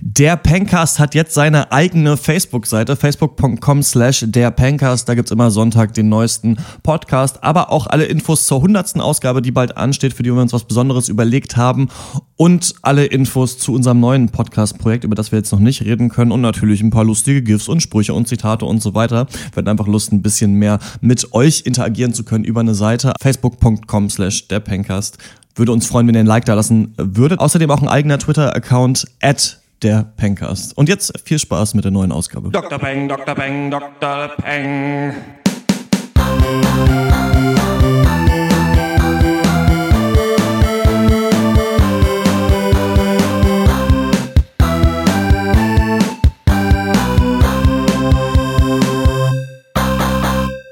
Der 0.00 0.36
Pencast 0.36 0.98
hat 0.98 1.14
jetzt 1.14 1.34
seine 1.34 1.72
eigene 1.72 2.16
Facebook-Seite, 2.16 2.96
facebook.com 2.96 3.82
slash 3.82 4.24
der 4.26 4.50
Pencast. 4.50 5.08
Da 5.08 5.14
gibt's 5.14 5.30
immer 5.30 5.50
Sonntag 5.50 5.94
den 5.94 6.08
neuesten 6.08 6.56
Podcast, 6.82 7.42
aber 7.42 7.70
auch 7.70 7.86
alle 7.86 8.04
Infos 8.04 8.46
zur 8.46 8.60
hundertsten 8.62 9.00
Ausgabe, 9.00 9.42
die 9.42 9.50
bald 9.50 9.76
ansteht, 9.76 10.14
für 10.14 10.22
die 10.22 10.32
wir 10.32 10.40
uns 10.40 10.52
was 10.52 10.64
Besonderes 10.64 11.08
überlegt 11.08 11.56
haben 11.56 11.88
und 12.36 12.74
alle 12.82 13.06
Infos 13.06 13.58
zu 13.58 13.72
unserem 13.72 14.00
neuen 14.00 14.28
Podcast-Projekt, 14.28 15.04
über 15.04 15.14
das 15.14 15.32
wir 15.32 15.38
jetzt 15.38 15.52
noch 15.52 15.60
nicht 15.60 15.82
reden 15.82 16.08
können 16.08 16.32
und 16.32 16.40
natürlich 16.40 16.82
ein 16.82 16.90
paar 16.90 17.04
lustige 17.04 17.42
GIFs 17.42 17.68
und 17.68 17.80
Sprüche 17.80 18.14
und 18.14 18.28
Zitate 18.28 18.64
und 18.64 18.82
so 18.82 18.94
weiter. 18.94 19.26
Wir 19.52 19.56
hatten 19.56 19.68
einfach 19.68 19.86
Lust, 19.86 20.12
ein 20.12 20.22
bisschen 20.22 20.54
mehr 20.54 20.78
mit 21.00 21.32
euch 21.32 21.62
interagieren 21.64 22.12
zu 22.12 22.24
können 22.24 22.44
über 22.44 22.60
eine 22.60 22.74
Seite, 22.74 23.14
facebook.com 23.20 24.10
slash 24.10 24.48
der 24.48 24.60
Pencast. 24.60 25.18
Würde 25.54 25.72
uns 25.72 25.86
freuen, 25.86 26.06
wenn 26.06 26.14
ihr 26.14 26.20
ein 26.20 26.26
Like 26.26 26.44
da 26.44 26.54
lassen 26.54 26.92
würdet. 26.98 27.40
Außerdem 27.40 27.70
auch 27.70 27.80
ein 27.80 27.88
eigener 27.88 28.18
Twitter-Account 28.18 29.06
at 29.22 29.58
der 29.82 30.12
Pencast. 30.16 30.76
Und 30.76 30.88
jetzt 30.88 31.12
viel 31.24 31.38
Spaß 31.38 31.74
mit 31.74 31.84
der 31.84 31.92
neuen 31.92 32.12
Ausgabe. 32.12 32.50
Dr. 32.50 32.78
Peng, 32.78 33.08
Dr. 33.08 33.34
Peng, 33.34 33.70
Dr. 33.70 34.28
Peng. 34.42 35.14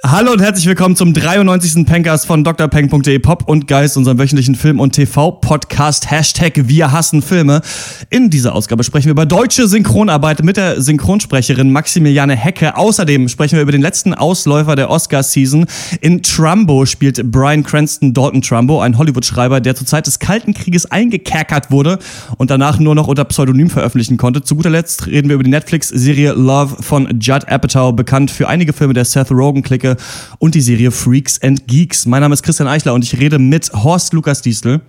Hallo 0.06 0.32
und 0.32 0.42
herzlich 0.42 0.66
willkommen 0.66 0.96
zum 0.96 1.14
93. 1.14 1.86
Pencast 1.86 2.26
von 2.26 2.44
drpeng.de 2.44 3.18
Pop 3.20 3.48
und 3.48 3.66
Geist, 3.66 3.96
unserem 3.96 4.18
wöchentlichen 4.18 4.54
Film- 4.54 4.78
und 4.78 4.92
TV-Podcast 4.92 6.10
Hashtag 6.10 6.68
Wir 6.68 6.92
hassen 6.92 7.22
Filme. 7.22 7.62
In 8.10 8.28
dieser 8.28 8.54
Ausgabe 8.54 8.84
sprechen 8.84 9.06
wir 9.06 9.12
über 9.12 9.24
deutsche 9.24 9.66
Synchronarbeit 9.66 10.42
mit 10.42 10.58
der 10.58 10.82
Synchronsprecherin 10.82 11.72
Maximiliane 11.72 12.36
Hecke. 12.36 12.76
Außerdem 12.76 13.30
sprechen 13.30 13.56
wir 13.56 13.62
über 13.62 13.72
den 13.72 13.80
letzten 13.80 14.12
Ausläufer 14.12 14.76
der 14.76 14.90
Oscar-Season. 14.90 15.64
In 16.02 16.22
Trumbo 16.22 16.84
spielt 16.84 17.32
Brian 17.32 17.62
Cranston 17.62 18.12
Dalton 18.12 18.42
Trumbo, 18.42 18.82
ein 18.82 18.98
Hollywood-Schreiber, 18.98 19.62
der 19.62 19.74
zur 19.74 19.86
Zeit 19.86 20.06
des 20.06 20.18
Kalten 20.18 20.52
Krieges 20.52 20.84
eingekerkert 20.84 21.70
wurde 21.70 21.98
und 22.36 22.50
danach 22.50 22.78
nur 22.78 22.94
noch 22.94 23.08
unter 23.08 23.24
Pseudonym 23.24 23.70
veröffentlichen 23.70 24.18
konnte. 24.18 24.42
Zu 24.42 24.56
guter 24.56 24.68
Letzt 24.68 25.06
reden 25.06 25.28
wir 25.28 25.36
über 25.36 25.44
die 25.44 25.50
Netflix-Serie 25.50 26.34
Love 26.34 26.82
von 26.82 27.08
Judd 27.18 27.48
Apatow, 27.48 27.96
bekannt 27.96 28.30
für 28.30 28.48
einige 28.48 28.74
Filme 28.74 28.92
der 28.92 29.06
Seth 29.06 29.30
Rogen-Clique 29.30 29.93
und 30.38 30.54
die 30.54 30.60
Serie 30.60 30.90
Freaks 30.90 31.40
and 31.42 31.66
Geeks. 31.66 32.06
Mein 32.06 32.20
Name 32.20 32.34
ist 32.34 32.42
Christian 32.42 32.68
Eichler 32.68 32.94
und 32.94 33.04
ich 33.04 33.18
rede 33.18 33.38
mit 33.38 33.72
Horst 33.72 34.12
Lukas 34.12 34.42
Diesel. 34.42 34.80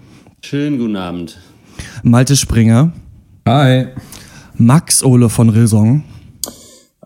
Schönen 0.41 0.77
guten 0.77 0.95
Abend. 0.95 1.39
Malte 2.03 2.35
Springer. 2.35 2.91
Hi. 3.47 3.87
Max 4.55 5.03
Ole 5.03 5.29
von 5.29 5.49
Raison. 5.49 6.03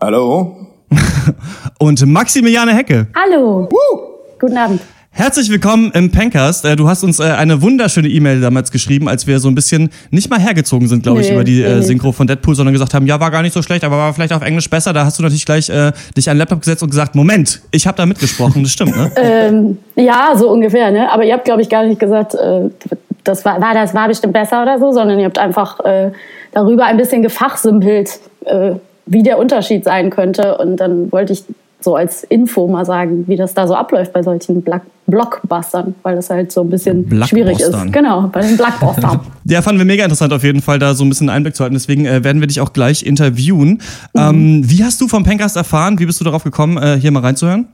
Hallo. 0.00 0.68
und 1.78 2.06
Maximiliane 2.06 2.74
Hecke. 2.74 3.08
Hallo. 3.14 3.68
Woo. 3.70 4.00
Guten 4.38 4.56
Abend. 4.56 4.80
Herzlich 5.12 5.50
willkommen 5.50 5.90
im 5.92 6.12
Pencast. 6.12 6.64
Äh, 6.64 6.76
du 6.76 6.88
hast 6.88 7.02
uns 7.02 7.18
äh, 7.18 7.24
eine 7.24 7.60
wunderschöne 7.60 8.08
E-Mail 8.08 8.40
damals 8.40 8.70
geschrieben, 8.70 9.08
als 9.08 9.26
wir 9.26 9.40
so 9.40 9.48
ein 9.48 9.54
bisschen 9.54 9.90
nicht 10.10 10.30
mal 10.30 10.38
hergezogen 10.38 10.86
sind, 10.86 11.02
glaube 11.02 11.20
nee, 11.20 11.26
ich, 11.26 11.32
über 11.32 11.42
die 11.44 11.62
äh, 11.62 11.82
Synchro 11.82 12.12
von 12.12 12.26
Deadpool, 12.26 12.54
sondern 12.54 12.72
gesagt 12.72 12.94
haben, 12.94 13.06
ja, 13.06 13.18
war 13.18 13.30
gar 13.30 13.42
nicht 13.42 13.52
so 13.52 13.60
schlecht, 13.60 13.84
aber 13.84 13.98
war 13.98 14.14
vielleicht 14.14 14.32
auf 14.32 14.42
Englisch 14.42 14.70
besser. 14.70 14.92
Da 14.92 15.04
hast 15.04 15.18
du 15.18 15.22
natürlich 15.22 15.44
gleich 15.44 15.68
äh, 15.68 15.92
dich 16.16 16.30
an 16.30 16.36
den 16.36 16.38
Laptop 16.38 16.60
gesetzt 16.60 16.82
und 16.82 16.90
gesagt, 16.90 17.16
Moment, 17.16 17.60
ich 17.72 17.86
habe 17.86 17.96
da 17.96 18.06
mitgesprochen. 18.06 18.62
Das 18.62 18.72
stimmt, 18.72 18.96
ne? 18.96 19.10
ähm, 19.16 19.78
ja, 19.96 20.32
so 20.36 20.48
ungefähr, 20.48 20.90
ne? 20.92 21.10
Aber 21.10 21.24
ihr 21.24 21.34
habt, 21.34 21.44
glaube 21.44 21.60
ich, 21.60 21.68
gar 21.68 21.84
nicht 21.84 21.98
gesagt, 21.98 22.34
äh, 22.34 22.70
das 23.24 23.44
war, 23.44 23.60
war, 23.60 23.74
das 23.74 23.92
war 23.92 24.06
bestimmt 24.06 24.32
besser 24.32 24.62
oder 24.62 24.78
so, 24.78 24.92
sondern 24.92 25.18
ihr 25.18 25.26
habt 25.26 25.38
einfach 25.38 25.80
äh, 25.80 26.12
darüber 26.52 26.86
ein 26.86 26.96
bisschen 26.96 27.22
gefachsimpelt, 27.22 28.20
wie 29.06 29.22
der 29.22 29.38
Unterschied 29.38 29.84
sein 29.84 30.08
könnte. 30.08 30.56
Und 30.56 30.78
dann 30.78 31.12
wollte 31.12 31.34
ich 31.34 31.44
so 31.80 31.96
als 31.96 32.24
Info 32.24 32.68
mal 32.68 32.84
sagen, 32.84 33.24
wie 33.26 33.36
das 33.36 33.54
da 33.54 33.66
so 33.66 33.74
abläuft 33.74 34.12
bei 34.12 34.22
solchen 34.22 34.62
Black 34.62 34.82
Blockbustern, 35.06 35.94
weil 36.02 36.14
das 36.14 36.30
halt 36.30 36.52
so 36.52 36.62
ein 36.62 36.70
bisschen 36.70 37.04
schwierig 37.26 37.60
ist. 37.60 37.74
Genau, 37.92 38.28
bei 38.28 38.42
den 38.42 38.56
Blockbustern. 38.56 39.20
ja, 39.44 39.60
fanden 39.60 39.80
wir 39.80 39.84
mega 39.84 40.04
interessant 40.04 40.32
auf 40.32 40.44
jeden 40.44 40.62
Fall, 40.62 40.78
da 40.78 40.94
so 40.94 41.04
ein 41.04 41.08
bisschen 41.08 41.28
Einblick 41.28 41.56
zu 41.56 41.64
halten. 41.64 41.74
Deswegen 41.74 42.06
äh, 42.06 42.22
werden 42.22 42.40
wir 42.40 42.46
dich 42.46 42.60
auch 42.60 42.72
gleich 42.72 43.04
interviewen. 43.04 43.80
Mhm. 44.14 44.20
Ähm, 44.20 44.70
wie 44.70 44.84
hast 44.84 45.00
du 45.00 45.08
vom 45.08 45.24
Pencast 45.24 45.56
erfahren? 45.56 45.98
Wie 45.98 46.06
bist 46.06 46.20
du 46.20 46.24
darauf 46.24 46.44
gekommen, 46.44 46.76
äh, 46.76 46.96
hier 47.00 47.10
mal 47.10 47.20
reinzuhören? 47.20 47.66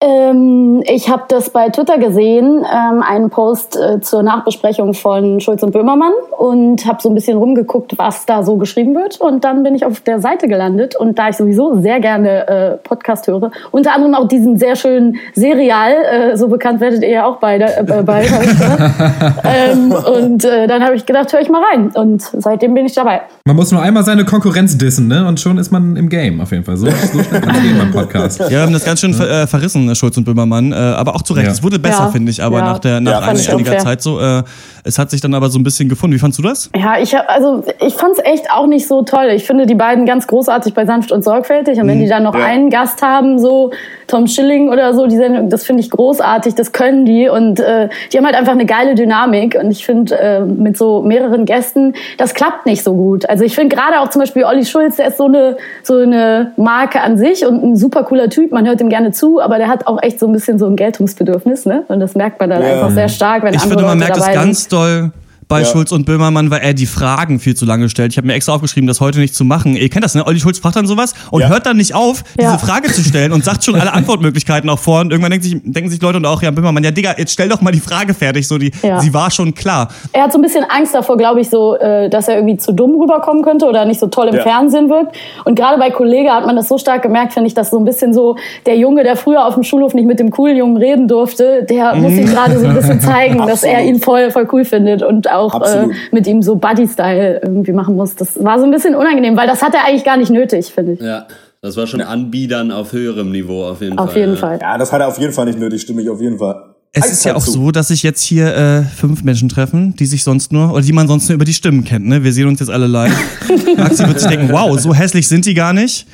Ähm, 0.00 0.80
ich 0.86 1.08
habe 1.08 1.24
das 1.26 1.50
bei 1.50 1.70
Twitter 1.70 1.98
gesehen, 1.98 2.64
ähm, 2.64 3.02
einen 3.02 3.30
Post 3.30 3.76
äh, 3.76 4.00
zur 4.00 4.22
Nachbesprechung 4.22 4.94
von 4.94 5.40
Schulz 5.40 5.64
und 5.64 5.72
Böhmermann 5.72 6.12
und 6.38 6.86
habe 6.86 7.02
so 7.02 7.08
ein 7.08 7.16
bisschen 7.16 7.36
rumgeguckt, 7.36 7.98
was 7.98 8.24
da 8.24 8.44
so 8.44 8.58
geschrieben 8.58 8.94
wird. 8.94 9.20
Und 9.20 9.42
dann 9.42 9.64
bin 9.64 9.74
ich 9.74 9.84
auf 9.84 9.98
der 9.98 10.20
Seite 10.20 10.46
gelandet 10.46 10.94
und 10.94 11.18
da 11.18 11.30
ich 11.30 11.36
sowieso 11.36 11.80
sehr 11.80 11.98
gerne 11.98 12.46
äh, 12.46 12.76
Podcast 12.76 13.26
höre, 13.26 13.50
unter 13.72 13.92
anderem 13.92 14.14
auch 14.14 14.28
diesen 14.28 14.56
sehr 14.56 14.76
schönen 14.76 15.16
Serial, 15.34 15.92
äh, 15.92 16.36
so 16.36 16.46
bekannt 16.46 16.80
werdet 16.80 17.02
ihr 17.02 17.10
ja 17.10 17.26
auch 17.26 17.38
beide, 17.38 17.64
äh, 17.64 18.02
beide 18.04 18.28
ähm, 19.44 19.90
Und 19.90 20.44
äh, 20.44 20.68
dann 20.68 20.84
habe 20.84 20.94
ich 20.94 21.06
gedacht, 21.06 21.32
höre 21.32 21.40
ich 21.40 21.48
mal 21.48 21.62
rein. 21.72 21.90
Und 21.94 22.22
seitdem 22.22 22.72
bin 22.74 22.86
ich 22.86 22.94
dabei. 22.94 23.22
Man 23.44 23.56
muss 23.56 23.72
nur 23.72 23.82
einmal 23.82 24.04
seine 24.04 24.24
Konkurrenz 24.24 24.78
dissen, 24.78 25.08
ne? 25.08 25.26
Und 25.26 25.40
schon 25.40 25.58
ist 25.58 25.72
man 25.72 25.96
im 25.96 26.08
Game 26.08 26.40
auf 26.40 26.52
jeden 26.52 26.62
Fall. 26.62 26.76
So, 26.76 26.86
so 26.86 27.20
schnell 27.20 27.40
kann 27.40 27.56
es 27.56 27.62
gehen 27.62 27.78
beim 27.78 27.90
Podcast. 27.90 28.38
Ja, 28.38 28.50
wir 28.50 28.60
haben 28.60 28.72
das 28.72 28.84
ganz 28.84 29.00
schön 29.00 29.12
ver 29.12 29.28
äh, 29.28 29.46
Schulz 29.94 30.16
und 30.16 30.24
Böhmermann. 30.24 30.72
Äh, 30.72 30.76
aber 30.76 31.14
auch 31.14 31.22
zu 31.22 31.32
Recht. 31.34 31.46
Ja. 31.46 31.52
Es 31.52 31.62
wurde 31.62 31.78
besser, 31.78 32.04
ja. 32.04 32.08
finde 32.08 32.30
ich, 32.30 32.42
aber 32.42 32.58
ja. 32.58 32.64
nach, 32.64 32.78
der, 32.78 33.00
nach 33.00 33.26
einiger 33.26 33.78
Zeit 33.78 34.02
so. 34.02 34.20
Äh, 34.20 34.42
es 34.84 34.98
hat 34.98 35.10
sich 35.10 35.20
dann 35.20 35.34
aber 35.34 35.50
so 35.50 35.58
ein 35.58 35.64
bisschen 35.64 35.88
gefunden. 35.88 36.16
Wie 36.16 36.18
fandst 36.18 36.38
du 36.38 36.42
das? 36.42 36.70
Ja, 36.74 36.98
ich 36.98 37.14
hab, 37.14 37.28
also 37.28 37.62
ich 37.80 37.94
fand 37.94 38.14
es 38.16 38.24
echt 38.24 38.50
auch 38.50 38.66
nicht 38.66 38.86
so 38.86 39.02
toll. 39.02 39.28
Ich 39.34 39.44
finde 39.44 39.66
die 39.66 39.74
beiden 39.74 40.06
ganz 40.06 40.26
großartig 40.26 40.72
bei 40.74 40.86
Sanft 40.86 41.12
und 41.12 41.22
Sorgfältig. 41.22 41.78
Und 41.78 41.88
wenn 41.88 41.98
mhm. 41.98 42.02
die 42.02 42.08
dann 42.08 42.22
noch 42.22 42.34
einen 42.34 42.70
Gast 42.70 43.02
haben, 43.02 43.38
so 43.38 43.70
Tom 44.06 44.26
Schilling 44.26 44.70
oder 44.70 44.94
so, 44.94 45.06
die 45.06 45.16
Sendung, 45.16 45.50
das 45.50 45.64
finde 45.64 45.82
ich 45.82 45.90
großartig. 45.90 46.54
Das 46.54 46.72
können 46.72 47.04
die 47.04 47.28
und 47.28 47.60
äh, 47.60 47.88
die 48.12 48.16
haben 48.16 48.24
halt 48.24 48.36
einfach 48.36 48.52
eine 48.52 48.66
geile 48.66 48.94
Dynamik. 48.94 49.58
Und 49.60 49.70
ich 49.70 49.84
finde 49.84 50.18
äh, 50.18 50.40
mit 50.40 50.78
so 50.78 51.02
mehreren 51.02 51.44
Gästen, 51.44 51.94
das 52.16 52.32
klappt 52.34 52.64
nicht 52.64 52.82
so 52.82 52.94
gut. 52.94 53.28
Also 53.28 53.44
ich 53.44 53.54
finde 53.54 53.76
gerade 53.76 54.00
auch 54.00 54.08
zum 54.08 54.20
Beispiel 54.20 54.44
Olli 54.44 54.64
Schulz, 54.64 54.96
der 54.96 55.08
ist 55.08 55.18
so 55.18 55.26
eine 55.26 55.56
so 55.82 55.98
eine 55.98 56.52
Marke 56.56 57.00
an 57.00 57.18
sich 57.18 57.46
und 57.46 57.62
ein 57.62 57.76
super 57.76 58.04
cooler 58.04 58.30
Typ. 58.30 58.52
Man 58.52 58.66
hört 58.66 58.80
ihm 58.80 58.88
gerne 58.88 59.12
zu, 59.12 59.40
aber 59.40 59.58
der 59.58 59.68
hat 59.68 59.77
auch 59.86 60.02
echt 60.02 60.18
so 60.18 60.26
ein 60.26 60.32
bisschen 60.32 60.58
so 60.58 60.66
ein 60.66 60.76
Geltungsbedürfnis, 60.76 61.66
ne? 61.66 61.84
Und 61.88 62.00
das 62.00 62.14
merkt 62.14 62.40
man 62.40 62.50
dann 62.50 62.62
ja. 62.62 62.74
einfach 62.74 62.90
sehr 62.90 63.08
stark, 63.08 63.42
wenn 63.42 63.54
ich 63.54 63.60
andere 63.60 63.78
finde, 63.78 63.88
man 63.88 63.98
Leute 63.98 64.10
merkt 64.10 64.28
das 64.28 64.34
ganz 64.34 64.68
doll 64.68 65.12
bei 65.48 65.60
ja. 65.60 65.66
Schulz 65.66 65.92
und 65.92 66.04
Böhmermann, 66.04 66.50
weil 66.50 66.60
er 66.60 66.74
die 66.74 66.86
Fragen 66.86 67.40
viel 67.40 67.56
zu 67.56 67.64
lange 67.64 67.88
stellt. 67.88 68.12
Ich 68.12 68.18
habe 68.18 68.26
mir 68.26 68.34
extra 68.34 68.52
aufgeschrieben, 68.52 68.86
das 68.86 69.00
heute 69.00 69.18
nicht 69.18 69.34
zu 69.34 69.44
machen. 69.44 69.74
Ihr 69.76 69.88
kennt 69.88 70.04
das, 70.04 70.14
ne? 70.14 70.26
Olli 70.26 70.38
Schulz 70.38 70.58
fragt 70.58 70.76
dann 70.76 70.86
sowas 70.86 71.14
und 71.30 71.40
ja. 71.40 71.48
hört 71.48 71.64
dann 71.64 71.78
nicht 71.78 71.94
auf, 71.94 72.22
diese 72.38 72.52
ja. 72.52 72.58
Frage 72.58 72.92
zu 72.92 73.02
stellen 73.02 73.32
und 73.32 73.44
sagt 73.44 73.64
schon 73.64 73.74
alle 73.74 73.92
Antwortmöglichkeiten 73.94 74.68
auch 74.68 74.78
vor. 74.78 75.00
Und 75.00 75.10
irgendwann 75.10 75.30
denken 75.30 75.44
sich, 75.44 75.56
denken 75.64 75.90
sich 75.90 76.02
Leute 76.02 76.18
und 76.18 76.26
auch 76.26 76.42
ja 76.42 76.50
Böhmermann, 76.50 76.84
ja 76.84 76.90
Digga, 76.90 77.14
jetzt 77.16 77.32
stell 77.32 77.48
doch 77.48 77.62
mal 77.62 77.72
die 77.72 77.80
Frage 77.80 78.12
fertig. 78.12 78.46
So 78.46 78.58
die, 78.58 78.70
sie 78.98 79.14
war 79.14 79.30
schon 79.30 79.54
klar. 79.54 79.88
Er 80.12 80.24
hat 80.24 80.32
so 80.32 80.38
ein 80.38 80.42
bisschen 80.42 80.64
Angst 80.68 80.94
davor, 80.94 81.16
glaube 81.16 81.40
ich, 81.40 81.48
so, 81.48 81.76
äh, 81.76 82.10
dass 82.10 82.28
er 82.28 82.36
irgendwie 82.36 82.58
zu 82.58 82.72
dumm 82.72 83.00
rüberkommen 83.00 83.42
könnte 83.42 83.66
oder 83.66 83.86
nicht 83.86 84.00
so 84.00 84.08
toll 84.08 84.28
im 84.28 84.40
Fernsehen 84.40 84.90
wirkt. 84.90 85.16
Und 85.44 85.54
gerade 85.54 85.78
bei 85.78 85.90
Kollege 85.90 86.30
hat 86.30 86.44
man 86.44 86.56
das 86.56 86.68
so 86.68 86.76
stark 86.76 87.02
gemerkt, 87.02 87.32
finde 87.32 87.48
ich, 87.48 87.54
dass 87.54 87.70
so 87.70 87.78
ein 87.78 87.84
bisschen 87.84 88.12
so 88.12 88.36
der 88.66 88.76
Junge, 88.76 89.02
der 89.02 89.16
früher 89.16 89.46
auf 89.46 89.54
dem 89.54 89.62
Schulhof 89.62 89.94
nicht 89.94 90.06
mit 90.06 90.18
dem 90.18 90.30
coolen 90.30 90.56
Jungen 90.56 90.76
reden 90.76 91.08
durfte, 91.08 91.64
der 91.64 91.94
muss 91.94 92.12
ihm 92.12 92.26
gerade 92.26 92.58
so 92.58 92.66
ein 92.66 92.74
bisschen 92.74 93.00
zeigen, 93.00 93.38
dass 93.46 93.62
er 93.62 93.82
ihn 93.82 94.00
voll, 94.00 94.30
voll 94.30 94.46
cool 94.52 94.64
findet 94.64 95.02
und 95.02 95.26
auch 95.38 95.60
äh, 95.62 95.88
mit 96.12 96.26
ihm 96.26 96.42
so 96.42 96.56
Buddy-Style 96.56 97.40
irgendwie 97.42 97.72
machen 97.72 97.96
muss. 97.96 98.14
Das 98.14 98.42
war 98.42 98.58
so 98.58 98.64
ein 98.64 98.70
bisschen 98.70 98.94
unangenehm, 98.94 99.36
weil 99.36 99.46
das 99.46 99.62
hat 99.62 99.74
er 99.74 99.86
eigentlich 99.86 100.04
gar 100.04 100.16
nicht 100.16 100.30
nötig, 100.30 100.72
finde 100.72 100.92
ich. 100.92 101.00
Ja. 101.00 101.26
Das 101.60 101.76
war 101.76 101.88
schon 101.88 102.00
Anbiedern 102.00 102.70
auf 102.70 102.92
höherem 102.92 103.32
Niveau, 103.32 103.64
auf 103.64 103.80
jeden 103.80 103.98
auf 103.98 104.12
Fall. 104.12 104.20
Jeden 104.20 104.34
ja. 104.34 104.38
Fall. 104.38 104.58
Ja, 104.60 104.78
das 104.78 104.92
hat 104.92 105.00
er 105.00 105.08
auf 105.08 105.18
jeden 105.18 105.32
Fall 105.32 105.46
nicht 105.46 105.58
nötig, 105.58 105.82
stimme 105.82 106.02
ich 106.02 106.08
auf 106.08 106.20
jeden 106.20 106.38
Fall. 106.38 106.74
Es 106.92 107.10
ist 107.10 107.24
ja 107.24 107.34
auch 107.34 107.44
zu. 107.44 107.50
so, 107.50 107.70
dass 107.70 107.88
sich 107.88 108.02
jetzt 108.02 108.22
hier 108.22 108.54
äh, 108.56 108.82
fünf 108.82 109.22
Menschen 109.22 109.48
treffen, 109.48 109.94
die 109.96 110.06
sich 110.06 110.22
sonst 110.24 110.52
nur, 110.52 110.72
oder 110.72 110.82
die 110.82 110.92
man 110.92 111.08
sonst 111.08 111.28
nur 111.28 111.34
über 111.34 111.44
die 111.44 111.52
Stimmen 111.52 111.84
kennt. 111.84 112.06
Ne? 112.06 112.24
Wir 112.24 112.32
sehen 112.32 112.48
uns 112.48 112.60
jetzt 112.60 112.70
alle 112.70 112.86
live. 112.86 113.12
Maxi 113.76 114.06
wird 114.06 114.20
sich 114.20 114.28
denken, 114.28 114.50
wow, 114.50 114.78
so 114.78 114.94
hässlich 114.94 115.28
sind 115.28 115.46
die 115.46 115.54
gar 115.54 115.72
nicht. 115.72 116.06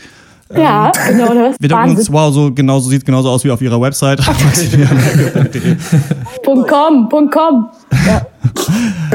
Ja, 0.54 0.92
ähm, 1.08 1.18
genau. 1.18 1.34
Das 1.34 1.56
wir 1.58 1.68
denken 1.68 1.90
uns, 1.90 2.12
wow, 2.12 2.32
so 2.32 2.52
genau 2.52 2.78
so 2.80 2.90
sieht 2.90 3.04
genauso 3.04 3.28
aus 3.30 3.44
wie 3.44 3.50
auf 3.50 3.62
ihrer 3.62 3.80
Website. 3.80 4.20
.com, 6.44 7.08
.com. 7.08 7.68
Ja. 8.06 8.26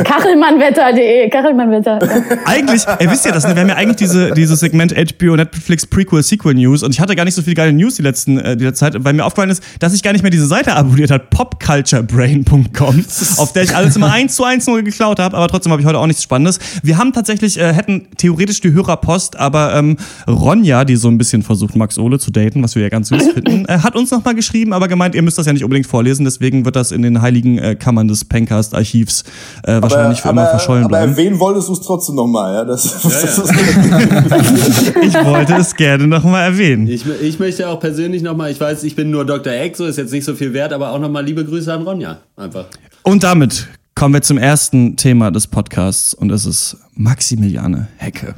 Kachelmannwetter.de, 0.04 1.30
Kachelmannwetter. 1.30 2.00
Eigentlich, 2.46 2.84
ihr 3.00 3.12
wisst 3.12 3.26
ja 3.26 3.32
das, 3.32 3.48
ne? 3.48 3.56
wir 3.56 3.62
haben 3.62 3.70
ja 3.70 3.76
eigentlich 3.76 3.98
diese, 3.98 4.32
dieses 4.32 4.60
Segment 4.60 4.94
HBO 4.94 5.36
Netflix 5.36 5.86
Prequel 5.86 6.24
Sequel 6.24 6.54
News 6.54 6.84
und 6.84 6.92
ich 6.92 7.00
hatte 7.00 7.16
gar 7.16 7.26
nicht 7.26 7.36
so 7.36 7.42
viele 7.42 7.56
geile 7.56 7.74
News 7.74 7.96
die, 7.96 8.02
letzten, 8.02 8.38
äh, 8.40 8.58
die 8.58 8.66
letzte 8.66 8.92
Zeit, 8.92 9.04
weil 9.04 9.14
mir 9.14 9.26
aufgefallen 9.26 9.50
ist, 9.50 9.64
dass 9.80 9.94
ich 9.94 10.04
gar 10.04 10.14
nicht 10.14 10.22
mehr 10.22 10.32
diese 10.32 10.46
Seite 10.46 10.76
abonniert 10.76 11.12
habe, 11.12 11.26
popculturebrain.com, 11.30 13.06
auf 13.38 13.54
der 13.54 13.64
ich 13.64 13.76
alles 13.76 13.96
immer 13.96 14.12
eins 14.12 14.36
zu 14.36 14.44
eins 14.44 14.68
nur 14.68 14.82
geklaut 14.82 15.20
habe, 15.20 15.36
aber 15.36 15.48
trotzdem 15.48 15.72
habe 15.72 15.82
ich 15.82 15.88
heute 15.88 16.00
auch 16.00 16.08
nichts 16.08 16.24
Spannendes. 16.24 16.60
Wir 16.84 16.98
haben 16.98 17.14
tatsächlich, 17.14 17.60
äh, 17.60 17.74
hätten 17.74 18.08
theoretisch 18.18 18.62
die 18.62 18.72
Hörerpost, 18.72 19.38
aber 19.38 19.76
ähm, 19.76 19.98
Ronja, 20.28 20.86
die 20.86 20.96
so 20.96 21.08
ein 21.08 21.18
bisschen 21.18 21.44
versucht, 21.44 21.76
Max 21.76 21.98
Ole 21.98 22.20
zu 22.20 22.32
daten, 22.32 22.64
was 22.64 22.76
wir 22.76 22.84
ja 22.84 22.90
ganz 22.90 23.10
süß 23.10 23.28
finden, 23.34 23.66
äh, 23.66 23.80
hat 23.80 23.96
uns 23.96 24.12
nochmal 24.12 24.36
geschrieben, 24.36 24.74
aber 24.74 24.88
gemeint, 24.88 25.16
ihr 25.16 25.22
müsst 25.22 25.38
das 25.38 25.46
ja 25.46 25.54
nicht 25.54 25.64
unbedingt 25.64 25.88
vorlesen, 25.88 26.26
deswegen 26.26 26.66
wird 26.66 26.76
das 26.76 26.92
in 26.92 27.02
den 27.02 27.22
heiligen 27.22 27.58
äh, 27.58 27.76
Kammern 27.76 28.08
des 28.08 28.26
Pencast-Archivs 28.26 29.24
äh, 29.64 29.82
wahrscheinlich 29.82 30.22
für 30.22 30.30
immer 30.30 30.48
verschollen 30.48 30.84
aber 30.84 30.90
bleiben. 30.90 31.12
erwähnen 31.12 31.40
wolltest 31.40 31.70
du 31.70 31.74
es 31.74 31.82
trotzdem 31.82 32.16
nochmal, 32.16 32.54
ja? 32.54 32.66
Das, 32.66 32.84
das 33.04 33.24
ist, 33.24 33.52
Ich 35.02 35.14
wollte 35.26 35.56
es 35.56 35.76
gerne 35.76 36.08
nochmal 36.08 36.44
erwähnen. 36.44 36.88
Ich, 36.88 37.06
ich 37.22 37.40
möchte 37.40 37.68
auch 37.68 37.80
persönlich 37.80 38.22
nochmal, 38.22 38.52
ich 38.52 38.60
weiß, 38.60 38.84
ich 38.84 38.96
bin 38.96 39.12
nur 39.12 39.26
Dr. 39.26 39.54
Exo, 39.54 39.86
ist 39.86 39.98
jetzt 39.98 40.12
nicht 40.12 40.26
so 40.26 40.36
viel 40.36 40.54
wert, 40.54 40.74
aber 40.74 40.92
auch 40.92 41.00
nochmal 41.00 41.24
liebe 41.26 41.44
Grüße 41.46 41.72
an 41.74 41.84
Ronja. 41.84 42.20
Einfach. 42.36 42.66
Und 43.04 43.24
damit 43.24 43.68
kommen 43.96 44.14
wir 44.14 44.22
zum 44.22 44.38
ersten 44.38 44.96
Thema 44.96 45.32
des 45.32 45.48
Podcasts 45.48 46.14
und 46.14 46.32
es 46.32 46.46
ist 46.46 46.78
Maximiliane 46.96 47.88
Hecke. 47.98 48.36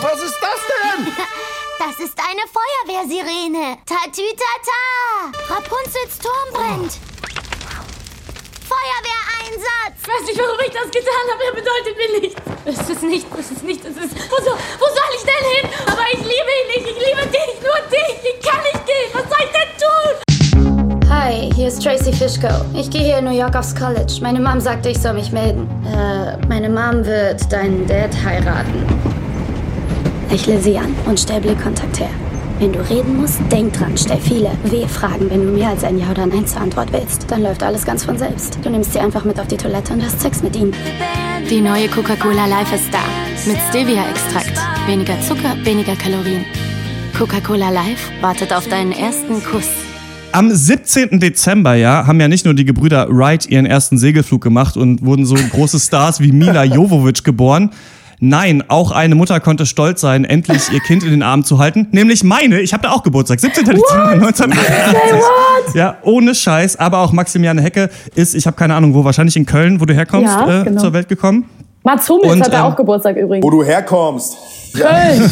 Was 0.00 0.22
ist 0.22 0.38
das 0.40 0.60
denn? 0.68 1.12
Das 1.78 2.04
ist 2.04 2.18
eine 2.18 2.40
Feuerwehrsirene. 2.52 3.76
Tatütata. 3.86 5.30
Rapunzels 5.48 6.18
Turm 6.18 6.52
brennt. 6.52 6.92
Feuerwehreinsatz. 8.66 9.94
Ich 10.02 10.08
weiß 10.08 10.22
nicht, 10.26 10.38
warum 10.42 10.58
ich 10.58 10.74
das 10.74 10.90
getan 10.90 11.24
habe. 11.30 11.42
Er 11.46 11.54
bedeutet 11.54 11.94
mir 11.94 12.10
nichts. 12.18 12.42
Es 12.64 12.90
ist 12.90 13.02
nicht, 13.02 13.26
es 13.38 13.50
ist 13.52 13.62
nicht, 13.62 13.84
es 13.84 13.96
ist. 13.96 14.14
Wo, 14.30 14.36
so, 14.42 14.52
wo 14.78 14.86
soll 14.90 15.10
ich 15.14 15.22
denn 15.22 15.44
hin? 15.54 15.70
Aber 15.86 16.02
ich 16.12 16.18
liebe 16.18 16.50
ihn 16.50 16.68
nicht. 16.74 16.86
Ich 16.90 16.98
liebe 17.06 17.22
dich, 17.30 17.50
nur 17.62 17.78
dich. 17.86 18.14
Ich 18.26 18.38
kann 18.42 18.60
nicht 18.62 18.82
gehen. 18.86 19.10
Was 19.12 19.22
soll 19.30 19.42
ich 19.46 19.52
denn 19.54 19.70
tun? 19.78 21.08
Hi, 21.08 21.50
hier 21.54 21.68
ist 21.68 21.80
Tracy 21.82 22.12
Fishko. 22.12 22.48
Ich 22.74 22.90
gehe 22.90 23.02
hier 23.02 23.18
in 23.18 23.24
New 23.26 23.38
York 23.38 23.54
aufs 23.54 23.74
College. 23.74 24.18
Meine 24.20 24.40
Mom 24.40 24.60
sagte, 24.60 24.88
ich 24.88 24.98
soll 24.98 25.14
mich 25.14 25.30
melden. 25.30 25.68
Äh, 25.86 26.36
meine 26.48 26.68
Mom 26.68 27.04
wird 27.06 27.52
deinen 27.52 27.86
Dad 27.86 28.10
heiraten. 28.24 28.84
Lächle 30.28 30.60
sie 30.60 30.76
an 30.76 30.94
und 31.06 31.20
stell 31.20 31.40
Blickkontakt 31.40 32.00
her. 32.00 32.10
Wenn 32.58 32.72
du 32.72 32.80
reden 32.88 33.20
musst, 33.20 33.38
denk 33.52 33.74
dran, 33.74 33.92
stell 33.98 34.18
viele 34.18 34.50
W-Fragen, 34.64 35.28
wenn 35.28 35.44
du 35.44 35.52
mehr 35.52 35.68
als 35.68 35.84
ein 35.84 35.98
Ja 35.98 36.10
oder 36.10 36.24
Nein 36.24 36.46
zur 36.46 36.62
Antwort 36.62 36.90
willst. 36.90 37.30
Dann 37.30 37.42
läuft 37.42 37.62
alles 37.62 37.84
ganz 37.84 38.02
von 38.02 38.16
selbst. 38.16 38.58
Du 38.62 38.70
nimmst 38.70 38.94
sie 38.94 38.98
einfach 38.98 39.26
mit 39.26 39.38
auf 39.38 39.46
die 39.46 39.58
Toilette 39.58 39.92
und 39.92 40.02
hast 40.02 40.22
Sex 40.22 40.42
mit 40.42 40.56
ihnen. 40.56 40.72
Die 41.50 41.60
neue 41.60 41.86
Coca-Cola 41.88 42.46
Life 42.46 42.74
ist 42.74 42.88
da. 42.90 43.00
Mit 43.46 43.58
Stevia-Extrakt. 43.68 44.58
Weniger 44.86 45.20
Zucker, 45.20 45.54
weniger 45.64 45.96
Kalorien. 45.96 46.46
Coca-Cola 47.18 47.68
Life 47.68 48.10
wartet 48.22 48.54
auf 48.54 48.66
deinen 48.68 48.92
ersten 48.92 49.44
Kuss. 49.44 49.68
Am 50.32 50.50
17. 50.50 51.20
Dezember, 51.20 51.74
ja, 51.74 52.06
haben 52.06 52.20
ja 52.20 52.28
nicht 52.28 52.46
nur 52.46 52.54
die 52.54 52.64
Gebrüder 52.64 53.08
Wright 53.10 53.46
ihren 53.46 53.66
ersten 53.66 53.98
Segelflug 53.98 54.42
gemacht 54.42 54.78
und 54.78 55.04
wurden 55.04 55.26
so 55.26 55.34
große 55.34 55.78
Stars 55.78 56.20
wie 56.20 56.32
Mila 56.32 56.64
Jovovich 56.64 57.22
geboren. 57.22 57.70
Nein, 58.18 58.64
auch 58.68 58.92
eine 58.92 59.14
Mutter 59.14 59.40
konnte 59.40 59.66
stolz 59.66 60.00
sein, 60.00 60.24
endlich 60.24 60.72
ihr 60.72 60.80
Kind 60.80 61.02
in 61.04 61.10
den 61.10 61.22
Arm 61.22 61.44
zu 61.44 61.58
halten. 61.58 61.88
Nämlich 61.90 62.24
meine. 62.24 62.60
Ich 62.60 62.72
habe 62.72 62.82
da 62.84 62.92
auch 62.92 63.02
Geburtstag. 63.02 63.40
17. 63.40 63.64
Dezember 63.64 64.08
1988. 64.08 65.74
Ja, 65.74 65.96
ohne 66.02 66.34
Scheiß. 66.34 66.76
Aber 66.76 66.98
auch 66.98 67.12
Maximiliane 67.12 67.60
Hecke 67.60 67.90
ist, 68.14 68.34
ich 68.34 68.46
habe 68.46 68.56
keine 68.56 68.74
Ahnung 68.74 68.94
wo, 68.94 69.04
wahrscheinlich 69.04 69.36
in 69.36 69.44
Köln, 69.44 69.80
wo 69.80 69.84
du 69.84 69.92
herkommst, 69.94 70.32
Ja, 70.32 70.60
äh, 70.60 70.64
genau. 70.64 70.80
zur 70.80 70.92
Welt 70.92 71.08
gekommen. 71.08 71.44
Mats 71.84 72.08
Hummels 72.08 72.32
Und, 72.32 72.42
hat 72.42 72.52
da 72.52 72.58
ähm, 72.60 72.64
auch 72.64 72.76
Geburtstag 72.76 73.16
übrigens. 73.16 73.44
wo 73.44 73.50
du 73.50 73.62
herkommst. 73.62 74.36
Köln. 74.74 75.30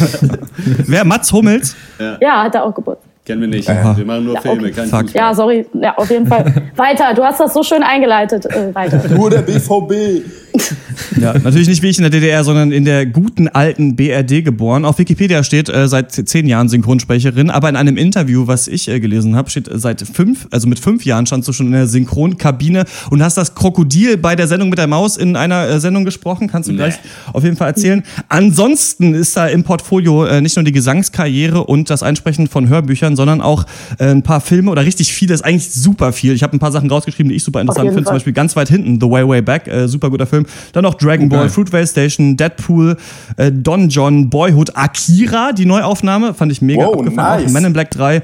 Wer? 0.87 1.03
Mats 1.05 1.31
Hummels? 1.31 1.75
ja, 2.21 2.43
hat 2.43 2.55
da 2.55 2.61
auch 2.63 2.73
Geburtstag. 2.73 3.04
Kennen 3.25 3.41
wir 3.41 3.47
nicht. 3.47 3.67
Wir 3.67 4.05
machen 4.05 4.25
nur 4.25 4.39
Filme, 4.39 4.61
okay. 4.61 4.71
kein 4.71 4.87
Fuck. 4.87 5.01
Fußball. 5.01 5.19
Ja, 5.19 5.33
sorry. 5.33 5.65
Ja, 5.81 5.97
auf 5.97 6.09
jeden 6.11 6.27
Fall. 6.27 6.45
Weiter. 6.75 7.13
Du 7.15 7.23
hast 7.23 7.39
das 7.39 7.53
so 7.55 7.63
schön 7.63 7.81
eingeleitet. 7.81 8.45
Äh, 8.45 8.73
weiter. 8.75 9.01
Nur 9.15 9.29
der 9.31 9.41
BVB. 9.41 10.23
Ja, 11.19 11.33
natürlich 11.33 11.67
nicht 11.67 11.81
wie 11.81 11.89
ich 11.89 11.97
in 11.97 12.03
der 12.03 12.09
DDR, 12.09 12.43
sondern 12.45 12.71
in 12.71 12.85
der 12.85 13.05
guten 13.05 13.49
alten 13.49 13.97
BRD 13.97 14.43
geboren. 14.45 14.85
Auf 14.85 14.97
Wikipedia 14.97 15.43
steht 15.43 15.67
äh, 15.67 15.89
seit 15.89 16.13
zehn 16.13 16.47
Jahren 16.47 16.69
Synchronsprecherin, 16.69 17.49
aber 17.49 17.67
in 17.67 17.75
einem 17.75 17.97
Interview, 17.97 18.47
was 18.47 18.69
ich 18.69 18.87
äh, 18.87 19.01
gelesen 19.01 19.35
habe, 19.35 19.49
steht 19.49 19.67
äh, 19.67 19.77
seit 19.77 20.01
fünf, 20.01 20.47
also 20.51 20.67
mit 20.69 20.79
fünf 20.79 21.03
Jahren 21.05 21.25
standst 21.25 21.49
du 21.49 21.53
schon 21.53 21.67
in 21.67 21.71
der 21.73 21.87
Synchronkabine 21.87 22.85
und 23.09 23.21
hast 23.21 23.37
das 23.37 23.55
Krokodil 23.55 24.15
bei 24.17 24.37
der 24.37 24.47
Sendung 24.47 24.69
mit 24.69 24.79
der 24.79 24.87
Maus 24.87 25.17
in 25.17 25.35
einer 25.35 25.67
äh, 25.67 25.79
Sendung 25.81 26.05
gesprochen. 26.05 26.47
Kannst 26.47 26.69
du 26.69 26.71
Nee. 26.73 26.77
gleich 26.77 26.95
auf 27.33 27.43
jeden 27.43 27.57
Fall 27.57 27.67
erzählen. 27.67 28.03
Ansonsten 28.29 29.13
ist 29.13 29.35
da 29.35 29.47
im 29.47 29.63
Portfolio 29.63 30.25
äh, 30.25 30.39
nicht 30.39 30.55
nur 30.55 30.63
die 30.63 30.71
Gesangskarriere 30.71 31.65
und 31.65 31.89
das 31.89 32.03
Einsprechen 32.03 32.47
von 32.47 32.69
Hörbüchern, 32.69 33.14
sondern 33.15 33.41
auch 33.41 33.65
äh, 33.99 34.05
ein 34.05 34.23
paar 34.23 34.41
Filme 34.41 34.71
oder 34.71 34.83
richtig 34.85 35.13
viele, 35.13 35.33
ist 35.33 35.43
eigentlich 35.43 35.71
super 35.71 36.11
viel. 36.13 36.33
Ich 36.33 36.43
habe 36.43 36.55
ein 36.55 36.59
paar 36.59 36.71
Sachen 36.71 36.89
rausgeschrieben, 36.89 37.29
die 37.29 37.35
ich 37.35 37.43
super 37.43 37.61
interessant 37.61 37.89
finde. 37.89 38.05
Zum. 38.05 38.13
Beispiel 38.15 38.33
ganz 38.33 38.55
weit 38.55 38.69
hinten, 38.69 38.99
The 38.99 39.09
Way 39.09 39.27
Way 39.27 39.41
Back, 39.41 39.67
äh, 39.67 39.87
super 39.87 40.09
guter 40.09 40.25
Film. 40.27 40.45
Dann 40.73 40.83
noch 40.83 40.95
Dragon 40.95 41.29
Ball, 41.29 41.41
geil. 41.41 41.49
Fruitvale 41.49 41.87
Station, 41.87 42.37
Deadpool, 42.37 42.97
äh, 43.37 43.51
Don 43.51 43.89
John, 43.89 44.29
Boyhood, 44.29 44.75
Akira, 44.75 45.51
die 45.51 45.65
Neuaufnahme, 45.65 46.33
fand 46.33 46.51
ich 46.51 46.61
mega 46.61 46.85
Wow, 46.85 46.99
abgefahren. 46.99 47.41
nice. 47.41 47.49
Auch 47.49 47.53
Men 47.53 47.65
in 47.65 47.73
Black 47.73 47.91
3. 47.91 48.21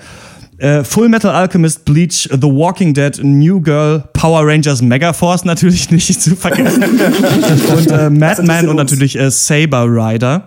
Äh, 0.57 0.83
Full 0.83 1.09
Metal 1.09 1.31
Alchemist, 1.33 1.85
Bleach, 1.85 2.29
The 2.31 2.43
Walking 2.43 2.93
Dead, 2.93 3.19
New 3.23 3.61
Girl, 3.61 4.03
Power 4.13 4.45
Rangers, 4.45 4.81
Megaforce 4.83 5.43
natürlich 5.43 5.89
nicht 5.91 6.21
zu 6.21 6.35
vergessen. 6.35 6.83
und 7.77 7.91
äh, 7.91 8.09
Madman 8.11 8.69
und 8.69 8.75
natürlich 8.75 9.17
äh, 9.17 9.31
Saber 9.31 9.85
Rider. 9.85 10.43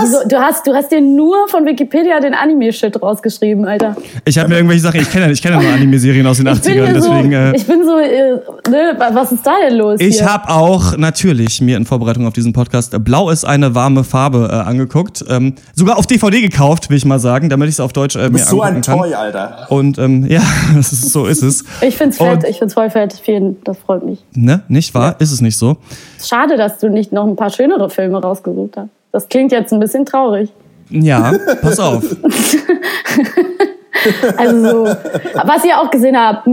Wieso, 0.00 0.28
du, 0.28 0.36
hast, 0.38 0.66
du 0.66 0.74
hast 0.74 0.92
dir 0.92 1.00
nur 1.00 1.48
von 1.48 1.64
Wikipedia 1.66 2.20
den 2.20 2.34
Anime-Shit 2.34 3.00
rausgeschrieben, 3.02 3.64
Alter. 3.64 3.96
Ich 4.24 4.38
habe 4.38 4.48
mir 4.48 4.56
irgendwelche 4.56 4.82
Sachen, 4.82 5.00
ich 5.00 5.10
kenne 5.10 5.30
ich 5.32 5.42
kenne 5.42 5.56
nur 5.62 5.72
Anime-Serien 5.72 6.26
aus 6.26 6.36
den 6.38 6.46
Ich 6.46 6.60
bin 6.60 6.72
80ern, 6.72 6.92
mir 6.92 7.00
so, 7.02 7.10
deswegen. 7.12 7.32
Äh, 7.32 7.56
ich 7.56 7.66
bin 7.66 7.84
so, 7.84 7.98
äh, 7.98 8.70
ne, 8.70 8.96
was 9.12 9.32
ist 9.32 9.46
da 9.46 9.54
denn 9.66 9.78
los? 9.78 10.00
Ich 10.00 10.22
habe 10.22 10.48
auch 10.48 10.96
natürlich 10.96 11.60
mir 11.60 11.76
in 11.76 11.84
Vorbereitung 11.86 12.26
auf 12.26 12.32
diesen 12.32 12.52
Podcast 12.52 12.94
äh, 12.94 12.98
Blau 12.98 13.30
ist 13.30 13.44
eine 13.44 13.74
warme 13.74 14.04
Farbe 14.04 14.48
äh, 14.50 14.54
angeguckt. 14.54 15.24
Ähm, 15.28 15.54
sogar 15.74 15.98
auf 15.98 16.06
DVD 16.06 16.40
gekauft, 16.40 16.90
will 16.90 16.96
ich 16.96 17.04
mal 17.04 17.18
sagen, 17.18 17.48
damit 17.48 17.68
ich 17.68 17.74
es 17.76 17.80
auf 17.80 17.92
Deutsch 17.92 18.16
äh, 18.16 18.20
Du 18.20 18.24
mir 18.26 18.30
bist 18.32 18.48
so 18.48 18.62
ein 18.62 18.80
kann. 18.82 18.98
Toy, 18.98 19.14
Alter. 19.14 19.66
Und 19.70 19.98
ähm, 19.98 20.26
ja, 20.28 20.42
ist, 20.78 21.12
so 21.12 21.26
ist 21.26 21.42
es. 21.42 21.64
Ich 21.80 21.96
find's 21.96 22.18
fett, 22.18 22.32
Und- 22.32 22.44
ich 22.44 22.58
find's 22.58 22.74
voll 22.74 22.90
fett. 22.90 23.14
Vielen, 23.22 23.56
das 23.64 23.78
freut 23.78 24.04
mich. 24.04 24.18
Ne? 24.32 24.62
Nicht 24.68 24.94
wahr? 24.94 25.16
Ist 25.18 25.32
es 25.32 25.40
nicht 25.40 25.56
so? 25.58 25.76
Schade, 26.22 26.56
dass 26.56 26.78
du 26.78 26.88
nicht 26.88 27.12
noch 27.12 27.26
ein 27.26 27.36
paar 27.36 27.50
schönere 27.50 27.90
Filme 27.90 28.20
rausgesucht 28.20 28.76
hast. 28.76 28.88
Das 29.12 29.28
klingt 29.28 29.52
jetzt 29.52 29.72
ein 29.72 29.80
bisschen 29.80 30.04
traurig. 30.04 30.52
Ja, 30.90 31.32
pass 31.60 31.78
auf. 31.78 32.04
Also 34.36 34.68
so, 34.68 34.84
was 35.44 35.64
ihr 35.64 35.78
auch 35.78 35.88
gesehen 35.90 36.18
habt, 36.18 36.48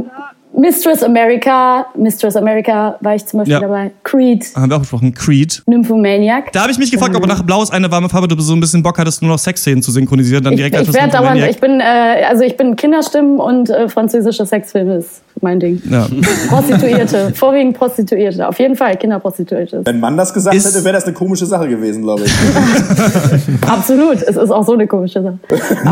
Mistress 0.59 1.03
America, 1.03 1.85
Mistress 1.95 2.35
America 2.35 2.97
war 2.99 3.15
ich 3.15 3.25
zum 3.25 3.39
Beispiel 3.39 3.53
Ja. 3.53 3.59
dabei. 3.61 3.91
Creed, 4.03 4.45
Haben 4.55 4.69
wir 4.69 4.75
auch 4.75 4.79
besprochen. 4.81 5.13
Creed. 5.13 5.63
Nymphomaniac. 5.67 6.51
Da 6.51 6.63
habe 6.63 6.71
ich 6.71 6.77
mich 6.77 6.91
gefragt, 6.91 7.15
ob 7.15 7.25
nach 7.27 7.43
Blau 7.43 7.63
ist 7.63 7.71
eine 7.71 7.89
warme 7.89 8.09
Farbe 8.09 8.27
du 8.27 8.37
so 8.41 8.53
ein 8.53 8.59
bisschen 8.59 8.83
Bock 8.83 8.97
hattest, 8.99 9.21
nur 9.21 9.31
noch 9.31 9.39
Sexszenen 9.39 9.81
zu 9.81 9.91
synchronisieren, 9.91 10.43
dann 10.43 10.53
Ich, 10.53 10.57
direkt 10.57 10.75
ich 10.75 10.79
als 10.87 10.93
werde 10.93 11.11
dauernd, 11.13 11.41
ich 11.49 11.59
bin, 11.61 11.79
äh, 11.79 12.25
also 12.27 12.43
ich 12.43 12.57
bin 12.57 12.75
Kinderstimmen 12.75 13.39
und 13.39 13.69
äh, 13.69 13.87
französische 13.87 14.45
Sexfilme 14.45 14.95
ist 14.97 15.21
mein 15.41 15.61
Ding. 15.61 15.81
Ja. 15.89 16.07
Prostituierte, 16.49 17.31
vorwiegend 17.35 17.77
Prostituierte, 17.77 18.45
auf 18.45 18.59
jeden 18.59 18.75
Fall 18.75 18.97
Kinderprostituierte. 18.97 19.81
Wenn 19.85 20.01
man 20.01 20.17
das 20.17 20.33
gesagt 20.33 20.53
Ist- 20.57 20.65
hätte, 20.75 20.83
wäre 20.83 20.95
das 20.95 21.05
eine 21.05 21.13
komische 21.13 21.45
Sache 21.45 21.69
gewesen, 21.69 22.03
glaube 22.03 22.23
ich. 22.25 22.31
Absolut, 23.69 24.17
es 24.17 24.35
ist 24.35 24.51
auch 24.51 24.65
so 24.65 24.73
eine 24.73 24.87
komische 24.87 25.21
Sache. 25.21 25.39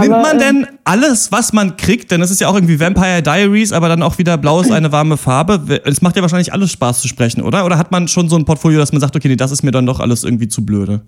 Nimmt 0.02 0.14
Aber, 0.14 0.22
man 0.22 0.38
äh, 0.38 0.44
denn 0.44 0.68
alles, 0.84 1.32
was 1.32 1.54
man 1.54 1.78
kriegt? 1.78 2.12
Denn 2.12 2.22
es 2.22 2.32
ist 2.32 2.42
ja 2.42 2.50
auch 2.50 2.56
irgendwie 2.56 2.80
Vampire 2.80 3.22
Diaries, 3.22 3.72
aber 3.72 3.88
dann 3.88 4.04
auch 4.04 4.18
wieder 4.18 4.38
Blau 4.38 4.57
ist 4.62 4.72
eine 4.72 4.92
warme 4.92 5.18
Farbe. 5.18 5.82
Es 5.86 6.02
macht 6.02 6.16
ja 6.16 6.22
wahrscheinlich 6.22 6.54
alles 6.54 6.72
Spaß 6.72 7.02
zu 7.02 7.08
sprechen, 7.08 7.42
oder? 7.42 7.66
Oder 7.66 7.78
hat 7.78 7.92
man 7.92 8.08
schon 8.08 8.30
so 8.30 8.36
ein 8.36 8.46
Portfolio, 8.46 8.80
dass 8.80 8.92
man 8.92 9.02
sagt, 9.02 9.16
okay, 9.16 9.28
nee, 9.28 9.36
das 9.36 9.52
ist 9.52 9.64
mir 9.64 9.72
dann 9.72 9.86
doch 9.86 10.00
alles 10.00 10.24
irgendwie 10.24 10.48
zu 10.48 10.66
blöde? 10.66 11.02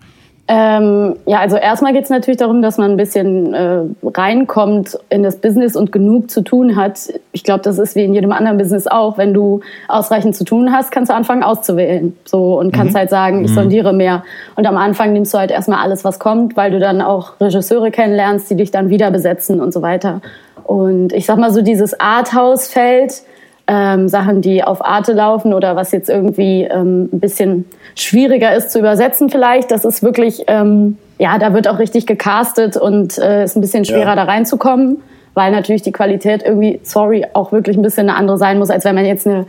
Ähm, 0.52 1.16
ja, 1.28 1.42
also 1.42 1.58
erstmal 1.58 1.94
geht 1.94 2.06
es 2.06 2.10
natürlich 2.10 2.40
darum, 2.40 2.64
dass 2.64 2.80
man 2.80 2.90
ein 2.90 2.98
bisschen 2.98 3.54
äh, 3.54 3.82
reinkommt 4.04 4.98
in 5.12 5.22
das 5.22 5.38
Business 5.38 5.76
und 5.76 5.92
genug 5.92 6.32
zu 6.32 6.42
tun 6.42 6.76
hat. 6.76 7.02
Ich 7.34 7.44
glaube, 7.44 7.62
das 7.62 7.78
ist 7.78 7.96
wie 7.96 8.04
in 8.04 8.16
jedem 8.16 8.32
anderen 8.32 8.58
Business 8.58 8.88
auch. 8.88 9.20
Wenn 9.20 9.36
du 9.36 9.60
ausreichend 9.88 10.36
zu 10.36 10.46
tun 10.46 10.72
hast, 10.74 10.92
kannst 10.92 11.12
du 11.12 11.14
anfangen 11.14 11.44
auszuwählen. 11.44 12.18
So 12.26 12.60
und 12.60 12.74
kannst 12.74 12.96
halt 12.96 13.12
sagen, 13.12 13.46
ich 13.46 13.54
sondiere 13.54 13.94
mehr. 13.94 14.24
Und 14.56 14.66
am 14.66 14.76
Anfang 14.76 15.14
nimmst 15.14 15.36
du 15.36 15.38
halt 15.38 15.52
erstmal 15.52 15.84
alles, 15.84 16.04
was 16.04 16.18
kommt, 16.18 16.58
weil 16.58 16.72
du 16.72 16.80
dann 16.80 17.04
auch 17.04 17.34
Regisseure 17.40 17.92
kennenlernst, 17.92 18.50
die 18.50 18.56
dich 18.56 18.72
dann 18.72 18.90
wieder 18.90 19.12
besetzen 19.12 19.62
und 19.62 19.72
so 19.72 19.84
weiter. 19.84 20.20
Und 20.64 21.14
ich 21.14 21.28
sag 21.28 21.38
mal 21.38 21.54
so 21.54 21.62
dieses 21.62 22.00
Arthouse-Feld, 22.00 23.22
ähm, 23.72 24.08
Sachen, 24.08 24.42
die 24.42 24.64
auf 24.64 24.84
Arte 24.84 25.14
laufen 25.14 25.54
oder 25.54 25.76
was 25.76 25.92
jetzt 25.92 26.10
irgendwie 26.10 26.64
ähm, 26.64 27.08
ein 27.14 27.20
bisschen 27.20 27.66
schwieriger 27.96 28.56
ist 28.56 28.72
zu 28.72 28.80
übersetzen 28.80 29.30
vielleicht. 29.30 29.70
Das 29.70 29.86
ist 29.86 30.02
wirklich, 30.02 30.46
ähm, 30.48 30.98
ja, 31.20 31.38
da 31.38 31.54
wird 31.54 31.68
auch 31.68 31.78
richtig 31.78 32.08
gecastet 32.08 32.78
und 32.78 33.20
äh, 33.20 33.44
ist 33.44 33.56
ein 33.56 33.62
bisschen 33.62 33.86
schwerer 33.86 34.10
Ja. 34.10 34.16
da 34.16 34.24
reinzukommen, 34.24 34.98
weil 35.36 35.52
natürlich 35.52 35.84
die 35.84 35.92
Qualität 35.92 36.42
irgendwie, 36.44 36.80
sorry, 36.82 37.28
auch 37.34 37.52
wirklich 37.52 37.78
ein 37.78 37.84
bisschen 37.84 38.10
eine 38.10 38.18
andere 38.18 38.40
sein 38.40 38.58
muss, 38.58 38.72
als 38.72 38.86
wenn 38.86 38.96
man 38.96 39.06
jetzt 39.06 39.28
eine 39.28 39.46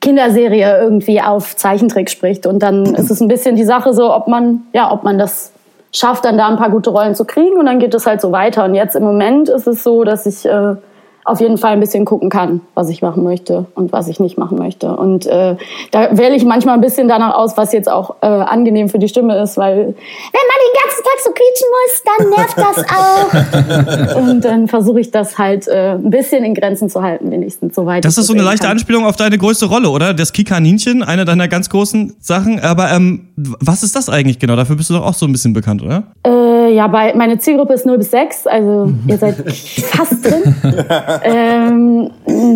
Kinderserie 0.00 0.78
irgendwie 0.80 1.20
auf 1.20 1.54
Zeichentrick 1.54 2.08
spricht. 2.08 2.46
Und 2.46 2.62
dann 2.62 2.86
ist 2.94 3.10
es 3.10 3.20
ein 3.20 3.28
bisschen 3.28 3.54
die 3.54 3.64
Sache 3.64 3.92
so, 3.92 4.14
ob 4.14 4.28
man, 4.28 4.62
ja, 4.72 4.90
ob 4.90 5.04
man 5.04 5.18
das 5.18 5.52
schafft, 5.92 6.24
dann 6.24 6.38
da 6.38 6.48
ein 6.48 6.56
paar 6.56 6.70
gute 6.70 6.88
Rollen 6.88 7.14
zu 7.14 7.26
kriegen 7.26 7.58
und 7.58 7.66
dann 7.66 7.78
geht 7.78 7.92
es 7.92 8.06
halt 8.06 8.22
so 8.22 8.32
weiter. 8.32 8.64
Und 8.64 8.74
jetzt 8.74 8.96
im 8.96 9.02
Moment 9.02 9.50
ist 9.50 9.66
es 9.66 9.82
so, 9.82 10.04
dass 10.04 10.24
ich 10.24 10.46
äh, 10.46 10.74
auf 11.24 11.40
jeden 11.40 11.56
Fall 11.56 11.72
ein 11.72 11.80
bisschen 11.80 12.04
gucken 12.04 12.30
kann, 12.30 12.60
was 12.74 12.88
ich 12.88 13.00
machen 13.00 13.22
möchte 13.22 13.66
und 13.74 13.92
was 13.92 14.08
ich 14.08 14.18
nicht 14.18 14.38
machen 14.38 14.58
möchte. 14.58 14.96
Und 14.96 15.26
äh, 15.26 15.56
da 15.92 16.16
wähle 16.18 16.34
ich 16.34 16.44
manchmal 16.44 16.74
ein 16.74 16.80
bisschen 16.80 17.06
danach 17.06 17.34
aus, 17.34 17.56
was 17.56 17.72
jetzt 17.72 17.90
auch 17.90 18.16
äh, 18.22 18.26
angenehm 18.26 18.88
für 18.88 18.98
die 18.98 19.08
Stimme 19.08 19.40
ist, 19.40 19.56
weil 19.56 19.76
wenn 19.76 19.86
man 19.86 20.58
den 20.62 20.74
ganzen 20.82 21.04
Tag 21.04 21.18
so 21.24 21.30
quietschen 21.30 21.68
muss, 21.78 22.02
dann 22.08 22.30
nervt 22.30 22.58
das 22.58 24.16
auch. 24.16 24.16
und 24.28 24.44
dann 24.44 24.68
versuche 24.68 25.00
ich 25.00 25.10
das 25.12 25.38
halt 25.38 25.68
äh, 25.68 25.92
ein 25.92 26.10
bisschen 26.10 26.44
in 26.44 26.54
Grenzen 26.54 26.88
zu 26.88 27.02
halten, 27.02 27.30
wenigstens 27.30 27.74
soweit. 27.74 28.04
Das 28.04 28.18
ist 28.18 28.26
so 28.26 28.32
eine 28.32 28.42
leichte 28.42 28.66
kann. 28.66 28.72
Anspielung 28.72 29.06
auf 29.06 29.16
deine 29.16 29.38
größte 29.38 29.66
Rolle, 29.66 29.90
oder? 29.90 30.14
Das 30.14 30.32
Kikaninchen, 30.32 31.04
eine 31.04 31.24
deiner 31.24 31.46
ganz 31.46 31.70
großen 31.70 32.16
Sachen. 32.18 32.58
Aber 32.60 32.90
ähm, 32.90 33.28
was 33.36 33.84
ist 33.84 33.94
das 33.94 34.08
eigentlich 34.08 34.40
genau? 34.40 34.56
Dafür 34.56 34.74
bist 34.76 34.90
du 34.90 34.94
doch 34.94 35.06
auch 35.06 35.14
so 35.14 35.26
ein 35.26 35.32
bisschen 35.32 35.52
bekannt, 35.52 35.82
oder? 35.82 36.04
Äh, 36.26 36.74
ja, 36.74 36.88
bei, 36.88 37.14
meine 37.14 37.38
Zielgruppe 37.38 37.74
ist 37.74 37.86
0 37.86 37.98
bis 37.98 38.10
6, 38.10 38.46
also 38.46 38.92
ihr 39.06 39.18
seid 39.18 39.36
fast 39.52 40.24
drin. 40.24 40.54
ähm, 41.24 42.10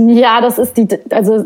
ja, 0.08 0.40
das 0.40 0.58
ist 0.58 0.76
die, 0.76 0.88
also 1.10 1.44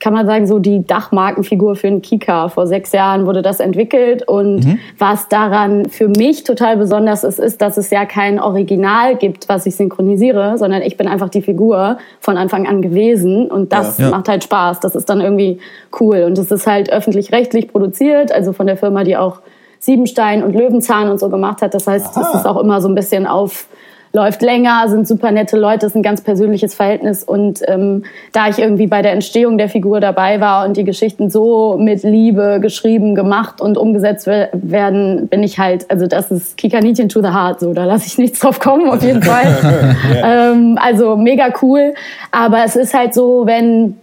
kann 0.00 0.12
man 0.12 0.26
sagen, 0.26 0.46
so 0.46 0.58
die 0.58 0.84
Dachmarkenfigur 0.86 1.76
für 1.76 1.86
einen 1.86 2.02
Kika. 2.02 2.48
Vor 2.50 2.66
sechs 2.66 2.92
Jahren 2.92 3.24
wurde 3.24 3.40
das 3.40 3.58
entwickelt 3.58 4.28
und 4.28 4.78
was 4.98 5.28
daran 5.28 5.86
für 5.88 6.08
mich 6.08 6.44
total 6.44 6.76
besonders 6.76 7.24
ist, 7.24 7.38
ist, 7.38 7.62
dass 7.62 7.78
es 7.78 7.88
ja 7.88 8.04
kein 8.04 8.38
Original 8.38 9.16
gibt, 9.16 9.48
was 9.48 9.64
ich 9.64 9.76
synchronisiere, 9.76 10.58
sondern 10.58 10.82
ich 10.82 10.98
bin 10.98 11.08
einfach 11.08 11.30
die 11.30 11.40
Figur 11.40 11.96
von 12.20 12.36
Anfang 12.36 12.66
an 12.66 12.82
gewesen 12.82 13.50
und 13.50 13.72
das 13.72 13.96
Ja. 13.98 14.06
Ja. 14.06 14.10
macht 14.10 14.28
halt 14.28 14.44
Spaß. 14.44 14.80
Das 14.80 14.94
ist 14.94 15.08
dann 15.08 15.22
irgendwie 15.22 15.58
cool 16.00 16.24
und 16.24 16.36
es 16.36 16.50
ist 16.50 16.66
halt 16.66 16.90
öffentlich-rechtlich 16.92 17.68
produziert, 17.68 18.30
also 18.30 18.52
von 18.52 18.66
der 18.66 18.76
Firma, 18.76 19.04
die 19.04 19.16
auch 19.16 19.40
Siebenstein 19.78 20.42
und 20.42 20.54
Löwenzahn 20.54 21.08
und 21.08 21.18
so 21.18 21.30
gemacht 21.30 21.62
hat. 21.62 21.72
Das 21.72 21.86
heißt, 21.86 22.14
es 22.14 22.34
ist 22.34 22.46
auch 22.46 22.60
immer 22.60 22.82
so 22.82 22.88
ein 22.88 22.94
bisschen 22.94 23.26
auf 23.26 23.68
läuft 24.14 24.42
länger, 24.42 24.88
sind 24.88 25.06
super 25.08 25.32
nette 25.32 25.58
Leute, 25.58 25.86
ist 25.86 25.96
ein 25.96 26.02
ganz 26.02 26.20
persönliches 26.20 26.74
Verhältnis 26.74 27.24
und 27.24 27.60
ähm, 27.66 28.04
da 28.32 28.48
ich 28.48 28.60
irgendwie 28.60 28.86
bei 28.86 29.02
der 29.02 29.12
Entstehung 29.12 29.58
der 29.58 29.68
Figur 29.68 30.00
dabei 30.00 30.40
war 30.40 30.64
und 30.64 30.76
die 30.76 30.84
Geschichten 30.84 31.30
so 31.30 31.76
mit 31.78 32.04
Liebe 32.04 32.60
geschrieben, 32.62 33.16
gemacht 33.16 33.60
und 33.60 33.76
umgesetzt 33.76 34.28
we- 34.28 34.48
werden, 34.52 35.26
bin 35.26 35.42
ich 35.42 35.58
halt, 35.58 35.90
also 35.90 36.06
das 36.06 36.30
ist 36.30 36.56
Kikaninchen 36.56 37.08
to 37.08 37.20
the 37.20 37.28
heart, 37.28 37.58
so 37.58 37.72
da 37.74 37.84
lasse 37.84 38.06
ich 38.06 38.16
nichts 38.16 38.38
drauf 38.38 38.60
kommen 38.60 38.88
auf 38.88 39.02
jeden 39.02 39.22
Fall. 39.22 39.44
ähm, 40.24 40.78
also 40.80 41.16
mega 41.16 41.48
cool, 41.60 41.94
aber 42.30 42.64
es 42.64 42.76
ist 42.76 42.94
halt 42.94 43.14
so, 43.14 43.46
wenn 43.46 43.96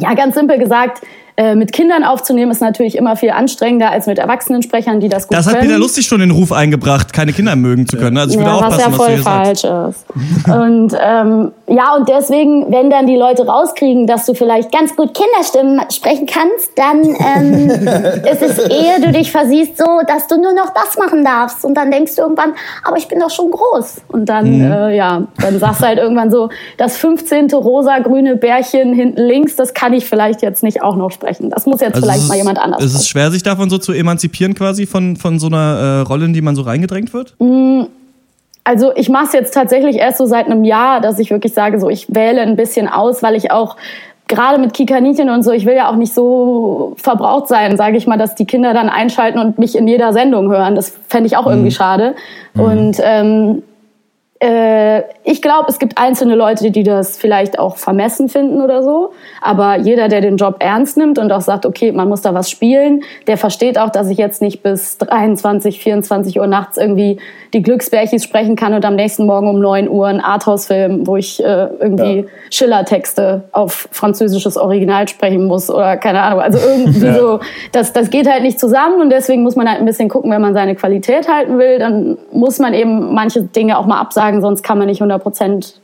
ja, 0.00 0.14
ganz 0.14 0.34
simpel 0.34 0.58
gesagt, 0.58 1.02
äh, 1.36 1.54
mit 1.54 1.72
Kindern 1.72 2.04
aufzunehmen 2.04 2.50
ist 2.50 2.60
natürlich 2.60 2.96
immer 2.96 3.16
viel 3.16 3.30
anstrengender 3.30 3.90
als 3.90 4.06
mit 4.06 4.18
Erwachsenensprechern, 4.18 5.00
die 5.00 5.08
das 5.08 5.28
gut 5.28 5.36
Das 5.36 5.46
hat 5.46 5.54
können. 5.54 5.68
Peter 5.68 5.78
Lustig 5.78 6.06
schon 6.06 6.20
den 6.20 6.30
Ruf 6.30 6.52
eingebracht, 6.52 7.12
keine 7.12 7.32
Kinder 7.32 7.56
mögen 7.56 7.86
zu 7.86 7.96
können. 7.96 8.16
Also 8.18 8.32
ich 8.32 8.38
würde 8.38 8.50
ja, 8.50 8.56
was 8.56 8.74
aufpassen, 8.74 8.80
ja 8.80 8.86
was 8.86 8.92
du 8.92 9.02
voll 9.02 9.14
hier 9.14 9.22
sagst. 9.22 9.66
falsch 9.66 9.88
ist. 9.90 10.50
und 10.50 10.96
ähm, 11.00 11.52
ja, 11.66 11.94
und 11.96 12.08
deswegen, 12.08 12.70
wenn 12.72 12.90
dann 12.90 13.06
die 13.06 13.16
Leute 13.16 13.46
rauskriegen, 13.46 14.06
dass 14.06 14.26
du 14.26 14.34
vielleicht 14.34 14.72
ganz 14.72 14.94
gut 14.96 15.14
Kinderstimmen 15.14 15.80
sprechen 15.92 16.26
kannst, 16.26 16.72
dann 16.76 17.02
ähm, 17.04 17.70
ist 18.30 18.42
es 18.42 18.58
ehe 18.58 19.00
du 19.00 19.12
dich 19.12 19.30
versiehst 19.30 19.78
so, 19.78 19.84
dass 20.06 20.26
du 20.26 20.36
nur 20.36 20.52
noch 20.52 20.70
das 20.74 20.96
machen 20.98 21.24
darfst. 21.24 21.64
Und 21.64 21.74
dann 21.74 21.90
denkst 21.90 22.16
du 22.16 22.22
irgendwann, 22.22 22.52
aber 22.84 22.96
ich 22.96 23.08
bin 23.08 23.20
doch 23.20 23.30
schon 23.30 23.50
groß. 23.50 24.02
Und 24.08 24.26
dann, 24.28 24.50
Mhm. 24.50 24.72
äh, 24.72 24.96
ja, 24.96 25.22
dann 25.40 25.58
sagst 25.58 25.80
du 25.82 25.86
halt 25.86 25.98
irgendwann 25.98 26.30
so, 26.30 26.48
das 26.76 26.96
15. 26.96 27.48
rosa-grüne 27.54 28.36
Bärchen 28.36 28.92
hinten 28.92 29.20
links, 29.22 29.54
das 29.56 29.74
kann 29.74 29.92
ich 29.92 30.06
vielleicht 30.06 30.42
jetzt 30.42 30.62
nicht 30.62 30.82
auch 30.82 30.96
noch 30.96 31.10
sprechen. 31.10 31.29
Das 31.40 31.66
muss 31.66 31.80
jetzt 31.80 31.94
Also 31.94 32.06
vielleicht 32.06 32.22
es 32.22 32.28
mal 32.28 32.34
ist- 32.34 32.38
jemand 32.40 32.58
anders 32.58 32.82
Es 32.82 32.94
ist 32.94 33.08
schwer, 33.08 33.30
sich 33.30 33.42
davon 33.42 33.70
so 33.70 33.78
zu 33.78 33.92
emanzipieren, 33.92 34.54
quasi 34.54 34.86
von, 34.86 35.16
von 35.16 35.38
so 35.38 35.46
einer 35.46 35.78
äh, 35.78 36.00
Rolle, 36.00 36.24
in 36.26 36.32
die 36.32 36.42
man 36.42 36.56
so 36.56 36.62
reingedrängt 36.62 37.12
wird. 37.14 37.34
Also 38.64 38.92
ich 38.94 39.08
mache 39.08 39.24
es 39.26 39.32
jetzt 39.32 39.54
tatsächlich 39.54 39.96
erst 39.96 40.18
so 40.18 40.26
seit 40.26 40.46
einem 40.46 40.64
Jahr, 40.64 41.00
dass 41.00 41.18
ich 41.18 41.30
wirklich 41.30 41.54
sage, 41.54 41.80
so 41.80 41.88
ich 41.88 42.14
wähle 42.14 42.42
ein 42.42 42.56
bisschen 42.56 42.88
aus, 42.88 43.22
weil 43.22 43.34
ich 43.34 43.50
auch 43.50 43.76
gerade 44.28 44.60
mit 44.60 44.74
Kikaninchen 44.74 45.28
und 45.28 45.42
so, 45.42 45.50
ich 45.50 45.66
will 45.66 45.74
ja 45.74 45.90
auch 45.90 45.96
nicht 45.96 46.14
so 46.14 46.94
verbraucht 46.98 47.48
sein, 47.48 47.76
sage 47.76 47.96
ich 47.96 48.06
mal, 48.06 48.16
dass 48.18 48.36
die 48.36 48.44
Kinder 48.44 48.72
dann 48.74 48.88
einschalten 48.88 49.40
und 49.40 49.58
mich 49.58 49.76
in 49.76 49.88
jeder 49.88 50.12
Sendung 50.12 50.50
hören. 50.50 50.76
Das 50.76 50.92
fände 51.08 51.26
ich 51.26 51.36
auch 51.36 51.46
irgendwie 51.48 51.72
schade. 51.72 52.14
Und 52.54 52.98
ähm, 53.02 53.62
äh, 54.40 55.02
ich 55.22 55.42
glaube, 55.42 55.66
es 55.68 55.78
gibt 55.78 55.98
einzelne 55.98 56.34
Leute, 56.34 56.70
die 56.70 56.82
das 56.82 57.16
vielleicht 57.18 57.58
auch 57.58 57.76
vermessen 57.76 58.28
finden 58.28 58.62
oder 58.62 58.82
so. 58.82 59.12
Aber 59.42 59.78
jeder, 59.78 60.08
der 60.08 60.22
den 60.22 60.38
Job 60.38 60.56
ernst 60.60 60.96
nimmt 60.96 61.18
und 61.18 61.30
auch 61.30 61.42
sagt, 61.42 61.66
okay, 61.66 61.92
man 61.92 62.08
muss 62.08 62.22
da 62.22 62.32
was 62.34 62.50
spielen, 62.50 63.02
der 63.26 63.36
versteht 63.36 63.78
auch, 63.78 63.90
dass 63.90 64.08
ich 64.08 64.18
jetzt 64.18 64.40
nicht 64.40 64.62
bis 64.62 64.96
23, 64.98 65.82
24 65.82 66.40
Uhr 66.40 66.46
nachts 66.46 66.78
irgendwie 66.78 67.18
die 67.52 67.62
Glücksbärchis 67.62 68.22
sprechen 68.24 68.56
kann 68.56 68.74
und 68.74 68.84
am 68.84 68.96
nächsten 68.96 69.26
Morgen 69.26 69.48
um 69.48 69.60
9 69.60 69.88
Uhr 69.88 70.06
einen 70.06 70.20
Arthouse-Film, 70.20 71.06
wo 71.06 71.16
ich 71.16 71.42
äh, 71.42 71.68
irgendwie 71.80 72.26
Schiller-Texte 72.50 73.44
auf 73.52 73.88
französisches 73.90 74.56
Original 74.56 75.08
sprechen 75.08 75.46
muss 75.46 75.68
oder 75.70 75.96
keine 75.96 76.22
Ahnung. 76.22 76.40
Also 76.40 76.58
irgendwie 76.58 77.00
Ja. 77.10 77.14
so, 77.14 77.40
das, 77.72 77.92
das 77.92 78.10
geht 78.10 78.30
halt 78.30 78.42
nicht 78.42 78.60
zusammen 78.60 79.00
und 79.00 79.10
deswegen 79.10 79.42
muss 79.42 79.56
man 79.56 79.68
halt 79.68 79.80
ein 79.80 79.86
bisschen 79.86 80.08
gucken, 80.08 80.30
wenn 80.30 80.42
man 80.42 80.54
seine 80.54 80.74
Qualität 80.74 81.28
halten 81.28 81.58
will, 81.58 81.78
dann 81.78 82.18
muss 82.30 82.58
man 82.58 82.74
eben 82.74 83.14
manche 83.14 83.42
Dinge 83.42 83.78
auch 83.78 83.86
mal 83.86 84.00
absagen, 84.00 84.29
sonst 84.40 84.62
kann 84.62 84.78
man 84.78 84.86
nicht 84.86 85.02
100% 85.02 85.74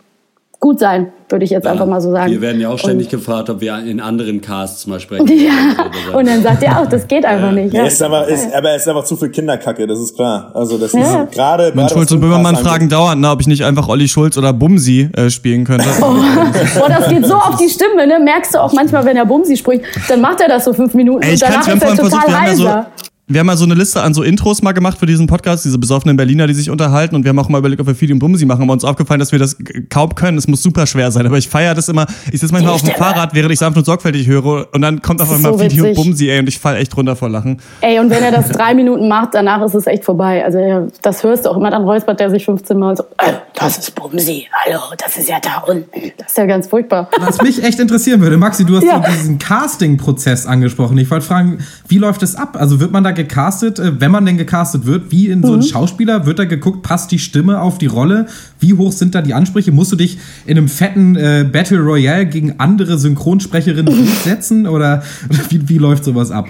gut 0.58 0.78
sein, 0.80 1.12
würde 1.28 1.44
ich 1.44 1.50
jetzt 1.50 1.66
einfach 1.66 1.84
mal 1.84 2.00
so 2.00 2.10
sagen. 2.12 2.32
Wir 2.32 2.40
werden 2.40 2.58
ja 2.62 2.70
auch 2.70 2.78
ständig 2.78 3.08
Und, 3.08 3.10
gefragt, 3.18 3.50
ob 3.50 3.60
wir 3.60 3.76
in 3.78 4.00
anderen 4.00 4.40
Casts 4.40 4.86
mal 4.86 4.98
sprechen. 4.98 5.28
ja, 5.28 6.16
und 6.16 6.26
dann 6.26 6.42
sagt 6.42 6.62
er 6.62 6.80
auch, 6.80 6.86
das 6.86 7.06
geht 7.06 7.26
einfach 7.26 7.52
nicht. 7.52 7.74
Ja, 7.74 7.82
Ja. 7.82 7.86
ist 7.86 8.02
aber, 8.02 8.26
ist, 8.26 8.52
aber 8.54 8.70
es 8.74 8.82
ist 8.82 8.88
einfach 8.88 9.04
zu 9.04 9.16
viel 9.16 9.28
Kinderkacke, 9.28 9.86
das 9.86 10.00
ist 10.00 10.16
klar. 10.16 10.50
Also 10.54 10.78
das 10.78 10.94
Ja. 10.94 11.24
ist 11.24 11.32
gerade. 11.32 11.72
Man 11.74 11.88
Schulz 11.90 12.10
und 12.10 12.20
Böhmermann 12.20 12.56
fragen 12.56 12.88
dauernd, 12.88 13.20
na, 13.20 13.32
ob 13.32 13.40
ich 13.42 13.46
nicht 13.48 13.64
einfach 13.66 13.86
Olli 13.88 14.08
Schulz 14.08 14.38
oder 14.38 14.54
Bumsi 14.54 15.10
äh, 15.14 15.28
spielen 15.28 15.64
könnte. 15.64 15.84
Boah, 16.00 16.88
das 16.88 17.08
geht 17.10 17.26
so 17.26 17.34
auf 17.34 17.56
die 17.56 17.68
Stimme, 17.68 18.06
ne? 18.06 18.18
Merkst 18.18 18.54
du 18.54 18.58
auch 18.62 18.72
manchmal, 18.72 19.04
wenn 19.04 19.18
er 19.18 19.26
Bumsi 19.26 19.58
spricht, 19.58 19.84
dann 20.08 20.22
macht 20.22 20.40
er 20.40 20.48
das 20.48 20.64
so 20.64 20.72
fünf 20.72 20.94
Minuten 20.94 21.22
Ey, 21.22 21.34
ich 21.34 21.44
und 21.44 21.50
danach 21.52 21.68
ist 21.68 21.82
er 21.82 21.96
total 21.96 22.46
versucht, 22.46 22.86
wir 23.28 23.40
haben 23.40 23.46
mal 23.48 23.56
so 23.56 23.64
eine 23.64 23.74
Liste 23.74 24.00
an 24.02 24.14
so 24.14 24.22
Intros 24.22 24.62
mal 24.62 24.70
gemacht 24.70 24.98
für 24.98 25.06
diesen 25.06 25.26
Podcast, 25.26 25.64
diese 25.64 25.78
besoffenen 25.78 26.16
Berliner, 26.16 26.46
die 26.46 26.54
sich 26.54 26.70
unterhalten 26.70 27.16
und 27.16 27.24
wir 27.24 27.30
haben 27.30 27.38
auch 27.40 27.48
mal 27.48 27.58
überlegt, 27.58 27.80
ob 27.80 27.88
wir 27.88 27.96
Fidi 27.96 28.12
und 28.12 28.20
Bumsi 28.20 28.46
machen, 28.46 28.62
aber 28.62 28.72
uns 28.72 28.84
aufgefallen, 28.84 29.18
dass 29.18 29.32
wir 29.32 29.40
das 29.40 29.56
kaum 29.90 30.14
können. 30.14 30.38
Es 30.38 30.46
muss 30.46 30.62
super 30.62 30.86
schwer 30.86 31.10
sein, 31.10 31.26
aber 31.26 31.36
ich 31.36 31.48
feiere 31.48 31.74
das 31.74 31.88
immer. 31.88 32.06
Ich 32.30 32.40
sitze 32.40 32.52
manchmal 32.52 32.74
auf 32.74 32.82
dem 32.82 32.94
Fahrrad, 32.94 33.34
während 33.34 33.50
ich 33.52 33.58
sanft 33.58 33.76
und 33.78 33.84
sorgfältig 33.84 34.28
höre 34.28 34.68
und 34.72 34.80
dann 34.80 35.02
kommt 35.02 35.20
auf 35.20 35.32
einmal 35.32 35.54
so 35.54 35.58
Fidi 35.58 35.80
und. 35.80 35.94
Bumsi, 35.94 36.28
ey, 36.30 36.38
und 36.38 36.48
ich 36.48 36.60
fall 36.60 36.76
echt 36.76 36.96
runter 36.96 37.16
vor 37.16 37.28
Lachen. 37.28 37.60
Ey, 37.80 37.98
und 37.98 38.10
wenn 38.10 38.22
er 38.22 38.30
das 38.30 38.48
drei 38.50 38.74
Minuten 38.74 39.08
macht, 39.08 39.30
danach 39.34 39.60
ist 39.64 39.74
es 39.74 39.88
echt 39.88 40.04
vorbei. 40.04 40.44
Also 40.44 40.88
das 41.02 41.24
hörst 41.24 41.46
du 41.46 41.50
auch 41.50 41.56
immer, 41.56 41.72
dann 41.72 41.82
räuspert 41.82 42.20
der 42.20 42.30
sich 42.30 42.44
15 42.44 42.78
Mal 42.78 42.90
und 42.90 42.96
so, 42.98 43.02
äh, 43.18 43.32
das 43.54 43.78
ist 43.78 43.94
Bumsi, 43.96 44.46
hallo, 44.52 44.78
das 44.98 45.16
ist 45.16 45.28
ja 45.28 45.40
da 45.42 45.64
unten. 45.66 46.12
Das 46.16 46.28
ist 46.28 46.38
ja 46.38 46.46
ganz 46.46 46.68
furchtbar. 46.68 47.10
Was 47.18 47.42
mich 47.42 47.60
echt 47.64 47.80
interessieren 47.80 48.20
würde, 48.20 48.36
Maxi, 48.36 48.64
du 48.64 48.76
hast 48.76 48.84
Ja. 48.84 49.02
so 49.04 49.10
diesen 49.10 49.38
Casting-Prozess 49.38 50.46
angesprochen. 50.46 50.96
Ich 50.98 51.10
wollte 51.10 51.26
fragen, 51.26 51.58
wie 51.88 51.98
läuft 51.98 52.22
das 52.22 52.36
ab? 52.36 52.56
Also 52.56 52.78
wird 52.78 52.92
man 52.92 53.02
da 53.02 53.15
gecastet, 53.16 53.80
äh, 53.80 54.00
wenn 54.00 54.12
man 54.12 54.24
denn 54.24 54.36
gecastet 54.38 54.86
wird, 54.86 55.10
wie 55.10 55.26
in 55.28 55.42
so 55.42 55.48
Mhm. 55.48 55.54
einen 55.54 55.62
Schauspieler? 55.64 56.24
Wird 56.26 56.38
da 56.38 56.44
geguckt, 56.44 56.82
passt 56.84 57.10
die 57.10 57.18
Stimme 57.18 57.60
auf 57.60 57.78
die 57.78 57.86
Rolle? 57.86 58.26
Wie 58.60 58.74
hoch 58.74 58.92
sind 58.92 59.16
da 59.16 59.22
die 59.22 59.34
Ansprüche? 59.34 59.72
Musst 59.72 59.90
du 59.90 59.96
dich 59.96 60.18
in 60.46 60.56
einem 60.56 60.68
fetten 60.68 61.16
äh, 61.16 61.44
Battle 61.50 61.80
Royale 61.80 62.26
gegen 62.26 62.54
andere 62.58 62.98
Synchronsprecherinnen 62.98 63.86
durchsetzen? 63.96 64.68
Oder, 64.68 65.02
oder 65.28 65.38
wie, 65.50 65.68
wie 65.68 65.78
läuft 65.78 66.04
sowas 66.04 66.30
ab? 66.30 66.46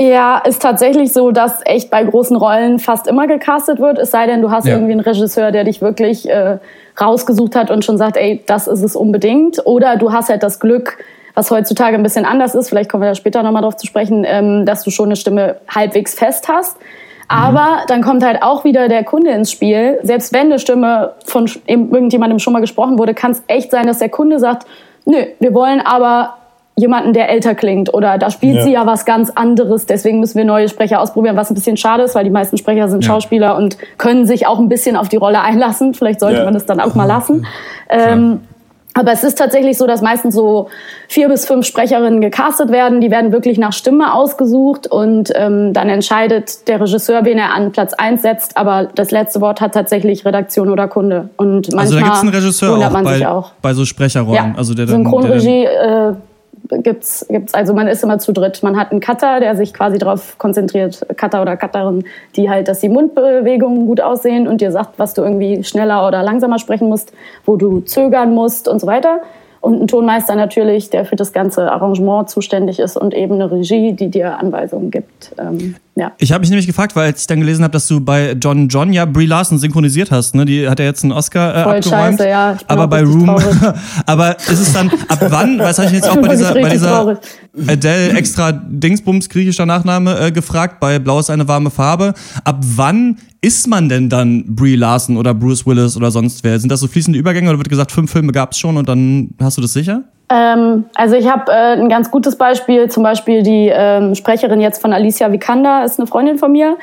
Ja, 0.00 0.38
ist 0.38 0.62
tatsächlich 0.62 1.12
so, 1.12 1.32
dass 1.32 1.54
echt 1.64 1.90
bei 1.90 2.04
großen 2.04 2.36
Rollen 2.36 2.78
fast 2.78 3.06
immer 3.08 3.26
gecastet 3.26 3.80
wird. 3.80 3.98
Es 3.98 4.10
sei 4.12 4.26
denn, 4.26 4.42
du 4.42 4.50
hast 4.50 4.66
Ja. 4.66 4.74
irgendwie 4.74 4.92
einen 4.92 5.00
Regisseur, 5.00 5.50
der 5.50 5.64
dich 5.64 5.80
wirklich 5.80 6.28
äh, 6.28 6.58
rausgesucht 7.00 7.56
hat 7.56 7.70
und 7.70 7.84
schon 7.84 7.98
sagt, 7.98 8.16
ey, 8.16 8.42
das 8.46 8.68
ist 8.68 8.82
es 8.82 8.94
unbedingt. 8.94 9.64
Oder 9.66 9.96
du 9.96 10.12
hast 10.12 10.28
halt 10.28 10.42
das 10.42 10.60
Glück, 10.60 10.98
was 11.34 11.50
heutzutage 11.50 11.96
ein 11.96 12.02
bisschen 12.02 12.24
anders 12.24 12.54
ist, 12.54 12.68
vielleicht 12.68 12.90
kommen 12.90 13.02
wir 13.02 13.08
da 13.08 13.14
später 13.14 13.42
nochmal 13.42 13.62
drauf 13.62 13.76
zu 13.76 13.86
sprechen, 13.86 14.24
ähm, 14.26 14.64
dass 14.66 14.84
du 14.84 14.90
schon 14.90 15.06
eine 15.06 15.16
Stimme 15.16 15.56
halbwegs 15.68 16.14
fest 16.14 16.48
hast. 16.48 16.76
Aber 17.26 17.78
dann 17.88 18.02
kommt 18.02 18.22
halt 18.24 18.42
auch 18.42 18.64
wieder 18.64 18.88
der 18.88 19.02
Kunde 19.02 19.30
ins 19.30 19.50
Spiel. 19.50 19.98
Selbst 20.02 20.32
wenn 20.34 20.46
eine 20.46 20.58
Stimme 20.58 21.12
von 21.24 21.50
irgendjemandem 21.66 22.38
schon 22.38 22.52
mal 22.52 22.60
gesprochen 22.60 22.98
wurde, 22.98 23.14
kann 23.14 23.30
es 23.32 23.42
echt 23.46 23.70
sein, 23.70 23.86
dass 23.86 23.98
der 23.98 24.10
Kunde 24.10 24.38
sagt, 24.38 24.66
nö, 25.06 25.16
wir 25.40 25.54
wollen 25.54 25.80
aber 25.80 26.34
jemanden, 26.76 27.12
der 27.12 27.28
älter 27.30 27.54
klingt 27.54 27.94
oder 27.94 28.18
da 28.18 28.30
spielt 28.30 28.56
Ja. 28.56 28.62
sie 28.62 28.72
ja 28.72 28.84
was 28.86 29.04
ganz 29.04 29.30
anderes, 29.30 29.86
deswegen 29.86 30.18
müssen 30.20 30.36
wir 30.36 30.44
neue 30.44 30.68
Sprecher 30.68 31.00
ausprobieren, 31.00 31.36
was 31.36 31.50
ein 31.50 31.54
bisschen 31.54 31.76
schade 31.76 32.02
ist, 32.02 32.14
weil 32.16 32.24
die 32.24 32.30
meisten 32.30 32.56
Sprecher 32.58 32.88
sind 32.88 33.04
Ja. 33.04 33.12
Schauspieler 33.12 33.56
und 33.56 33.78
können 33.96 34.26
sich 34.26 34.46
auch 34.46 34.58
ein 34.58 34.68
bisschen 34.68 34.96
auf 34.96 35.08
die 35.08 35.16
Rolle 35.16 35.40
einlassen. 35.40 35.94
Vielleicht 35.94 36.20
sollte 36.20 36.38
Ja. 36.40 36.44
man 36.44 36.52
das 36.52 36.66
dann 36.66 36.80
auch 36.80 36.94
mal 36.96 37.06
lassen. 37.06 37.46
Ähm, 37.88 38.40
aber 38.94 39.12
es 39.12 39.24
ist 39.24 39.36
tatsächlich 39.36 39.76
so, 39.76 39.88
dass 39.88 40.02
meistens 40.02 40.34
so 40.34 40.68
vier 41.08 41.28
bis 41.28 41.44
fünf 41.46 41.66
Sprecherinnen 41.66 42.20
gecastet 42.20 42.70
werden. 42.70 43.00
Die 43.00 43.10
werden 43.10 43.32
wirklich 43.32 43.58
nach 43.58 43.72
Stimme 43.72 44.14
ausgesucht 44.14 44.86
und 44.86 45.32
ähm, 45.34 45.72
dann 45.72 45.88
entscheidet 45.88 46.68
der 46.68 46.80
Regisseur, 46.80 47.24
wen 47.24 47.38
er 47.38 47.52
an 47.52 47.72
Platz 47.72 47.92
eins 47.92 48.22
setzt. 48.22 48.56
Aber 48.56 48.88
das 48.94 49.10
letzte 49.10 49.40
Wort 49.40 49.60
hat 49.60 49.74
tatsächlich 49.74 50.24
Redaktion 50.24 50.70
oder 50.70 50.86
Kunde. 50.86 51.28
Und 51.36 51.72
manchmal 51.74 51.80
Also 51.80 51.94
da 51.96 52.02
gibt's 52.02 52.20
einen 52.20 52.30
Regisseur 52.30 52.76
auch 52.76 52.90
man 52.92 53.04
bei, 53.04 53.14
sich 53.14 53.26
auch. 53.26 53.52
bei 53.60 53.74
so 53.74 53.84
Sprecherrollen. 53.84 54.52
Ja, 54.52 54.54
Also 54.56 54.74
der 54.74 54.86
dann, 54.86 55.02
der 55.02 55.10
Synchronregie 55.10 55.64
äh, 55.64 56.12
gibt's 56.68 57.26
gibt's 57.28 57.54
also 57.54 57.74
man 57.74 57.88
ist 57.88 58.02
immer 58.02 58.18
zu 58.18 58.32
dritt. 58.32 58.62
Man 58.62 58.76
hat 58.76 58.90
einen 58.90 59.00
Cutter, 59.00 59.40
der 59.40 59.56
sich 59.56 59.74
quasi 59.74 59.98
darauf 59.98 60.38
konzentriert, 60.38 61.06
Cutter 61.16 61.42
oder 61.42 61.56
Cutterin, 61.56 62.04
die 62.36 62.48
halt, 62.50 62.68
dass 62.68 62.80
die 62.80 62.88
Mundbewegungen 62.88 63.86
gut 63.86 64.00
aussehen 64.00 64.48
und 64.48 64.60
dir 64.60 64.72
sagt, 64.72 64.98
was 64.98 65.14
du 65.14 65.22
irgendwie 65.22 65.62
schneller 65.64 66.06
oder 66.06 66.22
langsamer 66.22 66.58
sprechen 66.58 66.88
musst, 66.88 67.12
wo 67.44 67.56
du 67.56 67.80
zögern 67.80 68.34
musst 68.34 68.68
und 68.68 68.80
so 68.80 68.86
weiter. 68.86 69.20
Und 69.64 69.80
ein 69.80 69.86
Tonmeister 69.86 70.34
natürlich, 70.34 70.90
der 70.90 71.06
für 71.06 71.16
das 71.16 71.32
ganze 71.32 71.72
Arrangement 71.72 72.28
zuständig 72.28 72.78
ist 72.78 72.98
und 72.98 73.14
eben 73.14 73.36
eine 73.36 73.50
Regie, 73.50 73.94
die 73.94 74.10
dir 74.10 74.38
Anweisungen 74.38 74.90
gibt. 74.90 75.34
Ähm, 75.38 75.76
ja. 75.94 76.12
Ich 76.18 76.32
habe 76.32 76.40
mich 76.40 76.50
nämlich 76.50 76.66
gefragt, 76.66 76.94
weil 76.96 77.14
ich 77.16 77.26
dann 77.26 77.40
gelesen 77.40 77.64
habe, 77.64 77.72
dass 77.72 77.88
du 77.88 77.98
bei 77.98 78.32
John 78.32 78.68
John 78.68 78.92
ja 78.92 79.06
Brie 79.06 79.24
Larson 79.24 79.56
synchronisiert 79.56 80.10
hast, 80.10 80.34
ne? 80.34 80.44
Die 80.44 80.68
hat 80.68 80.80
ja 80.80 80.84
jetzt 80.84 81.02
einen 81.02 81.12
Oscar 81.12 81.54
äh, 81.54 81.62
Voll 81.62 81.76
abgeräumt. 81.76 82.18
scheiße, 82.18 82.28
ja. 82.28 82.58
Aber 82.66 82.88
bei 82.88 83.02
Room, 83.04 83.30
aber 84.06 84.36
ist 84.36 84.50
es 84.50 84.74
dann 84.74 84.90
ab 85.08 85.24
wann? 85.30 85.58
Was 85.58 85.78
habe 85.78 85.88
ich 85.88 85.94
jetzt 85.94 86.08
auch 86.10 86.16
bei 86.16 86.28
dieser, 86.28 86.52
bei 86.52 86.68
dieser 86.68 86.90
traurig. 86.90 87.18
Adele 87.66 88.10
extra 88.18 88.52
Dingsbums 88.52 89.30
griechischer 89.30 89.64
Nachname 89.64 90.26
äh, 90.26 90.30
gefragt 90.30 90.78
bei 90.78 90.98
Blau 90.98 91.20
ist 91.20 91.30
eine 91.30 91.48
warme 91.48 91.70
Farbe. 91.70 92.12
Ab 92.44 92.58
wann 92.60 93.16
ist 93.44 93.68
man 93.68 93.90
denn 93.90 94.08
dann 94.08 94.56
Brie 94.56 94.74
Larson 94.74 95.18
oder 95.18 95.34
Bruce 95.34 95.66
Willis 95.66 95.98
oder 95.98 96.10
sonst 96.10 96.42
wer? 96.44 96.58
Sind 96.58 96.70
das 96.70 96.80
so 96.80 96.88
fließende 96.88 97.18
Übergänge 97.18 97.50
oder 97.50 97.58
wird 97.58 97.68
gesagt, 97.68 97.92
fünf 97.92 98.10
Filme 98.10 98.32
gab 98.32 98.52
es 98.52 98.58
schon 98.58 98.78
und 98.78 98.88
dann 98.88 99.34
hast 99.38 99.58
du 99.58 99.60
das 99.60 99.74
sicher? 99.74 100.04
Ähm, 100.34 100.86
also 100.94 101.14
ich 101.14 101.30
habe 101.30 101.52
äh, 101.52 101.78
ein 101.78 101.88
ganz 101.88 102.10
gutes 102.10 102.36
Beispiel, 102.36 102.88
zum 102.90 103.04
Beispiel 103.04 103.42
die 103.42 103.70
ähm, 103.72 104.16
Sprecherin 104.16 104.60
jetzt 104.60 104.82
von 104.82 104.92
Alicia 104.92 105.30
Vikander, 105.30 105.84
ist 105.84 106.00
eine 106.00 106.08
Freundin 106.08 106.38
von 106.38 106.50
mir. 106.50 106.76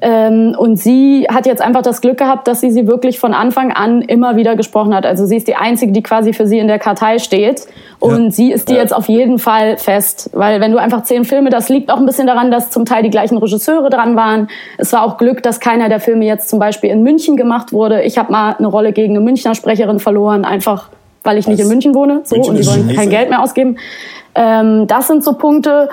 Ähm, 0.00 0.54
und 0.56 0.76
sie 0.76 1.26
hat 1.30 1.44
jetzt 1.44 1.60
einfach 1.60 1.82
das 1.82 2.00
Glück 2.00 2.16
gehabt, 2.16 2.48
dass 2.48 2.60
sie 2.62 2.70
sie 2.70 2.86
wirklich 2.86 3.18
von 3.18 3.34
Anfang 3.34 3.72
an 3.72 4.00
immer 4.00 4.36
wieder 4.36 4.56
gesprochen 4.56 4.94
hat. 4.94 5.04
Also 5.04 5.26
sie 5.26 5.36
ist 5.36 5.48
die 5.48 5.56
Einzige, 5.56 5.92
die 5.92 6.02
quasi 6.02 6.32
für 6.32 6.46
sie 6.46 6.58
in 6.58 6.68
der 6.68 6.78
Kartei 6.78 7.18
steht. 7.18 7.66
Und 8.00 8.34
sie 8.34 8.52
ist 8.52 8.68
die 8.68 8.74
jetzt 8.74 8.94
auf 8.94 9.08
jeden 9.08 9.38
Fall 9.38 9.76
fest. 9.76 10.30
Weil 10.32 10.60
wenn 10.60 10.72
du 10.72 10.78
einfach 10.78 11.02
zehn 11.02 11.24
Filme, 11.24 11.50
das 11.50 11.68
liegt 11.68 11.90
auch 11.90 11.98
ein 11.98 12.06
bisschen 12.06 12.26
daran, 12.26 12.50
dass 12.50 12.70
zum 12.70 12.84
Teil 12.84 13.02
die 13.02 13.10
gleichen 13.10 13.36
Regisseure 13.38 13.90
dran 13.90 14.16
waren. 14.16 14.48
Es 14.78 14.92
war 14.92 15.02
auch 15.02 15.18
Glück, 15.18 15.42
dass 15.42 15.60
keiner 15.60 15.88
der 15.88 16.00
Filme 16.00 16.24
jetzt 16.24 16.48
zum 16.48 16.58
Beispiel 16.58 16.90
in 16.90 17.02
München 17.02 17.36
gemacht 17.36 17.72
wurde. 17.72 18.02
Ich 18.02 18.18
habe 18.18 18.32
mal 18.32 18.54
eine 18.58 18.66
Rolle 18.66 18.92
gegen 18.92 19.16
eine 19.16 19.24
Münchner 19.24 19.54
Sprecherin 19.54 20.00
verloren, 20.00 20.44
einfach 20.44 20.88
weil 21.24 21.38
ich 21.38 21.48
nicht 21.48 21.60
in 21.60 21.68
München 21.68 21.94
wohne. 21.94 22.20
So, 22.24 22.36
München 22.36 22.54
und 22.54 22.60
die 22.60 22.66
wollen 22.66 22.96
kein 22.96 23.10
Geld 23.10 23.30
mehr 23.30 23.42
ausgeben. 23.42 23.78
Ähm, 24.34 24.86
das 24.86 25.08
sind 25.08 25.24
so 25.24 25.34
Punkte. 25.34 25.88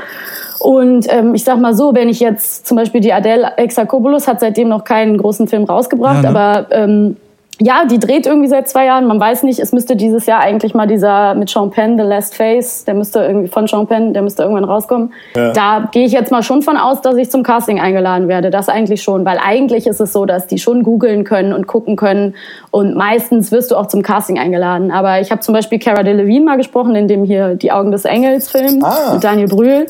Und 0.60 1.12
ähm, 1.12 1.34
ich 1.34 1.44
sag 1.44 1.60
mal 1.60 1.74
so, 1.74 1.96
wenn 1.96 2.08
ich 2.08 2.20
jetzt 2.20 2.68
zum 2.68 2.78
Beispiel 2.78 3.02
die 3.02 3.14
Adele 3.14 3.58
Exarchopoulos 3.58 4.28
hat 4.28 4.40
seitdem 4.40 4.70
noch 4.70 4.84
keinen 4.84 5.18
großen 5.18 5.48
Film 5.48 5.64
rausgebracht, 5.64 6.24
Ja, 6.24 6.32
ne? 6.32 6.40
aber 6.40 6.68
ähm, 6.72 7.18
ja, 7.64 7.86
die 7.86 8.00
dreht 8.00 8.26
irgendwie 8.26 8.48
seit 8.48 8.68
zwei 8.68 8.86
Jahren. 8.86 9.06
Man 9.06 9.20
weiß 9.20 9.44
nicht, 9.44 9.60
es 9.60 9.72
müsste 9.72 9.96
dieses 9.96 10.26
Jahr 10.26 10.40
eigentlich 10.40 10.74
mal 10.74 10.88
dieser 10.88 11.36
mit 11.36 11.50
Sean 11.50 11.70
Penn, 11.70 11.96
The 11.96 12.04
Last 12.04 12.36
Face, 12.36 12.86
der 12.86 12.96
müsste 12.96 13.20
irgendwie 13.20 13.48
von 13.48 13.68
Sean 13.68 13.86
Penn, 13.86 14.14
der 14.14 14.24
müsste 14.24 14.42
irgendwann 14.42 14.64
rauskommen. 14.64 15.14
Ja. 15.36 15.52
Da 15.54 15.90
gehe 15.92 16.06
ich 16.06 16.12
jetzt 16.12 16.32
mal 16.32 16.42
schon 16.42 16.64
von 16.64 16.78
aus, 16.78 17.02
dass 17.02 17.16
ich 17.18 17.30
zum 17.30 17.44
Casting 17.44 17.80
eingeladen 17.80 18.28
werde. 18.28 18.50
Das 18.50 18.68
eigentlich 18.68 19.04
schon, 19.04 19.26
weil 19.26 19.38
eigentlich 19.38 19.86
ist 19.86 20.02
es 20.02 20.12
so, 20.12 20.26
dass 20.26 20.48
die 20.48 20.58
schon 20.58 20.82
googeln 20.82 21.24
können 21.24 21.54
und 21.54 21.68
gucken 21.68 21.96
können 21.96 22.34
und 22.72 22.96
meistens 22.96 23.52
wirst 23.52 23.70
du 23.70 23.76
auch 23.76 23.86
zum 23.88 24.02
Casting 24.02 24.40
eingeladen. 24.40 24.92
Aber 24.92 25.22
ich 25.22 25.30
habe 25.32 25.42
zum 25.42 25.54
Beispiel 25.54 25.78
Cara 25.78 26.02
Delevingne 26.02 26.46
mal 26.46 26.58
gesprochen, 26.58 26.96
in 26.96 27.08
dem 27.08 27.24
hier 27.24 27.54
Die 27.56 27.72
Augen 27.72 27.92
des 27.92 28.06
Engels 28.06 28.50
Film 28.50 28.84
Ah. 28.84 29.14
mit 29.14 29.24
Daniel 29.24 29.48
Brühl. 29.48 29.86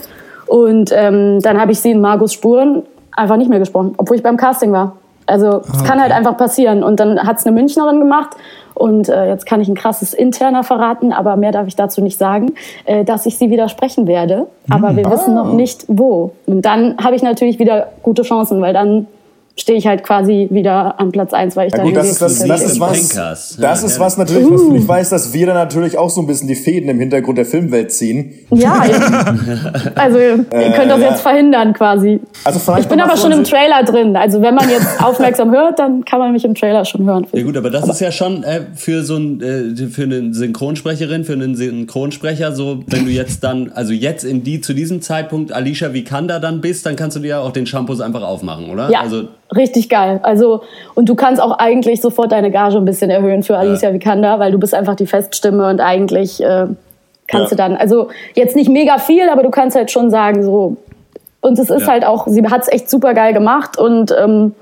Und 0.48 0.92
ähm, 0.94 1.40
dann 1.42 1.60
habe 1.62 1.72
ich 1.72 1.80
sie 1.80 1.92
in 1.92 2.02
Margus 2.02 2.34
Spuren 2.34 2.84
einfach 3.16 3.38
nicht 3.38 3.50
mehr 3.50 3.60
gesprochen, 3.60 3.94
obwohl 3.98 4.18
ich 4.18 4.24
beim 4.24 4.36
Casting 4.36 4.74
war. 4.74 4.98
Also 5.26 5.62
es 5.74 5.84
kann 5.84 6.02
halt 6.02 6.12
einfach 6.12 6.38
passieren. 6.38 6.84
Und 6.84 7.00
dann 7.00 7.20
hat 7.20 7.38
es 7.38 7.46
eine 7.46 7.56
Münchnerin 7.56 8.00
gemacht. 8.00 8.36
Und 8.74 9.10
äh, 9.10 9.28
jetzt 9.28 9.46
kann 9.46 9.62
ich 9.62 9.68
ein 9.68 9.76
krasses 9.76 10.14
Interner 10.14 10.64
verraten, 10.64 11.14
aber 11.14 11.36
mehr 11.36 11.52
darf 11.52 11.68
ich 11.68 11.76
dazu 11.76 12.02
nicht 12.02 12.18
sagen, 12.18 12.54
äh, 12.86 13.04
dass 13.04 13.26
ich 13.26 13.38
sie 13.38 13.50
widersprechen 13.50 14.08
werde. 14.08 14.48
Aber 14.70 14.96
wir 14.96 15.06
wissen 15.12 15.36
noch 15.36 15.54
nicht 15.54 15.86
wo. 15.88 16.32
Und 16.46 16.64
dann 16.64 16.98
habe 16.98 17.16
ich 17.16 17.22
natürlich 17.22 17.60
wieder 17.60 17.90
gute 18.02 18.24
Chancen, 18.24 18.62
weil 18.62 18.74
dann 18.74 19.08
stehe 19.62 19.78
ich 19.78 19.88
halt 19.88 20.04
quasi 20.04 20.48
wieder 20.50 21.00
an 21.00 21.12
Platz 21.12 21.34
eins, 21.34 21.56
weil 21.56 21.68
ich 21.68 21.74
Ja 21.74 21.80
da 21.80 21.84
gut, 21.84 21.96
das 21.96 22.12
ist, 22.12 22.22
das, 22.22 22.40
bin. 22.40 22.48
das 22.50 22.64
ist 22.64 22.80
was, 22.80 23.56
das 23.58 23.84
ist 23.84 24.00
was 24.00 24.18
natürlich, 24.18 24.50
was 24.50 24.62
ich 24.62 24.88
weiß, 24.88 25.10
dass 25.10 25.34
wir 25.34 25.46
dann 25.46 25.56
natürlich 25.56 25.98
auch 25.98 26.10
so 26.10 26.22
ein 26.22 26.28
bisschen 26.28 26.48
die 26.48 26.56
Fäden 26.56 26.90
im 26.90 27.00
Hintergrund 27.00 27.38
der 27.38 27.46
Filmwelt 27.46 27.92
ziehen. 27.92 28.34
Ja, 28.50 28.84
also 29.96 30.18
ihr 30.18 30.38
könnt 30.50 30.92
das 30.92 31.00
ja. 31.00 31.10
jetzt 31.10 31.22
verhindern 31.22 31.74
quasi. 31.74 32.20
Also 32.44 32.78
Ich 32.80 32.88
bin 32.88 33.00
aber 33.00 33.16
schon 33.16 33.32
im 33.32 33.44
Trailer 33.44 33.84
drin. 33.84 34.16
Also 34.16 34.42
wenn 34.42 34.56
man 34.56 34.70
jetzt 34.70 35.02
aufmerksam 35.02 35.52
hört, 35.52 35.80
dann 35.80 36.04
kann 36.06 36.20
man 36.20 36.32
mich 36.32 36.44
im 36.44 36.56
Trailer 36.56 36.84
schon 36.84 37.06
hören. 37.06 37.28
Ja 37.32 37.44
gut, 37.44 37.56
aber 37.56 37.70
das 37.70 37.88
ist 37.88 38.02
ja 38.02 38.12
schon 38.12 38.44
äh, 38.44 38.62
für 38.76 39.04
so 39.04 39.18
ein 39.18 39.42
äh, 39.42 39.88
für 39.88 40.04
eine 40.04 40.34
Synchronsprecherin, 40.34 41.24
für 41.24 41.34
einen 41.34 41.56
Synchronsprecher 41.56 42.52
so, 42.54 42.84
wenn 42.88 43.06
du 43.06 43.12
jetzt 43.12 43.44
dann 43.44 43.72
also 43.76 43.94
jetzt 43.94 44.24
in 44.24 44.44
die 44.44 44.62
zu 44.62 44.74
diesem 44.74 45.02
Zeitpunkt 45.02 45.52
Alicia 45.52 45.94
Vikander 45.94 46.40
dann 46.40 46.62
bist, 46.62 46.86
dann 46.86 46.96
kannst 46.96 47.16
du 47.16 47.22
dir 47.22 47.28
ja 47.28 47.40
auch 47.42 47.52
den 47.52 47.68
Shampoos 47.68 48.02
einfach 48.02 48.24
aufmachen, 48.24 48.70
oder? 48.70 48.90
Ja, 48.90 49.02
Also 49.02 49.28
richtig 49.56 49.90
geil. 49.90 50.20
Also 50.24 50.62
und 50.96 51.10
du 51.10 51.16
kannst 51.16 51.42
auch 51.42 51.58
eigentlich 51.60 52.02
sofort 52.02 52.32
deine 52.32 52.52
Gage 52.52 52.78
ein 52.78 52.86
bisschen 52.86 53.10
erhöhen 53.10 53.44
für 53.44 53.58
Alicia 53.58 53.94
Vikander, 53.94 54.40
weil 54.40 54.52
du 54.52 54.58
bist 54.58 54.74
einfach 54.74 54.96
die 54.96 55.06
Feststimme 55.08 55.68
und 55.70 55.80
eigentlich 55.82 56.42
äh, 56.44 56.68
kannst 57.28 57.46
Ja. 57.46 57.50
du 57.50 57.56
dann, 57.56 57.76
also 57.76 58.10
jetzt 58.36 58.56
nicht 58.56 58.70
mega 58.70 58.98
viel, 58.98 59.30
aber 59.30 59.44
du 59.44 59.50
kannst 59.50 59.76
halt 59.76 59.92
schon 59.92 60.10
sagen 60.12 60.44
so. 60.44 60.78
Und 61.42 61.58
es 61.60 61.70
ist 61.70 61.82
Ja. 61.82 61.88
halt 61.88 62.06
auch, 62.06 62.28
sie 62.28 62.44
hat 62.48 62.62
es 62.62 62.68
echt 62.68 62.90
super 62.90 63.14
geil 63.14 63.34
gemacht 63.34 63.78
und 63.78 64.14
ähm, 64.18 64.54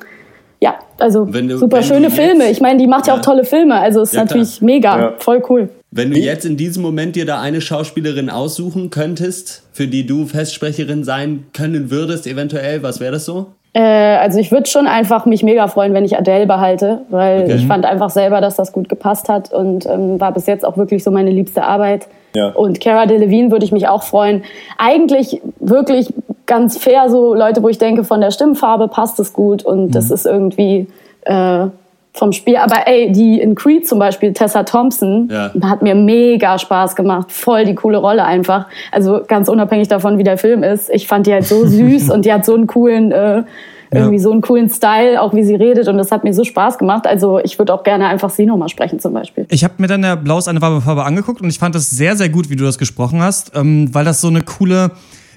ja, 0.62 0.76
also 0.98 1.26
Wenn 1.34 1.48
du- 1.48 1.58
super 1.58 1.82
schöne 1.84 2.08
jetzt- 2.08 2.16
Filme. 2.16 2.50
Ich 2.50 2.62
meine, 2.62 2.78
die 2.80 2.88
macht 2.88 3.08
ja, 3.08 3.14
Ja. 3.14 3.20
auch 3.20 3.24
tolle 3.24 3.44
Filme, 3.46 3.76
also 3.80 4.02
ist 4.02 4.14
Ja, 4.14 4.22
natürlich 4.26 4.58
klar. 4.58 4.66
mega, 4.66 5.00
Ja. 5.00 5.14
voll 5.18 5.44
cool. 5.50 5.70
Wenn 5.92 6.12
du 6.12 6.18
jetzt 6.20 6.46
in 6.46 6.56
diesem 6.56 6.84
Moment 6.84 7.16
dir 7.16 7.26
da 7.26 7.42
eine 7.42 7.62
Schauspielerin 7.62 8.30
aussuchen 8.30 8.92
könntest, 8.92 9.64
für 9.74 9.88
die 9.88 10.06
du 10.06 10.26
Festsprecherin 10.28 11.04
sein 11.04 11.46
können 11.54 11.90
würdest, 11.90 12.28
eventuell, 12.28 12.84
was 12.84 13.00
wäre 13.00 13.14
das 13.14 13.26
so? 13.26 13.48
Äh, 13.74 13.82
also 13.82 14.40
ich 14.40 14.52
würde 14.52 14.68
schon 14.68 14.88
einfach 14.88 15.26
mich 15.26 15.44
mega 15.44 15.68
freuen, 15.68 15.94
wenn 15.94 16.04
ich 16.04 16.18
Adele 16.18 16.48
behalte, 16.48 17.02
weil 17.10 17.44
Okay. 17.44 17.56
ich 17.56 17.68
fand 17.68 17.86
einfach 17.86 18.10
selber, 18.10 18.42
dass 18.42 18.56
das 18.56 18.72
gut 18.72 18.90
gepasst 18.90 19.30
hat 19.30 19.54
und 19.54 19.86
ähm, 19.86 20.20
war 20.20 20.32
bis 20.32 20.48
jetzt 20.48 20.66
auch 20.66 20.76
wirklich 20.78 21.04
so 21.04 21.12
meine 21.12 21.30
liebste 21.30 21.64
Arbeit. 21.64 22.08
Ja. 22.36 22.50
Und 22.50 22.82
Cara 22.82 23.06
Delevingne 23.06 23.52
würde 23.52 23.66
ich 23.66 23.72
mich 23.72 23.88
auch 23.88 24.04
freuen. 24.04 24.44
Eigentlich 24.78 25.42
wirklich 25.60 26.14
ganz 26.48 26.78
fair, 26.78 27.10
so 27.10 27.36
Leute, 27.36 27.62
wo 27.62 27.70
ich 27.70 27.78
denke, 27.78 28.04
von 28.04 28.22
der 28.22 28.32
Stimmfarbe 28.32 28.88
passt 28.88 29.20
es 29.20 29.34
gut 29.34 29.64
und 29.64 29.92
das 29.94 30.10
ist 30.10 30.26
irgendwie 30.26 30.88
äh, 31.26 31.68
vom 32.14 32.32
Spiel. 32.32 32.58
Aber 32.58 32.88
ey, 32.88 33.12
die 33.12 33.40
in 33.40 33.56
Creed 33.56 33.88
zum 33.88 34.00
Beispiel, 34.00 34.34
Tessa 34.34 34.64
Thompson, 34.64 35.30
Ja. 35.32 35.52
hat 35.64 35.82
mir 35.82 35.96
mega 35.96 36.58
Spaß 36.58 36.96
gemacht. 36.96 37.32
Voll 37.32 37.66
die 37.66 37.76
coole 37.76 37.98
Rolle 38.00 38.26
einfach. 38.26 38.66
Also 38.92 39.22
ganz 39.28 39.48
unabhängig 39.48 39.88
davon, 39.88 40.18
wie 40.18 40.24
der 40.24 40.38
Film 40.38 40.64
ist. 40.64 40.90
Ich 40.90 41.08
fand 41.08 41.28
die 41.28 41.34
halt 41.34 41.46
so 41.46 41.66
süß 41.66 42.10
und 42.10 42.26
die 42.26 42.34
hat 42.34 42.46
so 42.46 42.56
einen 42.56 42.68
coolen, 42.68 43.12
äh, 43.12 43.44
irgendwie 43.92 44.20
so 44.20 44.32
einen 44.32 44.42
coolen 44.42 44.70
Style, 44.70 45.20
auch 45.20 45.34
wie 45.34 45.44
sie 45.44 45.56
redet. 45.56 45.88
Und 45.88 45.98
das 45.98 46.12
hat 46.12 46.24
mir 46.24 46.34
so 46.34 46.44
Spaß 46.44 46.78
gemacht. 46.78 47.08
Also 47.08 47.40
ich 47.40 47.58
würde 47.58 47.74
auch 47.74 47.84
gerne 47.84 48.08
einfach 48.08 48.30
sie 48.30 48.46
nochmal 48.46 48.70
sprechen 48.70 49.00
zum 49.00 49.14
Beispiel. 49.14 49.46
Ich 49.50 49.64
habe 49.64 49.76
mir 49.78 49.88
dann 49.88 50.02
der 50.04 50.16
Blaus 50.16 50.48
eine 50.48 50.62
warme 50.62 50.82
Farbe 50.82 51.06
angeguckt 51.06 51.42
und 51.42 51.50
ich 51.50 51.58
fand 51.58 51.74
das 51.74 51.90
sehr, 51.90 52.16
sehr 52.16 52.30
gut, 52.30 52.50
wie 52.52 52.56
du 52.56 52.64
das 52.66 52.78
gesprochen 52.78 53.22
hast, 53.22 53.52
ähm, 53.56 53.94
weil 53.94 54.06
das 54.06 54.22
so 54.22 54.28
eine 54.28 54.42
coole, 54.44 54.92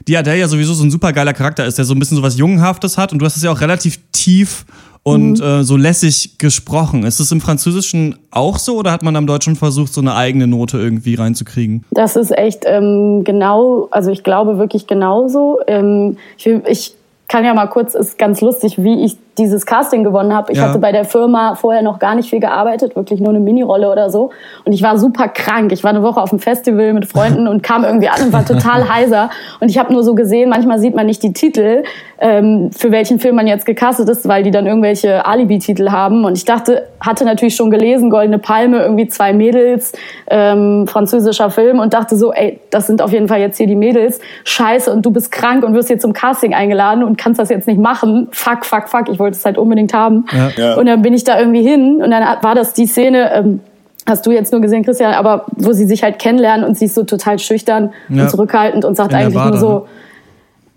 die 0.06 0.16
Adele 0.18 0.38
ja 0.38 0.48
sowieso 0.48 0.74
so 0.74 0.84
ein 0.84 0.90
super 0.90 1.12
geiler 1.14 1.32
Charakter 1.32 1.64
ist, 1.64 1.78
der 1.78 1.84
so 1.86 1.94
ein 1.94 1.98
bisschen 1.98 2.16
so 2.18 2.22
was 2.22 2.36
Jungenhaftes 2.36 2.98
hat 2.98 3.12
und 3.12 3.20
du 3.20 3.24
hast 3.24 3.36
es 3.36 3.42
ja 3.42 3.50
auch 3.52 3.60
relativ 3.62 3.98
tief 4.12 4.66
und 5.04 5.40
äh, 5.40 5.64
so 5.64 5.76
lässig 5.76 6.38
gesprochen. 6.38 7.02
Ist 7.04 7.18
es 7.18 7.32
im 7.32 7.40
Französischen 7.40 8.16
auch 8.30 8.58
so 8.58 8.76
oder 8.76 8.92
hat 8.92 9.02
man 9.02 9.16
am 9.16 9.26
Deutschen 9.26 9.56
versucht, 9.56 9.92
so 9.92 10.00
eine 10.00 10.14
eigene 10.14 10.46
Note 10.46 10.78
irgendwie 10.78 11.14
reinzukriegen? 11.16 11.84
Das 11.90 12.14
ist 12.16 12.30
echt 12.36 12.62
ähm, 12.66 13.24
genau, 13.24 13.88
also 13.90 14.10
ich 14.10 14.22
glaube 14.22 14.58
wirklich 14.58 14.86
genauso. 14.86 15.58
Ähm, 15.66 16.16
ich, 16.38 16.46
will- 16.46 16.62
ich 16.68 16.94
kann 17.28 17.44
ja 17.44 17.54
mal 17.54 17.66
kurz, 17.66 17.94
ist 17.94 18.18
ganz 18.18 18.40
lustig, 18.42 18.82
wie 18.82 19.04
ich 19.04 19.16
dieses 19.38 19.64
Casting 19.66 20.04
gewonnen 20.04 20.34
habe. 20.34 20.52
Ich 20.52 20.58
Ja. 20.58 20.68
hatte 20.68 20.78
bei 20.78 20.92
der 20.92 21.04
Firma 21.04 21.54
vorher 21.54 21.82
noch 21.82 21.98
gar 21.98 22.14
nicht 22.14 22.28
viel 22.28 22.40
gearbeitet, 22.40 22.96
wirklich 22.96 23.20
nur 23.20 23.30
eine 23.30 23.40
Minirolle 23.40 23.90
oder 23.90 24.10
so. 24.10 24.30
Und 24.64 24.72
ich 24.72 24.82
war 24.82 24.98
super 24.98 25.28
krank. 25.28 25.72
Ich 25.72 25.82
war 25.82 25.90
eine 25.90 26.02
Woche 26.02 26.20
auf 26.20 26.30
dem 26.30 26.38
Festival 26.38 26.92
mit 26.92 27.06
Freunden 27.06 27.48
und 27.48 27.62
kam 27.62 27.84
irgendwie 27.84 28.08
an 28.08 28.20
und 28.26 28.32
war 28.32 28.44
total 28.44 28.88
heiser. 28.94 29.30
Und 29.60 29.70
ich 29.70 29.78
habe 29.78 29.92
nur 29.92 30.02
so 30.02 30.14
gesehen, 30.14 30.50
manchmal 30.50 30.78
sieht 30.78 30.94
man 30.94 31.06
nicht 31.06 31.22
die 31.22 31.32
Titel, 31.32 31.82
ähm, 32.20 32.70
für 32.76 32.90
welchen 32.92 33.18
Film 33.18 33.36
man 33.36 33.46
jetzt 33.46 33.64
gecastet 33.66 34.08
ist, 34.08 34.28
weil 34.28 34.42
die 34.42 34.50
dann 34.50 34.66
irgendwelche 34.66 35.24
Alibi-Titel 35.26 35.90
haben. 35.90 36.24
Und 36.24 36.36
ich 36.36 36.44
dachte, 36.44 36.86
hatte 37.00 37.24
natürlich 37.24 37.56
schon 37.56 37.70
gelesen, 37.70 38.10
Goldene 38.10 38.38
Palme, 38.38 38.82
irgendwie 38.82 39.08
zwei 39.08 39.32
Mädels, 39.32 39.92
ähm, 40.28 40.86
französischer 40.86 41.50
Film 41.50 41.78
und 41.80 41.94
dachte 41.94 42.16
so, 42.16 42.32
ey, 42.32 42.60
das 42.70 42.86
sind 42.86 43.02
auf 43.02 43.12
jeden 43.12 43.28
Fall 43.28 43.40
jetzt 43.40 43.56
hier 43.56 43.66
die 43.66 43.76
Mädels. 43.76 44.20
Scheiße, 44.44 44.92
und 44.92 45.04
du 45.04 45.10
bist 45.10 45.32
krank 45.32 45.64
und 45.64 45.74
wirst 45.74 45.88
hier 45.88 45.98
zum 45.98 46.12
Casting 46.12 46.54
eingeladen 46.54 47.02
und 47.02 47.16
kannst 47.18 47.40
das 47.40 47.48
jetzt 47.48 47.66
nicht 47.66 47.80
machen. 47.80 48.28
Fuck, 48.30 48.64
fuck, 48.64 48.88
fuck, 48.88 49.08
ich 49.08 49.18
wollte 49.22 49.36
es 49.38 49.44
halt 49.44 49.56
unbedingt 49.56 49.94
haben. 49.94 50.26
Ja. 50.56 50.74
Und 50.74 50.86
dann 50.86 51.00
bin 51.00 51.14
ich 51.14 51.24
da 51.24 51.38
irgendwie 51.38 51.62
hin 51.62 52.02
und 52.02 52.10
dann 52.10 52.22
war 52.42 52.54
das 52.54 52.74
die 52.74 52.86
Szene, 52.86 53.32
ähm, 53.34 53.60
hast 54.06 54.26
du 54.26 54.32
jetzt 54.32 54.52
nur 54.52 54.60
gesehen, 54.60 54.84
Christian, 54.84 55.14
aber 55.14 55.46
wo 55.56 55.72
sie 55.72 55.86
sich 55.86 56.02
halt 56.02 56.18
kennenlernen 56.18 56.66
und 56.66 56.76
sie 56.76 56.86
ist 56.86 56.94
so 56.96 57.04
total 57.04 57.38
schüchtern 57.38 57.92
Ja. 58.08 58.24
und 58.24 58.30
zurückhaltend 58.30 58.84
und 58.84 58.96
sagt 58.96 59.12
In 59.12 59.18
eigentlich 59.18 59.34
nur 59.44 59.56
so, 59.56 59.86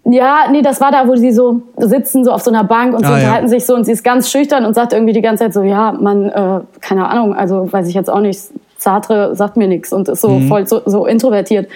ja, 0.08 0.42
nee, 0.52 0.62
das 0.62 0.80
war 0.82 0.92
da, 0.92 1.08
wo 1.08 1.16
sie 1.16 1.32
so 1.32 1.62
sitzen, 1.78 2.24
so 2.24 2.32
auf 2.32 2.42
so 2.44 2.52
einer 2.52 2.64
Bank 2.64 2.94
und 2.94 3.04
so 3.04 3.12
Ah, 3.12 3.18
ja. 3.18 3.24
unterhalten 3.24 3.48
sich 3.50 3.66
so 3.66 3.74
und 3.74 3.86
sie 3.86 3.92
ist 3.92 4.04
ganz 4.04 4.30
schüchtern 4.30 4.64
und 4.66 4.76
sagt 4.76 4.94
irgendwie 4.94 5.14
die 5.14 5.22
ganze 5.22 5.46
Zeit 5.46 5.54
so, 5.54 5.64
ja, 5.64 5.92
man, 6.00 6.30
äh, 6.30 6.60
keine 6.80 7.10
Ahnung, 7.10 7.34
also 7.34 7.72
weiß 7.74 7.88
ich 7.88 7.96
jetzt 7.96 8.10
auch 8.12 8.20
nicht, 8.20 8.40
Sartre 8.78 9.36
sagt 9.36 9.58
mir 9.58 9.68
nichts 9.68 9.92
und 9.92 10.08
ist 10.08 10.22
so 10.22 10.30
Mhm. 10.30 10.48
voll 10.48 10.68
so, 10.68 10.82
so 10.86 11.08
introvertiert. 11.08 11.68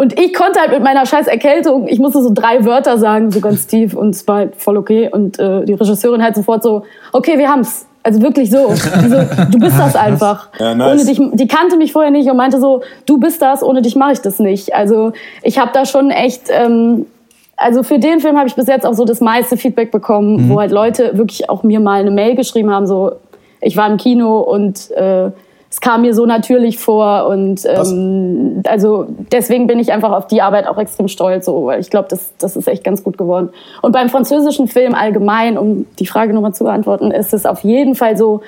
Und 0.00 0.18
ich 0.18 0.32
konnte 0.32 0.58
halt 0.58 0.70
mit 0.70 0.82
meiner 0.82 1.04
scheiß 1.04 1.26
Erkältung, 1.26 1.86
ich 1.86 1.98
musste 1.98 2.22
so 2.22 2.30
drei 2.32 2.64
Wörter 2.64 2.96
sagen, 2.96 3.30
so 3.30 3.40
ganz 3.40 3.66
tief 3.66 3.92
und 3.94 4.14
es 4.14 4.26
war 4.26 4.36
halt 4.36 4.56
voll 4.56 4.78
okay. 4.78 5.10
Und 5.12 5.38
äh, 5.38 5.62
die 5.66 5.74
Regisseurin 5.74 6.22
halt 6.22 6.36
sofort 6.36 6.62
so, 6.62 6.84
okay, 7.12 7.36
wir 7.36 7.50
haben's. 7.50 7.84
Also 8.02 8.22
wirklich 8.22 8.50
so. 8.50 8.72
so 8.74 9.16
du 9.50 9.58
bist 9.58 9.78
das 9.78 9.94
einfach. 10.06 10.48
Ja, 10.58 10.74
nice. 10.74 10.92
Ohne 10.92 11.04
dich, 11.04 11.20
die 11.34 11.46
kannte 11.46 11.76
mich 11.76 11.92
vorher 11.92 12.10
nicht 12.10 12.30
und 12.30 12.38
meinte 12.38 12.58
so, 12.58 12.80
du 13.04 13.18
bist 13.20 13.42
das, 13.42 13.62
ohne 13.62 13.82
dich 13.82 13.94
mache 13.94 14.12
ich 14.12 14.22
das 14.22 14.38
nicht. 14.38 14.74
Also 14.74 15.12
ich 15.42 15.58
habe 15.58 15.70
da 15.74 15.84
schon 15.84 16.10
echt, 16.10 16.44
ähm, 16.48 17.04
also 17.58 17.82
für 17.82 17.98
den 17.98 18.20
Film 18.20 18.38
habe 18.38 18.48
ich 18.48 18.54
bis 18.54 18.68
jetzt 18.68 18.86
auch 18.86 18.94
so 18.94 19.04
das 19.04 19.20
meiste 19.20 19.58
Feedback 19.58 19.90
bekommen, 19.90 20.46
Mhm. 20.46 20.48
wo 20.48 20.60
halt 20.60 20.70
Leute 20.70 21.10
wirklich 21.18 21.50
auch 21.50 21.62
mir 21.62 21.78
mal 21.78 22.00
eine 22.00 22.10
Mail 22.10 22.36
geschrieben 22.36 22.70
haben, 22.70 22.86
so 22.86 23.12
ich 23.60 23.76
war 23.76 23.86
im 23.90 23.98
Kino 23.98 24.38
und 24.40 24.90
äh, 24.92 25.30
es 25.70 25.80
kam 25.80 26.02
mir 26.02 26.14
so 26.14 26.26
natürlich 26.26 26.78
vor 26.78 27.28
und 27.28 27.62
ähm, 27.64 28.62
also 28.66 29.06
deswegen 29.30 29.68
bin 29.68 29.78
ich 29.78 29.92
einfach 29.92 30.10
auf 30.10 30.26
die 30.26 30.42
Arbeit 30.42 30.66
auch 30.66 30.78
extrem 30.78 31.06
stolz, 31.06 31.46
so, 31.46 31.66
weil 31.66 31.80
ich 31.80 31.90
glaube, 31.90 32.08
das, 32.10 32.32
das 32.38 32.56
ist 32.56 32.66
echt 32.66 32.82
ganz 32.82 33.04
gut 33.04 33.16
geworden. 33.16 33.50
Und 33.80 33.92
beim 33.92 34.08
französischen 34.08 34.66
Film 34.66 34.94
allgemein, 34.94 35.56
um 35.56 35.86
die 36.00 36.06
Frage 36.06 36.34
nochmal 36.34 36.54
zu 36.54 36.64
beantworten, 36.64 37.12
ist 37.12 37.32
es 37.32 37.46
auf 37.46 37.62
jeden 37.62 37.94
Fall 37.94 38.16
so, 38.16 38.40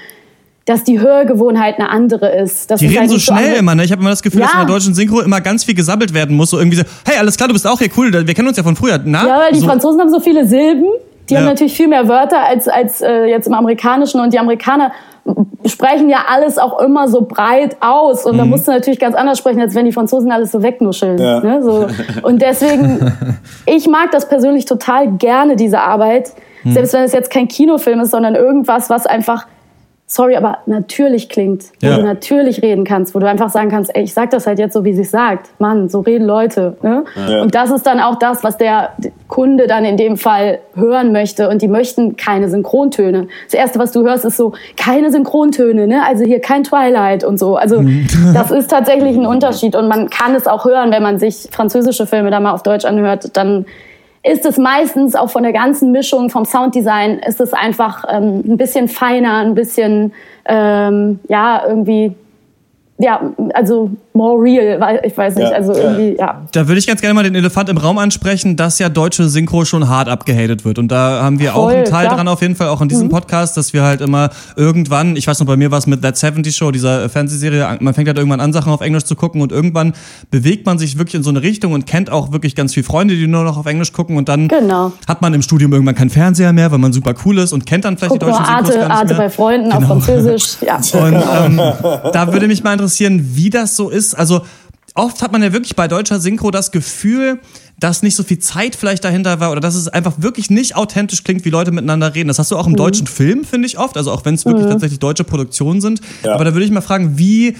dass 0.64 0.85
die 0.85 1.00
Hörgewohnheit 1.00 1.78
eine 1.78 1.90
andere 1.90 2.28
ist. 2.37 2.70
Das 2.70 2.80
Die 2.80 2.87
ist 2.87 2.90
reden 2.92 3.00
halt 3.02 3.11
so 3.11 3.18
schnell 3.18 3.38
andere- 3.38 3.58
immer, 3.58 3.74
ne? 3.76 3.85
Ich 3.85 3.92
habe 3.92 4.00
immer 4.00 4.11
das 4.11 4.22
Gefühl, 4.22 4.40
dass 4.42 4.52
in 4.52 4.58
Ja. 4.61 4.64
der 4.64 4.74
deutschen 4.74 4.94
Synchro 4.94 5.20
immer 5.20 5.40
ganz 5.40 5.64
viel 5.64 5.74
gesammelt 5.74 6.14
werden 6.14 6.37
muss. 6.37 6.50
So 6.50 6.58
irgendwie 6.58 6.76
so, 6.78 6.85
hey, 7.06 7.18
alles 7.18 7.37
klar, 7.37 7.48
du 7.48 7.52
bist 7.54 7.66
auch 7.66 7.78
hier, 7.78 7.88
cool, 7.96 8.12
wir 8.12 8.35
kennen 8.35 8.46
uns 8.48 8.56
ja 8.56 8.62
von 8.62 8.76
früher. 8.76 9.00
Na? 9.04 9.26
Ja, 9.26 9.38
weil 9.40 9.52
die 9.52 9.58
so, 9.61 9.66
Franzosen 9.66 10.00
haben 10.00 10.11
so 10.11 10.20
viele 10.20 10.46
Silben. 10.46 10.87
Die 11.33 11.38
haben 11.38 11.45
Ja. 11.45 11.51
natürlich 11.51 11.75
viel 11.75 11.88
mehr 11.88 12.09
Wörter 12.09 12.40
als, 12.40 12.68
als 12.68 13.01
äh, 13.01 13.25
jetzt 13.25 13.47
im 13.47 13.55
Amerikanischen. 13.55 14.21
Und 14.21 14.35
die 14.35 14.38
Amerikaner 14.38 14.92
sprechen 15.64 16.11
ja 16.11 16.25
alles 16.29 16.59
auch 16.59 16.79
immer 16.81 17.09
so 17.09 17.23
breit 17.23 17.77
aus. 17.81 18.27
Und 18.27 18.37
da 18.37 18.45
musst 18.45 18.68
du 18.68 18.73
natürlich 18.73 19.01
ganz 19.01 19.14
anders 19.14 19.38
sprechen, 19.38 19.61
als 19.61 19.75
wenn 19.75 19.87
die 19.87 19.92
Franzosen 19.92 20.31
alles 20.31 20.53
so 20.53 20.62
wegnuscheln. 20.62 21.16
Ja. 21.18 21.40
Ne? 21.40 21.62
So. 21.62 21.87
Und 22.23 22.42
deswegen, 22.42 23.12
ich 23.64 23.88
mag 23.88 24.11
das 24.11 24.29
persönlich 24.29 24.66
total 24.66 25.12
gerne, 25.12 25.57
diese 25.57 25.81
Arbeit. 25.81 26.33
Selbst 26.64 26.92
wenn 26.92 27.03
es 27.03 27.12
jetzt 27.12 27.31
kein 27.31 27.49
Kinofilm 27.49 28.01
ist, 28.01 28.11
sondern 28.11 28.35
irgendwas, 28.35 28.90
was 28.90 29.07
einfach, 29.07 29.47
sorry, 30.14 30.37
aber 30.37 30.59
natürlich 30.66 31.29
klingt. 31.29 31.64
Wo 31.81 31.87
Ja. 31.87 31.96
du 31.96 32.03
natürlich 32.03 32.62
reden 32.62 32.85
kannst, 32.85 33.14
wo 33.14 33.18
du 33.18 33.27
einfach 33.29 33.48
sagen 33.51 33.70
kannst, 33.70 33.94
ey, 33.96 34.03
ich 34.03 34.12
sag 34.12 34.31
das 34.31 34.46
halt 34.46 34.59
jetzt 34.59 34.75
so, 34.75 34.85
wie 34.85 34.92
sie 34.92 35.05
sagt. 35.05 35.48
Mann, 35.59 35.88
so 35.88 36.01
reden 36.01 36.27
Leute. 36.27 36.77
Ne? 36.83 37.05
Ja. 37.29 37.42
Und 37.42 37.55
das 37.55 37.70
ist 37.70 37.87
dann 37.87 37.98
auch 38.01 38.16
das, 38.16 38.44
was 38.44 38.57
der 38.59 38.90
Kunde 39.29 39.66
dann 39.66 39.85
in 39.85 39.96
dem 39.96 40.16
Fall 40.16 40.59
hören 40.75 41.12
möchte. 41.12 41.48
Und 41.48 41.62
die 41.62 41.68
möchten 41.68 42.16
keine 42.16 42.48
Synchrontöne. 42.48 43.29
Das 43.46 43.55
Erste, 43.55 43.79
was 43.79 43.92
du 43.92 44.05
hörst, 44.05 44.25
ist 44.25 44.37
so, 44.37 44.53
keine 44.77 45.11
Synchrontöne, 45.11 45.87
ne? 45.87 46.03
Also 46.07 46.25
hier 46.25 46.40
kein 46.40 46.64
Twilight 46.64 47.25
und 47.25 47.38
so. 47.38 47.57
Also 47.57 47.83
das 48.35 48.51
ist 48.51 48.70
tatsächlich 48.70 49.16
ein 49.16 49.27
Unterschied. 49.27 49.75
Und 49.77 49.88
man 49.88 50.11
kann 50.11 50.35
es 50.35 50.46
auch 50.46 50.64
hören, 50.64 50.90
wenn 50.92 51.03
man 51.03 51.18
sich 51.18 51.48
französische 51.51 52.07
Filme 52.07 52.31
da 52.31 52.40
mal 52.40 52.53
auf 52.53 52.62
Deutsch 52.62 52.85
anhört, 52.85 53.37
dann 53.37 53.64
ist 54.24 54.46
es 54.46 54.56
meistens 54.56 55.14
auch 55.14 55.30
von 55.30 55.42
der 55.42 55.52
ganzen 55.52 55.90
Mischung, 55.90 56.30
vom 56.30 56.44
Sounddesign, 56.44 57.18
ist 57.18 57.40
es 57.40 57.52
einfach 57.52 58.04
ähm, 58.08 58.42
ein 58.46 58.56
bisschen 58.56 58.88
feiner, 58.88 59.38
ein 59.38 59.54
bisschen, 59.54 60.12
ähm, 60.44 61.18
ja, 61.28 61.64
irgendwie, 61.66 62.14
ja, 63.03 63.21
also 63.55 63.91
more 64.15 64.41
real, 64.43 64.79
weil 64.81 65.01
ich 65.05 65.17
weiß 65.17 65.35
nicht, 65.37 65.51
Ja, 65.51 65.57
also 65.57 65.75
irgendwie, 65.75 66.17
ja. 66.19 66.43
Da 66.53 66.69
würde 66.69 66.79
ich 66.79 66.87
ganz 66.87 67.01
gerne 67.01 67.15
mal 67.15 67.25
den 67.25 67.35
Elefant 67.35 67.69
im 67.69 67.77
Raum 67.79 67.99
ansprechen, 67.99 68.57
dass 68.57 68.79
ja 68.79 68.88
deutsche 68.88 69.29
Synchro 69.29 69.65
schon 69.65 69.88
hart 69.88 70.09
abgehatet 70.09 70.65
wird. 70.65 70.79
Und 70.79 70.88
da 70.93 71.23
haben 71.23 71.38
wir 71.38 71.55
auch 71.57 71.65
Voll, 71.65 71.75
einen 71.75 71.85
Teil 71.85 72.07
klar. 72.07 72.17
dran 72.17 72.29
auf 72.29 72.41
jeden 72.43 72.55
Fall, 72.57 72.69
auch 72.69 72.81
in 72.81 72.88
diesem 72.88 73.09
Podcast, 73.09 73.57
dass 73.57 73.73
wir 73.73 73.83
halt 73.83 74.01
immer 74.01 74.31
irgendwann, 74.57 75.17
ich 75.17 75.27
weiß 75.27 75.41
noch, 75.41 75.47
bei 75.47 75.57
mir 75.57 75.71
war 75.71 75.79
es 75.79 75.87
mit 75.87 76.03
That 76.03 76.17
70 76.17 76.55
Show, 76.55 76.71
dieser 76.71 77.05
äh, 77.05 77.09
Fernsehserie, 77.09 77.79
man 77.81 77.95
fängt 77.95 78.07
halt 78.09 78.19
irgendwann 78.19 78.41
an, 78.41 78.53
Sachen 78.53 78.73
auf 78.73 78.81
Englisch 78.83 79.05
zu 79.05 79.17
gucken 79.17 79.41
und 79.41 79.51
irgendwann 79.51 79.95
bewegt 80.31 80.65
man 80.67 80.79
sich 80.79 80.99
wirklich 80.99 81.17
in 81.17 81.23
so 81.23 81.31
eine 81.31 81.43
Richtung 81.43 81.73
und 81.73 81.87
kennt 81.87 82.11
auch 82.11 82.33
wirklich 82.33 82.55
ganz 82.55 82.75
viele 82.75 82.85
Freunde, 82.85 83.17
die 83.17 83.27
nur 83.27 83.43
noch 83.45 83.57
auf 83.57 83.67
Englisch 83.67 83.93
gucken 83.93 84.17
und 84.17 84.29
dann 84.29 84.49
Genau. 84.49 84.93
hat 85.09 85.23
man 85.23 85.35
im 85.35 85.43
Studium 85.43 85.73
irgendwann 85.73 85.95
keinen 85.95 86.11
Fernseher 86.11 86.53
mehr, 86.53 86.71
weil 86.71 86.79
man 86.79 86.93
super 86.93 87.15
cool 87.25 87.38
ist 87.38 87.53
und 87.53 87.67
kennt 87.67 87.85
dann 87.85 87.97
vielleicht 87.97 88.11
Guck 88.12 88.21
die 88.21 88.27
deutschen 88.27 88.45
Synchros 88.45 88.65
Arte, 88.71 88.79
gar 88.79 88.88
nicht 88.88 88.97
Arte 88.97 89.15
mehr. 89.15 89.23
bei 89.23 89.31
Freunden 89.31 89.73
auf 89.73 89.79
Genau. 89.79 89.88
Französisch, 90.01 90.57
ja. 90.61 90.77
Und 90.77 91.15
ähm, 91.15 91.57
da 92.12 92.33
würde 92.33 92.47
mich 92.47 92.62
mal 92.62 92.73
interessieren, 92.73 92.91
wie 93.00 93.50
das 93.50 93.76
so 93.76 93.90
ist. 93.90 94.14
Also 94.14 94.42
oft 94.94 95.22
hat 95.22 95.33
man 95.33 95.42
ja 95.42 95.52
wirklich 95.52 95.76
bei 95.76 95.88
deutscher 95.88 96.20
Synchro 96.20 96.50
das 96.50 96.72
Gefühl, 96.72 97.40
dass 97.78 98.02
nicht 98.02 98.14
so 98.14 98.22
viel 98.22 98.38
Zeit 98.38 98.76
vielleicht 98.76 99.05
dahinter 99.05 99.40
war 99.40 99.50
oder 99.50 99.61
dass 99.61 99.74
es 99.74 99.88
einfach 99.88 100.14
wirklich 100.18 100.50
nicht 100.50 100.76
authentisch 100.76 101.24
klingt, 101.24 101.44
wie 101.44 101.50
Leute 101.50 101.72
miteinander 101.72 102.14
reden. 102.14 102.28
Das 102.28 102.38
hast 102.38 102.50
du 102.50 102.57
auch 102.57 102.66
im 102.66 102.76
deutschen 102.76 103.07
Film, 103.07 103.44
finde 103.44 103.66
ich 103.66 103.78
oft. 103.78 103.96
Also 103.96 104.12
auch 104.12 104.24
wenn 104.24 104.35
es 104.35 104.44
wirklich 104.44 104.66
tatsächlich 104.66 105.00
deutsche 105.00 105.24
Produktionen 105.24 105.81
sind. 105.81 106.00
Ja. 106.24 106.35
Aber 106.35 106.44
da 106.44 106.52
würde 106.55 106.64
ich 106.64 106.70
mal 106.70 106.81
fragen, 106.81 107.18
wie 107.18 107.57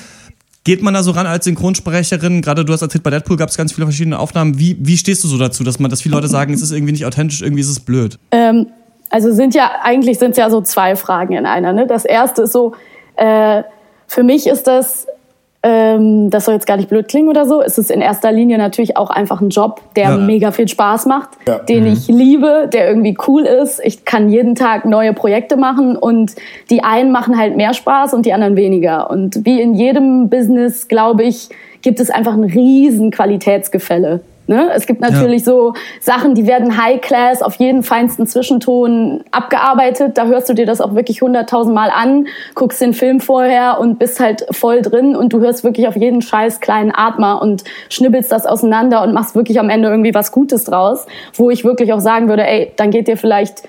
geht 0.64 0.83
man 0.83 0.95
da 0.95 1.03
so 1.03 1.11
ran 1.11 1.27
als 1.27 1.45
Synchronsprecherin? 1.45 2.40
Gerade 2.40 2.64
du 2.64 2.73
hast 2.73 2.83
erzählt, 2.83 3.03
bei 3.03 3.11
Deadpool 3.11 3.37
gab 3.37 3.49
es 3.49 3.57
ganz 3.57 3.73
viele 3.73 3.87
verschiedene 3.87 4.18
Aufnahmen. 4.18 4.59
Wie, 4.59 4.77
wie 4.81 4.97
stehst 4.97 5.25
du 5.25 5.29
so 5.29 5.38
dazu, 5.38 5.64
dass 5.64 5.81
man, 5.81 5.90
dass 5.90 6.03
viele 6.03 6.14
Leute 6.14 6.29
sagen, 6.29 6.53
es 6.55 6.62
ist 6.62 6.71
irgendwie 6.71 6.92
nicht 6.92 7.07
authentisch, 7.07 7.42
irgendwie 7.42 7.62
ist 7.62 7.71
es 7.71 7.81
blöd? 7.81 8.18
Ähm, 8.31 8.66
also 9.11 9.33
sind 9.33 9.55
ja, 9.55 9.73
eigentlich 9.83 10.18
sind 10.18 10.33
es 10.33 10.37
ja 10.37 10.51
so 10.51 10.61
zwei 10.61 10.95
Fragen 10.95 11.35
in 11.35 11.47
einer. 11.47 11.73
Ne? 11.73 11.87
Das 11.87 12.05
erste 12.05 12.42
ist 12.42 12.53
so, 12.53 12.75
äh, 13.16 13.62
für 14.07 14.23
mich 14.23 14.47
ist 14.47 14.66
das, 14.66 15.07
ähm, 15.62 16.29
das 16.31 16.44
soll 16.46 16.55
jetzt 16.55 16.66
gar 16.66 16.77
nicht 16.77 16.88
blöd 16.88 17.07
klingen 17.09 17.29
oder 17.29 17.46
so, 17.46 17.61
ist 17.61 17.79
es 17.79 17.88
in 17.90 18.01
erster 18.01 18.33
Linie 18.33 18.59
natürlich 18.59 18.96
auch 18.96 19.11
einfach 19.11 19.40
ein 19.40 19.51
Job, 19.51 19.81
der 19.94 20.05
Ja. 20.11 20.16
mega 20.16 20.51
viel 20.51 20.66
Spaß 20.68 21.07
macht, 21.07 21.31
Ja. 21.46 21.59
den 21.59 21.87
ich 21.87 22.09
liebe, 22.09 22.68
der 22.72 22.88
irgendwie 22.88 23.16
cool 23.29 23.42
ist. 23.42 23.81
Ich 23.85 24.05
kann 24.05 24.29
jeden 24.29 24.55
Tag 24.55 24.85
neue 24.85 25.12
Projekte 25.12 25.57
machen 25.57 25.96
und 25.96 26.35
die 26.70 26.83
einen 26.83 27.12
machen 27.12 27.38
halt 27.38 27.57
mehr 27.57 27.75
Spaß 27.75 28.12
und 28.14 28.27
die 28.27 28.33
anderen 28.33 28.57
weniger. 28.57 29.11
Und 29.11 29.44
wie 29.44 29.61
in 29.61 29.75
jedem 29.75 30.29
Business, 30.29 30.88
glaube 30.88 31.22
ich, 31.22 31.48
gibt 31.83 32.01
es 32.01 32.11
einfach 32.11 32.33
ein 32.35 32.44
riesen 32.44 33.11
Qualitätsgefälle. 33.11 34.20
Ne? 34.47 34.71
Es 34.75 34.87
gibt 34.87 35.01
natürlich 35.01 35.45
so 35.45 35.75
Sachen, 36.01 36.35
die 36.35 36.47
werden 36.47 36.77
High 36.77 37.01
Class 37.01 37.43
auf 37.43 37.55
jeden 37.57 37.83
feinsten 37.83 38.27
Zwischenton 38.27 39.23
abgearbeitet. 39.31 40.19
Da 40.19 40.27
hörst 40.27 40.49
du 40.49 40.55
dir 40.55 40.67
das 40.67 40.81
auch 40.81 40.95
wirklich 40.95 41.23
hunderttausend 41.23 41.75
Mal 41.75 41.91
an, 41.91 42.27
guckst 42.55 42.81
den 42.81 42.93
Film 42.93 43.21
vorher 43.21 43.79
und 43.79 43.99
bist 43.99 44.19
halt 44.19 44.47
voll 44.51 44.83
drin 44.83 45.15
und 45.15 45.33
du 45.33 45.41
hörst 45.41 45.63
wirklich 45.63 45.87
auf 45.87 45.97
jeden 45.97 46.23
scheiß 46.23 46.61
kleinen 46.61 46.93
Atmer 46.95 47.41
und 47.41 47.63
schnibbelst 47.89 48.33
das 48.33 48.45
auseinander 48.45 49.03
und 49.03 49.15
machst 49.15 49.37
wirklich 49.37 49.61
am 49.61 49.71
Ende 49.71 49.89
irgendwie 49.89 50.15
was 50.15 50.33
Gutes 50.33 50.65
draus, 50.65 51.07
wo 51.35 51.51
ich 51.51 51.65
wirklich 51.65 51.93
auch 51.93 52.01
sagen 52.01 52.29
würde, 52.29 52.45
ey, 52.45 52.73
dann 52.77 52.91
geht 52.91 53.07
dir 53.09 53.17
vielleicht 53.17 53.63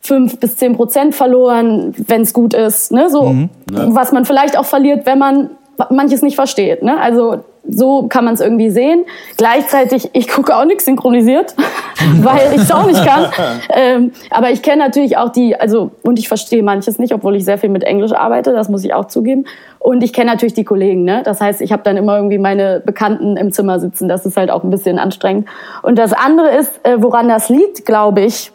fünf 0.00 0.38
bis 0.40 0.56
zehn 0.56 0.76
Prozent 0.76 1.14
verloren, 1.14 1.94
wenn 1.96 2.22
es 2.22 2.32
gut 2.32 2.54
ist. 2.54 2.92
Ne? 2.92 3.10
So, 3.10 3.34
Was 3.66 4.12
man 4.12 4.24
vielleicht 4.24 4.58
auch 4.58 4.64
verliert, 4.64 5.06
wenn 5.06 5.18
man 5.18 5.50
manches 5.90 6.22
nicht 6.22 6.34
versteht. 6.34 6.82
Ne? 6.82 7.00
Also 7.00 7.44
so 7.68 8.06
kann 8.08 8.24
man 8.24 8.34
es 8.34 8.40
irgendwie 8.40 8.70
sehen. 8.70 9.04
Gleichzeitig, 9.36 10.10
ich 10.12 10.28
gucke 10.28 10.56
auch 10.56 10.64
nichts 10.64 10.84
synchronisiert, 10.84 11.54
weil 12.20 12.52
ich 12.54 12.62
es 12.62 12.72
auch 12.72 12.86
nicht 12.86 13.04
kann. 13.04 13.30
Ähm, 13.74 14.12
aber 14.30 14.50
ich 14.50 14.62
kenne 14.62 14.82
natürlich 14.82 15.16
auch 15.16 15.30
die, 15.30 15.56
also 15.56 15.90
und 16.02 16.18
ich 16.18 16.28
verstehe 16.28 16.62
manches 16.62 16.98
nicht, 16.98 17.12
obwohl 17.12 17.36
ich 17.36 17.44
sehr 17.44 17.58
viel 17.58 17.70
mit 17.70 17.84
Englisch 17.84 18.12
arbeite, 18.12 18.52
das 18.52 18.68
muss 18.68 18.84
ich 18.84 18.94
auch 18.94 19.06
zugeben. 19.06 19.44
Und 19.78 20.02
ich 20.02 20.12
kenne 20.12 20.30
natürlich 20.30 20.54
die 20.54 20.64
Kollegen. 20.64 21.04
Ne? 21.04 21.22
Das 21.24 21.40
heißt, 21.40 21.60
ich 21.60 21.72
habe 21.72 21.82
dann 21.82 21.96
immer 21.96 22.16
irgendwie 22.16 22.38
meine 22.38 22.80
Bekannten 22.84 23.36
im 23.36 23.52
Zimmer 23.52 23.80
sitzen. 23.80 24.08
Das 24.08 24.26
ist 24.26 24.36
halt 24.36 24.50
auch 24.50 24.62
ein 24.62 24.70
bisschen 24.70 24.98
anstrengend. 24.98 25.48
Und 25.82 25.98
das 25.98 26.12
andere 26.12 26.50
ist, 26.50 26.72
äh, 26.82 26.96
woran 26.98 27.28
das 27.28 27.48
liegt, 27.48 27.86
glaube 27.86 28.22
ich, 28.22 28.52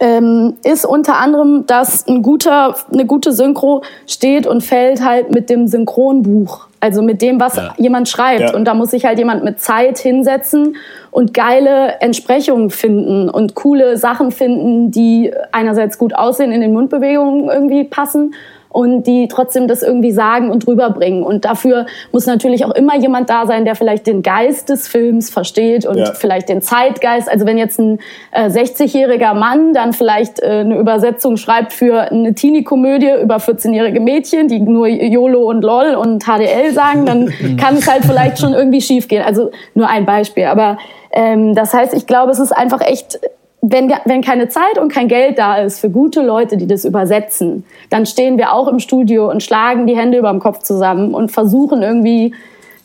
ähm, 0.00 0.56
ist 0.64 0.84
unter 0.84 1.16
anderem, 1.16 1.64
dass 1.66 2.06
ein 2.06 2.22
guter, 2.22 2.74
eine 2.92 3.06
gute 3.06 3.32
Synchro 3.32 3.82
steht 4.06 4.46
und 4.46 4.62
fällt 4.62 5.04
halt 5.04 5.32
mit 5.32 5.50
dem 5.50 5.66
Synchronbuch. 5.66 6.66
Also 6.80 7.00
mit 7.00 7.22
dem, 7.22 7.38
was 7.38 7.56
Ja. 7.56 7.74
jemand 7.78 8.08
schreibt. 8.08 8.40
Ja. 8.40 8.54
Und 8.54 8.64
da 8.64 8.74
muss 8.74 8.90
sich 8.90 9.04
halt 9.04 9.16
jemand 9.18 9.44
mit 9.44 9.60
Zeit 9.60 9.98
hinsetzen 9.98 10.74
und 11.12 11.32
geile 11.32 12.00
Entsprechungen 12.00 12.70
finden 12.70 13.28
und 13.30 13.54
coole 13.54 13.96
Sachen 13.96 14.32
finden, 14.32 14.90
die 14.90 15.32
einerseits 15.52 15.96
gut 15.96 16.12
aussehen, 16.14 16.50
in 16.50 16.60
den 16.60 16.72
Mundbewegungen 16.72 17.48
irgendwie 17.48 17.84
passen 17.84 18.34
und 18.72 19.04
die 19.06 19.28
trotzdem 19.28 19.68
das 19.68 19.82
irgendwie 19.82 20.10
sagen 20.12 20.50
und 20.50 20.66
rüberbringen. 20.66 21.22
Und 21.22 21.44
dafür 21.44 21.86
muss 22.10 22.26
natürlich 22.26 22.64
auch 22.64 22.70
immer 22.72 22.96
jemand 22.96 23.30
da 23.30 23.46
sein, 23.46 23.64
der 23.64 23.74
vielleicht 23.74 24.06
den 24.06 24.22
Geist 24.22 24.68
des 24.68 24.88
Films 24.88 25.30
versteht 25.30 25.86
und 25.86 25.98
Ja. 25.98 26.12
vielleicht 26.14 26.48
den 26.48 26.62
Zeitgeist. 26.62 27.28
Also 27.30 27.46
wenn 27.46 27.58
jetzt 27.58 27.78
ein 27.78 27.98
äh, 28.32 28.48
60-jähriger 28.48 29.34
Mann 29.34 29.72
dann 29.74 29.92
vielleicht 29.92 30.40
äh, 30.40 30.46
eine 30.60 30.78
Übersetzung 30.78 31.36
schreibt 31.36 31.72
für 31.72 32.00
eine 32.10 32.34
Teenie-Komödie 32.34 33.10
über 33.22 33.36
14-jährige 33.36 34.00
Mädchen, 34.00 34.48
die 34.48 34.58
nur 34.60 34.86
YOLO 34.88 35.48
und 35.48 35.62
LOL 35.62 35.94
und 35.94 36.24
HDL 36.24 36.72
sagen, 36.72 37.06
dann 37.06 37.32
kann 37.60 37.76
es 37.76 37.90
halt 37.90 38.04
vielleicht 38.04 38.38
schon 38.38 38.54
irgendwie 38.54 38.80
schief 38.80 39.08
gehen. 39.08 39.22
Also 39.22 39.50
nur 39.74 39.88
ein 39.88 40.06
Beispiel. 40.06 40.44
Aber 40.46 40.78
ähm, 41.12 41.54
das 41.54 41.74
heißt, 41.74 41.92
ich 41.94 42.06
glaube, 42.06 42.32
es 42.32 42.38
ist 42.38 42.52
einfach 42.52 42.80
echt 42.80 43.20
wenn, 43.64 43.92
wenn 44.06 44.22
keine 44.22 44.48
Zeit 44.48 44.76
und 44.80 44.92
kein 44.92 45.06
Geld 45.08 45.38
da 45.38 45.56
ist 45.58 45.78
für 45.78 45.88
gute 45.88 46.20
Leute, 46.20 46.56
die 46.56 46.66
das 46.66 46.84
übersetzen, 46.84 47.64
dann 47.90 48.06
stehen 48.06 48.36
wir 48.36 48.52
auch 48.52 48.66
im 48.66 48.80
Studio 48.80 49.30
und 49.30 49.42
schlagen 49.42 49.86
die 49.86 49.96
Hände 49.96 50.18
über 50.18 50.30
dem 50.30 50.40
Kopf 50.40 50.58
zusammen 50.62 51.14
und 51.14 51.30
versuchen 51.30 51.80
irgendwie 51.82 52.34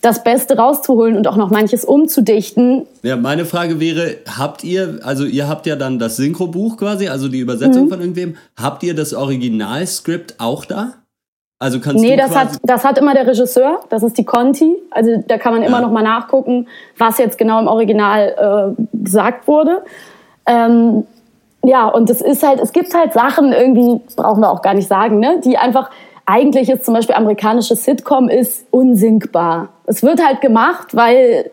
das 0.03 0.23
Beste 0.23 0.55
rauszuholen 0.55 1.17
und 1.17 1.27
auch 1.27 1.35
noch 1.35 1.49
manches 1.49 1.83
umzudichten. 1.83 2.85
Ja, 3.01 3.15
meine 3.17 3.45
Frage 3.45 3.79
wäre, 3.79 4.17
habt 4.37 4.63
ihr, 4.63 4.99
also 5.03 5.25
ihr 5.25 5.49
habt 5.49 5.65
ja 5.65 5.75
dann 5.75 5.97
das 5.97 6.17
Synchrobuch 6.17 6.77
quasi, 6.77 7.07
also 7.07 7.27
die 7.27 7.39
Übersetzung 7.39 7.85
Mhm. 7.85 7.89
von 7.89 7.99
irgendwem, 8.01 8.35
habt 8.55 8.83
ihr 8.83 8.93
das 8.93 9.15
Originalskript 9.15 10.35
auch 10.37 10.65
da? 10.65 10.93
Also 11.59 11.79
kannst 11.79 12.03
Nee, 12.03 12.11
du 12.11 12.17
das 12.17 12.35
hat, 12.35 12.49
das 12.61 12.85
hat 12.85 12.99
immer 12.99 13.15
der 13.15 13.25
Regisseur, 13.25 13.79
das 13.89 14.03
ist 14.03 14.15
die 14.19 14.25
Conti. 14.25 14.75
Also 14.91 15.23
da 15.27 15.39
kann 15.39 15.53
man 15.53 15.63
immer 15.63 15.77
Ja. 15.77 15.81
noch 15.81 15.91
mal 15.91 16.03
nachgucken, 16.03 16.67
was 16.99 17.17
jetzt 17.17 17.39
genau 17.39 17.59
im 17.59 17.67
Original 17.67 18.75
äh, 18.77 18.83
gesagt 19.03 19.47
wurde. 19.47 19.81
Ähm, 20.47 21.05
ja, 21.63 21.88
und 21.88 22.10
es 22.10 22.21
ist 22.21 22.43
halt, 22.43 22.60
es 22.62 22.71
gibt 22.71 22.93
halt 22.93 23.13
Sachen 23.13 23.51
irgendwie, 23.51 24.01
brauchen 24.15 24.41
wir 24.41 24.49
auch 24.49 24.62
gar 24.62 24.73
nicht 24.73 24.88
sagen, 24.88 25.19
ne, 25.19 25.41
die 25.43 25.57
einfach, 25.57 25.89
eigentlich 26.25 26.69
ist 26.69 26.86
zum 26.86 26.93
Beispiel 26.93 27.15
amerikanische 27.15 27.75
Sitcom 27.75 28.29
ist 28.29 28.65
unsinkbar. 28.71 29.69
Es 29.86 30.03
wird 30.03 30.25
halt 30.25 30.41
gemacht, 30.41 30.95
weil 30.95 31.51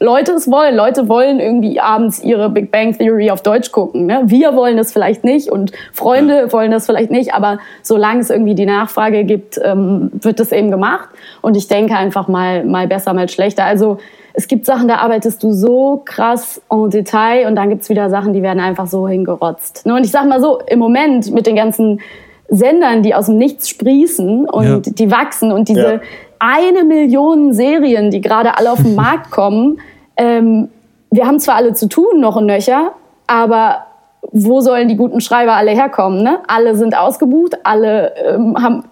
Leute 0.00 0.32
es 0.32 0.50
wollen. 0.50 0.76
Leute 0.76 1.08
wollen 1.08 1.40
irgendwie 1.40 1.80
abends 1.80 2.22
ihre 2.22 2.50
Big 2.50 2.70
Bang 2.70 2.96
Theory 2.96 3.30
auf 3.30 3.42
Deutsch 3.42 3.72
gucken. 3.72 4.06
Ne? 4.06 4.22
Wir 4.26 4.54
wollen 4.54 4.76
das 4.76 4.92
vielleicht 4.92 5.24
nicht 5.24 5.50
und 5.50 5.72
Freunde 5.92 6.52
wollen 6.52 6.70
das 6.70 6.86
vielleicht 6.86 7.10
nicht, 7.10 7.34
aber 7.34 7.58
solange 7.82 8.20
es 8.20 8.30
irgendwie 8.30 8.54
die 8.54 8.66
Nachfrage 8.66 9.24
gibt, 9.24 9.60
ähm, 9.62 10.10
wird 10.12 10.40
das 10.40 10.52
eben 10.52 10.70
gemacht. 10.70 11.08
Und 11.42 11.56
ich 11.56 11.68
denke 11.68 11.96
einfach 11.96 12.28
mal, 12.28 12.64
mal 12.64 12.86
besser, 12.86 13.12
mal 13.12 13.28
schlechter. 13.28 13.64
Also 13.64 13.98
es 14.38 14.46
gibt 14.46 14.66
Sachen, 14.66 14.86
da 14.86 14.98
arbeitest 14.98 15.42
du 15.42 15.50
so 15.52 16.00
krass 16.04 16.62
en 16.70 16.90
Detail 16.90 17.48
und 17.48 17.56
dann 17.56 17.70
gibt's 17.70 17.88
wieder 17.88 18.08
Sachen, 18.08 18.32
die 18.32 18.40
werden 18.40 18.60
einfach 18.60 18.86
so 18.86 19.08
hingerotzt. 19.08 19.84
Ne? 19.84 19.94
Und 19.96 20.04
ich 20.04 20.12
sag 20.12 20.28
mal 20.28 20.40
so, 20.40 20.60
im 20.68 20.78
Moment 20.78 21.32
mit 21.32 21.48
den 21.48 21.56
ganzen 21.56 22.00
Sendern, 22.48 23.02
die 23.02 23.16
aus 23.16 23.26
dem 23.26 23.36
Nichts 23.36 23.68
sprießen 23.68 24.48
und 24.48 24.64
Ja. 24.64 24.78
die 24.78 25.10
wachsen 25.10 25.50
und 25.50 25.68
diese 25.68 25.94
Ja. 25.94 26.00
eine 26.38 26.84
Million 26.84 27.52
Serien, 27.52 28.12
die 28.12 28.20
gerade 28.20 28.56
alle 28.56 28.70
auf 28.70 28.80
den 28.80 28.94
Markt 29.04 29.32
kommen, 29.32 29.80
ähm, 30.16 30.68
wir 31.10 31.26
haben 31.26 31.40
zwar 31.40 31.56
alle 31.56 31.72
zu 31.72 31.88
tun, 31.88 32.20
noch 32.20 32.36
und 32.36 32.46
nöcher, 32.46 32.92
aber 33.26 33.86
wo 34.30 34.60
sollen 34.60 34.86
die 34.86 34.96
guten 34.96 35.20
Schreiber 35.20 35.54
alle 35.54 35.72
herkommen? 35.72 36.22
Ne? 36.22 36.38
Alle 36.46 36.76
sind 36.76 36.96
ausgebucht, 36.96 37.56
alle 37.64 38.12
ähm, 38.24 38.56
haben 38.62 38.84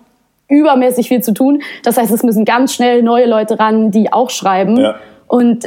übermäßig 0.49 1.07
viel 1.07 1.23
zu 1.23 1.33
tun. 1.35 1.63
Das 1.85 1.97
heißt, 1.99 2.11
es 2.13 2.25
müssen 2.25 2.45
ganz 2.45 2.75
schnell 2.75 3.05
neue 3.05 3.27
Leute 3.27 3.61
ran, 3.61 3.93
die 3.93 4.13
auch 4.13 4.31
schreiben. 4.31 4.77
Ja. 4.77 4.97
Und 5.27 5.67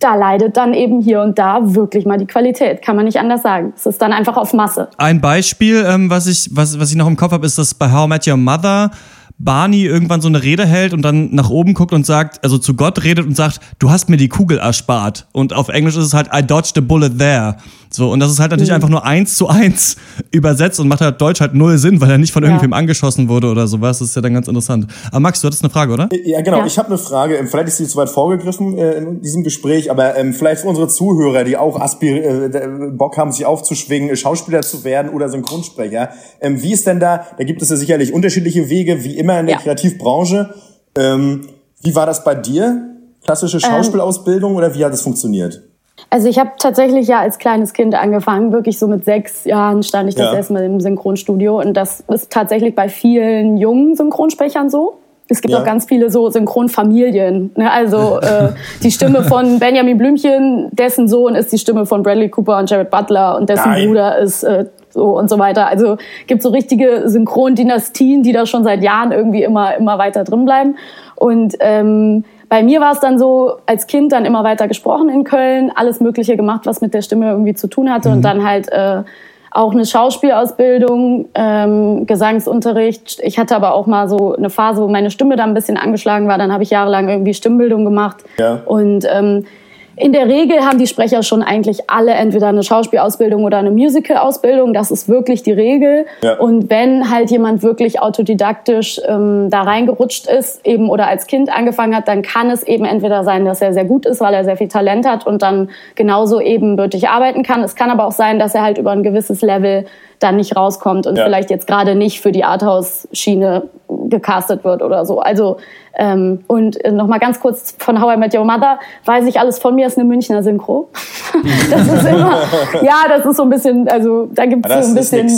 da 0.00 0.14
leidet 0.14 0.56
dann 0.56 0.74
eben 0.74 1.00
hier 1.00 1.22
und 1.22 1.38
da 1.38 1.74
wirklich 1.74 2.04
mal 2.04 2.18
die 2.18 2.26
Qualität, 2.26 2.82
kann 2.82 2.96
man 2.96 3.06
nicht 3.06 3.18
anders 3.18 3.42
sagen. 3.42 3.72
Es 3.74 3.86
ist 3.86 4.02
dann 4.02 4.12
einfach 4.12 4.36
auf 4.36 4.52
Masse. 4.52 4.88
Ein 4.98 5.20
Beispiel, 5.20 5.84
ähm, 5.86 6.10
was, 6.10 6.26
ich, 6.26 6.50
was, 6.52 6.78
was 6.78 6.90
ich 6.90 6.96
noch 6.96 7.06
im 7.06 7.16
Kopf 7.16 7.32
habe, 7.32 7.46
ist, 7.46 7.56
dass 7.56 7.74
bei 7.74 7.90
How 7.90 8.06
I 8.06 8.08
Met 8.08 8.26
Your 8.26 8.36
Mother 8.36 8.90
Barney 9.38 9.84
irgendwann 9.84 10.20
so 10.20 10.28
eine 10.28 10.42
Rede 10.42 10.64
hält 10.64 10.92
und 10.92 11.02
dann 11.02 11.34
nach 11.34 11.50
oben 11.50 11.74
guckt 11.74 11.92
und 11.92 12.06
sagt, 12.06 12.42
also 12.44 12.58
zu 12.58 12.74
Gott 12.74 13.02
redet 13.02 13.26
und 13.26 13.34
sagt, 13.34 13.60
du 13.78 13.90
hast 13.90 14.08
mir 14.08 14.16
die 14.16 14.28
Kugel 14.28 14.58
erspart. 14.58 15.26
Und 15.32 15.52
auf 15.52 15.68
Englisch 15.68 15.96
ist 15.96 16.04
es 16.04 16.14
halt, 16.14 16.28
I 16.32 16.42
dodged 16.42 16.78
a 16.78 16.80
bullet 16.80 17.18
there. 17.18 17.56
So, 17.94 18.10
und 18.10 18.18
das 18.20 18.32
ist 18.32 18.40
halt 18.40 18.50
natürlich 18.50 18.70
Mhm. 18.70 18.74
einfach 18.76 18.88
nur 18.88 19.04
eins 19.04 19.36
zu 19.36 19.48
eins 19.48 19.96
übersetzt 20.32 20.80
und 20.80 20.88
macht 20.88 21.00
halt 21.00 21.20
Deutsch 21.20 21.40
halt 21.40 21.54
null 21.54 21.78
Sinn, 21.78 22.00
weil 22.00 22.10
er 22.10 22.18
nicht 22.18 22.32
von 22.32 22.42
Ja. 22.42 22.48
irgendwem 22.48 22.72
angeschossen 22.72 23.28
wurde 23.28 23.46
oder 23.48 23.66
sowas. 23.68 24.00
Das 24.00 24.08
ist 24.08 24.16
ja 24.16 24.22
dann 24.22 24.34
ganz 24.34 24.48
interessant. 24.48 24.86
Aber 25.10 25.20
Max, 25.20 25.40
du 25.40 25.46
hattest 25.46 25.62
eine 25.62 25.70
Frage, 25.70 25.92
oder? 25.92 26.08
Ja, 26.24 26.40
genau. 26.40 26.58
Ja. 26.58 26.66
Ich 26.66 26.76
habe 26.78 26.88
eine 26.88 26.98
Frage. 26.98 27.36
Ähm, 27.36 27.46
Vielleicht 27.46 27.68
ist 27.68 27.76
sie 27.78 27.86
zu 27.86 27.96
weit 27.96 28.08
vorgegriffen 28.10 28.76
äh, 28.76 28.94
in 28.94 29.20
diesem 29.22 29.44
Gespräch, 29.44 29.90
aber 29.90 30.16
ähm, 30.16 30.32
vielleicht 30.34 30.62
für 30.62 30.68
unsere 30.68 30.88
Zuhörer, 30.88 31.44
die 31.44 31.56
auch 31.56 31.80
aspir 31.80 32.24
äh, 32.52 32.68
Bock 32.90 33.16
haben, 33.16 33.30
sich 33.30 33.46
aufzuschwingen, 33.46 34.16
Schauspieler 34.16 34.62
zu 34.62 34.82
werden 34.82 35.10
oder 35.12 35.28
Synchronsprecher. 35.28 36.08
Ähm, 36.40 36.60
wie 36.62 36.72
ist 36.72 36.86
denn 36.86 36.98
da? 37.00 37.24
Da 37.38 37.44
gibt 37.44 37.62
es 37.62 37.70
ja 37.70 37.76
sicherlich 37.76 38.12
unterschiedliche 38.12 38.68
Wege, 38.68 39.04
wie 39.04 39.16
immer 39.16 39.38
in 39.38 39.46
der 39.46 39.56
Ja. 39.56 39.60
Kreativbranche. 39.62 40.52
Ähm, 40.98 41.42
wie 41.82 41.94
war 41.94 42.06
das 42.06 42.24
bei 42.24 42.34
dir? 42.34 42.90
Klassische 43.24 43.60
Schauspielausbildung 43.60 44.54
oder 44.56 44.74
wie 44.74 44.84
hat 44.84 44.92
es 44.92 45.02
funktioniert? 45.02 45.62
Also 46.10 46.28
ich 46.28 46.38
habe 46.38 46.50
tatsächlich 46.58 47.08
ja 47.08 47.20
als 47.20 47.38
kleines 47.38 47.72
Kind 47.72 47.94
angefangen, 47.94 48.52
wirklich 48.52 48.78
so 48.78 48.86
mit 48.86 49.04
sechs 49.04 49.44
Jahren 49.44 49.82
stand 49.82 50.08
ich 50.08 50.14
das 50.14 50.26
Ja. 50.26 50.34
erste 50.34 50.52
Mal 50.52 50.64
im 50.64 50.80
Synchronstudio 50.80 51.60
und 51.60 51.74
das 51.74 52.00
ist 52.08 52.30
tatsächlich 52.30 52.74
bei 52.74 52.88
vielen 52.88 53.56
jungen 53.56 53.96
Synchronsprechern 53.96 54.70
so. 54.70 54.98
Es 55.28 55.40
gibt 55.40 55.52
Ja. 55.54 55.60
auch 55.60 55.64
ganz 55.64 55.86
viele 55.86 56.10
so 56.10 56.28
Synchronfamilien. 56.30 57.50
Ne? 57.56 57.70
Also 57.72 58.20
äh, 58.20 58.52
die 58.82 58.90
Stimme 58.90 59.24
von 59.24 59.58
Benjamin 59.58 59.96
Blümchen, 59.98 60.68
dessen 60.72 61.08
Sohn 61.08 61.34
ist 61.34 61.50
die 61.50 61.58
Stimme 61.58 61.86
von 61.86 62.02
Bradley 62.02 62.28
Cooper 62.28 62.58
und 62.58 62.70
Jared 62.70 62.90
Butler 62.90 63.36
und 63.36 63.48
dessen 63.48 63.70
Nein. 63.70 63.88
Bruder 63.88 64.18
ist 64.18 64.42
äh, 64.44 64.66
so 64.90 65.18
und 65.18 65.28
so 65.30 65.38
weiter. 65.38 65.66
Also 65.66 65.96
gibt 66.26 66.42
so 66.42 66.50
richtige 66.50 67.08
Synchrondynastien, 67.08 68.22
die 68.22 68.32
da 68.32 68.46
schon 68.46 68.64
seit 68.64 68.82
Jahren 68.82 69.12
irgendwie 69.12 69.42
immer 69.42 69.74
immer 69.76 69.98
weiter 69.98 70.24
drin 70.24 70.44
bleiben. 70.44 70.76
Und 71.16 71.54
ähm, 71.60 72.24
bei 72.54 72.62
mir 72.62 72.80
war 72.80 72.92
es 72.92 73.00
dann 73.00 73.18
so, 73.18 73.56
als 73.66 73.88
Kind 73.88 74.12
dann 74.12 74.24
immer 74.24 74.44
weiter 74.44 74.68
gesprochen 74.68 75.08
in 75.08 75.24
Köln, 75.24 75.72
alles 75.74 75.98
Mögliche 75.98 76.36
gemacht, 76.36 76.66
was 76.66 76.80
mit 76.80 76.94
der 76.94 77.02
Stimme 77.02 77.28
irgendwie 77.28 77.54
zu 77.54 77.66
tun 77.66 77.90
hatte 77.90 78.10
und 78.10 78.22
dann 78.22 78.46
halt 78.46 78.70
äh, 78.70 79.02
auch 79.50 79.72
eine 79.72 79.84
Schauspielausbildung, 79.84 81.30
ähm, 81.34 82.06
Gesangsunterricht. 82.06 83.18
Ich 83.24 83.40
hatte 83.40 83.56
aber 83.56 83.74
auch 83.74 83.88
mal 83.88 84.08
so 84.08 84.36
eine 84.36 84.50
Phase, 84.50 84.80
wo 84.80 84.86
meine 84.86 85.10
Stimme 85.10 85.34
dann 85.34 85.48
ein 85.48 85.54
bisschen 85.54 85.76
angeschlagen 85.76 86.28
war. 86.28 86.38
Dann 86.38 86.52
habe 86.52 86.62
ich 86.62 86.70
jahrelang 86.70 87.08
irgendwie 87.08 87.34
Stimmbildung 87.34 87.84
gemacht. 87.84 88.18
Ja. 88.38 88.60
Und 88.66 89.04
ähm, 89.10 89.46
in 89.96 90.12
der 90.12 90.26
Regel 90.26 90.60
haben 90.60 90.78
die 90.78 90.86
Sprecher 90.86 91.22
schon 91.22 91.42
eigentlich 91.42 91.88
alle 91.88 92.12
entweder 92.12 92.48
eine 92.48 92.62
Schauspielausbildung 92.62 93.44
oder 93.44 93.58
eine 93.58 93.70
Musical-Ausbildung. 93.70 94.72
Das 94.74 94.90
ist 94.90 95.08
wirklich 95.08 95.42
die 95.42 95.52
Regel. 95.52 96.06
Ja. 96.22 96.38
Und 96.38 96.70
wenn 96.70 97.10
halt 97.10 97.30
jemand 97.30 97.62
wirklich 97.62 98.00
autodidaktisch 98.00 99.00
ähm, 99.06 99.48
da 99.50 99.62
reingerutscht 99.62 100.26
ist, 100.26 100.66
eben 100.66 100.90
oder 100.90 101.06
als 101.06 101.26
Kind 101.26 101.54
angefangen 101.54 101.94
hat, 101.94 102.08
dann 102.08 102.22
kann 102.22 102.50
es 102.50 102.62
eben 102.64 102.84
entweder 102.84 103.24
sein, 103.24 103.44
dass 103.44 103.60
er 103.62 103.72
sehr 103.72 103.84
gut 103.84 104.06
ist, 104.06 104.20
weil 104.20 104.34
er 104.34 104.44
sehr 104.44 104.56
viel 104.56 104.68
Talent 104.68 105.06
hat 105.06 105.26
und 105.26 105.42
dann 105.42 105.70
genauso 105.94 106.40
ebenbürtig 106.40 107.08
arbeiten 107.08 107.42
kann. 107.42 107.62
Es 107.62 107.76
kann 107.76 107.90
aber 107.90 108.06
auch 108.06 108.12
sein, 108.12 108.38
dass 108.38 108.54
er 108.54 108.62
halt 108.62 108.78
über 108.78 108.90
ein 108.90 109.02
gewisses 109.02 109.42
Level 109.42 109.86
dann 110.18 110.36
nicht 110.36 110.56
rauskommt 110.56 111.06
und 111.06 111.16
Ja. 111.18 111.24
vielleicht 111.24 111.50
jetzt 111.50 111.66
gerade 111.66 111.94
nicht 111.94 112.20
für 112.20 112.32
die 112.32 112.44
Arthouse-Schiene 112.44 113.64
gecastet 114.08 114.64
wird 114.64 114.82
oder 114.82 115.04
so. 115.04 115.20
Also 115.20 115.58
ähm, 115.96 116.40
und 116.48 116.82
äh, 116.84 116.90
noch 116.90 117.06
mal 117.06 117.18
ganz 117.18 117.38
kurz 117.40 117.74
von 117.78 118.00
How 118.00 118.14
I 118.14 118.18
Met 118.18 118.34
Your 118.34 118.44
Mother 118.44 118.78
weiß 119.04 119.26
ich 119.26 119.38
alles 119.38 119.58
von 119.58 119.74
mir 119.74 119.86
ist 119.86 119.96
eine 119.98 120.06
Münchner 120.06 120.42
Synchro. 120.42 120.88
das 121.70 121.82
ist 121.86 122.08
immer 122.08 122.40
ja, 122.82 123.02
das 123.08 123.24
ist 123.26 123.36
so 123.36 123.42
ein 123.44 123.50
bisschen 123.50 123.88
also 123.88 124.28
da 124.32 124.46
gibt 124.46 124.66
es 124.68 124.72
so 124.86 124.90
ein 124.90 124.94
bisschen 124.94 125.28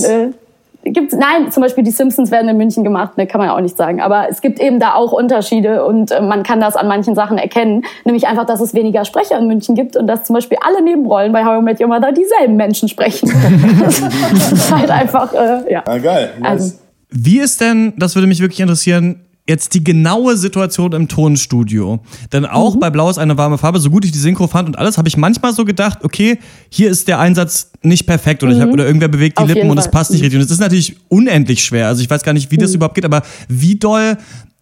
äh, 0.84 0.90
gibt's 0.90 1.14
nein 1.16 1.50
zum 1.50 1.62
Beispiel 1.64 1.82
die 1.82 1.90
Simpsons 1.90 2.30
werden 2.30 2.48
in 2.48 2.56
München 2.56 2.84
gemacht 2.84 3.16
ne 3.18 3.26
kann 3.26 3.40
man 3.40 3.48
ja 3.48 3.56
auch 3.56 3.60
nicht 3.60 3.76
sagen 3.76 4.00
aber 4.00 4.28
es 4.30 4.40
gibt 4.40 4.60
eben 4.60 4.78
da 4.78 4.94
auch 4.94 5.12
Unterschiede 5.12 5.84
und 5.84 6.10
äh, 6.12 6.20
man 6.22 6.42
kann 6.42 6.60
das 6.60 6.76
an 6.76 6.86
manchen 6.88 7.14
Sachen 7.14 7.38
erkennen 7.38 7.84
nämlich 8.04 8.26
einfach 8.28 8.46
dass 8.46 8.60
es 8.60 8.72
weniger 8.72 9.04
Sprecher 9.04 9.38
in 9.38 9.48
München 9.48 9.74
gibt 9.74 9.96
und 9.96 10.06
dass 10.06 10.24
zum 10.24 10.34
Beispiel 10.34 10.58
alle 10.64 10.82
Nebenrollen 10.82 11.32
bei 11.32 11.44
How 11.44 11.58
I 11.60 11.62
Met 11.62 11.80
Your 11.80 11.88
Mother 11.88 12.12
dieselben 12.12 12.56
Menschen 12.56 12.88
sprechen 12.88 13.28
das 13.82 14.52
ist 14.52 14.74
halt 14.74 14.90
einfach 14.90 15.32
äh, 15.34 15.72
ja 15.72 15.82
Ah, 15.86 15.98
geil. 15.98 16.30
Nice. 16.40 16.50
Also- 16.50 16.74
Wie 17.10 17.38
ist 17.40 17.60
denn, 17.60 17.92
das 17.98 18.14
würde 18.14 18.26
mich 18.28 18.40
wirklich 18.40 18.60
interessieren, 18.60 19.25
jetzt 19.48 19.74
die 19.74 19.84
genaue 19.84 20.36
Situation 20.36 20.92
im 20.92 21.08
Tonstudio? 21.08 22.00
Denn 22.32 22.44
auch 22.46 22.74
Mhm. 22.74 22.80
bei 22.80 22.90
Blau 22.90 23.08
ist 23.10 23.18
eine 23.18 23.36
warme 23.38 23.58
Farbe, 23.58 23.78
so 23.78 23.90
gut 23.90 24.04
ich 24.04 24.12
die 24.12 24.18
Synchro 24.18 24.46
fand 24.48 24.68
und 24.68 24.78
alles, 24.78 24.98
habe 24.98 25.08
ich 25.08 25.16
manchmal 25.16 25.52
so 25.52 25.64
gedacht, 25.64 25.98
okay, 26.02 26.38
hier 26.68 26.90
ist 26.90 27.08
der 27.08 27.18
Einsatz 27.20 27.70
nicht 27.82 28.06
perfekt 28.06 28.42
oder, 28.42 28.52
ich 28.52 28.60
hab, 28.60 28.70
oder 28.70 28.86
irgendwer 28.86 29.08
bewegt 29.08 29.38
die 29.38 29.42
Mhm. 29.44 29.48
Auf 29.50 29.54
Lippen 29.54 29.70
und 29.70 29.78
es 29.78 29.90
passt 29.90 30.10
nicht 30.10 30.20
Mhm. 30.20 30.24
richtig. 30.24 30.40
Und 30.40 30.44
es 30.46 30.50
ist 30.50 30.58
natürlich 30.60 30.96
unendlich 31.08 31.64
schwer. 31.64 31.86
Also 31.88 32.02
ich 32.02 32.10
weiß 32.10 32.22
gar 32.22 32.32
nicht, 32.32 32.50
wie 32.50 32.56
das 32.56 32.74
überhaupt 32.74 32.94
geht, 32.96 33.04
aber 33.04 33.22
wie 33.48 33.76
doll, 33.76 34.16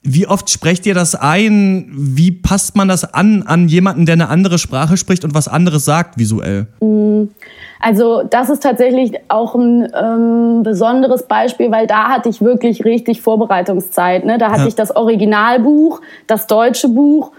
wie 0.06 0.26
oft 0.26 0.50
sprecht 0.50 0.84
ihr 0.86 0.94
das 0.94 1.14
ein? 1.14 1.90
Wie 1.92 2.30
passt 2.30 2.76
man 2.76 2.88
das 2.88 3.14
an 3.14 3.42
an 3.46 3.68
jemanden, 3.68 4.04
der 4.06 4.12
eine 4.12 4.28
andere 4.28 4.58
Sprache 4.58 4.96
spricht 4.98 5.24
und 5.24 5.34
was 5.34 5.48
anderes 5.48 5.84
sagt 5.86 6.18
visuell? 6.18 6.66
Also 7.80 8.22
das 8.28 8.50
ist 8.50 8.62
tatsächlich 8.62 9.12
auch 9.28 9.54
ein 9.54 9.88
ähm, 9.98 10.62
besonderes 10.62 11.24
Beispiel, 11.24 11.70
weil 11.70 11.86
da 11.86 12.08
hatte 12.10 12.28
ich 12.28 12.40
wirklich 12.42 12.84
richtig 12.84 13.22
Vorbereitungszeit. 13.22 14.24
Ne? 14.24 14.38
Da 14.38 14.50
hatte 14.50 14.62
Ja. 14.62 14.66
ich 14.68 14.74
das 14.74 14.94
Originalbuch, 14.94 16.00
das 16.26 16.46
deutsche 16.46 16.88
Buch, 16.88 17.32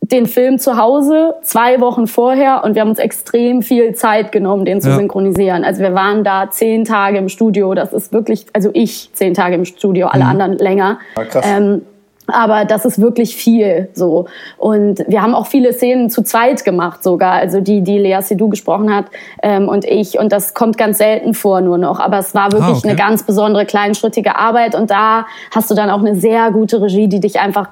den 0.00 0.26
Film 0.26 0.58
zu 0.58 0.76
Hause 0.76 1.34
zwei 1.42 1.80
Wochen 1.80 2.06
vorher 2.06 2.64
und 2.64 2.74
wir 2.74 2.82
haben 2.82 2.88
uns 2.90 2.98
extrem 2.98 3.62
viel 3.62 3.94
Zeit 3.94 4.32
genommen, 4.32 4.64
den 4.64 4.80
zu 4.80 4.88
Ja. 4.90 4.96
synchronisieren. 4.96 5.64
Also 5.64 5.82
wir 5.82 5.94
waren 5.94 6.24
da 6.24 6.50
zehn 6.50 6.84
Tage 6.84 7.18
im 7.18 7.28
Studio. 7.28 7.74
Das 7.74 7.92
ist 7.92 8.12
wirklich, 8.12 8.46
also 8.54 8.70
ich 8.72 9.10
zehn 9.12 9.34
Tage 9.34 9.54
im 9.56 9.64
Studio, 9.64 10.06
alle 10.06 10.24
anderen 10.24 10.54
länger. 10.58 10.98
Ah, 11.16 11.24
krass. 11.24 11.44
Ähm, 11.46 11.82
aber 12.28 12.64
das 12.64 12.84
ist 12.84 13.00
wirklich 13.00 13.36
viel 13.36 13.88
so. 13.94 14.26
Und 14.56 15.04
wir 15.08 15.22
haben 15.22 15.34
auch 15.34 15.46
viele 15.46 15.72
Szenen 15.72 16.10
zu 16.10 16.22
zweit 16.22 16.64
gemacht 16.64 17.02
sogar. 17.02 17.32
Also 17.32 17.60
die, 17.60 17.82
die 17.82 17.98
Lea 17.98 18.20
Seydoux 18.20 18.48
gesprochen 18.48 18.94
hat 18.94 19.06
ähm, 19.42 19.68
und 19.68 19.84
ich. 19.84 20.18
Und 20.18 20.32
das 20.32 20.54
kommt 20.54 20.76
ganz 20.78 20.98
selten 20.98 21.34
vor 21.34 21.60
nur 21.60 21.78
noch. 21.78 22.00
Aber 22.00 22.18
es 22.18 22.34
war 22.34 22.52
wirklich 22.52 22.68
Ah, 22.68 22.78
okay. 22.78 22.88
eine 22.88 22.96
ganz 22.96 23.22
besondere 23.22 23.64
kleinschrittige 23.66 24.36
Arbeit. 24.36 24.74
Und 24.74 24.90
da 24.90 25.26
hast 25.54 25.70
du 25.70 25.74
dann 25.74 25.90
auch 25.90 26.00
eine 26.00 26.16
sehr 26.16 26.50
gute 26.50 26.82
Regie, 26.82 27.08
die 27.08 27.20
dich 27.20 27.40
einfach 27.40 27.68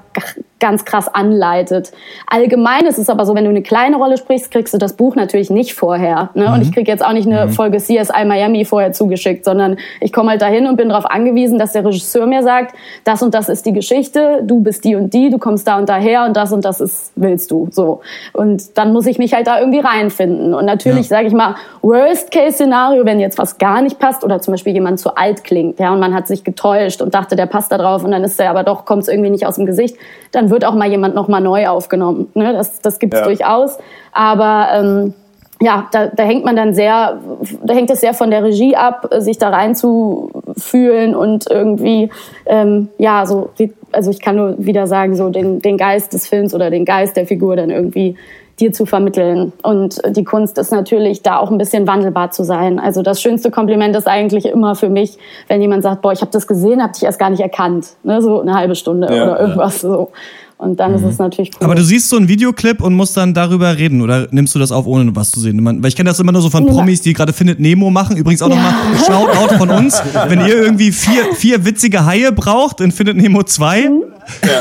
ganz 0.59 0.85
krass 0.85 1.07
anleitet. 1.07 1.91
Allgemein 2.25 2.85
ist 2.85 2.97
es 2.97 3.09
aber 3.09 3.25
so, 3.25 3.35
wenn 3.35 3.43
du 3.43 3.49
eine 3.49 3.61
kleine 3.61 3.97
Rolle 3.97 4.17
sprichst, 4.17 4.51
kriegst 4.51 4.73
du 4.73 4.77
das 4.77 4.93
Buch 4.93 5.15
natürlich 5.15 5.49
nicht 5.49 5.73
vorher. 5.73 6.29
Ne? 6.33 6.51
Und 6.51 6.61
ich 6.61 6.71
krieg 6.71 6.87
jetzt 6.87 7.05
auch 7.05 7.13
nicht 7.13 7.27
eine 7.27 7.49
Folge 7.49 7.77
CSI 7.77 8.25
Miami 8.25 8.65
vorher 8.65 8.91
zugeschickt, 8.91 9.45
sondern 9.45 9.77
ich 10.01 10.11
komme 10.11 10.31
halt 10.31 10.41
dahin 10.41 10.67
und 10.67 10.77
bin 10.77 10.89
darauf 10.89 11.05
angewiesen, 11.05 11.59
dass 11.59 11.73
der 11.73 11.85
Regisseur 11.85 12.25
mir 12.25 12.43
sagt, 12.43 12.75
das 13.03 13.21
und 13.21 13.33
das 13.33 13.49
ist 13.49 13.65
die 13.65 13.73
Geschichte, 13.73 14.41
du 14.43 14.61
bist 14.61 14.83
die 14.83 14.95
und 14.95 15.13
die, 15.13 15.29
du 15.29 15.37
kommst 15.37 15.67
da 15.67 15.77
und 15.77 15.87
daher 15.89 16.25
und 16.25 16.35
das 16.35 16.51
und 16.51 16.65
das 16.65 16.81
ist, 16.81 17.11
willst 17.15 17.51
du. 17.51 17.67
So. 17.71 18.01
Und 18.33 18.77
dann 18.77 18.93
muss 18.93 19.05
ich 19.05 19.17
mich 19.19 19.33
halt 19.33 19.47
da 19.47 19.59
irgendwie 19.59 19.79
reinfinden. 19.79 20.53
Und 20.53 20.65
natürlich, 20.65 21.09
Ja. 21.09 21.17
sage 21.17 21.27
ich 21.27 21.33
mal, 21.33 21.55
Worst-Case-Szenario, 21.81 23.05
wenn 23.05 23.19
jetzt 23.19 23.37
was 23.37 23.57
gar 23.57 23.81
nicht 23.81 23.99
passt 23.99 24.23
oder 24.23 24.41
zum 24.41 24.53
Beispiel 24.53 24.73
jemand 24.73 24.99
zu 24.99 25.15
alt 25.15 25.43
klingt, 25.43 25.79
ja, 25.79 25.91
und 25.93 25.99
man 25.99 26.13
hat 26.13 26.27
sich 26.27 26.43
getäuscht 26.43 27.01
und 27.01 27.13
dachte, 27.13 27.35
der 27.35 27.45
passt 27.45 27.71
da 27.71 27.77
drauf 27.77 28.03
und 28.03 28.11
dann 28.11 28.23
ist 28.23 28.39
der 28.39 28.49
aber 28.49 28.63
doch, 28.63 28.85
kommt 28.85 29.03
es 29.03 29.07
irgendwie 29.07 29.29
nicht 29.29 29.45
aus 29.45 29.55
dem 29.55 29.65
Gesicht, 29.65 29.95
dann 30.31 30.46
wird 30.49 30.65
auch 30.65 30.73
mal 30.75 30.89
jemand 30.89 31.15
nochmal 31.15 31.41
neu 31.41 31.67
aufgenommen. 31.67 32.27
Ne? 32.33 32.53
Das, 32.53 32.81
das 32.81 32.99
gibt 32.99 33.13
es 33.13 33.19
Ja. 33.19 33.25
durchaus. 33.25 33.77
Aber 34.11 34.67
ähm, 34.73 35.13
ja, 35.59 35.87
da, 35.91 36.07
da 36.07 36.23
hängt 36.23 36.45
man 36.45 36.55
dann 36.55 36.73
sehr, 36.73 37.19
da 37.63 37.73
hängt 37.73 37.89
es 37.89 38.01
sehr 38.01 38.13
von 38.13 38.29
der 38.29 38.43
Regie 38.43 38.75
ab, 38.75 39.09
sich 39.17 39.37
da 39.39 39.49
reinzufühlen 39.49 41.15
und 41.15 41.49
irgendwie, 41.49 42.09
ähm, 42.45 42.89
ja, 42.97 43.25
so, 43.25 43.49
also 43.91 44.11
ich 44.11 44.21
kann 44.21 44.35
nur 44.35 44.55
wieder 44.59 44.85
sagen, 44.87 45.15
so 45.15 45.29
den, 45.29 45.61
den 45.61 45.77
Geist 45.77 46.13
des 46.13 46.27
Films 46.27 46.53
oder 46.53 46.69
den 46.69 46.85
Geist 46.85 47.17
der 47.17 47.25
Figur 47.25 47.55
dann 47.55 47.71
irgendwie 47.71 48.15
dir 48.59 48.71
zu 48.71 48.85
vermitteln. 48.85 49.53
Und 49.61 50.01
die 50.15 50.23
Kunst 50.23 50.57
ist 50.57 50.71
natürlich, 50.71 51.21
da 51.21 51.37
auch 51.37 51.51
ein 51.51 51.57
bisschen 51.57 51.87
wandelbar 51.87 52.31
zu 52.31 52.43
sein. 52.43 52.79
Also 52.79 53.03
das 53.03 53.21
schönste 53.21 53.51
Kompliment 53.51 53.95
ist 53.95 54.07
eigentlich 54.07 54.45
immer 54.45 54.75
für 54.75 54.89
mich, 54.89 55.17
wenn 55.47 55.61
jemand 55.61 55.83
sagt, 55.83 56.01
boah, 56.01 56.11
ich 56.11 56.21
habe 56.21 56.31
das 56.31 56.47
gesehen, 56.47 56.81
habe 56.81 56.93
dich 56.93 57.03
erst 57.03 57.19
gar 57.19 57.29
nicht 57.29 57.41
erkannt. 57.41 57.89
Ne? 58.03 58.21
So 58.21 58.41
eine 58.41 58.55
halbe 58.55 58.75
Stunde 58.75 59.07
Ja, 59.13 59.23
oder 59.23 59.39
irgendwas 59.39 59.81
so. 59.81 60.11
Und 60.57 60.79
dann 60.79 60.95
ist 60.95 61.03
es 61.03 61.19
natürlich 61.19 61.51
cool. 61.55 61.65
Aber 61.65 61.75
du 61.75 61.83
siehst 61.83 62.09
so 62.09 62.17
einen 62.17 62.27
Videoclip 62.27 62.81
und 62.81 62.95
musst 62.95 63.15
dann 63.15 63.35
darüber 63.35 63.77
reden 63.77 64.01
oder 64.01 64.27
nimmst 64.31 64.55
du 64.55 64.59
das 64.59 64.71
auf, 64.71 64.87
ohne 64.87 65.15
was 65.15 65.29
zu 65.29 65.39
sehen? 65.39 65.63
Weil 65.63 65.85
ich 65.87 65.95
kenne 65.95 66.09
das 66.09 66.19
immer 66.19 66.31
nur 66.31 66.41
so 66.41 66.49
von 66.49 66.65
Promis, 66.65 67.01
die 67.01 67.13
gerade 67.13 67.31
Findet 67.31 67.59
Nemo 67.59 67.91
machen. 67.91 68.17
Übrigens 68.17 68.41
auch 68.41 68.49
nochmal 68.49 68.73
Shoutout 69.05 69.55
von 69.57 69.69
uns. 69.69 70.01
Wenn 70.27 70.39
ihr 70.41 70.55
irgendwie 70.61 70.91
vier, 70.91 71.35
vier 71.35 71.63
witzige 71.63 72.05
Haie 72.05 72.31
braucht 72.31 72.81
in 72.81 72.91
Findet 72.91 73.17
Nemo 73.17 73.43
2, 73.43 73.89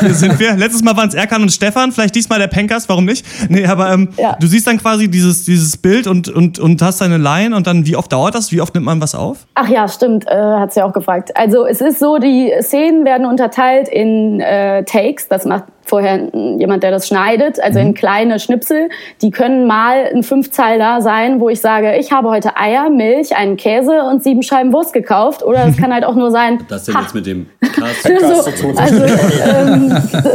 hier 0.00 0.14
sind 0.14 0.38
wir. 0.38 0.54
Letztes 0.56 0.82
Mal 0.84 0.96
waren 0.98 1.08
es 1.08 1.14
Erkan 1.14 1.40
und 1.42 1.50
Stefan, 1.50 1.92
vielleicht 1.92 2.14
diesmal 2.14 2.38
der 2.38 2.48
Pencast, 2.48 2.88
warum 2.88 3.04
nicht? 3.06 3.24
Nee, 3.48 3.64
aber 3.66 3.90
ähm, 3.92 4.10
Ja. 4.18 4.36
du 4.38 4.46
siehst 4.46 4.66
dann 4.66 4.78
quasi 4.78 5.08
dieses, 5.08 5.44
dieses 5.44 5.76
Bild 5.78 6.06
und, 6.06 6.28
und, 6.28 6.58
und 6.58 6.82
hast 6.82 7.00
deine 7.00 7.16
Line 7.16 7.56
und 7.56 7.66
dann, 7.66 7.86
wie 7.86 7.96
oft 7.96 8.12
dauert 8.12 8.34
das? 8.34 8.52
Wie 8.52 8.60
oft 8.60 8.74
nimmt 8.74 8.86
man 8.86 9.00
was 9.00 9.14
auf? 9.14 9.46
Ach 9.54 9.68
ja, 9.68 9.88
stimmt, 9.88 10.26
äh, 10.28 10.34
hat 10.36 10.74
sie 10.74 10.82
auch 10.82 10.92
gefragt. 10.92 11.36
Also 11.36 11.66
es 11.66 11.80
ist 11.80 11.98
so, 11.98 12.18
die 12.18 12.52
Szenen 12.60 13.04
werden 13.06 13.26
unterteilt 13.26 13.88
in 13.88 14.40
äh, 14.40 14.84
Takes, 14.84 15.28
das 15.28 15.46
macht 15.46 15.64
vorher 15.86 16.28
jemand, 16.58 16.82
der 16.82 16.90
das 16.90 17.08
schneidet, 17.08 17.60
also 17.60 17.78
in 17.78 17.94
kleine 17.94 18.38
Schnipsel. 18.38 18.88
Die 19.22 19.30
können 19.30 19.66
mal 19.66 20.10
ein 20.12 20.22
Fünfzeiler 20.22 21.00
sein, 21.00 21.40
wo 21.40 21.48
ich 21.48 21.60
sage, 21.60 21.96
ich 21.96 22.12
habe 22.12 22.28
heute 22.28 22.56
Eier, 22.56 22.90
Milch, 22.90 23.34
einen 23.36 23.56
Käse 23.56 24.02
und 24.02 24.22
sieben 24.22 24.42
Scheiben 24.42 24.72
Wurst 24.72 24.92
gekauft. 24.92 25.42
Oder 25.42 25.66
es 25.66 25.76
kann 25.76 25.92
halt 25.94 26.04
auch 26.04 26.14
nur 26.14 26.30
sein, 26.30 26.58
Das 26.68 26.84
denn 26.84 26.94
ha, 26.94 27.02
jetzt 27.02 27.14
mit 27.14 27.26
dem 27.26 27.46
Cast? 27.60 28.02
so, 28.20 28.68
also 28.76 29.04
ähm, 29.44 29.94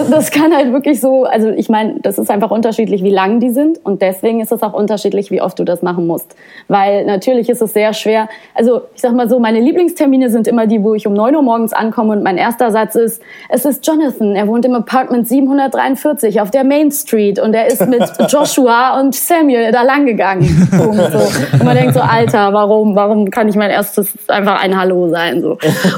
das 0.10 0.32
kann 0.32 0.56
halt 0.56 0.72
wirklich 0.72 1.00
so, 1.00 1.26
also 1.26 1.50
ich 1.50 1.70
meine, 1.70 2.00
das 2.02 2.18
ist 2.18 2.30
einfach 2.32 2.52
unterschiedlich, 2.52 3.04
wie 3.04 3.10
lang 3.10 3.40
die 3.40 3.50
sind 3.50 3.84
und 3.84 4.02
deswegen 4.02 4.40
ist 4.40 4.52
es 4.52 4.64
auch 4.64 4.74
unterschiedlich, 4.74 5.32
wie 5.32 5.42
oft 5.42 5.60
du 5.60 5.64
das 5.64 5.82
machen 5.82 6.08
musst. 6.08 6.36
Weil 6.68 7.06
natürlich 7.06 7.50
ist 7.50 7.62
es 7.62 7.74
sehr 7.74 7.94
schwer, 7.94 8.30
also 8.56 8.82
ich 8.96 9.02
sag 9.02 9.14
mal 9.14 9.30
so, 9.30 9.40
meine 9.40 9.60
Lieblingstermine 9.60 10.30
sind 10.30 10.48
immer 10.48 10.68
die, 10.68 10.84
wo 10.84 10.94
ich 10.94 11.08
um 11.08 11.14
9 11.14 11.36
Uhr 11.36 11.42
morgens 11.42 11.74
ankomme 11.74 12.14
und 12.14 12.24
mein 12.24 12.38
erster 12.38 12.72
Satz 12.72 12.96
ist, 12.96 13.22
es 13.50 13.66
ist 13.66 13.86
Jonathan, 13.86 14.36
er 14.36 14.48
wohnt 14.48 14.66
im 14.66 14.76
Apartment 14.76 15.28
743 15.47 16.41
auf 16.41 16.51
der 16.51 16.63
Main 16.63 16.91
Street 16.91 17.39
und 17.39 17.54
er 17.54 17.67
ist 17.67 17.86
mit 17.88 18.04
Joshua 18.30 18.99
und 18.99 19.15
Samuel 19.15 19.71
da 19.71 19.82
lang 19.84 20.06
gegangen. 20.06 20.69
Punkt, 20.75 21.12
so. 21.12 21.19
Und 21.54 21.63
man 21.63 21.75
denkt 21.75 21.93
so, 21.93 21.99
Alter, 21.99 22.54
warum, 22.54 22.95
warum 22.95 23.30
kann 23.30 23.47
ich 23.47 23.56
mein 23.56 23.71
erstes 23.71 24.13
einfach 24.27 24.62
ein 24.62 24.80
Hallo 24.80 25.10
sein? 25.10 25.41
So. 25.41 25.51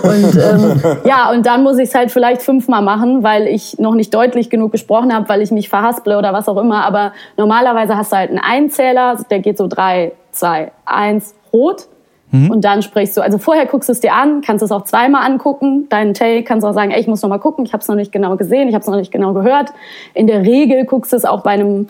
Und 0.03 0.35
ähm, 0.35 0.81
ja, 1.05 1.31
und 1.31 1.45
dann 1.45 1.63
muss 1.63 1.77
ich 1.77 1.89
es 1.89 1.95
halt 1.95 2.11
vielleicht 2.11 2.41
fünfmal 2.41 2.81
machen, 2.81 3.23
weil 3.23 3.47
ich 3.47 3.77
noch 3.79 3.95
nicht 3.95 4.13
deutlich 4.13 4.49
genug 4.49 4.71
gesprochen 4.71 5.13
habe, 5.13 5.27
weil 5.29 5.41
ich 5.41 5.51
mich 5.51 5.69
verhasple 5.69 6.17
oder 6.17 6.33
was 6.33 6.47
auch 6.47 6.57
immer. 6.57 6.85
Aber 6.85 7.13
normalerweise 7.37 7.97
hast 7.97 8.11
du 8.11 8.17
halt 8.17 8.29
einen 8.29 8.39
Einzähler, 8.39 9.17
der 9.29 9.39
geht 9.39 9.57
so 9.57 9.67
drei, 9.67 10.13
zwei, 10.31 10.71
eins, 10.85 11.35
rot. 11.51 11.87
Und 12.33 12.65
dann 12.65 12.81
sprichst 12.81 13.15
du, 13.15 13.21
also 13.21 13.37
vorher 13.37 13.67
guckst 13.67 13.89
du 13.89 13.93
es 13.93 13.99
dir 13.99 14.13
an, 14.13 14.41
kannst 14.41 14.63
es 14.63 14.71
auch 14.71 14.85
zweimal 14.85 15.29
angucken, 15.29 15.87
deinen 15.89 16.13
Take, 16.13 16.43
kannst 16.43 16.65
auch 16.65 16.73
sagen, 16.73 16.91
ey, 16.91 16.99
ich 16.99 17.07
muss 17.07 17.21
noch 17.21 17.29
mal 17.29 17.37
gucken, 17.37 17.63
ich 17.65 17.73
habe 17.73 17.81
es 17.81 17.87
noch 17.87 17.95
nicht 17.95 18.11
genau 18.11 18.35
gesehen, 18.37 18.67
ich 18.67 18.73
habe 18.73 18.81
es 18.81 18.87
noch 18.87 18.97
nicht 18.97 19.11
genau 19.11 19.33
gehört. 19.33 19.71
In 20.15 20.25
der 20.27 20.41
Regel 20.41 20.85
guckst 20.85 21.13
du 21.13 21.17
es 21.17 21.25
auch 21.25 21.43
bei 21.43 21.51
einem 21.51 21.87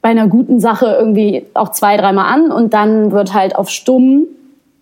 bei 0.00 0.10
einer 0.10 0.28
guten 0.28 0.60
Sache 0.60 0.96
irgendwie 0.98 1.46
auch 1.54 1.70
zwei, 1.70 1.96
dreimal 1.96 2.26
an 2.26 2.52
und 2.52 2.74
dann 2.74 3.10
wird 3.10 3.32
halt 3.32 3.56
auf 3.56 3.70
stumm 3.70 4.26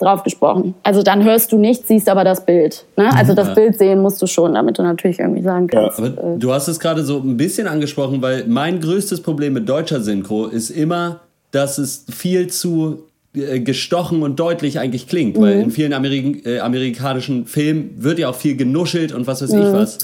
drauf 0.02 0.24
gesprochen. 0.24 0.74
Also 0.83 1.05
dann 1.05 1.22
hörst 1.22 1.52
du 1.52 1.59
nichts, 1.59 1.87
siehst 1.87 2.09
aber 2.09 2.24
das 2.24 2.44
Bild. 2.44 2.85
Ne? 2.96 3.09
Also 3.14 3.35
das 3.35 3.48
Ja. 3.48 3.55
Bild 3.55 3.78
sehen 3.78 4.02
musst 4.02 4.20
du 4.20 4.26
schon, 4.26 4.55
damit 4.55 4.78
du 4.78 4.83
natürlich 4.83 5.20
irgendwie 5.20 5.42
sagen 5.42 5.68
kannst. 5.68 6.00
Aber 6.00 6.09
äh, 6.09 6.38
du 6.38 6.52
hast 6.52 6.66
es 6.66 6.81
gerade 6.81 7.05
so 7.05 7.18
ein 7.18 7.37
bisschen 7.37 7.68
angesprochen, 7.68 8.20
weil 8.20 8.46
mein 8.48 8.81
größtes 8.81 9.22
Problem 9.22 9.52
mit 9.52 9.68
deutscher 9.68 10.00
Synchro 10.00 10.46
ist 10.46 10.70
immer, 10.70 11.20
dass 11.52 11.78
es 11.78 12.05
viel 12.11 12.48
zu 12.48 13.05
gestochen 13.35 14.23
und 14.23 14.38
deutlich 14.38 14.79
eigentlich 14.79 15.07
klingt, 15.09 15.40
weil 15.40 15.57
Mhm. 15.57 15.62
in 15.62 15.71
vielen 15.71 15.92
Ameri 15.95 16.42
äh, 16.45 16.59
amerikanischen 16.61 17.47
Filmen 17.47 17.95
wird 17.97 18.18
ja 18.18 18.29
auch 18.29 18.35
viel 18.35 18.57
genuschelt 18.57 19.12
und 19.12 19.27
was 19.27 19.40
weiß 19.42 19.51
ich 19.53 19.73
was. 19.73 19.99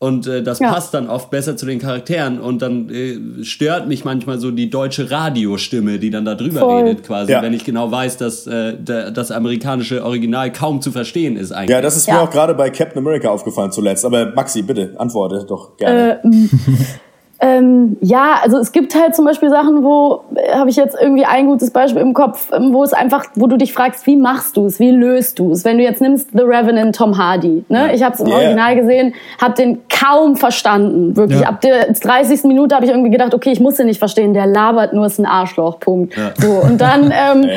Und 0.00 0.26
äh, 0.26 0.42
das 0.42 0.58
Mhm. 0.58 0.66
Ja. 0.66 0.72
passt 0.72 0.92
dann 0.94 1.08
oft 1.08 1.30
besser 1.30 1.56
zu 1.56 1.64
den 1.64 1.78
Charakteren 1.78 2.40
und 2.40 2.60
dann 2.60 2.90
äh, 2.90 3.44
stört 3.44 3.86
mich 3.86 4.04
manchmal 4.04 4.40
so 4.40 4.50
die 4.50 4.68
deutsche 4.68 5.12
Radiostimme, 5.12 6.00
die 6.00 6.10
dann 6.10 6.24
da 6.24 6.34
drüber 6.34 6.58
Voll. 6.58 6.82
redet 6.82 7.04
quasi, 7.04 7.30
Ja. 7.30 7.40
wenn 7.40 7.54
ich 7.54 7.64
genau 7.64 7.88
weiß, 7.92 8.16
dass 8.16 8.48
äh, 8.48 8.74
das 8.82 9.30
amerikanische 9.30 10.04
Original 10.04 10.50
kaum 10.50 10.80
zu 10.80 10.90
verstehen 10.90 11.36
ist 11.36 11.52
eigentlich. 11.52 11.70
Ja, 11.70 11.80
das 11.80 11.96
ist 11.96 12.08
Ja. 12.08 12.14
mir 12.14 12.20
auch 12.22 12.30
gerade 12.30 12.54
bei 12.54 12.68
Captain 12.70 12.98
America 12.98 13.28
aufgefallen 13.30 13.70
zuletzt. 13.70 14.04
Aber 14.04 14.32
Maxi, 14.34 14.62
bitte, 14.62 14.92
antworte 14.98 15.46
doch 15.48 15.76
gerne. 15.76 16.20
Ähm, 17.44 17.96
ja, 18.00 18.36
also 18.40 18.58
es 18.58 18.70
gibt 18.70 18.94
halt 18.94 19.16
zum 19.16 19.24
Beispiel 19.24 19.50
Sachen, 19.50 19.82
wo 19.82 20.22
äh, 20.36 20.54
habe 20.54 20.70
ich 20.70 20.76
jetzt 20.76 20.96
irgendwie 21.00 21.24
ein 21.24 21.46
gutes 21.46 21.72
Beispiel 21.72 22.00
im 22.00 22.14
Kopf, 22.14 22.52
ähm, 22.52 22.72
wo 22.72 22.84
es 22.84 22.92
einfach, 22.92 23.24
wo 23.34 23.48
du 23.48 23.56
dich 23.56 23.72
fragst, 23.72 24.06
wie 24.06 24.14
machst 24.14 24.56
du 24.56 24.64
es, 24.64 24.78
wie 24.78 24.92
löst 24.92 25.40
du 25.40 25.50
es? 25.50 25.64
Wenn 25.64 25.76
du 25.76 25.82
jetzt 25.82 26.00
nimmst 26.00 26.28
The 26.32 26.42
Revenant 26.42 26.94
Tom 26.94 27.18
Hardy, 27.18 27.64
ne? 27.68 27.92
Ich 27.94 28.04
habe 28.04 28.14
es 28.14 28.20
im 28.20 28.28
Yeah. 28.28 28.36
Original 28.36 28.76
gesehen, 28.76 29.14
habe 29.40 29.54
den 29.54 29.80
kaum 29.88 30.36
verstanden, 30.36 31.16
wirklich. 31.16 31.40
Ja. 31.40 31.48
Ab 31.48 31.60
der 31.62 31.92
30. 31.92 32.44
Minute 32.44 32.76
habe 32.76 32.84
ich 32.84 32.92
irgendwie 32.92 33.10
gedacht, 33.10 33.34
okay, 33.34 33.50
ich 33.50 33.58
muss 33.58 33.74
den 33.74 33.86
nicht 33.86 33.98
verstehen, 33.98 34.34
der 34.34 34.46
labert 34.46 34.92
nur, 34.92 35.06
ist 35.06 35.18
ein 35.18 35.26
Arschloch, 35.26 35.80
Punkt. 35.80 36.14
So 36.38 36.48
und 36.48 36.80
dann 36.80 37.06
ähm, 37.12 37.50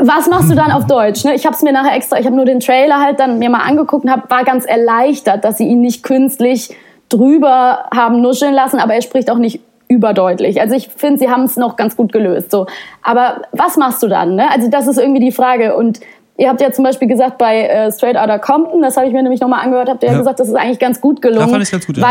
was 0.00 0.26
machst 0.26 0.50
du 0.50 0.54
dann 0.54 0.72
auf 0.72 0.86
Deutsch? 0.86 1.22
Ne? 1.24 1.34
Ich 1.34 1.44
habe 1.44 1.54
es 1.54 1.62
mir 1.62 1.72
nachher 1.72 1.94
extra, 1.94 2.18
ich 2.18 2.24
habe 2.24 2.34
nur 2.34 2.46
den 2.46 2.60
Trailer 2.60 3.00
halt 3.00 3.20
dann 3.20 3.38
mir 3.38 3.50
mal 3.50 3.60
angeguckt 3.60 4.04
und 4.04 4.10
hab, 4.10 4.30
war 4.30 4.44
ganz 4.44 4.64
erleichtert, 4.64 5.44
dass 5.44 5.58
sie 5.58 5.66
ihn 5.66 5.82
nicht 5.82 6.02
künstlich 6.02 6.74
drüber 7.08 7.86
haben 7.94 8.20
nuscheln 8.20 8.54
lassen, 8.54 8.78
aber 8.78 8.94
er 8.94 9.02
spricht 9.02 9.30
auch 9.30 9.38
nicht 9.38 9.60
überdeutlich. 9.88 10.60
Also 10.60 10.74
ich 10.74 10.88
finde, 10.88 11.20
sie 11.20 11.30
haben 11.30 11.44
es 11.44 11.56
noch 11.56 11.76
ganz 11.76 11.96
gut 11.96 12.12
gelöst. 12.12 12.50
So, 12.50 12.66
aber 13.02 13.42
was 13.52 13.76
machst 13.76 14.02
du 14.02 14.08
dann? 14.08 14.34
Ne? 14.34 14.50
Also 14.50 14.68
das 14.68 14.86
ist 14.86 14.98
irgendwie 14.98 15.20
die 15.20 15.32
Frage 15.32 15.76
und 15.76 16.00
Ihr 16.38 16.50
habt 16.50 16.60
ja 16.60 16.70
zum 16.70 16.84
Beispiel 16.84 17.08
gesagt, 17.08 17.38
bei 17.38 17.62
äh, 17.62 17.90
Straight 17.90 18.16
Outta 18.16 18.38
Compton, 18.38 18.82
das 18.82 18.96
habe 18.98 19.06
ich 19.06 19.12
mir 19.14 19.22
nämlich 19.22 19.40
nochmal 19.40 19.64
angehört, 19.64 19.88
habt 19.88 20.02
ihr 20.02 20.08
ja. 20.08 20.12
Ja. 20.12 20.18
gesagt, 20.18 20.38
das 20.38 20.48
ist 20.48 20.54
eigentlich 20.54 20.78
ganz 20.78 21.00
gut 21.00 21.22
gelungen. 21.22 21.46
Da 21.46 21.48
fand 21.48 21.62
ich's 21.62 21.70
ganz 21.70 21.86
gut, 21.86 21.96
ja. 21.96 22.02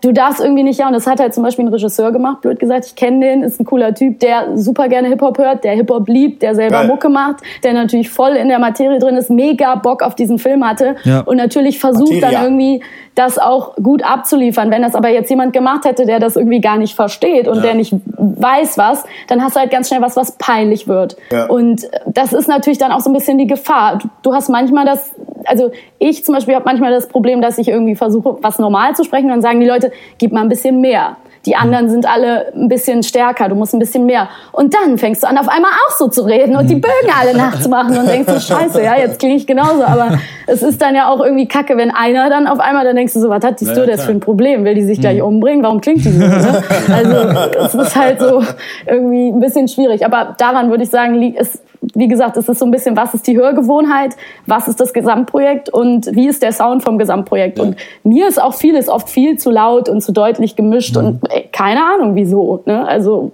Du 0.00 0.12
darfst 0.12 0.40
irgendwie 0.40 0.62
nicht, 0.62 0.78
ja, 0.78 0.86
und 0.86 0.92
das 0.94 1.06
hat 1.06 1.20
halt 1.20 1.34
zum 1.34 1.42
Beispiel 1.42 1.64
ein 1.64 1.68
Regisseur 1.72 2.12
gemacht, 2.12 2.40
blöd 2.40 2.58
gesagt, 2.58 2.86
ich 2.86 2.94
kenne 2.96 3.20
den, 3.26 3.42
ist 3.42 3.60
ein 3.60 3.64
cooler 3.64 3.94
Typ, 3.94 4.20
der 4.20 4.56
super 4.56 4.88
gerne 4.88 5.08
Hip-Hop 5.08 5.38
hört, 5.38 5.64
der 5.64 5.72
Hip-Hop 5.72 6.08
liebt, 6.08 6.42
der 6.42 6.54
selber 6.54 6.78
Geil. 6.78 6.86
Mucke 6.88 7.08
macht, 7.08 7.36
der 7.62 7.72
natürlich 7.74 8.08
voll 8.10 8.30
in 8.30 8.48
der 8.48 8.58
Materie 8.58 8.98
drin 8.98 9.16
ist, 9.16 9.30
mega 9.30 9.74
Bock 9.74 10.02
auf 10.02 10.14
diesen 10.14 10.38
Film 10.38 10.66
hatte 10.66 10.96
Ja. 11.04 11.20
und 11.20 11.36
natürlich 11.36 11.78
versucht 11.78 12.12
Materia. 12.12 12.30
dann 12.30 12.44
irgendwie 12.44 12.82
das 13.14 13.38
auch 13.38 13.74
gut 13.76 14.02
abzuliefern. 14.04 14.70
Wenn 14.70 14.82
das 14.82 14.94
aber 14.94 15.08
jetzt 15.10 15.28
jemand 15.28 15.52
gemacht 15.52 15.84
hätte, 15.84 16.06
der 16.06 16.20
das 16.20 16.36
irgendwie 16.36 16.60
gar 16.60 16.78
nicht 16.78 16.94
versteht 16.94 17.48
und 17.48 17.62
der 17.62 17.74
nicht 17.74 17.92
weiß 18.16 18.78
was, 18.78 19.04
dann 19.28 19.42
hast 19.42 19.56
du 19.56 19.60
halt 19.60 19.70
ganz 19.70 19.88
schnell 19.88 20.00
was, 20.00 20.16
was 20.16 20.32
peinlich 20.32 20.88
wird. 20.88 21.16
Ja. 21.30 21.46
Und 21.46 21.88
das 22.06 22.32
ist 22.32 22.48
natürlich 22.48 22.78
dann 22.78 22.92
auch 22.92 23.00
so 23.00 23.10
ein 23.10 23.12
bisschen 23.12 23.36
die 23.36 23.46
Gefahr. 23.46 23.98
Du, 23.98 24.08
du 24.22 24.34
hast 24.34 24.48
manchmal 24.48 24.86
das, 24.86 25.14
also 25.44 25.70
ich 25.98 26.24
zum 26.24 26.34
Beispiel 26.34 26.54
habe 26.54 26.64
manchmal 26.64 26.92
das 26.92 27.08
Problem, 27.08 27.42
dass 27.42 27.58
ich 27.58 27.68
irgendwie 27.68 27.96
versuche, 27.96 28.38
was 28.40 28.58
normal 28.58 28.94
zu 28.94 29.04
sprechen 29.04 29.24
und 29.26 29.32
dann 29.32 29.42
sagen 29.42 29.60
die 29.60 29.66
Leute, 29.66 29.89
gib 30.18 30.32
mal 30.32 30.42
ein 30.42 30.48
bisschen 30.48 30.80
mehr. 30.80 31.16
Die 31.46 31.56
anderen 31.56 31.88
sind 31.88 32.06
alle 32.06 32.52
ein 32.54 32.68
bisschen 32.68 33.02
stärker, 33.02 33.48
du 33.48 33.54
musst 33.54 33.72
ein 33.72 33.78
bisschen 33.78 34.04
mehr. 34.04 34.28
Und 34.52 34.74
dann 34.74 34.98
fängst 34.98 35.22
du 35.22 35.26
an, 35.26 35.38
auf 35.38 35.48
einmal 35.48 35.70
auch 35.70 35.96
so 35.96 36.08
zu 36.08 36.22
reden 36.22 36.54
und 36.54 36.68
die 36.68 36.74
Bögen 36.74 37.10
alle 37.18 37.34
nachzumachen 37.36 37.96
und 37.96 38.06
denkst 38.06 38.30
so, 38.30 38.54
scheiße, 38.54 38.82
ja, 38.82 38.98
jetzt 38.98 39.18
klinge 39.18 39.36
ich 39.36 39.46
genauso. 39.46 39.82
Aber 39.84 40.18
es 40.46 40.62
ist 40.62 40.82
dann 40.82 40.94
ja 40.94 41.08
auch 41.08 41.20
irgendwie 41.20 41.48
kacke, 41.48 41.78
wenn 41.78 41.90
einer 41.90 42.28
dann 42.28 42.46
auf 42.46 42.60
einmal, 42.60 42.84
dann 42.84 42.94
denkst 42.94 43.14
du 43.14 43.20
so, 43.20 43.30
was 43.30 43.42
hat 43.42 43.58
die 43.60 43.64
Ja, 43.64 43.72
Stewardess 43.72 44.04
für 44.04 44.12
ein 44.12 44.20
Problem? 44.20 44.64
Will 44.64 44.74
die 44.74 44.84
sich 44.84 45.00
gleich 45.00 45.22
umbringen? 45.22 45.62
Warum 45.62 45.80
klingt 45.80 46.04
die 46.04 46.10
so? 46.10 46.18
Ne? 46.18 46.62
Also 46.92 47.16
es 47.64 47.74
ist 47.74 47.96
halt 47.96 48.20
so 48.20 48.42
irgendwie 48.86 49.28
ein 49.30 49.40
bisschen 49.40 49.66
schwierig. 49.66 50.04
Aber 50.04 50.34
daran 50.36 50.68
würde 50.70 50.82
ich 50.82 50.90
sagen, 50.90 51.14
liegt 51.14 51.40
es, 51.40 51.62
wie 51.94 52.08
gesagt, 52.08 52.36
es 52.36 52.48
ist 52.48 52.58
so 52.58 52.64
ein 52.64 52.70
bisschen, 52.70 52.96
was 52.96 53.14
ist 53.14 53.26
die 53.26 53.36
Hörgewohnheit, 53.36 54.16
was 54.46 54.68
ist 54.68 54.80
das 54.80 54.92
Gesamtprojekt 54.92 55.68
und 55.68 56.06
wie 56.14 56.28
ist 56.28 56.42
der 56.42 56.52
Sound 56.52 56.82
vom 56.82 56.98
Gesamtprojekt. 56.98 57.58
Ja. 57.58 57.64
Und 57.64 57.76
mir 58.04 58.28
ist 58.28 58.40
auch 58.40 58.54
vieles 58.54 58.88
oft 58.88 59.08
viel 59.08 59.38
zu 59.38 59.50
laut 59.50 59.88
und 59.88 60.00
zu 60.00 60.12
deutlich 60.12 60.56
gemischt 60.56 60.96
mhm. 60.96 61.04
und 61.04 61.30
ey, 61.30 61.48
keine 61.52 61.84
Ahnung 61.84 62.14
wieso. 62.14 62.62
Ne? 62.66 62.86
Also, 62.86 63.32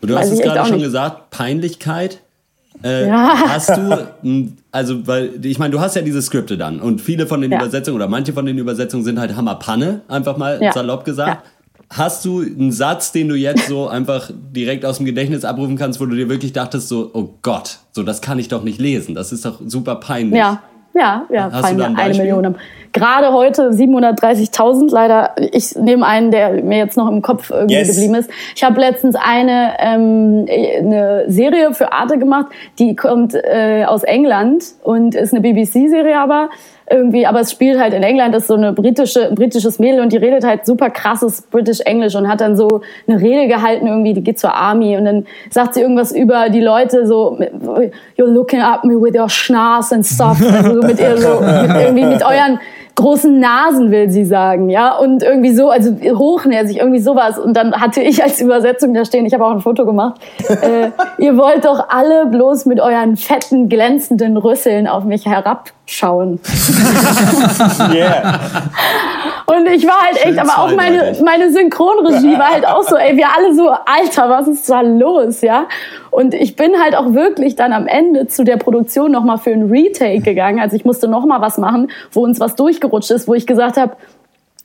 du 0.00 0.18
hast 0.18 0.30
es 0.30 0.40
gerade 0.40 0.68
schon 0.68 0.80
gesagt, 0.80 1.30
Peinlichkeit. 1.30 2.20
Äh, 2.82 3.08
ja. 3.08 3.34
Hast 3.48 3.70
du, 3.70 4.48
also, 4.70 5.06
weil, 5.06 5.30
ich 5.42 5.58
meine, 5.58 5.70
du 5.70 5.80
hast 5.80 5.96
ja 5.96 6.02
diese 6.02 6.20
Skripte 6.20 6.58
dann 6.58 6.80
und 6.80 7.00
viele 7.00 7.26
von 7.26 7.40
den 7.40 7.50
ja. 7.50 7.58
Übersetzungen 7.58 7.96
oder 7.96 8.08
manche 8.08 8.32
von 8.32 8.44
den 8.44 8.58
Übersetzungen 8.58 9.04
sind 9.04 9.18
halt 9.18 9.36
Hammerpanne, 9.36 10.02
einfach 10.08 10.36
mal 10.36 10.58
ja. 10.60 10.72
salopp 10.72 11.04
gesagt. 11.04 11.46
Hast 11.96 12.24
du 12.24 12.40
einen 12.40 12.72
Satz, 12.72 13.12
den 13.12 13.28
du 13.28 13.36
jetzt 13.36 13.68
so 13.68 13.86
einfach 13.86 14.30
direkt 14.32 14.84
aus 14.84 14.96
dem 14.96 15.06
Gedächtnis 15.06 15.44
abrufen 15.44 15.76
kannst, 15.76 16.00
wo 16.00 16.06
du 16.06 16.16
dir 16.16 16.28
wirklich 16.28 16.52
dachtest, 16.52 16.88
so, 16.88 17.10
oh 17.14 17.34
Gott, 17.42 17.78
so 17.92 18.02
das 18.02 18.20
kann 18.20 18.38
ich 18.40 18.48
doch 18.48 18.64
nicht 18.64 18.80
lesen, 18.80 19.14
das 19.14 19.30
ist 19.30 19.44
doch 19.44 19.60
super 19.64 19.94
peinlich. 19.96 20.38
Ja, 20.38 20.60
ja, 20.94 21.26
ja, 21.30 21.50
Hast 21.52 21.60
fallen 21.60 21.76
mir 21.76 21.96
eine 21.96 22.14
Million. 22.14 22.56
Gerade 22.92 23.32
heute 23.32 23.70
730.000 23.70 24.92
leider. 24.92 25.34
Ich 25.52 25.74
nehme 25.74 26.06
einen, 26.06 26.30
der 26.30 26.62
mir 26.62 26.78
jetzt 26.78 26.96
noch 26.96 27.08
im 27.08 27.22
Kopf 27.22 27.50
irgendwie 27.50 27.74
yes. 27.74 27.88
geblieben 27.88 28.14
ist. 28.14 28.30
Ich 28.54 28.62
habe 28.62 28.78
letztens 28.78 29.16
eine, 29.16 29.74
ähm, 29.80 30.46
eine 30.48 31.24
Serie 31.26 31.74
für 31.74 31.92
Arte 31.92 32.18
gemacht, 32.18 32.46
die 32.78 32.94
kommt 32.94 33.34
äh, 33.34 33.84
aus 33.84 34.04
England 34.04 34.64
und 34.84 35.16
ist 35.16 35.34
eine 35.34 35.40
BBC-Serie 35.40 36.16
aber 36.18 36.50
irgendwie, 36.90 37.26
aber 37.26 37.40
es 37.40 37.50
spielt 37.50 37.80
halt 37.80 37.94
in 37.94 38.02
England, 38.02 38.34
ist 38.34 38.46
so 38.46 38.54
eine 38.54 38.72
britische, 38.72 39.32
britisches 39.32 39.78
Mädel 39.78 40.00
und 40.00 40.12
die 40.12 40.18
redet 40.18 40.44
halt 40.44 40.66
super 40.66 40.90
krasses 40.90 41.42
British 41.42 41.80
English 41.80 42.14
und 42.14 42.28
hat 42.28 42.40
dann 42.40 42.56
so 42.56 42.82
eine 43.08 43.20
Rede 43.20 43.48
gehalten 43.48 43.86
irgendwie, 43.86 44.12
die 44.12 44.22
geht 44.22 44.38
zur 44.38 44.54
Army 44.54 44.96
und 44.96 45.06
dann 45.06 45.26
sagt 45.50 45.74
sie 45.74 45.80
irgendwas 45.80 46.12
über 46.12 46.50
die 46.50 46.60
Leute 46.60 47.06
so, 47.06 47.38
you're 48.18 48.26
looking 48.26 48.60
at 48.60 48.84
me 48.84 49.00
with 49.00 49.18
your 49.18 49.30
schnars 49.30 49.92
and 49.92 50.04
stuff, 50.04 50.38
also 50.42 50.80
so 50.80 50.86
mit 50.86 51.00
ihr 51.00 51.16
so, 51.16 51.40
mit, 51.40 51.82
irgendwie 51.82 52.04
mit 52.04 52.22
euren 52.22 52.60
großen 52.94 53.40
Nasen, 53.40 53.90
will 53.90 54.10
sie 54.10 54.24
sagen, 54.24 54.70
ja, 54.70 54.96
und 54.96 55.22
irgendwie 55.22 55.52
so, 55.52 55.70
also 55.70 55.90
hochnäsig, 55.90 56.78
irgendwie 56.78 57.00
sowas. 57.00 57.38
Und 57.38 57.56
dann 57.56 57.72
hatte 57.80 58.00
ich 58.00 58.22
als 58.22 58.40
Übersetzung 58.40 58.94
da 58.94 59.04
stehen, 59.04 59.26
ich 59.26 59.34
habe 59.34 59.44
auch 59.44 59.50
ein 59.50 59.60
Foto 59.60 59.84
gemacht, 59.84 60.20
äh, 60.48 60.90
ihr 61.18 61.36
wollt 61.36 61.64
doch 61.64 61.88
alle 61.88 62.26
bloß 62.26 62.66
mit 62.66 62.80
euren 62.80 63.16
fetten, 63.16 63.68
glänzenden 63.68 64.36
Rüsseln 64.36 64.86
auf 64.86 65.04
mich 65.04 65.26
herabschauen. 65.26 66.40
yeah. 67.92 68.40
Und 69.46 69.66
ich 69.66 69.86
war 69.86 70.00
halt 70.00 70.24
echt, 70.24 70.38
aber 70.38 70.58
auch 70.58 70.74
meine, 70.74 71.16
meine 71.22 71.52
Synchronregie 71.52 72.38
war 72.38 72.50
halt 72.52 72.66
auch 72.66 72.82
so, 72.82 72.96
ey, 72.96 73.16
wir 73.16 73.26
alle 73.36 73.54
so, 73.54 73.68
Alter, 73.68 74.30
was 74.30 74.48
ist 74.48 74.68
da 74.70 74.80
los, 74.80 75.42
ja? 75.42 75.66
Und 76.10 76.32
ich 76.32 76.56
bin 76.56 76.80
halt 76.80 76.96
auch 76.96 77.12
wirklich 77.12 77.56
dann 77.56 77.72
am 77.72 77.86
Ende 77.86 78.26
zu 78.26 78.44
der 78.44 78.56
Produktion 78.56 79.10
nochmal 79.10 79.38
für 79.38 79.50
ein 79.50 79.68
Retake 79.70 80.20
gegangen. 80.20 80.60
Also 80.60 80.76
ich 80.76 80.84
musste 80.84 81.08
nochmal 81.08 81.40
was 81.40 81.58
machen, 81.58 81.90
wo 82.12 82.22
uns 82.22 82.40
was 82.40 82.54
durchgerutscht 82.84 83.10
ist, 83.10 83.28
wo 83.28 83.34
ich 83.34 83.46
gesagt 83.46 83.76
habe, 83.76 83.96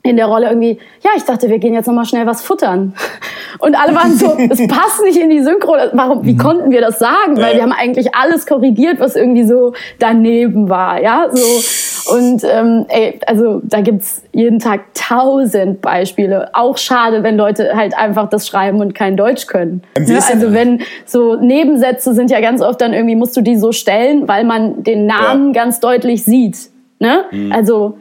in 0.01 0.15
der 0.15 0.27
Rolle 0.27 0.47
irgendwie, 0.47 0.79
ja, 1.03 1.11
ich 1.17 1.23
dachte, 1.23 1.49
wir 1.49 1.59
gehen 1.59 1.73
jetzt 1.73 1.87
nochmal 1.87 2.05
schnell 2.05 2.25
was 2.25 2.41
futtern. 2.41 2.93
Und 3.59 3.77
alle 3.77 3.93
waren 3.93 4.15
so, 4.15 4.37
es 4.49 4.65
passt 4.67 5.03
nicht 5.03 5.17
in 5.17 5.29
die 5.29 5.43
Synchro. 5.43 5.75
Warum, 5.93 6.23
wie 6.23 6.33
mhm. 6.33 6.37
konnten 6.37 6.71
wir 6.71 6.79
das 6.79 6.99
sagen? 6.99 7.35
Weil 7.35 7.55
wir 7.55 7.63
haben 7.63 7.73
eigentlich 7.73 8.15
alles 8.15 8.45
korrigiert, 8.45 8.99
was 8.99 9.15
irgendwie 9.17 9.45
so 9.45 9.73
daneben 9.99 10.69
war, 10.69 11.01
ja, 11.01 11.27
so. 11.31 12.15
Und 12.15 12.43
ähm, 12.43 12.85
ey, 12.87 13.19
also 13.27 13.61
da 13.63 13.81
gibt's 13.81 14.23
jeden 14.31 14.57
Tag 14.57 14.81
tausend 14.95 15.81
Beispiele. 15.81 16.49
Auch 16.53 16.77
schade, 16.77 17.21
wenn 17.21 17.37
Leute 17.37 17.75
halt 17.75 17.95
einfach 17.95 18.29
das 18.29 18.47
schreiben 18.47 18.79
und 18.79 18.95
kein 18.95 19.15
Deutsch 19.15 19.45
können. 19.45 19.83
Ne? 19.99 20.19
Also 20.27 20.53
wenn 20.53 20.81
so 21.05 21.35
Nebensätze 21.35 22.15
sind 22.15 22.31
ja 22.31 22.41
ganz 22.41 22.63
oft 22.63 22.81
dann 22.81 22.93
irgendwie 22.93 23.15
musst 23.15 23.37
du 23.37 23.41
die 23.41 23.57
so 23.57 23.71
stellen, 23.71 24.27
weil 24.27 24.43
man 24.43 24.81
den 24.81 25.05
Namen 25.05 25.53
ja. 25.53 25.61
ganz 25.61 25.79
deutlich 25.81 26.23
sieht. 26.23 26.57
Ne? 26.99 27.25
Mhm. 27.31 27.51
Also 27.51 27.98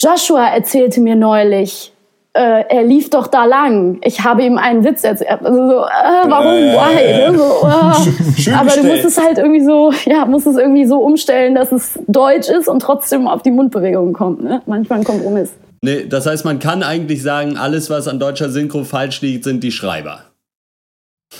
Joshua 0.00 0.48
erzählte 0.48 1.00
mir 1.00 1.14
neulich, 1.14 1.92
äh, 2.32 2.64
er 2.68 2.84
lief 2.84 3.10
doch 3.10 3.26
da 3.26 3.44
lang. 3.44 3.98
Ich 4.02 4.22
habe 4.24 4.42
ihm 4.44 4.56
einen 4.56 4.84
Witz 4.84 5.04
erzählt. 5.04 5.30
Also 5.44 5.68
so, 5.68 5.84
äh, 5.84 6.28
warum, 6.28 6.46
äh, 6.46 6.74
why? 6.74 7.32
Ne? 7.32 7.38
So, 7.38 8.48
äh. 8.50 8.54
Aber 8.54 8.70
du 8.70 8.84
musst 8.84 9.04
es 9.04 9.20
halt 9.20 9.38
irgendwie 9.38 9.64
so, 9.64 9.92
ja, 10.06 10.24
musst 10.26 10.46
es 10.46 10.56
irgendwie 10.56 10.86
so 10.86 10.98
umstellen, 10.98 11.54
dass 11.54 11.72
es 11.72 11.98
deutsch 12.06 12.48
ist 12.48 12.68
und 12.68 12.80
trotzdem 12.80 13.26
auf 13.26 13.42
die 13.42 13.50
Mundbewegung 13.50 14.12
kommt. 14.12 14.42
Ne? 14.42 14.62
Manchmal 14.66 15.00
ein 15.00 15.04
Kompromiss. 15.04 15.52
Nee, 15.82 16.06
das 16.06 16.26
heißt, 16.26 16.44
man 16.44 16.58
kann 16.58 16.82
eigentlich 16.82 17.22
sagen, 17.22 17.56
alles, 17.56 17.90
was 17.90 18.06
an 18.06 18.20
deutscher 18.20 18.50
Synchro 18.50 18.84
falsch 18.84 19.20
liegt, 19.22 19.44
sind 19.44 19.64
die 19.64 19.72
Schreiber. 19.72 20.24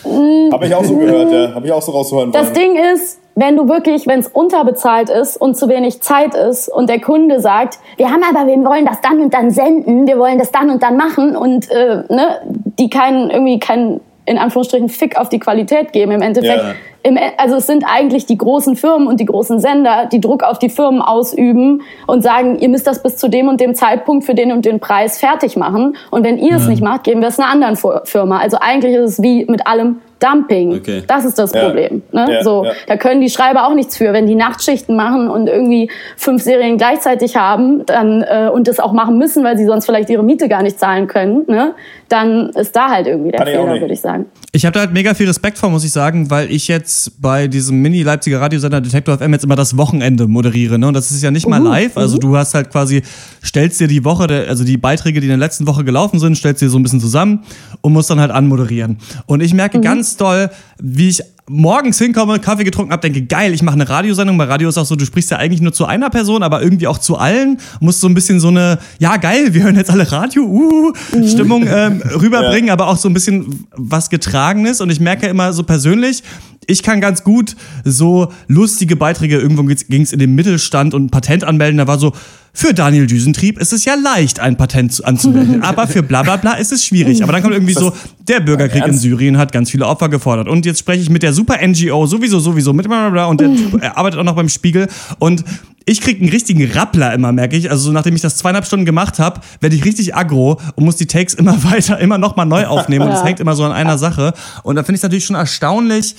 Habe 0.05 0.67
ich 0.67 0.75
auch 0.75 0.85
so 0.85 0.97
gehört, 0.97 1.33
ja. 1.33 1.55
Habe 1.55 1.67
ich 1.67 1.73
auch 1.73 1.83
so 1.83 1.93
rauszuhören. 1.93 2.33
Das 2.33 2.53
Ding 2.53 2.77
ist, 2.95 3.21
wenn 3.35 3.57
du 3.57 3.69
wirklich, 3.69 4.07
wenn 4.07 4.21
es 4.21 4.29
unterbezahlt 4.29 5.09
ist 5.09 5.37
und 5.37 5.57
zu 5.57 5.69
wenig 5.69 6.03
Zeit 6.03 6.35
ist 6.35 6.69
und 6.69 6.89
der 6.89 7.01
Kunde 7.01 7.41
sagt, 7.41 7.79
wir 7.97 8.11
haben 8.11 8.23
aber, 8.23 8.47
wir 8.47 8.57
wollen 8.65 8.87
das 8.87 9.01
dann 9.01 9.21
und 9.21 9.33
dann 9.33 9.51
senden, 9.51 10.07
wir 10.07 10.19
wollen 10.19 10.39
das 10.39 10.53
dann 10.53 10.71
und 10.71 10.83
dann 10.83 10.97
machen 10.97 11.37
und 11.37 11.71
äh, 11.71 12.03
ne, 12.09 12.41
die 12.79 12.91
keinen 12.91 13.31
irgendwie 13.31 13.59
keinen 13.59 14.01
in 14.27 14.39
Anführungsstrichen 14.39 14.89
Fick 14.89 15.17
auf 15.17 15.29
die 15.29 15.41
Qualität 15.41 15.93
geben 15.93 16.13
im 16.13 16.23
Endeffekt. 16.23 16.63
Ja. 16.63 16.75
Im, 17.03 17.17
e, 17.17 17.33
also 17.37 17.57
es 17.57 17.67
sind 17.67 17.85
eigentlich 17.85 18.27
die 18.27 18.39
großen 18.39 18.77
Firmen 18.77 19.09
und 19.09 19.19
die 19.19 19.25
großen 19.25 19.59
Sender, 19.59 20.07
die 20.07 20.21
Druck 20.21 20.45
auf 20.45 20.59
die 20.59 20.69
Firmen 20.69 21.03
ausüben 21.03 21.83
und 22.07 22.23
sagen, 22.23 22.59
ihr 22.59 22.69
müsst 22.69 22.87
das 22.87 23.03
bis 23.03 23.17
zu 23.17 23.29
dem 23.29 23.49
und 23.49 23.61
dem 23.61 23.75
Zeitpunkt 23.75 24.25
für 24.25 24.35
den 24.35 24.53
und 24.53 24.65
den 24.65 24.79
Preis 24.79 25.19
fertig 25.19 25.57
machen. 25.57 25.97
Und 26.11 26.25
wenn 26.25 26.39
ihr 26.39 26.57
es 26.57 26.69
nicht 26.69 26.83
macht, 26.83 27.05
geben 27.05 27.23
wir 27.23 27.29
es 27.29 27.39
einer 27.39 27.49
anderen 27.49 27.77
Firma. 28.05 28.39
Also 28.39 28.59
eigentlich 28.61 28.95
ist 28.95 29.19
es 29.19 29.23
wie 29.23 29.47
mit 29.47 29.67
allem 29.67 30.01
Dumping. 30.21 30.75
Okay. 30.75 31.03
Das 31.07 31.25
ist 31.25 31.39
das 31.39 31.53
Problem. 31.53 32.03
Ja. 32.13 32.27
Ne? 32.27 32.35
Ja, 32.35 32.45
so, 32.45 32.65
ja. 32.65 32.73
Da 32.87 32.97
können 32.97 33.21
die 33.21 33.31
Schreiber 33.31 33.67
auch 33.67 33.75
nichts 33.75 33.97
für. 33.97 34.13
Wenn 34.13 34.27
die 34.27 34.35
Nachtschichten 34.35 34.95
machen 34.95 35.29
und 35.29 35.49
irgendwie 35.49 35.91
fünf 36.17 36.43
Serien 36.43 36.77
gleichzeitig 36.77 37.37
haben 37.37 37.85
dann, 37.87 38.23
äh, 38.23 38.51
und 38.53 38.69
das 38.69 38.79
auch 38.79 38.93
machen 38.93 39.19
müssen, 39.19 39.43
weil 39.43 39.57
sie 39.57 39.65
sonst 39.65 39.87
vielleicht 39.87 40.11
ihre 40.11 40.23
Miete 40.23 40.49
gar 40.49 40.63
nicht 40.63 40.79
zahlen 40.79 41.07
können, 41.07 41.45
ne? 41.47 41.75
dann 42.09 42.51
ist 42.51 42.77
da 42.77 42.89
halt 42.91 43.07
irgendwie 43.07 43.31
der 43.31 43.47
Fehler, 43.47 43.81
würde 43.81 43.93
ich 43.93 44.01
sagen. 44.01 44.27
Ich 44.53 44.67
habe 44.67 44.75
da 44.75 44.81
halt 44.81 44.93
mega 44.93 45.15
viel 45.15 45.29
Respekt 45.29 45.59
vor, 45.59 45.71
muss 45.71 45.85
ich 45.85 45.93
sagen, 45.93 46.29
weil 46.29 46.51
ich 46.51 46.67
jetzt 46.67 47.21
bei 47.23 47.47
diesem 47.47 47.81
Mini-Leipziger 47.83 48.41
Radiosender 48.41 48.81
Detektor 48.81 49.17
FM 49.19 49.33
jetzt 49.33 49.45
immer 49.45 49.55
das 49.55 49.77
Wochenende 49.77 50.27
moderiere. 50.27 50.77
Ne? 50.77 50.89
Und 50.89 50.95
das 50.95 51.13
ist 51.13 51.23
ja 51.23 51.31
nicht 51.31 51.47
mal 51.47 51.63
live. 51.63 51.97
Also 51.97 52.19
du 52.19 52.37
hast 52.37 52.55
halt 52.55 52.69
quasi, 52.71 53.03
stellst 53.45 53.79
dir 53.79 53.87
die 53.87 54.05
Woche, 54.05 54.47
also 54.49 54.65
die 54.65 54.77
Beiträge, 54.77 55.21
die 55.21 55.27
in 55.27 55.31
der 55.31 55.39
letzten 55.39 55.69
Woche 55.69 55.85
gelaufen 55.85 56.19
sind, 56.19 56.37
stellst 56.37 56.63
dir 56.63 56.69
so 56.69 56.81
ein 56.81 56.83
bisschen 56.83 57.01
zusammen 57.01 57.45
und 57.81 57.93
musst 57.93 58.11
dann 58.11 58.19
halt 58.19 58.33
anmoderieren. 58.33 58.99
Und 59.27 59.41
ich 59.41 59.55
merke 59.55 59.79
mhm. 59.79 59.83
ganz 59.83 60.17
doll, 60.17 60.51
wie 60.81 61.11
ich 61.11 61.23
morgens 61.51 61.99
hinkomme, 61.99 62.39
Kaffee 62.39 62.65
getrunken 62.65 62.93
habe, 62.93 63.03
denke, 63.03 63.23
geil, 63.27 63.53
ich 63.53 63.63
mache 63.63 63.75
eine 63.75 63.89
Radiosendung. 63.89 64.39
Bei 64.39 64.45
Radio 64.45 64.69
ist 64.69 64.79
auch 64.79 64.87
so, 64.87 64.95
du 64.95 65.05
sprichst 65.05 65.31
ja 65.33 65.39
eigentlich 65.39 65.61
nur 65.61 65.73
zu 65.73 65.85
einer 65.85 66.09
Person, 66.09 66.43
aber 66.43 66.63
irgendwie 66.63 66.87
auch 66.87 66.99
zu 66.99 67.17
allen. 67.17 67.59
Musst 67.81 68.01
so 68.01 68.09
ein 68.09 68.15
bisschen 68.15 68.39
so 68.39 68.49
eine, 68.49 68.79
ja 68.99 69.17
geil, 69.17 69.53
wir 69.53 69.65
hören 69.65 69.77
jetzt 69.77 69.91
alle 69.91 70.11
Radio, 70.11 70.45
uh, 70.45 70.93
mhm. 71.13 71.29
Stimmung 71.29 71.67
ähm, 71.67 72.03
rüberbringen, 72.21 72.69
ja. 72.69 72.73
aber 72.73 72.87
auch 72.87 72.97
so 72.97 73.09
ein 73.09 73.15
bisschen 73.15 73.67
was 73.73 74.11
Getragenes. 74.11 74.81
Und 74.81 74.91
ich 74.91 75.01
merke 75.01 75.27
immer 75.27 75.53
so 75.53 75.65
persönlich, 75.65 76.23
ich 76.67 76.83
kann 76.83 77.01
ganz 77.01 77.25
gut 77.25 77.57
so 77.85 78.33
lustige 78.47 78.97
Beiträge, 78.97 79.39
irgendwo 79.39 79.63
ging 79.63 80.03
es 80.03 80.13
in 80.13 80.19
den 80.19 80.35
Mittelstand 80.35 80.95
und 80.95 81.07
ein 81.07 81.11
Patent 81.11 81.45
anmelden, 81.45 81.79
da 81.79 81.87
war 81.87 81.99
so, 81.99 82.13
für 82.53 82.75
Daniel 82.75 83.07
Düsentrieb 83.07 83.59
ist 83.59 83.73
es 83.73 83.85
ja 83.85 83.95
leicht, 83.95 84.41
ein 84.41 84.57
Patent 84.57 85.05
anzumelden, 85.05 85.63
aber 85.63 85.87
für 85.87 86.03
bla 86.03 86.23
bla 86.23 86.37
bla 86.37 86.55
ist 86.55 86.73
es 86.73 86.85
schwierig. 86.85 87.23
Aber 87.23 87.33
dann 87.33 87.43
kommt 87.43 87.55
irgendwie 87.55 87.75
so, 87.75 87.93
der 88.27 88.41
Bürgerkrieg 88.41 88.85
in 88.87 88.99
Syrien 88.99 89.39
hat 89.39 89.53
ganz 89.53 89.71
viele 89.71 89.87
Opfer 89.87 90.09
gefordert. 90.09 90.49
Und 90.49 90.67
jetzt 90.67 90.81
spreche 90.81 91.01
ich 91.01 91.11
mit 91.11 91.23
der 91.23 91.33
super 91.33 91.59
NGO, 91.65 92.07
sowieso, 92.07 92.41
sowieso, 92.41 92.73
mit 92.73 92.89
bla 92.89 93.03
bla 93.03 93.11
bla 93.11 93.25
und 93.27 93.41
der 93.41 93.55
Typ 93.55 93.81
er 93.81 93.97
arbeitet 93.97 94.19
auch 94.19 94.25
noch 94.25 94.35
beim 94.35 94.49
Spiegel. 94.49 94.89
Und 95.21 95.45
ich 95.87 96.01
krieg 96.01 96.21
einen 96.21 96.29
richtigen 96.29 96.65
Rappler 96.71 97.15
immer, 97.15 97.33
merke 97.33 97.57
ich. 97.57 97.71
Also 97.71 97.93
nachdem 97.93 98.15
ich 98.15 98.21
das 98.21 98.37
zweieinhalb 98.37 98.67
Stunden 98.67 98.85
gemacht 98.85 99.19
habe, 99.19 99.41
werde 99.61 99.77
ich 99.77 99.85
richtig 99.85 100.15
aggro 100.15 100.61
und 100.75 100.85
muss 100.85 100.97
die 100.97 101.07
Takes 101.07 101.35
immer 101.35 101.63
weiter, 101.71 101.99
immer 101.99 102.19
nochmal 102.19 102.47
neu 102.47 102.67
aufnehmen. 102.67 103.07
Und 103.07 103.13
es 103.13 103.25
hängt 103.25 103.39
immer 103.39 103.55
so 103.55 103.65
an 103.65 103.73
einer 103.73 103.97
Sache. 103.97 104.33
Und 104.65 104.77
da 104.77 104.83
finde 104.83 104.97
ich 104.97 105.01
es 105.01 105.03
natürlich 105.05 105.25
schon 105.25 105.37
erstaunlich, 105.37 106.17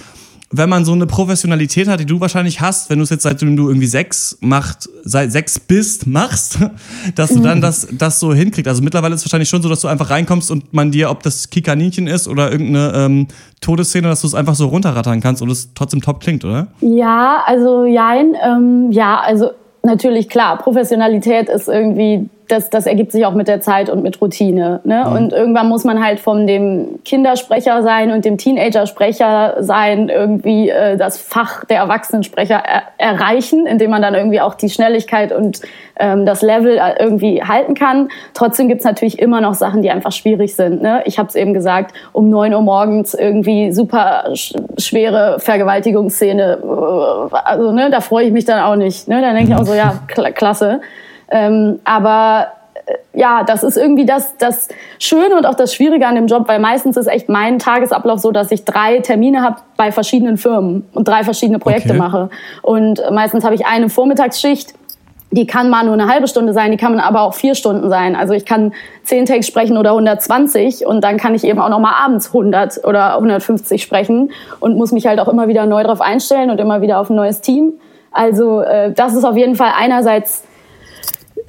wenn 0.52 0.70
man 0.70 0.86
so 0.86 0.92
eine 0.92 1.06
Professionalität 1.06 1.88
hat, 1.88 2.00
die 2.00 2.06
du 2.06 2.20
wahrscheinlich 2.20 2.60
hast, 2.62 2.90
wenn 2.90 3.00
du 3.00 3.04
es 3.04 3.10
jetzt 3.10 3.24
seitdem 3.24 3.56
du 3.56 3.70
irgendwie 3.70 3.88
sechs 3.88 4.38
macht, 4.42 4.90
seit 5.04 5.32
sechs 5.32 5.60
bist, 5.60 6.08
machst, 6.08 6.60
dass 7.16 7.34
du 7.34 7.40
dann 7.40 7.62
das, 7.62 7.88
das 7.92 8.20
so 8.20 8.34
hinkriegst. 8.34 8.68
Also 8.68 8.84
mittlerweile 8.84 9.16
ist 9.16 9.22
es 9.22 9.28
wahrscheinlich 9.28 9.50
schon 9.50 9.62
so, 9.62 9.70
dass 9.70 9.82
du 9.82 9.88
einfach 9.88 10.10
reinkommst 10.10 10.52
und 10.52 10.74
man 10.74 10.92
dir, 10.92 11.10
ob 11.10 11.24
das 11.24 11.50
Kikaninchen 11.50 12.08
ist 12.08 12.28
oder 12.28 12.52
irgendeine 12.52 12.94
ähm, 12.96 13.28
Todesszene, 13.62 14.08
dass 14.08 14.22
du 14.22 14.28
es 14.28 14.36
einfach 14.36 14.56
so 14.56 14.68
runterrattern 14.68 15.22
kannst 15.22 15.42
und 15.42 15.50
es 15.50 15.74
trotzdem 15.74 16.02
top 16.02 16.20
klingt, 16.20 16.44
oder? 16.44 16.68
Ja, 16.82 17.44
also 17.46 17.86
jein, 17.86 18.36
ähm, 18.44 18.92
ja, 18.92 19.20
also 19.20 19.52
natürlich 19.84 20.30
klar, 20.30 20.58
Professionalität 20.58 21.50
ist 21.50 21.68
irgendwie 21.68 22.30
das, 22.52 22.70
das 22.70 22.86
ergibt 22.86 23.12
sich 23.12 23.26
auch 23.26 23.34
mit 23.34 23.48
der 23.48 23.62
Zeit 23.62 23.90
und 23.90 24.04
mit 24.04 24.22
Routine. 24.22 24.82
Ne? 24.84 25.06
Mhm. 25.08 25.16
Und 25.16 25.34
irgendwann 25.34 25.70
muss 25.70 25.84
man 25.84 26.04
halt 26.04 26.20
von 26.20 26.46
dem 26.46 27.00
Kindersprecher 27.06 27.82
sein 27.82 28.12
und 28.12 28.26
dem 28.26 28.38
Teenager-Sprecher 28.38 29.58
sein 29.60 30.10
irgendwie 30.10 30.70
äh, 30.70 30.98
das 30.98 31.18
Fach 31.18 31.64
der 31.66 31.78
Erwachsenensprecher 31.78 32.56
er 32.56 32.84
erreichen, 32.98 33.66
indem 33.66 33.92
man 33.92 34.02
dann 34.02 34.16
irgendwie 34.16 34.42
auch 34.42 34.56
die 34.56 34.70
Schnelligkeit 34.70 35.32
und 35.32 35.62
ähm, 35.98 36.26
das 36.26 36.42
Level 36.42 36.78
äh, 36.78 37.02
irgendwie 37.02 37.42
halten 37.44 37.74
kann. 37.74 38.10
Trotzdem 38.34 38.68
gibt's 38.68 38.84
natürlich 38.84 39.20
immer 39.20 39.40
noch 39.40 39.54
Sachen, 39.54 39.82
die 39.82 39.90
einfach 39.90 40.12
schwierig 40.12 40.56
sind. 40.56 40.82
Ne? 40.82 41.04
Ich 41.06 41.18
habe 41.18 41.30
es 41.30 41.36
eben 41.36 41.54
gesagt, 41.54 41.94
um 42.12 42.30
neun 42.30 42.54
Uhr 42.54 42.62
morgens 42.62 43.14
irgendwie 43.14 43.72
super 43.72 44.26
sch 44.36 44.54
schwere 44.78 45.40
Vergewaltigungsszene. 45.40 46.60
äh, 46.62 47.36
Also 47.44 47.72
ne, 47.72 47.90
da 47.90 48.02
freue 48.02 48.26
ich 48.26 48.34
mich 48.34 48.46
dann 48.46 48.62
auch 48.62 48.76
nicht. 48.76 49.08
Ne? 49.08 49.22
Dann 49.22 49.36
denke 49.36 49.54
ich 49.54 49.58
auch 49.58 49.66
so, 49.66 49.74
ja, 49.74 50.00
kla 50.08 50.32
klasse. 50.32 50.82
Ähm, 51.32 51.80
aber 51.86 52.48
äh, 52.86 53.20
ja, 53.20 53.44
das 53.44 53.64
ist 53.64 53.78
irgendwie 53.78 54.06
das, 54.06 54.38
das 54.38 54.68
Schöne 55.00 55.36
und 55.36 55.46
auch 55.46 55.56
das 55.56 55.74
Schwierige 55.74 56.06
an 56.06 56.16
dem 56.16 56.28
Job, 56.28 56.48
weil 56.48 56.60
meistens 56.60 56.98
ist 56.98 57.08
echt 57.08 57.30
mein 57.30 57.58
Tagesablauf 57.60 58.20
so, 58.20 58.32
dass 58.32 58.52
ich 58.52 58.66
drei 58.66 59.00
Termine 59.00 59.42
habe 59.42 59.58
bei 59.78 59.92
verschiedenen 59.92 60.38
Firmen 60.38 60.88
und 60.94 61.08
drei 61.08 61.24
verschiedene 61.24 61.60
Projekte 61.60 61.90
Okay. 61.90 61.98
mache. 61.98 62.30
Und 62.62 63.02
meistens 63.12 63.44
habe 63.44 63.56
ich 63.56 63.66
eine 63.66 63.90
Vormittagsschicht, 63.90 64.74
die 65.34 65.48
kann 65.48 65.70
mal 65.70 65.86
nur 65.86 65.94
eine 65.94 66.08
halbe 66.08 66.28
Stunde 66.28 66.52
sein, 66.52 66.72
die 66.72 66.78
kann 66.78 67.00
aber 67.00 67.22
auch 67.22 67.34
vier 67.34 67.56
Stunden 67.56 67.90
sein. 67.90 68.18
Also 68.18 68.34
ich 68.34 68.46
kann 68.46 68.74
zehn 69.04 69.26
Takes 69.26 69.48
sprechen 69.48 69.78
oder 69.78 69.92
120 69.92 70.86
und 70.86 71.02
dann 71.02 71.16
kann 71.16 71.34
ich 71.34 71.46
eben 71.46 71.60
auch 71.60 71.70
noch 71.70 71.80
mal 71.80 71.94
abends 72.04 72.28
100 72.28 72.84
oder 72.84 73.16
150 73.16 73.82
sprechen 73.82 74.32
und 74.60 74.76
muss 74.76 74.92
mich 74.92 75.08
halt 75.08 75.22
auch 75.22 75.30
immer 75.30 75.48
wieder 75.48 75.66
neu 75.66 75.84
drauf 75.84 76.02
einstellen 76.02 76.52
und 76.52 76.60
immer 76.60 76.82
wieder 76.82 77.00
auf 77.00 77.10
ein 77.10 77.16
neues 77.16 77.40
Team. 77.40 77.74
Also 78.12 78.60
äh, 78.60 78.92
das 78.92 79.14
ist 79.16 79.24
auf 79.24 79.38
jeden 79.38 79.56
Fall 79.56 79.72
einerseits 79.78 80.44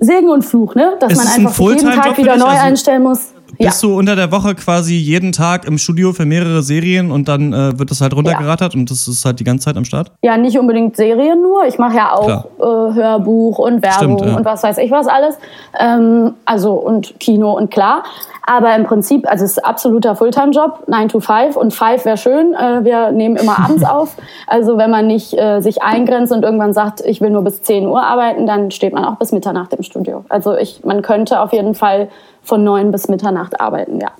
Segen 0.02 0.28
und 0.28 0.42
Fluch, 0.44 0.74
ne? 0.74 0.96
Dass 0.98 1.14
man 1.14 1.26
es 1.26 1.32
ein 1.34 1.46
einfach 1.46 1.54
sich 1.54 1.68
jeden 1.68 1.92
Tag 1.92 2.18
wieder 2.18 2.36
neu 2.36 2.46
Also 2.46 2.62
einstellen 2.62 3.02
muss. 3.02 3.32
Ja. 3.58 3.68
Bist 3.68 3.82
du 3.82 3.98
unter 3.98 4.16
der 4.16 4.32
Woche 4.32 4.54
quasi 4.54 4.94
jeden 4.94 5.32
Tag 5.32 5.66
im 5.66 5.78
Studio 5.78 6.12
für 6.12 6.24
mehrere 6.24 6.62
Serien 6.62 7.10
und 7.10 7.28
dann 7.28 7.52
äh, 7.52 7.78
wird 7.78 7.90
das 7.90 8.00
halt 8.00 8.14
runtergerattert 8.14 8.74
und 8.74 8.90
das 8.90 9.06
ist 9.08 9.24
halt 9.24 9.40
die 9.40 9.44
ganze 9.44 9.66
Zeit 9.66 9.76
am 9.76 9.84
Start? 9.84 10.10
Ja, 10.22 10.36
nicht 10.36 10.58
unbedingt 10.58 10.96
Serien 10.96 11.42
nur. 11.42 11.64
Ich 11.66 11.78
mache 11.78 11.96
ja 11.96 12.12
auch 12.12 12.46
äh, 12.58 12.94
Hörbuch 12.94 13.58
und 13.58 13.82
Werbung 13.82 14.18
Stimmt, 14.18 14.30
ja. 14.32 14.36
und 14.36 14.44
was 14.44 14.62
weiß 14.62 14.78
ich 14.78 14.90
was 14.90 15.06
alles. 15.06 15.36
Ähm, 15.78 16.34
also 16.44 16.72
und 16.72 17.18
Kino 17.20 17.52
und 17.52 17.70
klar. 17.70 18.02
Aber 18.44 18.74
im 18.74 18.84
Prinzip, 18.84 19.30
also 19.30 19.44
es 19.44 19.52
ist 19.52 19.64
absoluter 19.64 20.16
Fulltime-Job, 20.16 20.88
9 20.88 21.08
to 21.08 21.20
5 21.20 21.56
und 21.56 21.72
5 21.72 22.04
wäre 22.04 22.16
schön. 22.16 22.54
Äh, 22.54 22.84
wir 22.84 23.12
nehmen 23.12 23.36
immer 23.36 23.58
abends 23.58 23.84
auf. 23.88 24.16
Also 24.46 24.78
wenn 24.78 24.90
man 24.90 25.06
nicht 25.06 25.38
äh, 25.38 25.60
sich 25.60 25.82
eingrenzt 25.82 26.32
und 26.32 26.42
irgendwann 26.42 26.72
sagt, 26.72 27.02
ich 27.02 27.20
will 27.20 27.30
nur 27.30 27.42
bis 27.42 27.62
10 27.62 27.86
Uhr 27.86 28.02
arbeiten, 28.02 28.46
dann 28.46 28.70
steht 28.70 28.92
man 28.92 29.04
auch 29.04 29.16
bis 29.16 29.30
Mitternacht 29.32 29.72
im 29.74 29.82
Studio. 29.82 30.24
Also 30.28 30.56
ich, 30.56 30.82
man 30.84 31.02
könnte 31.02 31.40
auf 31.40 31.52
jeden 31.52 31.74
Fall 31.74 32.08
von 32.44 32.64
9 32.64 32.90
bis 32.90 33.08
Mitternacht 33.08 33.60
arbeiten, 33.60 34.00
ja. 34.00 34.10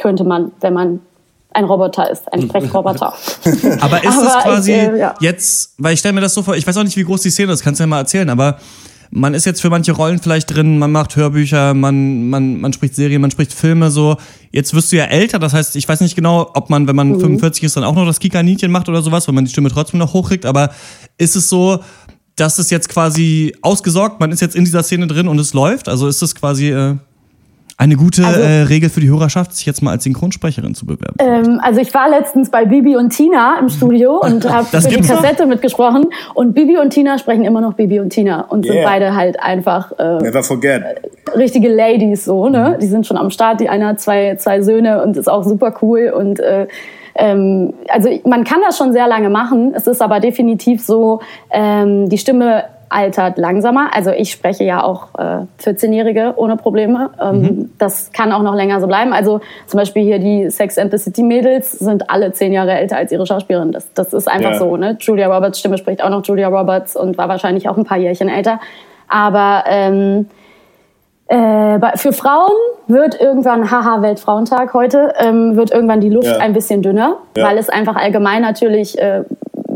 Könnte 0.00 0.24
man, 0.24 0.52
wenn 0.60 0.74
man 0.74 1.00
ein 1.52 1.64
Roboter 1.64 2.10
ist, 2.10 2.30
ein 2.32 2.42
Sprechroboter. 2.42 3.14
Aber 3.80 4.04
ist 4.04 4.14
es 4.14 4.18
Aber 4.18 4.38
ich, 4.38 4.44
quasi 4.44 4.72
äh, 4.72 4.98
ja. 4.98 5.14
jetzt, 5.20 5.74
weil 5.78 5.94
ich 5.94 6.00
stelle 6.00 6.12
mir 6.12 6.20
das 6.20 6.34
so 6.34 6.42
vor, 6.42 6.54
ich 6.54 6.66
weiß 6.66 6.76
auch 6.76 6.84
nicht, 6.84 6.96
wie 6.96 7.04
groß 7.04 7.22
die 7.22 7.30
Szene 7.30 7.52
ist, 7.52 7.62
kannst 7.62 7.80
du 7.80 7.84
ja 7.84 7.86
mal 7.86 7.98
erzählen, 7.98 8.28
aber 8.28 8.58
man 9.10 9.34
ist 9.34 9.46
jetzt 9.46 9.62
für 9.62 9.70
manche 9.70 9.92
Rollen 9.92 10.18
vielleicht 10.18 10.54
drin, 10.54 10.78
man 10.78 10.92
macht 10.92 11.16
Hörbücher, 11.16 11.72
man, 11.74 12.28
man, 12.28 12.60
man 12.60 12.72
spricht 12.72 12.94
Serien, 12.94 13.22
man 13.22 13.30
spricht 13.30 13.52
Filme 13.52 13.90
so. 13.90 14.16
Jetzt 14.50 14.74
wirst 14.74 14.92
du 14.92 14.96
ja 14.96 15.04
älter, 15.04 15.38
das 15.38 15.52
heißt, 15.54 15.76
ich 15.76 15.88
weiß 15.88 16.00
nicht 16.00 16.16
genau, 16.16 16.50
ob 16.54 16.68
man, 16.68 16.86
wenn 16.88 16.96
man 16.96 17.10
Mhm. 17.12 17.20
45 17.20 17.62
ist, 17.64 17.76
dann 17.76 17.84
auch 17.84 17.94
noch 17.94 18.04
das 18.04 18.18
Kika-Nietchen 18.20 18.70
macht 18.70 18.88
oder 18.88 19.02
sowas, 19.02 19.26
weil 19.26 19.34
man 19.34 19.44
die 19.44 19.50
Stimme 19.50 19.70
trotzdem 19.70 19.98
noch 19.98 20.12
hochkriegt, 20.12 20.44
aber 20.44 20.70
ist 21.18 21.36
es 21.36 21.48
so, 21.48 21.78
dass 22.34 22.58
es 22.58 22.68
jetzt 22.68 22.88
quasi 22.88 23.56
ausgesorgt, 23.62 24.20
man 24.20 24.30
ist 24.32 24.40
jetzt 24.40 24.56
in 24.56 24.64
dieser 24.64 24.82
Szene 24.82 25.06
drin 25.06 25.28
und 25.28 25.38
es 25.38 25.54
läuft? 25.54 25.88
Also 25.88 26.06
ist 26.08 26.20
es 26.20 26.34
quasi 26.34 26.70
äh, 26.70 26.96
eine 27.78 27.96
gute 27.96 28.24
Also- 28.24 28.40
äh, 28.40 28.62
Regel 28.62 28.88
für 28.88 29.00
die 29.00 29.08
Hörerschaft, 29.08 29.54
sich 29.54 29.66
jetzt 29.66 29.82
mal 29.82 29.90
als 29.90 30.04
Synchronsprecherin 30.04 30.74
zu 30.74 30.86
bewerben? 30.86 31.16
Ähm, 31.18 31.60
also 31.62 31.80
ich 31.80 31.92
war 31.92 32.08
letztens 32.08 32.50
bei 32.50 32.64
Bibi 32.64 32.96
und 32.96 33.10
Tina 33.10 33.58
im 33.60 33.68
Studio 33.68 34.18
und 34.22 34.50
habe 34.50 34.64
für 34.64 34.78
die 34.88 34.94
gibt's 34.94 35.08
noch? 35.10 35.20
Kassette 35.20 35.46
mitgesprochen. 35.46 36.06
Und 36.34 36.54
Bibi 36.54 36.78
und 36.78 36.90
Tina 36.90 37.18
sprechen 37.18 37.44
immer 37.44 37.60
noch 37.60 37.74
Bibi 37.74 38.00
und 38.00 38.10
Tina 38.10 38.42
und 38.48 38.64
sind 38.64 38.76
Yeah. 38.76 38.84
beide 38.88 39.14
halt 39.14 39.38
einfach 39.40 39.92
äh, 39.98 40.18
Never 40.22 40.42
forget. 40.42 40.82
richtige 41.36 41.68
Ladies 41.68 42.24
so, 42.24 42.48
ne? 42.48 42.78
Die 42.80 42.86
sind 42.86 43.06
schon 43.06 43.16
am 43.18 43.30
Start. 43.30 43.60
Die 43.60 43.68
eine 43.68 43.88
hat 43.88 44.00
zwei, 44.00 44.36
zwei 44.36 44.62
Söhne 44.62 45.02
und 45.02 45.16
ist 45.16 45.28
auch 45.28 45.44
super 45.44 45.74
cool 45.82 46.12
und 46.16 46.40
äh, 46.40 46.66
ähm, 47.18 47.72
also 47.88 48.10
man 48.24 48.44
kann 48.44 48.58
das 48.66 48.76
schon 48.76 48.92
sehr 48.92 49.06
lange 49.06 49.30
machen. 49.30 49.72
Es 49.74 49.86
ist 49.86 50.02
aber 50.02 50.20
definitiv 50.20 50.82
so, 50.82 51.20
ähm, 51.50 52.08
die 52.10 52.18
Stimme 52.18 52.64
altert 52.88 53.36
langsamer. 53.38 53.90
Also 53.94 54.10
ich 54.10 54.30
spreche 54.30 54.64
ja 54.64 54.82
auch 54.82 55.08
äh, 55.18 55.44
14-Jährige 55.62 56.34
ohne 56.36 56.56
Probleme. 56.56 57.10
Ähm, 57.20 57.70
Das 57.78 58.12
kann 58.12 58.32
auch 58.32 58.42
noch 58.42 58.54
länger 58.54 58.80
so 58.80 58.86
bleiben. 58.86 59.12
Also 59.12 59.40
zum 59.66 59.78
Beispiel 59.78 60.02
hier 60.04 60.18
die 60.18 60.50
Sex 60.50 60.78
and 60.78 60.90
the 60.92 60.98
City 60.98 61.22
Mädels 61.22 61.72
sind 61.72 62.10
alle 62.10 62.32
zehn 62.32 62.52
Jahre 62.52 62.72
älter 62.72 62.96
als 62.96 63.10
ihre 63.12 63.26
Schauspielerin. 63.26 63.72
Das, 63.72 63.92
das 63.94 64.12
ist 64.12 64.28
einfach 64.28 64.52
Ja. 64.52 64.58
so. 64.58 64.76
Ne? 64.76 64.96
Julia 65.00 65.26
Roberts 65.34 65.58
Stimme 65.58 65.78
spricht 65.78 66.02
auch 66.02 66.10
noch 66.10 66.24
Julia 66.24 66.48
Roberts 66.48 66.96
und 66.96 67.18
war 67.18 67.28
wahrscheinlich 67.28 67.68
auch 67.68 67.76
ein 67.76 67.84
paar 67.84 67.98
Jährchen 67.98 68.28
älter. 68.28 68.60
Aber 69.08 69.64
ähm, 69.66 70.28
äh, 71.28 71.96
für 71.96 72.12
Frauen 72.12 72.52
wird 72.86 73.20
irgendwann, 73.20 73.70
haha, 73.70 74.00
Weltfrauentag 74.02 74.72
heute, 74.74 75.12
ähm, 75.18 75.56
wird 75.56 75.72
irgendwann 75.72 76.00
die 76.00 76.08
Luft 76.10 76.28
Ja. 76.28 76.38
ein 76.38 76.52
bisschen 76.52 76.82
dünner, 76.82 77.16
Ja. 77.36 77.46
weil 77.48 77.58
es 77.58 77.68
einfach 77.68 77.96
allgemein 77.96 78.42
natürlich 78.42 78.96
äh, 78.98 79.22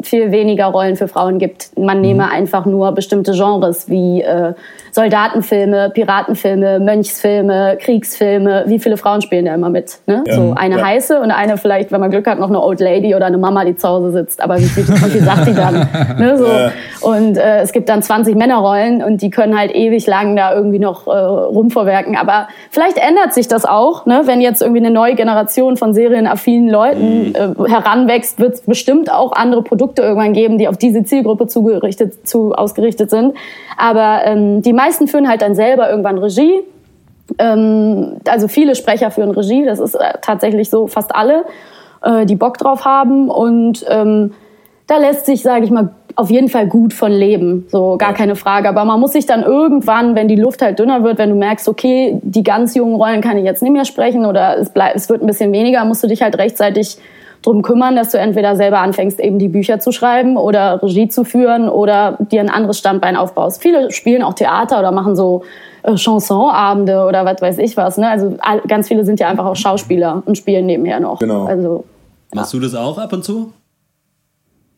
viel 0.02 0.30
weniger 0.32 0.66
Rollen 0.66 0.96
für 0.96 1.08
Frauen 1.08 1.38
gibt. 1.38 1.76
Man 1.78 2.00
nehme 2.00 2.30
einfach 2.30 2.66
nur 2.66 2.92
bestimmte 2.92 3.32
Genres 3.32 3.88
wie 3.88 4.22
äh, 4.22 4.54
Soldatenfilme, 4.92 5.90
Piratenfilme, 5.90 6.80
Mönchsfilme, 6.80 7.78
Kriegsfilme. 7.80 8.64
Wie 8.66 8.78
viele 8.78 8.96
Frauen 8.96 9.22
spielen 9.22 9.44
da 9.46 9.54
immer 9.54 9.70
mit? 9.70 9.98
Ne? 10.06 10.24
Ja. 10.26 10.34
So 10.34 10.54
eine 10.56 10.78
Ja. 10.78 10.84
heiße 10.84 11.20
und 11.20 11.30
eine 11.30 11.56
vielleicht, 11.56 11.92
wenn 11.92 12.00
man 12.00 12.10
Glück 12.10 12.26
hat, 12.26 12.38
noch 12.38 12.48
eine 12.48 12.62
Old 12.62 12.80
Lady 12.80 13.14
oder 13.14 13.26
eine 13.26 13.38
Mama, 13.38 13.64
die 13.64 13.76
zu 13.76 13.88
Hause 13.88 14.10
sitzt. 14.12 14.42
Aber 14.42 14.58
wie 14.58 14.64
viel, 14.64 14.86
wie 14.88 15.10
viel 15.10 15.22
sagt 15.22 15.46
die 15.46 15.54
dann? 15.54 15.88
Ne? 16.18 16.36
So. 16.36 16.46
Ja. 16.46 16.70
Und 17.00 17.38
äh, 17.38 17.60
es 17.60 17.72
gibt 17.72 17.88
dann 17.88 18.02
20 18.02 18.34
Männerrollen 18.36 19.02
und 19.02 19.22
die 19.22 19.30
können 19.30 19.56
halt 19.58 19.74
ewig 19.74 20.06
lang 20.06 20.36
da 20.36 20.52
irgendwie 20.54 20.78
noch 20.78 21.06
äh, 21.06 21.10
rumvorwerken. 21.10 22.16
Aber 22.16 22.48
vielleicht 22.70 22.98
ändert 22.98 23.32
sich 23.32 23.48
das 23.48 23.64
auch, 23.64 24.06
ne? 24.06 24.22
wenn 24.26 24.40
jetzt 24.40 24.60
irgendwie 24.60 24.80
eine 24.80 24.90
neue 24.90 25.14
Generation 25.14 25.76
von 25.76 25.94
serienaffinen 25.94 26.68
Leuten 26.68 27.34
äh, 27.34 27.68
heranwächst, 27.68 28.38
wird 28.40 28.54
es 28.54 28.60
bestimmt 28.62 29.10
auch 29.12 29.32
andere 29.32 29.62
Produkte 29.62 29.89
irgendwann 29.98 30.32
geben, 30.32 30.58
die 30.58 30.68
auf 30.68 30.76
diese 30.76 31.04
Zielgruppe 31.04 31.46
zugerichtet, 31.46 32.26
zu, 32.26 32.52
ausgerichtet 32.52 33.10
sind. 33.10 33.34
Aber 33.76 34.20
ähm, 34.24 34.62
die 34.62 34.72
meisten 34.72 35.08
führen 35.08 35.28
halt 35.28 35.42
dann 35.42 35.54
selber 35.54 35.90
irgendwann 35.90 36.18
Regie. 36.18 36.60
Ähm, 37.38 38.16
also 38.28 38.48
viele 38.48 38.74
Sprecher 38.74 39.10
führen 39.10 39.30
Regie, 39.30 39.64
das 39.64 39.78
ist 39.78 39.94
äh, 39.94 40.14
tatsächlich 40.22 40.70
so, 40.70 40.86
fast 40.86 41.14
alle, 41.14 41.44
äh, 42.02 42.26
die 42.26 42.36
Bock 42.36 42.58
drauf 42.58 42.84
haben. 42.84 43.28
Und 43.30 43.84
ähm, 43.88 44.32
da 44.86 44.96
lässt 44.98 45.26
sich, 45.26 45.42
sage 45.42 45.64
ich 45.64 45.70
mal, 45.70 45.90
auf 46.16 46.30
jeden 46.30 46.48
Fall 46.48 46.66
gut 46.66 46.92
von 46.92 47.12
leben, 47.12 47.66
so 47.70 47.96
gar 47.96 48.12
keine 48.12 48.34
Frage. 48.34 48.68
Aber 48.68 48.84
man 48.84 48.98
muss 48.98 49.12
sich 49.12 49.24
dann 49.24 49.42
irgendwann, 49.42 50.16
wenn 50.16 50.28
die 50.28 50.36
Luft 50.36 50.62
halt 50.62 50.78
dünner 50.78 51.04
wird, 51.04 51.18
wenn 51.18 51.30
du 51.30 51.36
merkst, 51.36 51.68
okay, 51.68 52.18
die 52.22 52.42
ganz 52.42 52.74
jungen 52.74 52.96
Rollen 52.96 53.20
kann 53.20 53.38
ich 53.38 53.44
jetzt 53.44 53.62
nicht 53.62 53.72
mehr 53.72 53.84
sprechen 53.84 54.26
oder 54.26 54.58
es, 54.58 54.70
bleibt, 54.70 54.96
es 54.96 55.08
wird 55.08 55.22
ein 55.22 55.26
bisschen 55.26 55.52
weniger, 55.52 55.84
musst 55.84 56.02
du 56.02 56.08
dich 56.08 56.22
halt 56.22 56.36
rechtzeitig 56.38 56.98
drum 57.42 57.62
kümmern, 57.62 57.96
dass 57.96 58.10
du 58.10 58.18
entweder 58.18 58.54
selber 58.56 58.80
anfängst, 58.80 59.18
eben 59.20 59.38
die 59.38 59.48
Bücher 59.48 59.80
zu 59.80 59.92
schreiben 59.92 60.36
oder 60.36 60.82
Regie 60.82 61.08
zu 61.08 61.24
führen 61.24 61.68
oder 61.68 62.18
dir 62.20 62.40
ein 62.40 62.50
anderes 62.50 62.78
Standbein 62.78 63.16
aufbaust. 63.16 63.62
Viele 63.62 63.90
spielen 63.92 64.22
auch 64.22 64.34
Theater 64.34 64.78
oder 64.78 64.92
machen 64.92 65.16
so 65.16 65.42
äh, 65.82 65.96
Chansonabende 65.96 67.06
oder 67.06 67.24
was 67.24 67.40
weiß 67.40 67.58
ich 67.58 67.76
was. 67.76 67.96
Ne? 67.96 68.08
Also 68.08 68.36
ganz 68.68 68.88
viele 68.88 69.04
sind 69.04 69.20
ja 69.20 69.28
einfach 69.28 69.46
auch 69.46 69.56
Schauspieler 69.56 70.22
und 70.26 70.36
spielen 70.36 70.66
nebenher 70.66 71.00
noch. 71.00 71.18
Genau. 71.20 71.44
Also 71.46 71.84
Machst 72.34 72.52
du 72.52 72.60
das 72.60 72.74
auch 72.74 72.98
ab 72.98 73.12
und 73.12 73.24
zu? 73.24 73.52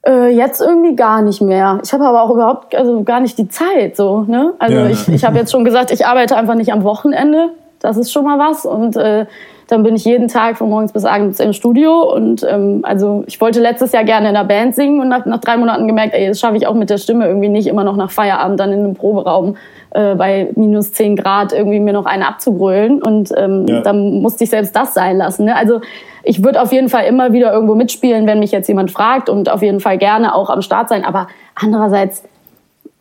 äh, 0.07 0.29
jetzt 0.35 0.61
irgendwie 0.61 0.97
gar 0.97 1.23
nicht 1.23 1.41
mehr. 1.41 1.81
Ich 1.85 1.93
habe 1.93 2.05
aber 2.05 2.23
auch 2.23 2.31
überhaupt 2.31 2.75
also 2.75 3.03
gar 3.03 3.21
nicht 3.21 3.39
die 3.39 3.49
Zeit 3.49 3.97
so. 3.97 4.23
Ne? 4.23 4.55
Also 4.59 4.77
Ja. 4.77 4.87
ich, 4.89 5.09
ich 5.09 5.25
habe 5.25 5.39
jetzt 5.39 5.53
schon 5.53 5.65
gesagt, 5.65 5.91
ich 5.91 6.07
arbeite 6.07 6.37
einfach 6.37 6.55
nicht 6.55 6.73
am 6.73 6.83
Wochenende. 6.85 7.51
Das 7.81 7.97
ist 7.97 8.13
schon 8.13 8.25
mal 8.25 8.39
was 8.39 8.65
und 8.65 8.97
äh, 8.97 9.27
dann 9.73 9.83
bin 9.83 9.97
ich 9.97 10.05
jeden 10.05 10.29
Tag 10.29 10.59
von 10.59 10.69
morgens 10.69 10.93
bis 10.93 11.07
abends 11.07 11.41
im 11.41 11.55
Studio 11.55 12.15
und 12.15 12.47
ähm, 12.49 12.81
also 12.83 13.25
ich 13.27 13.41
wollte 13.41 13.59
letztes 13.61 13.93
Jahr 13.93 14.05
gerne 14.05 14.29
in 14.29 14.35
der 14.35 14.45
Band 14.45 14.75
singen 14.75 15.01
und 15.01 15.09
nach, 15.09 15.25
nach 15.25 15.41
drei 15.41 15.57
Monaten 15.57 15.87
gemerkt, 15.89 16.13
ey, 16.15 16.29
das 16.29 16.39
schaffe 16.39 16.57
ich 16.59 16.67
auch 16.67 16.75
mit 16.75 16.91
der 16.91 16.99
Stimme 16.99 17.27
irgendwie 17.27 17.49
nicht 17.49 17.67
immer 17.67 17.83
noch 17.83 17.97
nach 17.97 18.11
Feierabend 18.11 18.61
dann 18.61 18.71
in 18.71 18.81
einem 18.81 18.95
Proberaum 18.95 19.57
äh, 19.91 20.15
bei 20.15 20.51
minus 20.57 20.93
10 20.93 21.17
Grad 21.17 21.55
irgendwie 21.55 21.81
mir 21.81 21.95
noch 21.95 22.05
eine 22.05 22.29
abzugrölen 22.29 23.03
und 23.03 23.31
ähm, 23.37 23.65
Ja. 23.67 23.81
dann 23.81 24.21
musste 24.21 24.45
ich 24.45 24.51
selbst 24.51 24.77
das 24.77 24.93
sein 24.93 25.17
lassen. 25.17 25.47
Ne? 25.47 25.57
Also 25.57 25.81
ich 26.23 26.45
würde 26.45 26.61
auf 26.61 26.71
jeden 26.71 26.91
Fall 26.91 27.05
immer 27.07 27.33
wieder 27.33 27.51
irgendwo 27.53 27.75
mitspielen, 27.75 28.27
wenn 28.27 28.41
mich 28.41 28.53
jetzt 28.53 28.69
jemand 28.69 28.91
fragt 28.91 29.31
und 29.31 29.51
auf 29.51 29.63
jeden 29.63 29.81
Fall 29.81 29.97
gerne 29.97 30.35
auch 30.35 30.51
am 30.51 30.61
Start 30.61 30.91
sein. 30.91 31.05
Aber 31.05 31.29
andererseits, 31.55 32.23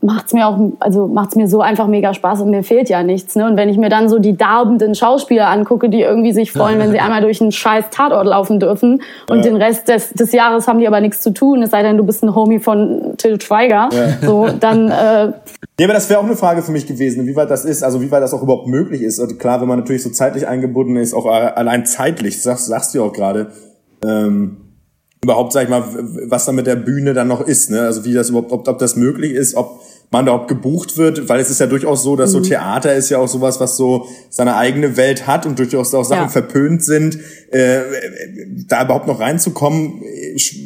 macht's 0.01 0.33
mir 0.33 0.47
auch, 0.47 0.57
also 0.79 1.07
macht's 1.07 1.35
mir 1.35 1.47
so 1.47 1.61
einfach 1.61 1.87
mega 1.87 2.13
Spaß 2.13 2.41
und 2.41 2.49
mir 2.49 2.63
fehlt 2.63 2.89
ja 2.89 3.03
nichts. 3.03 3.35
Ne? 3.35 3.45
Und 3.45 3.55
wenn 3.57 3.69
ich 3.69 3.77
mir 3.77 3.89
dann 3.89 4.09
so 4.09 4.19
die 4.19 4.35
darbenden 4.35 4.95
Schauspieler 4.95 5.47
angucke, 5.47 5.89
die 5.89 6.01
irgendwie 6.01 6.33
sich 6.33 6.51
freuen, 6.51 6.79
wenn 6.79 6.91
sie 6.91 6.99
einmal 7.01 7.21
durch 7.21 7.41
einen 7.41 7.51
scheiß 7.51 7.85
Tatort 7.91 8.25
laufen 8.25 8.59
dürfen 8.59 9.01
und 9.29 9.37
Ja. 9.37 9.43
den 9.43 9.55
Rest 9.55 9.87
des, 9.87 10.09
des 10.11 10.31
Jahres 10.31 10.67
haben 10.67 10.79
die 10.79 10.87
aber 10.87 11.01
nichts 11.01 11.21
zu 11.21 11.31
tun, 11.31 11.61
es 11.63 11.71
sei 11.71 11.83
denn, 11.83 11.97
du 11.97 12.03
bist 12.03 12.23
ein 12.23 12.33
Homie 12.35 12.59
von 12.59 13.13
Till 13.17 13.39
Schweiger, 13.39 13.89
Ja. 13.93 14.27
so, 14.27 14.47
dann 14.59 14.87
äh, 14.91 14.93
Ja, 15.79 15.85
aber 15.85 15.93
das 15.93 16.09
wäre 16.09 16.19
auch 16.19 16.25
eine 16.25 16.35
Frage 16.35 16.61
für 16.61 16.71
mich 16.71 16.87
gewesen, 16.87 17.27
wie 17.27 17.35
weit 17.35 17.49
das 17.51 17.65
ist, 17.65 17.83
also 17.83 18.01
wie 18.01 18.09
weit 18.11 18.23
das 18.23 18.33
auch 18.33 18.41
überhaupt 18.43 18.67
möglich 18.67 19.01
ist. 19.03 19.19
Also 19.19 19.35
klar, 19.35 19.61
wenn 19.61 19.67
man 19.67 19.79
natürlich 19.79 20.03
so 20.03 20.09
zeitlich 20.09 20.47
eingebunden 20.47 20.95
ist, 20.95 21.13
auch 21.13 21.25
äh, 21.27 21.29
allein 21.29 21.85
zeitlich, 21.85 22.41
sagst, 22.41 22.65
sagst 22.65 22.93
du 22.93 22.99
ja 22.99 23.03
auch 23.05 23.13
gerade, 23.13 23.51
ähm, 24.03 24.57
überhaupt, 25.23 25.53
sag 25.53 25.63
ich 25.65 25.69
mal, 25.69 25.83
was 26.29 26.45
da 26.45 26.51
mit 26.51 26.65
der 26.65 26.75
Bühne 26.75 27.13
dann 27.13 27.27
noch 27.27 27.41
ist, 27.41 27.69
ne? 27.69 27.81
Also 27.81 28.05
wie 28.05 28.13
das 28.13 28.29
überhaupt, 28.31 28.51
ob, 28.51 28.67
ob 28.67 28.79
das 28.79 28.95
möglich 28.95 29.33
ist, 29.33 29.55
ob 29.55 29.79
man 30.11 30.25
da 30.25 30.33
überhaupt 30.33 30.49
gebucht 30.49 30.97
wird, 30.97 31.29
weil 31.29 31.39
es 31.39 31.49
ist 31.49 31.59
ja 31.61 31.67
durchaus 31.67 32.03
so, 32.03 32.15
dass 32.17 32.31
so 32.31 32.39
Mhm. 32.39 32.43
Theater 32.43 32.93
ist 32.93 33.09
ja 33.09 33.17
auch 33.17 33.29
sowas, 33.29 33.59
was 33.61 33.77
so 33.77 34.07
seine 34.29 34.57
eigene 34.57 34.97
Welt 34.97 35.25
hat 35.25 35.45
und 35.45 35.57
durchaus 35.57 35.93
auch 35.93 36.03
Sachen 36.03 36.23
Ja. 36.23 36.27
verpönt 36.27 36.83
sind. 36.83 37.17
Äh, 37.49 37.79
da 38.67 38.83
überhaupt 38.83 39.07
noch 39.07 39.19
reinzukommen, 39.21 40.01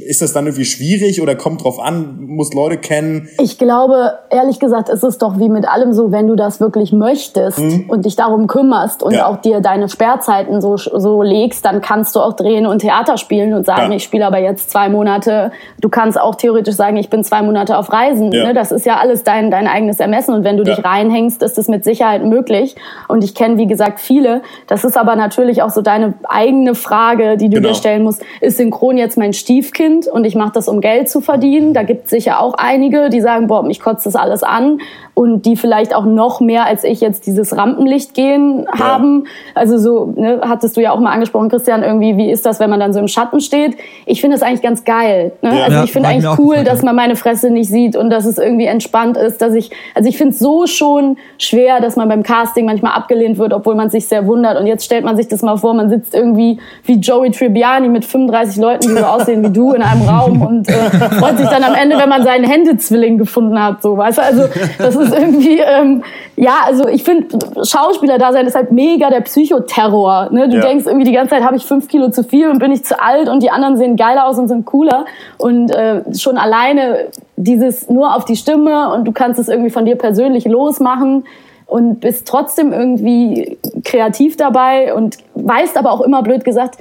ist 0.05 0.21
das 0.21 0.33
dann 0.33 0.45
irgendwie 0.45 0.65
schwierig 0.65 1.21
oder 1.21 1.35
kommt 1.35 1.63
drauf 1.63 1.79
an, 1.79 2.17
muss 2.21 2.53
Leute 2.53 2.77
kennen? 2.77 3.27
Ich 3.41 3.57
glaube, 3.57 4.13
ehrlich 4.29 4.59
gesagt, 4.59 4.89
ist 4.89 5.03
es 5.03 5.17
doch 5.17 5.39
wie 5.39 5.49
mit 5.49 5.67
allem 5.67 5.93
so, 5.93 6.11
wenn 6.11 6.27
du 6.27 6.35
das 6.35 6.59
wirklich 6.59 6.91
möchtest 6.93 7.59
und 7.87 8.05
dich 8.05 8.15
darum 8.15 8.47
kümmerst 8.47 9.01
und 9.03 9.11
Mhm. 9.11 9.17
Ja. 9.17 9.27
auch 9.27 9.37
dir 9.37 9.61
deine 9.61 9.87
Sperrzeiten 9.89 10.61
so, 10.61 10.77
so 10.77 11.21
legst, 11.21 11.65
dann 11.65 11.81
kannst 11.81 12.15
du 12.15 12.19
auch 12.19 12.33
drehen 12.33 12.65
und 12.65 12.79
Theater 12.79 13.17
spielen 13.17 13.53
und 13.53 13.65
sagen, 13.65 13.91
Ja. 13.91 13.97
ich 13.97 14.03
spiele 14.03 14.25
aber 14.27 14.39
jetzt 14.39 14.69
zwei 14.71 14.89
Monate. 14.89 15.51
Du 15.81 15.89
kannst 15.89 16.19
auch 16.19 16.35
theoretisch 16.35 16.75
sagen, 16.75 16.97
ich 16.97 17.09
bin 17.09 17.23
zwei 17.23 17.41
Monate 17.41 17.77
auf 17.77 17.91
Reisen. 17.91 18.31
Ja. 18.31 18.47
Ne? 18.47 18.53
Das 18.53 18.71
ist 18.71 18.85
ja 18.85 18.97
alles 18.97 19.23
dein, 19.23 19.51
dein 19.51 19.67
eigenes 19.67 19.99
Ermessen 19.99 20.33
und 20.35 20.43
wenn 20.43 20.57
du 20.57 20.63
dich 20.63 20.83
reinhängst, 20.83 21.41
ist 21.41 21.57
es 21.57 21.67
mit 21.67 21.83
Sicherheit 21.83 22.23
möglich. 22.25 22.75
Und 23.07 23.23
ich 23.23 23.33
kenne, 23.35 23.57
wie 23.57 23.67
gesagt, 23.67 23.99
viele. 23.99 24.41
Das 24.67 24.83
ist 24.83 24.97
aber 24.97 25.15
natürlich 25.15 25.61
auch 25.63 25.69
so 25.69 25.81
deine 25.81 26.13
eigene 26.27 26.75
Frage, 26.75 27.37
die 27.37 27.49
du 27.49 27.55
Genau. 27.57 27.69
dir 27.69 27.75
stellen 27.75 28.03
musst. 28.03 28.21
Ist 28.41 28.57
Synchron 28.57 28.97
jetzt 28.97 29.17
mein 29.17 29.31
Stiefkind 29.33 29.94
und 30.11 30.25
ich 30.25 30.35
mache 30.35 30.51
das, 30.53 30.67
um 30.67 30.81
Geld 30.81 31.09
zu 31.09 31.21
verdienen? 31.21 31.73
Da 31.73 31.83
gibt 31.83 32.05
es 32.05 32.09
sicher 32.09 32.41
auch 32.41 32.55
einige, 32.55 33.09
die 33.09 33.21
sagen, 33.21 33.47
boah, 33.47 33.63
mich 33.63 33.79
kotzt 33.79 34.05
das 34.05 34.15
alles 34.15 34.43
an 34.43 34.79
und 35.13 35.45
die 35.45 35.55
vielleicht 35.55 35.95
auch 35.95 36.05
noch 36.05 36.41
mehr 36.41 36.65
als 36.65 36.83
ich 36.83 37.01
jetzt 37.01 37.27
dieses 37.27 37.55
Rampenlicht 37.55 38.13
gehen 38.13 38.67
haben. 38.71 39.25
Also 39.53 39.77
so, 39.77 40.13
ne, 40.15 40.41
hattest 40.41 40.75
du 40.75 40.81
ja 40.81 40.91
auch 40.91 40.99
mal 40.99 41.11
angesprochen, 41.11 41.49
Christian, 41.49 41.83
irgendwie, 41.83 42.17
wie 42.17 42.31
ist 42.31 42.45
das, 42.45 42.59
wenn 42.59 42.69
man 42.69 42.79
dann 42.79 42.91
so 42.93 42.99
im 42.99 43.07
Schatten 43.07 43.39
steht? 43.39 43.77
Ich 44.05 44.21
finde 44.21 44.35
das 44.35 44.43
eigentlich 44.43 44.61
ganz 44.61 44.83
geil. 44.83 45.31
Ne? 45.41 45.57
Ja. 45.57 45.63
Also 45.65 45.75
Ja, 45.75 45.83
ich 45.83 45.91
finde 45.91 46.09
eigentlich 46.09 46.39
cool, 46.39 46.57
gefallen, 46.57 46.65
dass 46.65 46.83
man 46.83 46.95
meine 46.95 47.15
Fresse 47.15 47.49
nicht 47.49 47.69
sieht 47.69 47.95
und 47.95 48.09
dass 48.09 48.25
es 48.25 48.37
irgendwie 48.37 48.65
entspannt 48.65 49.17
ist, 49.17 49.41
dass 49.41 49.53
ich, 49.53 49.71
also 49.93 50.09
ich 50.09 50.17
finde 50.17 50.33
es 50.33 50.39
so 50.39 50.67
schon 50.67 51.17
schwer, 51.37 51.79
dass 51.79 51.95
man 51.95 52.07
beim 52.07 52.23
Casting 52.23 52.65
manchmal 52.65 52.93
abgelehnt 52.93 53.37
wird, 53.37 53.53
obwohl 53.53 53.75
man 53.75 53.89
sich 53.89 54.07
sehr 54.07 54.27
wundert. 54.27 54.59
Und 54.59 54.67
jetzt 54.67 54.85
stellt 54.85 55.05
man 55.05 55.15
sich 55.17 55.27
das 55.27 55.41
mal 55.41 55.57
vor, 55.57 55.73
man 55.73 55.89
sitzt 55.89 56.13
irgendwie 56.13 56.59
wie 56.83 56.99
Joey 56.99 57.31
Tribbiani 57.31 57.89
mit 57.89 58.05
35 58.05 58.57
Leuten, 58.57 58.87
die 58.87 58.95
so 58.95 59.05
aussehen 59.05 59.43
wie 59.43 59.49
du 59.51 59.73
in 59.73 59.81
einem 59.85 60.01
Raum 60.01 60.41
und 60.45 60.67
äh, 60.67 60.89
freut 61.19 61.37
sich 61.37 61.47
dann 61.47 61.63
am 61.63 61.73
Ende, 61.73 61.97
wenn 61.97 62.09
man 62.09 62.23
seinen 62.23 62.43
Händezwilling 62.43 63.17
gefunden 63.17 63.61
hat, 63.61 63.81
so, 63.81 63.97
weißt 63.97 64.17
du? 64.17 64.21
Also, 64.23 64.43
das 64.77 64.95
ist 64.95 65.13
irgendwie, 65.13 65.59
ähm, 65.59 66.03
ja, 66.35 66.53
also 66.65 66.87
ich 66.87 67.03
finde, 67.03 67.37
Schauspieler 67.65 68.17
da 68.17 68.31
sein 68.33 68.45
ist 68.45 68.55
halt 68.55 68.71
mega 68.71 69.09
der 69.09 69.21
Psychoterror, 69.21 70.29
ne? 70.31 70.49
Du 70.49 70.57
Ja. 70.57 70.61
denkst 70.61 70.85
irgendwie 70.85 71.05
die 71.05 71.13
ganze 71.13 71.35
Zeit, 71.35 71.43
habe 71.43 71.55
ich 71.55 71.65
fünf 71.65 71.87
Kilo 71.87 72.09
zu 72.09 72.23
viel 72.23 72.49
und 72.49 72.59
bin 72.59 72.71
ich 72.71 72.83
zu 72.83 73.01
alt 73.01 73.29
und 73.29 73.41
die 73.43 73.51
anderen 73.51 73.77
sehen 73.77 73.95
geiler 73.95 74.25
aus 74.27 74.37
und 74.37 74.47
sind 74.47 74.65
cooler 74.65 75.05
und 75.37 75.71
äh, 75.71 76.01
schon 76.17 76.37
alleine 76.37 77.07
dieses 77.37 77.89
nur 77.89 78.15
auf 78.15 78.25
die 78.25 78.35
Stimme 78.35 78.93
und 78.93 79.05
du 79.05 79.11
kannst 79.11 79.39
es 79.39 79.47
irgendwie 79.49 79.69
von 79.69 79.85
dir 79.85 79.95
persönlich 79.97 80.45
losmachen 80.45 81.25
und 81.67 81.99
bist 81.99 82.27
trotzdem 82.27 82.71
irgendwie 82.71 83.57
kreativ 83.83 84.37
dabei 84.37 84.93
und 84.93 85.17
weißt 85.33 85.77
aber 85.77 85.91
auch 85.91 86.01
immer 86.01 86.21
blöd 86.21 86.43
gesagt, 86.45 86.77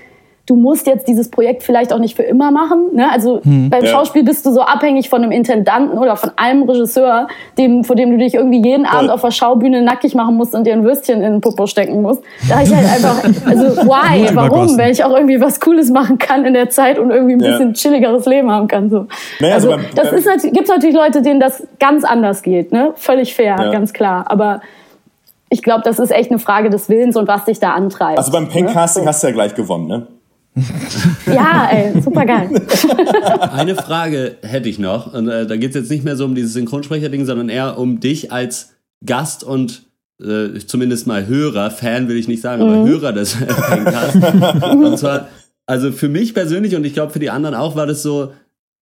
du 0.46 0.56
musst 0.56 0.86
jetzt 0.86 1.08
dieses 1.08 1.30
Projekt 1.30 1.62
vielleicht 1.62 1.90
auch 1.92 1.98
nicht 1.98 2.16
für 2.16 2.22
immer 2.22 2.50
machen. 2.50 2.88
Ne? 2.92 3.10
Also 3.10 3.40
beim 3.44 3.70
Ja. 3.82 3.86
Schauspiel 3.86 4.24
bist 4.24 4.44
du 4.44 4.52
so 4.52 4.60
abhängig 4.60 5.08
von 5.08 5.22
einem 5.22 5.32
Intendanten 5.32 5.96
oder 5.96 6.16
von 6.16 6.32
einem 6.36 6.64
Regisseur, 6.64 7.28
dem, 7.56 7.82
vor 7.82 7.96
dem 7.96 8.10
du 8.10 8.18
dich 8.18 8.34
irgendwie 8.34 8.60
jeden 8.62 8.84
Abend 8.84 9.10
auf 9.10 9.22
der 9.22 9.30
Schaubühne 9.30 9.80
nackig 9.80 10.14
machen 10.14 10.36
musst 10.36 10.54
und 10.54 10.66
dir 10.66 10.74
ein 10.74 10.84
Würstchen 10.84 11.22
in 11.22 11.32
den 11.32 11.40
Popo 11.40 11.66
stecken 11.66 12.02
musst. 12.02 12.22
Da 12.48 12.60
ich 12.60 12.74
halt 12.74 12.86
einfach, 12.86 13.24
also 13.46 13.64
why, 13.88 14.28
warum, 14.34 14.76
wenn 14.76 14.90
ich 14.90 15.02
auch 15.02 15.14
irgendwie 15.16 15.40
was 15.40 15.60
Cooles 15.60 15.90
machen 15.90 16.18
kann 16.18 16.44
in 16.44 16.52
der 16.52 16.68
Zeit 16.68 16.98
und 16.98 17.10
irgendwie 17.10 17.34
ein 17.36 17.40
Ja. 17.40 17.52
bisschen 17.52 17.72
chilligeres 17.72 18.26
Leben 18.26 18.50
haben 18.50 18.68
kann. 18.68 18.90
So. 18.90 19.06
Naja, 19.40 19.54
also 19.54 19.70
also 19.70 19.82
beim- 19.82 19.94
das 19.94 20.12
ist 20.12 20.26
natürlich, 20.26 20.52
gibt's 20.54 20.68
natürlich 20.70 20.94
Leute, 20.94 21.22
denen 21.22 21.40
das 21.40 21.66
ganz 21.80 22.04
anders 22.04 22.42
geht, 22.42 22.70
ne? 22.70 22.92
Völlig 22.96 23.34
fair, 23.34 23.56
Ja. 23.58 23.70
ganz 23.70 23.94
klar. 23.94 24.26
Aber 24.28 24.60
ich 25.48 25.62
glaube, 25.62 25.80
das 25.84 25.98
ist 25.98 26.10
echt 26.10 26.30
eine 26.30 26.38
Frage 26.38 26.68
des 26.68 26.88
Willens 26.90 27.16
und 27.16 27.28
was 27.28 27.44
dich 27.46 27.60
da 27.60 27.70
antreibt. 27.72 28.18
Also 28.18 28.30
beim 28.30 28.48
Pen-Casting 28.48 29.04
ne? 29.04 29.08
hast 29.08 29.22
du 29.22 29.28
ja 29.28 29.32
gleich 29.32 29.54
gewonnen, 29.54 29.86
ne? 29.86 30.06
Ja, 31.26 31.68
ey, 31.70 32.00
super 32.00 32.24
geil. 32.24 32.48
Eine 33.40 33.74
Frage 33.74 34.36
hätte 34.42 34.68
ich 34.68 34.78
noch. 34.78 35.12
Und 35.12 35.28
äh, 35.28 35.46
da 35.46 35.56
geht 35.56 35.70
es 35.70 35.76
jetzt 35.76 35.90
nicht 35.90 36.04
mehr 36.04 36.16
so 36.16 36.24
um 36.24 36.34
dieses 36.34 36.52
Synchronsprecher-Ding, 36.52 37.24
sondern 37.24 37.48
eher 37.48 37.78
um 37.78 37.98
dich 38.00 38.30
als 38.30 38.74
Gast 39.04 39.42
und 39.42 39.82
äh, 40.22 40.58
zumindest 40.64 41.06
mal 41.06 41.26
Hörer, 41.26 41.70
Fan 41.70 42.08
will 42.08 42.16
ich 42.16 42.28
nicht 42.28 42.40
sagen, 42.40 42.62
aber 42.62 42.84
Hörer 42.86 43.12
des 43.12 43.34
Podcasts. 43.36 44.16
und 44.74 44.98
zwar, 44.98 45.28
also 45.66 45.90
für 45.90 46.08
mich 46.08 46.34
persönlich 46.34 46.76
und 46.76 46.84
ich 46.84 46.94
glaube 46.94 47.12
für 47.12 47.18
die 47.18 47.30
anderen 47.30 47.56
auch, 47.56 47.74
war 47.74 47.86
das 47.86 48.02
so 48.02 48.30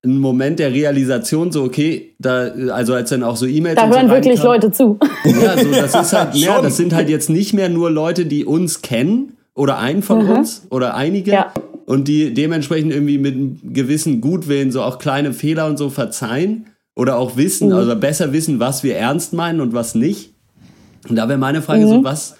ein 0.04 0.18
Moment 0.18 0.58
der 0.58 0.72
Realisation, 0.72 1.52
so 1.52 1.62
okay, 1.62 2.14
da, 2.18 2.48
also 2.72 2.92
als 2.92 3.10
dann 3.10 3.22
auch 3.22 3.36
so 3.36 3.46
E-Mails 3.46 3.76
Da 3.76 3.84
und 3.84 3.92
so 3.92 3.98
hören 3.98 4.10
wirklich. 4.10 4.42
Leute 4.42 4.70
zu. 4.72 4.98
Ja, 5.24 5.56
so, 5.56 5.70
das 5.70 5.94
ist 5.94 6.12
halt, 6.12 6.34
ja, 6.34 6.60
das 6.60 6.76
sind 6.76 6.92
halt 6.92 7.08
jetzt 7.08 7.30
nicht 7.30 7.54
mehr 7.54 7.68
nur 7.68 7.90
Leute, 7.90 8.26
die 8.26 8.44
uns 8.44 8.82
kennen 8.82 9.36
oder 9.54 9.78
einen 9.78 10.02
von 10.02 10.26
uns 10.28 10.66
oder 10.70 10.94
einige 10.94 11.30
Mhm. 11.30 11.34
Ja. 11.34 11.52
und 11.86 12.08
die 12.08 12.32
dementsprechend 12.34 12.92
irgendwie 12.92 13.18
mit 13.18 13.34
einem 13.34 13.60
gewissen 13.72 14.20
Gutwillen 14.20 14.70
so 14.72 14.82
auch 14.82 14.98
kleine 14.98 15.32
Fehler 15.32 15.66
und 15.66 15.76
so 15.78 15.90
verzeihen 15.90 16.66
oder 16.94 17.16
auch 17.18 17.36
wissen, 17.36 17.68
Mhm. 17.68 17.74
also 17.74 17.96
besser 17.96 18.32
wissen, 18.32 18.60
was 18.60 18.82
wir 18.82 18.96
ernst 18.96 19.32
meinen 19.32 19.60
und 19.60 19.72
was 19.74 19.94
nicht. 19.94 20.30
Und 21.08 21.16
da 21.16 21.28
wäre 21.28 21.38
meine 21.38 21.62
Frage 21.62 21.84
Mhm. 21.84 21.88
so, 21.88 22.04
was, 22.04 22.36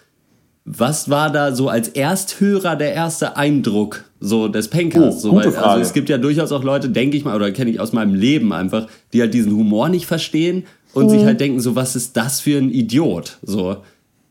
was 0.65 1.11
war 1.11 1.31
da 1.33 1.55
so 1.55 1.69
als 1.69 1.89
Ersthörer 1.89 2.77
der 2.77 2.93
erste 2.95 3.37
Eindruck 3.37 4.05
so 4.21 4.47
des 4.49 4.69
Pencasts? 4.69 5.25
Oh, 5.25 5.31
so, 5.31 5.35
weil, 5.37 5.55
also 5.57 5.83
es 5.83 5.93
gibt 5.93 6.09
ja 6.09 6.19
durchaus 6.19 6.53
auch 6.53 6.63
Leute, 6.63 6.89
denke 6.89 7.17
ich 7.17 7.25
mal, 7.25 7.35
oder 7.35 7.51
kenne 7.51 7.71
ich 7.71 7.81
aus 7.81 7.93
meinem 7.93 8.15
Leben 8.15 8.53
einfach, 8.53 8.87
die 9.13 9.21
halt 9.21 9.35
diesen 9.35 9.53
Humor 9.53 9.89
nicht 9.89 10.07
verstehen 10.07 10.65
und 10.95 11.07
Mhm. 11.07 11.11
sich 11.11 11.25
halt 11.25 11.41
denken, 11.41 11.59
so, 11.61 11.75
was 11.75 11.97
ist 11.97 12.17
das 12.17 12.41
für 12.41 12.57
ein 12.59 12.71
Idiot? 12.71 13.39
So, 13.43 13.79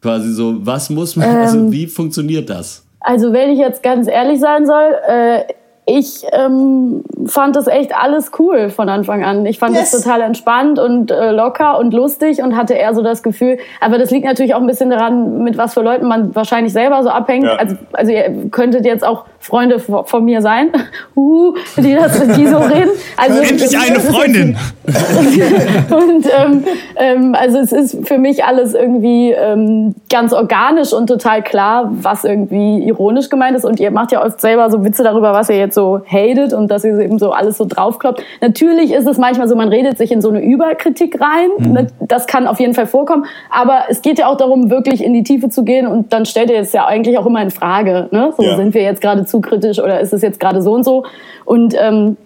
quasi 0.01 0.31
so, 0.33 0.65
was 0.65 0.89
muss 0.89 1.15
man, 1.15 1.29
Ähm. 1.29 1.37
also 1.37 1.71
wie 1.71 1.87
funktioniert 1.87 2.49
das? 2.49 2.83
Also 2.99 3.33
wenn 3.33 3.49
ich 3.49 3.59
jetzt 3.59 3.81
ganz 3.81 4.07
ehrlich 4.07 4.39
sein 4.39 4.65
soll, 4.65 4.95
äh, 5.07 5.43
ich 5.87 6.23
ähm, 6.31 7.03
fand 7.25 7.55
das 7.55 7.65
echt 7.67 7.95
alles 7.95 8.31
cool 8.37 8.69
von 8.69 8.87
Anfang 8.87 9.23
an. 9.23 9.45
Ich 9.45 9.57
fand 9.57 9.75
Yes. 9.75 9.91
das 9.91 10.03
total 10.03 10.21
entspannt 10.21 10.77
und 10.77 11.09
äh, 11.09 11.31
locker 11.31 11.79
und 11.79 11.93
lustig 11.93 12.41
und 12.43 12.55
hatte 12.55 12.75
eher 12.75 12.93
so 12.93 13.01
das 13.01 13.23
Gefühl, 13.23 13.57
aber 13.79 13.97
das 13.97 14.11
liegt 14.11 14.25
natürlich 14.25 14.53
auch 14.53 14.61
ein 14.61 14.67
bisschen 14.67 14.91
daran, 14.91 15.43
mit 15.43 15.57
was 15.57 15.73
für 15.73 15.81
Leuten 15.81 16.07
man 16.07 16.35
wahrscheinlich 16.35 16.71
selber 16.71 17.01
so 17.01 17.09
abhängt. 17.09 17.45
Ja. 17.45 17.55
Also, 17.55 17.75
also 17.93 18.11
ihr 18.11 18.49
könntet 18.51 18.85
jetzt 18.85 19.03
auch 19.03 19.25
Freunde 19.39 19.79
von 19.79 20.05
von 20.05 20.23
mir 20.23 20.41
sein, 20.41 20.71
Huhu, 21.15 21.55
die, 21.77 21.95
das, 21.95 22.19
die 22.35 22.47
so 22.47 22.57
reden. 22.57 22.91
Also, 23.17 23.41
Endlich 23.41 23.77
eine 23.77 23.99
Freundin! 23.99 24.57
und 24.85 26.25
ähm, 26.25 26.63
ähm, 26.95 27.35
also 27.37 27.57
es 27.59 27.71
ist 27.71 28.07
für 28.07 28.17
mich 28.17 28.43
alles 28.43 28.73
irgendwie 28.73 29.31
ähm, 29.31 29.95
ganz 30.09 30.33
organisch 30.33 30.93
und 30.93 31.07
total 31.07 31.41
klar, 31.41 31.89
was 31.91 32.23
irgendwie 32.23 32.83
ironisch 32.83 33.29
gemeint 33.29 33.55
ist. 33.55 33.65
Und 33.65 33.79
ihr 33.79 33.91
macht 33.91 34.11
ja 34.11 34.23
oft 34.23 34.39
selber 34.39 34.69
so 34.69 34.83
Witze 34.83 35.03
darüber, 35.03 35.33
was 35.33 35.49
ihr 35.49 35.57
jetzt 35.57 35.70
so 35.73 36.01
hatet 36.05 36.53
und 36.53 36.69
dass 36.69 36.83
ihr 36.83 36.97
eben 36.99 37.19
so 37.19 37.31
alles 37.31 37.57
so 37.57 37.65
draufkloppt. 37.67 38.21
Natürlich 38.41 38.91
ist 38.93 39.07
es 39.07 39.17
manchmal 39.17 39.47
so, 39.47 39.55
man 39.55 39.69
redet 39.69 39.97
sich 39.97 40.11
in 40.11 40.21
so 40.21 40.29
eine 40.29 40.41
Überkritik 40.41 41.19
rein. 41.19 41.49
Ne? 41.73 41.87
Das 41.99 42.27
kann 42.27 42.47
auf 42.47 42.59
jeden 42.59 42.73
Fall 42.73 42.87
vorkommen. 42.87 43.25
Aber 43.49 43.83
es 43.89 44.01
geht 44.01 44.19
ja 44.19 44.27
auch 44.27 44.37
darum, 44.37 44.69
wirklich 44.69 45.03
in 45.03 45.13
die 45.13 45.23
Tiefe 45.23 45.49
zu 45.49 45.63
gehen. 45.63 45.87
Und 45.87 46.13
dann 46.13 46.25
stellt 46.25 46.49
ihr 46.49 46.59
es 46.59 46.73
ja 46.73 46.85
eigentlich 46.85 47.17
auch 47.17 47.25
immer 47.25 47.41
in 47.41 47.51
Frage. 47.51 48.07
Ne? 48.11 48.33
So 48.37 48.43
Ja. 48.43 48.55
sind 48.55 48.73
wir 48.73 48.81
jetzt 48.83 49.01
gerade 49.01 49.25
zu 49.25 49.41
kritisch 49.41 49.79
oder 49.79 49.99
ist 49.99 50.13
es 50.13 50.21
jetzt 50.21 50.39
gerade 50.39 50.61
so 50.61 50.73
und 50.73 50.83
so? 50.83 51.03
Und 51.45 51.75
ähm, 51.79 52.17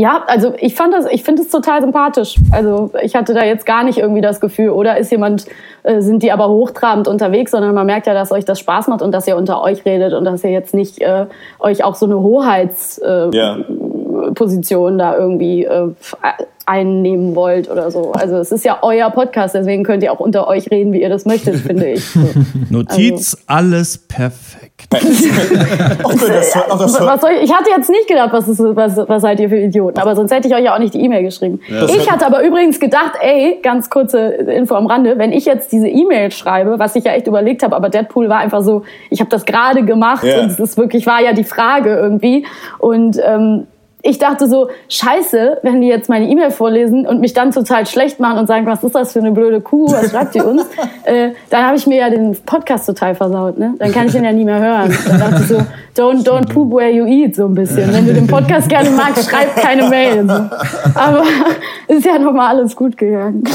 ja, 0.00 0.22
also 0.28 0.54
ich 0.58 0.76
fand 0.76 0.94
das, 0.94 1.06
ich 1.10 1.24
finde 1.24 1.42
es 1.42 1.48
total 1.48 1.80
sympathisch. 1.80 2.36
Also 2.52 2.92
ich 3.02 3.16
hatte 3.16 3.34
da 3.34 3.44
jetzt 3.44 3.66
gar 3.66 3.82
nicht 3.82 3.98
irgendwie 3.98 4.20
das 4.20 4.40
Gefühl, 4.40 4.70
oder 4.70 4.96
ist 4.96 5.10
jemand, 5.10 5.46
äh, 5.82 6.00
sind 6.00 6.22
die 6.22 6.30
aber 6.30 6.48
hochtrabend 6.48 7.08
unterwegs, 7.08 7.50
sondern 7.50 7.74
man 7.74 7.84
merkt 7.84 8.06
ja, 8.06 8.14
dass 8.14 8.30
euch 8.30 8.44
das 8.44 8.60
Spaß 8.60 8.86
macht 8.86 9.02
und 9.02 9.10
dass 9.10 9.26
ihr 9.26 9.36
unter 9.36 9.60
euch 9.60 9.84
redet 9.84 10.12
und 10.12 10.24
dass 10.24 10.44
ihr 10.44 10.52
jetzt 10.52 10.72
nicht 10.72 11.00
äh, 11.00 11.26
euch 11.58 11.82
auch 11.82 11.96
so 11.96 12.06
eine 12.06 12.20
Hoheitsposition 12.20 14.94
äh, 14.94 15.02
Ja. 15.02 15.12
Da 15.12 15.18
irgendwie 15.18 15.64
äh, 15.64 15.88
einnehmen 16.68 17.34
wollt 17.34 17.70
oder 17.70 17.90
so. 17.90 18.12
Also 18.12 18.36
es 18.36 18.52
ist 18.52 18.64
ja 18.64 18.78
euer 18.82 19.10
Podcast, 19.10 19.54
deswegen 19.54 19.82
könnt 19.84 20.02
ihr 20.02 20.12
auch 20.12 20.20
unter 20.20 20.46
euch 20.46 20.70
reden, 20.70 20.92
wie 20.92 21.00
ihr 21.02 21.08
das 21.08 21.24
möchtet, 21.24 21.56
finde 21.66 21.90
ich. 21.92 22.04
So. 22.04 22.20
Notiz, 22.70 23.34
Also. 23.34 23.58
alles 23.58 23.98
perfekt. 23.98 24.68
Was 26.02 27.20
soll 27.20 27.30
ich, 27.36 27.42
ich 27.44 27.52
hatte 27.54 27.70
jetzt 27.76 27.90
nicht 27.90 28.06
gedacht, 28.08 28.30
was, 28.32 28.48
ist, 28.48 28.60
was, 28.60 28.96
was 28.96 29.22
seid 29.22 29.40
ihr 29.40 29.48
für 29.48 29.58
Idioten, 29.58 29.98
aber 29.98 30.14
sonst 30.16 30.30
hätte 30.32 30.48
ich 30.48 30.54
euch 30.54 30.62
ja 30.64 30.74
auch 30.74 30.78
nicht 30.78 30.94
die 30.94 31.00
E-Mail 31.02 31.22
geschrieben. 31.24 31.60
Ja, 31.68 31.84
ich 31.84 32.00
hat- 32.08 32.12
hatte 32.20 32.26
aber 32.26 32.42
übrigens 32.42 32.78
gedacht, 32.80 33.12
ey, 33.20 33.58
ganz 33.62 33.90
kurze 33.90 34.18
Info 34.28 34.74
am 34.74 34.86
Rande, 34.86 35.18
wenn 35.18 35.32
ich 35.32 35.44
jetzt 35.44 35.72
diese 35.72 35.88
E-Mail 35.88 36.30
schreibe, 36.30 36.78
was 36.78 36.94
ich 36.96 37.04
ja 37.04 37.12
echt 37.12 37.26
überlegt 37.26 37.62
habe, 37.62 37.74
aber 37.76 37.88
Deadpool 37.88 38.28
war 38.28 38.38
einfach 38.38 38.62
so, 38.62 38.82
ich 39.10 39.20
habe 39.20 39.30
das 39.30 39.44
gerade 39.44 39.84
gemacht 39.84 40.24
Ja. 40.24 40.40
und 40.40 40.50
es 40.50 40.58
ist 40.58 40.76
wirklich, 40.76 41.06
war 41.06 41.20
ja 41.22 41.32
die 41.32 41.44
Frage 41.44 41.94
irgendwie 41.96 42.46
und 42.78 43.18
ähm, 43.24 43.66
ich 44.02 44.18
dachte 44.18 44.48
so, 44.48 44.68
scheiße, 44.88 45.58
wenn 45.62 45.80
die 45.80 45.88
jetzt 45.88 46.08
meine 46.08 46.28
E-Mail 46.28 46.50
vorlesen 46.50 47.06
und 47.06 47.20
mich 47.20 47.32
dann 47.34 47.50
total 47.50 47.86
schlecht 47.86 48.20
machen 48.20 48.38
und 48.38 48.46
sagen, 48.46 48.64
was 48.66 48.82
ist 48.84 48.94
das 48.94 49.12
für 49.12 49.18
eine 49.18 49.32
blöde 49.32 49.60
Kuh, 49.60 49.90
was 49.90 50.10
schreibt 50.10 50.34
die 50.34 50.40
uns? 50.40 50.62
äh, 51.04 51.30
dann 51.50 51.64
habe 51.64 51.76
ich 51.76 51.86
mir 51.86 51.98
ja 51.98 52.10
den 52.10 52.36
Podcast 52.46 52.86
total 52.86 53.14
versaut, 53.14 53.58
ne? 53.58 53.74
Dann 53.78 53.92
kann 53.92 54.06
ich 54.06 54.12
den 54.12 54.24
ja 54.24 54.32
nie 54.32 54.44
mehr 54.44 54.60
hören. 54.60 54.96
Dann 55.08 55.18
dachte 55.18 55.42
ich 55.42 55.48
so, 55.48 55.56
don't, 56.00 56.24
don't 56.24 56.48
poop 56.52 56.72
where 56.72 56.90
you 56.90 57.06
eat, 57.06 57.34
so 57.34 57.46
ein 57.46 57.54
bisschen. 57.54 57.92
Wenn 57.92 58.06
du 58.06 58.14
den 58.14 58.26
Podcast 58.26 58.68
gerne 58.68 58.90
magst, 58.90 59.28
schreib 59.28 59.56
keine 59.56 59.88
Mail. 59.88 60.26
So. 60.26 60.32
Aber 60.94 61.24
ist 61.88 62.04
ja 62.04 62.18
nochmal 62.18 62.56
alles 62.56 62.76
gut 62.76 62.96
gegangen. 62.96 63.42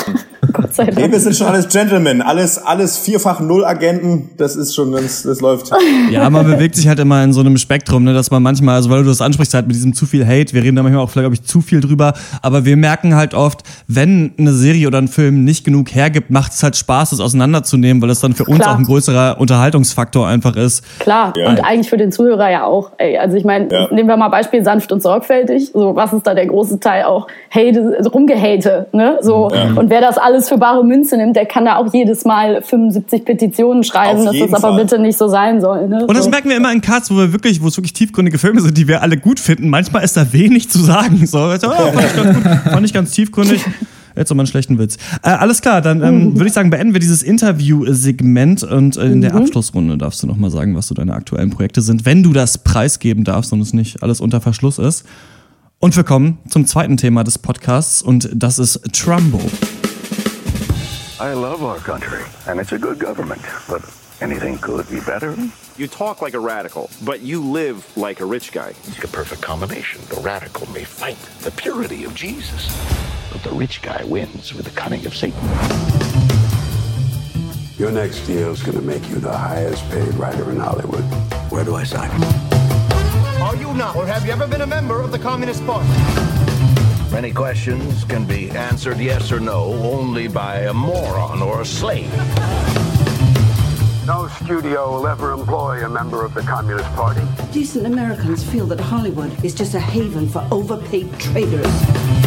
Gott 0.52 0.74
sei 0.74 0.86
Nee, 0.86 0.92
Dank. 0.92 1.12
wir 1.14 1.20
sind 1.20 1.36
schon 1.36 1.48
alles 1.48 1.68
Gentlemen, 1.70 2.22
alles, 2.22 2.58
alles 2.60 2.98
vierfach 2.98 3.40
Null-Agenten, 3.40 4.30
das 4.38 4.56
ist 4.56 4.76
schon, 4.76 4.92
das, 4.92 5.24
das 5.24 5.42
läuft. 5.42 5.72
Ja, 6.12 6.30
man 6.30 6.46
bewegt 6.46 6.76
sich 6.76 6.88
halt 6.88 7.00
immer 7.00 7.24
in 7.24 7.34
so 7.34 7.40
einem 7.40 7.58
Spektrum, 7.58 8.04
ne, 8.04 8.14
dass 8.14 8.30
man 8.30 8.44
manchmal, 8.44 8.76
also 8.76 8.90
weil 8.90 9.02
du 9.02 9.08
das 9.10 9.22
ansprichst, 9.22 9.54
halt 9.54 9.68
mit 9.68 9.76
diesem 9.76 9.94
zu 9.94 10.06
viel 10.06 10.26
Hate, 10.26 10.33
wir 10.34 10.64
reden 10.64 10.76
da 10.76 10.84
manchmal 10.84 11.04
auch 11.04 11.10
vielleicht, 11.10 11.24
glaube 11.26 11.36
ich, 11.36 11.44
zu 11.44 11.62
viel 11.62 11.80
drüber, 11.82 12.14
aber 12.42 12.66
wir 12.66 12.76
merken 12.78 13.16
halt 13.16 13.34
oft, 13.34 13.62
wenn 13.88 14.34
eine 14.38 14.52
Serie 14.54 14.88
oder 14.88 14.98
ein 14.98 15.08
Film 15.08 15.44
nicht 15.44 15.64
genug 15.64 15.94
hergibt, 15.94 16.30
macht 16.32 16.52
es 16.54 16.64
halt 16.64 16.76
Spaß, 16.76 17.12
das 17.12 17.20
auseinanderzunehmen, 17.20 18.02
weil 18.02 18.10
es 18.10 18.20
dann 18.20 18.34
für 18.34 18.46
uns 18.46 18.60
Klar. 18.60 18.74
auch 18.74 18.78
ein 18.78 18.84
größerer 18.86 19.38
Unterhaltungsfaktor 19.40 20.28
einfach 20.28 20.56
ist. 20.56 20.84
Klar, 21.00 21.34
Ja. 21.38 21.50
und 21.50 21.60
eigentlich 21.64 21.90
für 21.90 21.98
den 21.98 22.12
Zuhörer 22.12 22.50
ja 22.50 22.66
auch. 22.66 22.92
Ey, 22.98 23.18
also 23.18 23.38
ich 23.38 23.44
meine, 23.46 23.68
Ja. 23.72 23.88
nehmen 23.94 24.10
wir 24.10 24.18
mal 24.18 24.30
Beispiel 24.30 24.64
sanft 24.64 24.92
und 24.92 25.02
sorgfältig. 25.02 25.72
So, 25.74 25.96
was 25.96 26.14
ist 26.14 26.26
da 26.28 26.34
der 26.34 26.48
große 26.48 26.80
Teil 26.80 27.04
auch? 27.04 27.28
Hate, 27.54 27.96
also 27.98 28.10
rumgehate, 28.10 28.88
ne? 28.92 29.18
So. 29.22 29.50
Ja. 29.54 29.66
Und 29.76 29.90
wer 29.90 30.02
das 30.02 30.18
alles 30.18 30.50
für 30.50 30.58
bare 30.58 30.84
Münze 30.84 31.18
nimmt, 31.18 31.36
der 31.36 31.46
kann 31.46 31.66
da 31.66 31.78
auch 31.78 31.94
jedes 31.94 32.26
Mal 32.26 32.62
75 32.62 33.26
Petitionen 33.26 33.84
schreiben, 33.84 34.20
Auf 34.20 34.26
dass 34.26 34.40
das 34.40 34.54
aber 34.64 34.74
Fall. 34.76 34.84
bitte 34.84 35.00
nicht 35.00 35.18
so 35.18 35.28
sein 35.28 35.62
soll. 35.62 35.88
Ne? 35.88 36.06
Und 36.06 36.16
das 36.18 36.26
so. 36.26 36.30
merken 36.32 36.50
wir 36.50 36.58
immer 36.58 36.72
in 36.72 36.82
Cuts, 36.82 37.12
wo 37.12 37.16
wir 37.18 37.32
wirklich, 37.34 37.62
wo 37.62 37.68
es 37.68 37.78
wirklich 37.78 37.94
tiefgründige 37.94 38.38
Filme 38.38 38.62
sind, 38.62 38.78
die 38.78 38.88
wir 38.88 39.02
alle 39.02 39.18
gut 39.18 39.40
finden. 39.40 39.70
Manchmal 39.70 40.04
ist 40.04 40.18
da 40.18 40.23
wenig 40.32 40.70
zu 40.70 40.80
sagen. 40.82 41.26
So, 41.28 41.40
also, 41.40 41.68
oh, 41.70 41.92
fand 41.92 42.06
ich 42.06 42.16
ganz 42.16 42.36
gut, 42.36 42.44
fand 42.72 42.86
ich 42.86 42.94
ganz 42.94 43.12
tiefgründig. 43.12 43.66
Jetzt 44.16 44.30
nochmal 44.30 44.44
einen 44.44 44.52
schlechten 44.52 44.78
Witz. 44.78 44.98
Äh, 45.24 45.30
alles 45.30 45.60
klar, 45.62 45.82
dann 45.82 46.04
ähm, 46.04 46.36
würde 46.36 46.46
ich 46.46 46.54
sagen, 46.54 46.70
beenden 46.70 46.94
wir 46.94 47.00
dieses 47.00 47.24
Interview-Segment 47.24 48.62
und 48.62 48.96
äh, 48.96 49.06
in 49.08 49.22
der 49.22 49.32
Mhm. 49.34 49.40
Abschlussrunde 49.40 49.98
darfst 49.98 50.22
du 50.22 50.28
nochmal 50.28 50.52
sagen, 50.52 50.76
was 50.76 50.88
so 50.88 50.94
deine 50.94 51.14
aktuellen 51.16 51.50
Projekte 51.50 51.82
sind, 51.82 52.06
wenn 52.06 52.22
du 52.22 52.32
das 52.32 52.60
preisgeben 52.60 53.24
darfst 53.24 53.52
und 53.54 53.60
es 53.62 53.74
nicht 53.74 54.04
alles 54.04 54.22
unter 54.22 54.40
Verschluss 54.40 54.78
ist. 54.78 55.04
Und 55.80 55.96
wir 55.98 56.04
kommen 56.04 56.38
zum 56.48 56.68
zweiten 56.68 56.96
Thema 56.98 57.24
des 57.24 57.40
Podcasts 57.40 58.04
und 58.04 58.30
das 58.34 58.60
ist 58.60 58.82
Trumbo. 58.94 59.40
I 61.20 61.34
love 61.34 61.64
our 61.64 61.78
country, 61.80 62.20
and 62.46 62.60
it's 62.62 62.72
a 62.72 62.78
good 62.78 63.00
government, 63.00 63.42
but 63.68 63.82
anything 64.22 64.60
could 64.62 64.88
be 64.90 64.98
better. 65.06 65.34
You 65.76 65.88
talk 65.88 66.22
like 66.22 66.36
a 66.36 66.40
radical, 66.40 66.88
but 67.04 67.22
you 67.22 67.42
live 67.42 67.98
like 67.98 68.20
a 68.20 68.26
rich 68.26 68.52
guy. 68.52 68.70
It's 68.70 69.02
the 69.02 69.08
perfect 69.08 69.42
combination. 69.42 70.02
The 70.08 70.22
radical 70.22 70.70
may 70.72 70.84
fight 70.84 71.18
the 71.42 71.50
purity 71.50 72.04
of 72.04 72.14
Jesus, 72.14 72.68
but 73.32 73.42
the 73.42 73.50
rich 73.50 73.82
guy 73.82 74.04
wins 74.04 74.54
with 74.54 74.66
the 74.66 74.80
cunning 74.80 75.04
of 75.08 75.16
Satan. 75.16 75.42
Your 77.80 77.92
next 77.92 78.20
deal 78.28 78.52
is 78.52 78.62
going 78.62 78.78
to 78.78 78.84
make 78.84 79.10
you 79.10 79.16
the 79.16 79.36
highest 79.36 79.90
paid 79.90 80.14
writer 80.14 80.52
in 80.52 80.60
Hollywood. 80.60 81.04
Where 81.52 81.66
do 81.66 81.74
I 81.74 81.86
sign? 81.86 82.12
Are 83.42 83.56
you 83.56 83.74
not, 83.74 83.96
or 83.96 84.06
have 84.06 84.28
you 84.28 84.32
ever 84.32 84.46
been 84.46 84.62
a 84.62 84.68
member 84.68 85.02
of 85.02 85.12
the 85.12 85.18
Communist 85.18 85.66
Party? 85.66 85.90
Many 87.12 87.32
questions 87.32 88.04
can 88.04 88.26
be 88.26 88.52
answered 88.52 89.00
yes 89.00 89.32
or 89.32 89.40
no 89.40 89.74
only 89.84 90.28
by 90.28 90.58
a 90.66 90.74
moron 90.74 91.42
or 91.42 91.62
a 91.62 91.66
slave. 91.66 92.14
No 94.06 94.28
studio 94.28 94.92
will 94.92 95.08
ever 95.08 95.32
employ 95.32 95.86
a 95.86 95.88
member 95.88 96.26
of 96.26 96.34
the 96.34 96.42
Communist 96.42 96.90
Party. 96.94 97.22
Decent 97.54 97.86
Americans 97.86 98.44
feel 98.44 98.66
that 98.66 98.78
Hollywood 98.78 99.32
is 99.46 99.56
just 99.56 99.76
a 99.76 99.80
haven 99.80 100.28
for 100.28 100.46
overpaid 100.52 101.18
traders. 101.20 101.66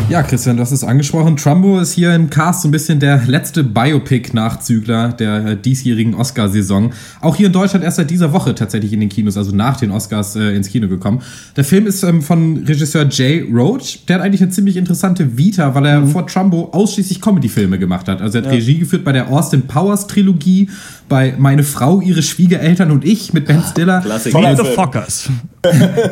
Ja, 0.08 0.22
Christian, 0.22 0.56
du 0.56 0.62
hast 0.62 0.70
es 0.70 0.84
angesprochen. 0.84 1.36
Trumbo 1.36 1.80
ist 1.80 1.92
hier 1.92 2.14
im 2.14 2.30
Cast 2.30 2.62
so 2.62 2.68
ein 2.68 2.70
bisschen 2.70 3.00
der 3.00 3.22
letzte 3.26 3.64
Biopic-Nachzügler 3.64 5.08
der 5.12 5.44
äh, 5.44 5.56
diesjährigen 5.56 6.14
Oscarsaison. 6.14 6.92
Auch 7.20 7.34
hier 7.34 7.48
in 7.48 7.52
Deutschland 7.52 7.84
erst 7.84 7.96
seit 7.96 8.08
dieser 8.08 8.32
Woche 8.32 8.54
tatsächlich 8.54 8.92
in 8.92 9.00
den 9.00 9.08
Kinos, 9.08 9.36
also 9.36 9.54
nach 9.54 9.78
den 9.78 9.90
Oscars 9.90 10.36
äh, 10.36 10.54
ins 10.54 10.68
Kino 10.68 10.86
gekommen. 10.86 11.22
Der 11.56 11.64
Film 11.64 11.88
ist 11.88 12.04
ähm, 12.04 12.22
von 12.22 12.58
Regisseur 12.68 13.06
Jay 13.10 13.44
Roach. 13.52 14.04
Der 14.06 14.16
hat 14.18 14.22
eigentlich 14.24 14.42
eine 14.42 14.52
ziemlich 14.52 14.76
interessante 14.76 15.36
Vita, 15.36 15.74
weil 15.74 15.84
er 15.86 16.06
vor 16.06 16.24
Trumbo 16.24 16.70
ausschließlich 16.72 17.20
Comedy-Filme 17.20 17.76
gemacht 17.76 18.06
hat. 18.06 18.22
Also 18.22 18.38
er 18.38 18.44
hat 18.44 18.52
Ja. 18.52 18.56
Regie 18.56 18.78
geführt 18.78 19.04
bei 19.04 19.10
der 19.12 19.28
Austin 19.28 19.62
Powers 19.62 20.06
Trilogie, 20.06 20.70
bei 21.08 21.34
Meine 21.36 21.64
Frau, 21.64 22.00
ihre 22.00 22.22
Schwiegereltern 22.22 22.92
und 22.92 23.04
ich 23.04 23.32
mit 23.32 23.46
Ben 23.46 23.60
Stiller. 23.68 24.02
Klassiker. 24.02 24.40
Meet 24.40 24.56
the 24.58 24.64
Fockers. 24.72 25.30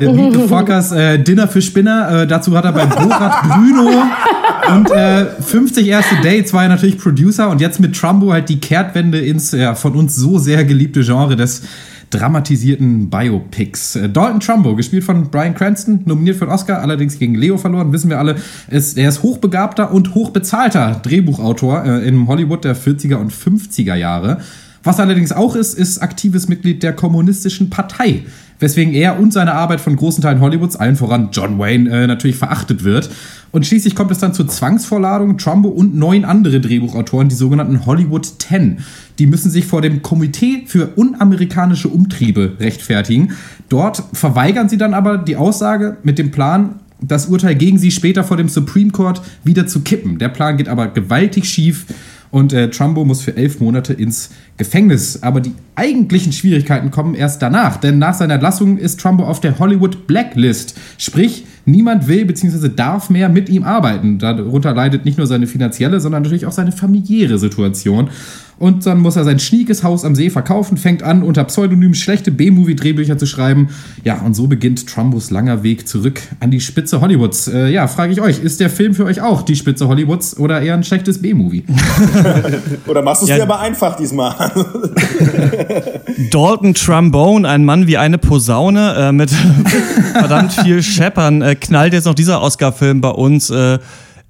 Der 0.01 0.13
Meet 0.13 0.33
the 0.35 0.49
Fockers, 0.49 0.91
äh, 0.91 1.19
Dinner 1.21 1.47
für 1.47 1.63
Spinner. 1.63 2.23
Äh, 2.23 2.27
dazu 2.27 2.57
hat 2.57 2.65
er 2.65 2.73
bei 2.73 2.87
Borat 2.87 3.43
Bruno 3.49 3.84
und 3.87 4.91
äh, 4.91 5.26
50 5.41 5.87
erste 5.87 6.16
Dates 6.16 6.53
war 6.53 6.64
er 6.64 6.68
natürlich 6.68 6.99
Producer 6.99 7.51
und 7.51 7.61
jetzt 7.61 7.80
mit 7.80 7.97
Trumbo 7.97 8.32
halt 8.32 8.49
die 8.49 8.61
Kehrtwende 8.61 9.20
ins 9.20 9.53
ja, 9.53 9.74
von 9.74 9.95
uns 9.95 10.16
so 10.16 10.39
sehr 10.39 10.64
geliebte 10.64 11.03
Genre 11.03 11.37
des 11.37 11.62
dramatisierten 12.11 13.11
Biopics. 13.11 13.97
Äh, 13.97 14.09
Dalton 14.09 14.41
Trumbo, 14.41 14.76
gespielt 14.76 15.05
von 15.05 15.30
Brian 15.30 15.55
Cranston, 15.55 16.01
nominiert 16.05 16.37
für 16.37 16.47
den 16.47 16.53
Oscar, 16.53 16.80
allerdings 16.80 17.18
gegen 17.18 17.35
Leo 17.35 17.59
verloren, 17.59 17.93
wissen 17.93 18.11
wir 18.11 18.18
alle. 18.18 18.37
Ist, 18.68 18.97
er 18.97 19.09
ist 19.09 19.22
hochbegabter 19.22 19.93
und 19.93 20.14
hochbezahlter 20.14 21.01
Drehbuchautor 21.03 21.85
äh, 21.85 22.09
in 22.09 22.26
Hollywood 22.26 22.64
der 22.64 22.76
40er 22.76 23.16
und 23.16 23.32
50er 23.32 23.95
Jahre. 23.95 24.39
Was 24.85 24.99
er 24.99 25.07
allerdings 25.07 25.32
auch 25.32 25.57
ist, 25.57 25.74
ist 25.74 25.99
aktives 25.99 26.47
Mitglied 26.47 26.82
der 26.82 26.93
Kommunistischen 26.93 27.70
Partei, 27.70 28.22
weswegen 28.59 28.93
er 28.93 29.18
und 29.18 29.32
seine 29.32 29.55
Arbeit 29.55 29.80
von 29.80 29.97
großen 29.97 30.22
Teilen 30.22 30.43
Hollywoods, 30.43 30.76
allen 30.76 30.97
voran 30.97 31.30
John 31.32 31.59
Wayne, 31.59 31.91
äh, 31.91 32.07
natürlich 32.07 32.37
verachtet 32.37 32.85
wird. 32.85 33.09
Und 33.51 33.66
schließlich 33.66 33.97
kommt 33.97 34.11
es 34.11 34.18
dann 34.18 34.35
zur 34.35 34.47
Zwangsvorladung. 34.47 35.39
Trumbo 35.39 35.68
und 35.68 35.95
neun 35.95 36.26
andere 36.26 36.61
Drehbuchautoren, 36.61 37.30
die 37.30 37.35
sogenannten 37.35 37.87
Hollywood 37.87 38.39
Ten, 38.39 38.78
die 39.18 39.26
müssen 39.26 39.51
sich 39.51 39.64
vor 39.64 39.80
dem 39.80 40.03
Komitee 40.03 40.64
für 40.66 40.89
unamerikanische 40.97 41.89
Umtriebe 41.89 42.57
rechtfertigen. 42.61 43.32
Dort 43.70 44.03
verweigern 44.12 44.68
sie 44.68 44.76
dann 44.76 44.93
aber 44.93 45.16
die 45.16 45.37
Aussage 45.37 45.97
mit 46.03 46.18
dem 46.18 46.30
Plan, 46.30 46.80
das 47.01 47.26
Urteil 47.26 47.55
gegen 47.55 47.78
sie 47.78 47.91
später 47.91 48.22
vor 48.22 48.37
dem 48.37 48.49
Supreme 48.49 48.91
Court 48.91 49.22
wieder 49.45 49.66
zu 49.66 49.80
kippen. 49.80 50.18
Der 50.18 50.28
Plan 50.28 50.57
geht 50.57 50.68
aber 50.68 50.89
gewaltig 50.89 51.47
schief 51.47 51.87
und 52.35 52.53
äh, 52.53 52.68
Trumbo 52.68 53.05
muss 53.05 53.20
für 53.20 53.37
elf 53.37 53.61
Monate 53.61 53.93
ins 53.93 54.30
Gefängnis. 54.57 55.22
Aber 55.22 55.41
die 55.41 55.53
eigentlichen 55.76 56.32
Schwierigkeiten 56.32 56.91
kommen 56.91 57.14
erst 57.14 57.41
danach, 57.41 57.76
denn 57.76 58.01
nach 58.01 58.14
seiner 58.14 58.35
Entlassung 58.35 58.76
ist 58.76 58.99
Trumbo 58.99 59.22
auf 59.22 59.39
der 59.39 59.61
Hollywood 59.61 60.09
Blacklist. 60.09 60.76
Sprich, 60.99 61.47
niemand 61.64 62.09
will 62.09 62.24
bzw. 62.24 62.70
darf 62.74 63.09
mehr 63.09 63.28
mit 63.28 63.49
ihm 63.49 63.62
arbeiten. 63.62 64.18
Darunter 64.18 64.74
leidet 64.74 65.05
nicht 65.05 65.16
nur 65.16 65.28
seine 65.28 65.47
finanzielle, 65.47 66.01
sondern 66.01 66.24
natürlich 66.24 66.45
auch 66.45 66.53
seine 66.53 66.72
familiäre 66.72 67.39
Situation. 67.39 68.11
Und 68.59 68.87
dann 68.87 68.99
muss 69.01 69.17
er 69.17 69.25
sein 69.25 69.39
schniekes 69.39 69.83
Haus 69.83 70.05
am 70.05 70.15
See 70.15 70.31
verkaufen, 70.31 70.77
fängt 70.77 71.03
an, 71.03 71.23
unter 71.23 71.43
Pseudonym 71.45 71.95
schlechte 71.95 72.31
B-Movie-Drehbücher 72.31 73.19
zu 73.19 73.27
schreiben. 73.27 73.69
Ja, 74.05 74.21
und 74.21 74.35
so 74.35 74.47
beginnt 74.47 74.89
Trumbos 74.89 75.31
langer 75.31 75.63
Weg 75.63 75.89
zurück 75.89 76.21
an 76.41 76.51
die 76.51 76.61
Spitze 76.61 77.01
Hollywoods. 77.01 77.49
Äh, 77.49 77.71
ja, 77.71 77.89
frage 77.89 78.13
ich 78.13 78.21
euch, 78.21 78.39
ist 78.41 78.61
der 78.61 78.71
Film 78.71 78.95
für 78.95 79.05
euch 79.05 79.21
auch 79.21 79.43
die 79.43 79.57
Spitze 79.57 79.89
Hollywoods 79.89 80.39
oder 80.39 80.61
eher 80.63 80.75
ein 80.75 80.85
schlechtes 80.85 81.21
B-Movie? 81.21 81.65
Oder 82.87 83.03
machst 83.03 83.23
du 83.23 83.27
es 83.27 83.31
Ja. 83.31 83.37
dir 83.37 83.43
aber 83.45 83.61
einfach 83.61 83.97
diesmal? 83.97 84.35
Dalton 86.31 86.75
Trombone, 86.75 87.49
ein 87.49 87.65
Mann 87.65 87.87
wie 87.87 87.97
eine 87.97 88.19
Posaune 88.19 88.95
äh, 88.97 89.13
mit 89.13 89.31
verdammt 90.13 90.53
viel 90.53 90.83
Scheppern, 90.83 91.43
äh, 91.43 91.55
knallt 91.55 91.93
jetzt 91.93 92.05
noch 92.05 92.15
dieser 92.15 92.41
Oscar-Film 92.43 93.01
bei 93.01 93.11
uns 93.11 93.51
äh, 93.51 93.79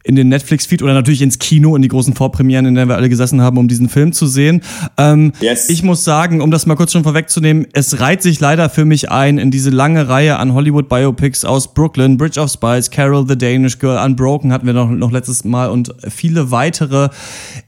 in 0.04 0.16
den 0.16 0.28
Netflix-Feed 0.28 0.82
oder 0.82 0.92
natürlich 0.92 1.22
ins 1.22 1.38
Kino, 1.38 1.74
in 1.74 1.82
die 1.82 1.88
großen 1.88 2.14
Vorpremieren, 2.14 2.66
in 2.66 2.74
denen 2.74 2.88
wir 2.88 2.96
alle 2.96 3.08
gesessen 3.08 3.40
haben, 3.40 3.56
um 3.56 3.68
diesen 3.68 3.88
Film 3.88 4.12
zu 4.12 4.26
sehen. 4.26 4.60
Ähm, 4.98 5.32
Ich 5.70 5.82
muss 5.82 6.04
sagen, 6.04 6.42
um 6.42 6.50
das 6.50 6.66
mal 6.66 6.76
kurz 6.76 6.92
schon 6.92 7.04
vorwegzunehmen, 7.04 7.66
es 7.72 8.00
reiht 8.00 8.22
sich 8.22 8.38
leider 8.38 8.68
für 8.68 8.84
mich 8.84 9.10
ein 9.10 9.38
in 9.38 9.50
diese 9.50 9.70
lange 9.70 10.08
Reihe 10.08 10.38
an 10.38 10.52
Hollywood-Biopics 10.52 11.46
aus 11.46 11.72
Brooklyn, 11.72 12.18
Bridge 12.18 12.38
of 12.38 12.50
Spies, 12.50 12.90
Carol 12.90 13.26
the 13.26 13.36
Danish 13.36 13.78
Girl, 13.78 13.98
Unbroken 14.04 14.52
hatten 14.52 14.66
wir 14.66 14.74
noch, 14.74 14.90
noch 14.90 15.10
letztes 15.10 15.42
Mal 15.44 15.70
und 15.70 15.94
viele 16.08 16.50
weitere. 16.50 17.08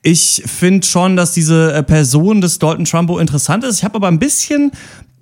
Ich 0.03 0.43
finde 0.45 0.87
schon, 0.87 1.17
dass 1.17 1.33
diese 1.33 1.73
äh, 1.73 1.83
Person 1.83 2.43
des 2.43 2.59
Dalton 2.59 2.85
Trumbo 2.85 3.19
interessant 3.19 3.65
ist. 3.65 3.79
Ich 3.79 3.85
habe 3.85 3.95
aber 3.97 4.09
ein 4.09 4.19
bisschen 4.19 4.73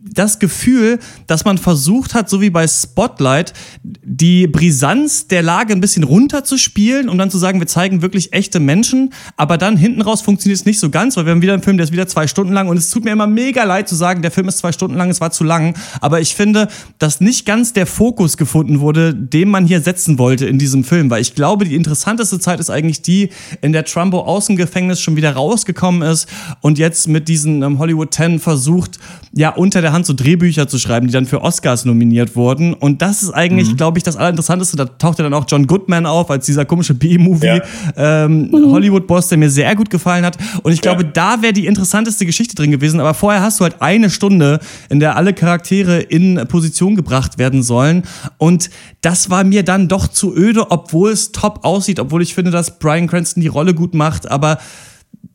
das 0.05 0.38
Gefühl, 0.38 0.98
dass 1.26 1.44
man 1.46 1.57
versucht 1.57 2.12
hat, 2.12 2.28
so 2.28 2.40
wie 2.42 2.50
bei 2.50 2.68
Spotlight, 2.68 3.55
die 3.82 4.46
Brisanz 4.46 5.28
der 5.28 5.42
Lage 5.42 5.72
ein 5.72 5.80
bisschen 5.80 6.05
runterzuspielen, 6.05 7.09
um 7.09 7.16
dann 7.16 7.30
zu 7.30 7.38
sagen, 7.38 7.59
wir 7.59 7.66
zeigen 7.66 8.02
wirklich 8.02 8.34
echte 8.34 8.61
Menschen, 8.61 9.14
aber 9.36 9.57
dann 9.57 9.78
hinten 9.78 10.02
raus 10.02 10.20
funktioniert 10.20 10.61
es 10.61 10.66
nicht 10.66 10.78
so 10.78 10.90
ganz, 10.90 11.16
weil 11.16 11.24
wir 11.24 11.32
haben 11.32 11.40
wieder 11.40 11.55
einen 11.55 11.62
Film, 11.62 11.78
der 11.78 11.84
ist 11.84 11.92
wieder 11.92 12.07
zwei 12.07 12.26
Stunden 12.26 12.52
lang. 12.52 12.68
Und 12.68 12.76
es 12.76 12.90
tut 12.90 13.05
mir 13.05 13.12
immer 13.12 13.26
mega 13.26 13.64
leid 13.64 13.88
zu 13.88 13.94
sagen, 13.94 14.20
der 14.20 14.30
Film 14.30 14.46
ist 14.48 14.59
zwei 14.59 14.72
Stunden 14.72 14.96
lang, 14.96 15.09
es 15.09 15.22
war 15.22 15.30
zu 15.30 15.42
lang, 15.42 15.74
aber 16.00 16.20
ich 16.20 16.34
finde, 16.34 16.68
dass 16.98 17.20
nicht 17.22 17.46
ganz 17.46 17.72
der 17.72 17.86
Fokus 17.86 18.36
gefunden 18.36 18.80
wurde, 18.80 19.14
den 19.14 19.48
man 19.48 19.64
hier 19.64 19.80
setzen 19.80 20.18
wollte 20.18 20.46
in 20.46 20.59
diesem 20.59 20.84
Film, 20.84 21.09
weil 21.09 21.22
ich 21.22 21.34
glaube, 21.34 21.64
die 21.64 21.74
interessanteste 21.74 22.38
Zeit 22.38 22.61
ist 22.61 22.68
eigentlich 22.68 23.00
die, 23.00 23.30
in 23.62 23.72
der 23.72 23.86
Trumbo 23.86 24.20
Außengefängnis 24.20 25.00
schon 25.00 25.16
wieder 25.16 25.32
rausgekommen 25.32 26.02
ist 26.02 26.28
und 26.61 26.78
jetzt 26.78 27.09
mit 27.09 27.28
diesen 27.28 27.62
ähm, 27.62 27.78
Hollywood 27.78 28.12
10 28.12 28.38
versucht, 28.38 28.98
ja, 29.32 29.48
unter 29.48 29.80
der 29.80 29.93
Hand 29.95 30.05
so 30.05 30.12
Drehbücher 30.12 30.68
zu 30.68 30.78
schreiben, 30.78 31.07
die 31.07 31.12
dann 31.12 31.24
für 31.24 31.40
Oscars 31.40 31.86
nominiert 31.86 32.36
wurden. 32.36 32.74
Und 32.74 33.01
das 33.01 33.22
ist 33.22 33.30
eigentlich, 33.30 33.70
mhm. 33.70 33.76
glaube 33.76 33.99
ich, 33.99 34.05
das 34.05 34.16
Allerinteressanteste. 34.16 34.76
Da 34.76 34.84
taucht 34.84 35.18
ja 35.18 35.22
dann 35.22 35.32
auch 35.32 35.47
John 35.49 35.66
Goodman 35.66 36.05
auf, 36.05 36.30
als 36.30 36.45
dieser 36.45 36.66
komische 36.66 36.95
B-Movie 36.95 37.47
ja. 37.47 37.62
ähm, 37.97 38.51
mhm. 38.51 38.70
Hollywood-Boss, 38.72 39.28
der 39.28 39.38
mir 39.38 39.49
sehr 39.49 39.74
gut 39.76 39.88
gefallen 39.88 40.26
hat. 40.26 40.36
Und 40.62 40.72
ich 40.72 40.82
glaube, 40.82 41.05
ja. 41.05 41.11
da 41.12 41.42
wäre 41.42 41.55
die 41.55 41.66
interessanteste 41.66 42.26
Geschichte 42.26 42.55
drin 42.55 42.70
gewesen. 42.70 43.01
Aber 43.01 43.14
vorher 43.14 43.40
hast 43.40 43.61
du 43.61 43.64
halt 43.64 43.80
eine 43.80 44.11
Stunde, 44.11 44.61
in 44.90 45.01
der 45.01 45.16
alle 45.16 45.32
Charaktere 45.32 46.01
in 46.01 46.47
Position 46.49 46.97
gebracht 46.97 47.38
werden 47.38 47.62
sollen. 47.62 48.03
Und 48.36 48.68
das 49.01 49.30
war 49.30 49.45
mir 49.45 49.62
dann 49.62 49.88
doch 49.88 50.09
zu 50.09 50.36
öde, 50.36 50.70
obwohl 50.70 51.11
es 51.11 51.32
top 51.32 51.64
aussieht, 51.64 52.01
obwohl 52.01 52.22
ich 52.22 52.34
finde, 52.34 52.51
dass 52.51 52.78
Brian 52.78 53.07
Cranston 53.07 53.40
die 53.40 53.49
Rolle 53.49 53.74
gut 53.74 53.95
macht. 53.95 54.30
Aber 54.30 54.59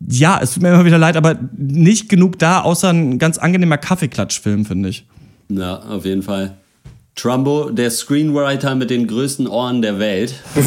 ja, 0.07 0.39
es 0.41 0.53
tut 0.53 0.63
mir 0.63 0.73
immer 0.73 0.85
wieder 0.85 0.97
leid, 0.97 1.17
aber 1.17 1.37
nicht 1.57 2.09
genug 2.09 2.39
da, 2.39 2.61
außer 2.61 2.89
ein 2.89 3.19
ganz 3.19 3.37
angenehmer 3.37 3.77
Kaffeeklatschfilm, 3.77 4.65
finde 4.65 4.89
ich. 4.89 5.05
Ja, 5.49 5.79
auf 5.79 6.05
jeden 6.05 6.23
Fall. 6.23 6.57
Trumbo, 7.15 7.69
der 7.69 7.91
Screenwriter 7.91 8.75
mit 8.75 8.89
den 8.89 9.05
größten 9.05 9.45
Ohren 9.47 9.81
der 9.81 9.99
Welt. 9.99 10.35
ich 10.55 10.63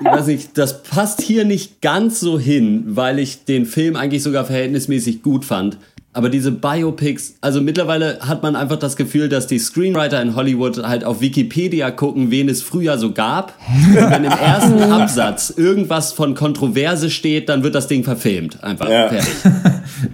weiß 0.00 0.28
nicht, 0.28 0.56
das 0.56 0.82
passt 0.82 1.20
hier 1.20 1.44
nicht 1.44 1.82
ganz 1.82 2.20
so 2.20 2.38
hin, 2.38 2.84
weil 2.86 3.18
ich 3.18 3.44
den 3.44 3.66
Film 3.66 3.96
eigentlich 3.96 4.22
sogar 4.22 4.46
verhältnismäßig 4.46 5.22
gut 5.22 5.44
fand. 5.44 5.76
Aber 6.16 6.30
diese 6.30 6.50
Biopics, 6.50 7.34
also 7.42 7.60
mittlerweile 7.60 8.20
hat 8.20 8.42
man 8.42 8.56
einfach 8.56 8.78
das 8.78 8.96
Gefühl, 8.96 9.28
dass 9.28 9.46
die 9.46 9.58
Screenwriter 9.58 10.22
in 10.22 10.34
Hollywood 10.34 10.82
halt 10.82 11.04
auf 11.04 11.20
Wikipedia 11.20 11.90
gucken, 11.90 12.30
wen 12.30 12.48
es 12.48 12.62
früher 12.62 12.96
so 12.96 13.12
gab. 13.12 13.52
Und 13.90 14.10
wenn 14.10 14.24
im 14.24 14.32
ersten 14.32 14.82
Absatz 14.92 15.52
irgendwas 15.54 16.14
von 16.14 16.34
Kontroverse 16.34 17.10
steht, 17.10 17.50
dann 17.50 17.62
wird 17.62 17.74
das 17.74 17.86
Ding 17.86 18.02
verfilmt. 18.02 18.64
Einfach 18.64 18.88
ja. 18.88 19.10
fertig. 19.10 19.34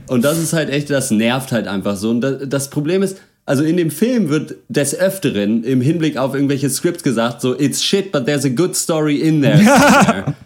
Und 0.08 0.24
das 0.24 0.38
ist 0.38 0.52
halt 0.52 0.70
echt, 0.70 0.90
das 0.90 1.12
nervt 1.12 1.52
halt 1.52 1.68
einfach 1.68 1.94
so. 1.94 2.10
Und 2.10 2.20
das 2.20 2.68
Problem 2.68 3.04
ist, 3.04 3.18
also 3.44 3.64
in 3.64 3.76
dem 3.76 3.90
Film 3.90 4.28
wird 4.28 4.56
des 4.68 4.94
Öfteren 4.94 5.64
im 5.64 5.80
Hinblick 5.80 6.16
auf 6.16 6.34
irgendwelche 6.34 6.70
Scripts 6.70 7.02
gesagt, 7.02 7.40
so, 7.40 7.58
it's 7.58 7.82
shit, 7.82 8.12
but 8.12 8.24
there's 8.24 8.44
a 8.44 8.48
good 8.48 8.76
story 8.76 9.16
in 9.16 9.42
there. 9.42 9.58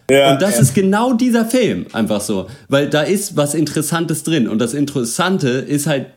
ja, 0.09 0.33
und 0.33 0.41
das 0.41 0.55
ja. 0.55 0.61
ist 0.61 0.73
genau 0.73 1.13
dieser 1.13 1.45
Film, 1.45 1.85
einfach 1.93 2.21
so. 2.21 2.47
Weil 2.69 2.89
da 2.89 3.03
ist 3.03 3.35
was 3.35 3.53
Interessantes 3.53 4.23
drin. 4.23 4.47
Und 4.47 4.59
das 4.59 4.73
Interessante 4.73 5.49
ist 5.49 5.85
halt 5.85 6.07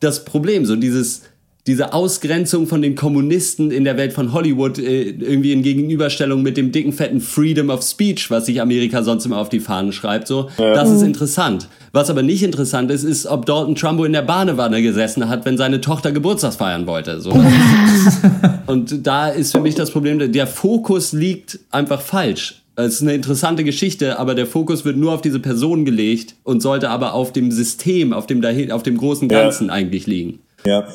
das 0.00 0.24
Problem, 0.26 0.66
so 0.66 0.76
dieses, 0.76 1.22
diese 1.66 1.92
Ausgrenzung 1.92 2.68
von 2.68 2.80
den 2.80 2.94
Kommunisten 2.94 3.72
in 3.72 3.82
der 3.82 3.96
Welt 3.96 4.12
von 4.12 4.32
Hollywood 4.32 4.78
äh, 4.78 5.10
irgendwie 5.10 5.52
in 5.52 5.62
Gegenüberstellung 5.62 6.42
mit 6.42 6.56
dem 6.56 6.70
dicken, 6.70 6.92
fetten 6.92 7.20
Freedom 7.20 7.70
of 7.70 7.82
Speech, 7.82 8.30
was 8.30 8.46
sich 8.46 8.60
Amerika 8.60 9.02
sonst 9.02 9.26
immer 9.26 9.38
auf 9.38 9.48
die 9.48 9.58
Fahnen 9.58 9.92
schreibt, 9.92 10.28
so, 10.28 10.48
ja. 10.58 10.74
das 10.74 10.90
ist 10.90 11.02
interessant. 11.02 11.68
Was 11.92 12.08
aber 12.08 12.22
nicht 12.22 12.42
interessant 12.42 12.90
ist, 12.90 13.02
ist, 13.02 13.26
ob 13.26 13.46
Dalton 13.46 13.74
Trumbo 13.74 14.04
in 14.04 14.12
der 14.12 14.22
Badewanne 14.22 14.80
gesessen 14.80 15.28
hat, 15.28 15.44
wenn 15.44 15.56
seine 15.56 15.80
Tochter 15.80 16.12
Geburtstags 16.12 16.56
feiern 16.56 16.86
wollte. 16.86 17.20
So. 17.20 17.30
Und 18.66 19.06
da 19.06 19.28
ist 19.28 19.52
für 19.52 19.60
mich 19.60 19.74
das 19.74 19.90
Problem, 19.90 20.30
der 20.30 20.46
Fokus 20.46 21.12
liegt 21.12 21.58
einfach 21.70 22.00
falsch. 22.00 22.62
Es 22.76 22.96
ist 22.96 23.02
eine 23.02 23.14
interessante 23.14 23.64
Geschichte, 23.64 24.18
aber 24.18 24.34
der 24.34 24.46
Fokus 24.46 24.84
wird 24.84 24.98
nur 24.98 25.12
auf 25.12 25.22
diese 25.22 25.40
Person 25.40 25.86
gelegt 25.86 26.34
und 26.44 26.60
sollte 26.60 26.90
aber 26.90 27.14
auf 27.14 27.32
dem 27.32 27.50
System, 27.50 28.12
auf 28.12 28.26
dem, 28.26 28.44
auf 28.70 28.82
dem 28.82 28.98
großen 28.98 29.28
Ganzen 29.28 29.68
ja. 29.68 29.72
eigentlich 29.72 30.06
liegen. 30.06 30.40
Ja, 30.66 30.86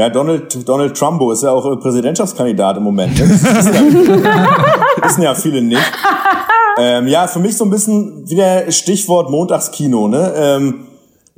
ja, 0.00 0.08
Donald, 0.08 0.66
Donald 0.66 0.96
Trumbo 0.96 1.30
ist 1.30 1.42
ja 1.42 1.50
auch 1.50 1.78
Präsidentschaftskandidat 1.78 2.78
im 2.78 2.84
Moment. 2.84 3.18
Ne? 3.18 3.28
Das 3.28 3.42
wissen 3.42 3.74
ja, 4.24 4.48
wissen 5.02 5.22
ja 5.22 5.34
viele 5.34 5.60
nicht. 5.60 5.92
Ähm, 6.78 7.06
ja, 7.06 7.26
für 7.26 7.38
mich 7.38 7.54
so 7.54 7.64
ein 7.64 7.70
bisschen 7.70 8.26
wieder 8.26 8.72
Stichwort 8.72 9.28
Montagskino. 9.28 10.08
Ne? 10.08 10.32
Ähm, 10.34 10.86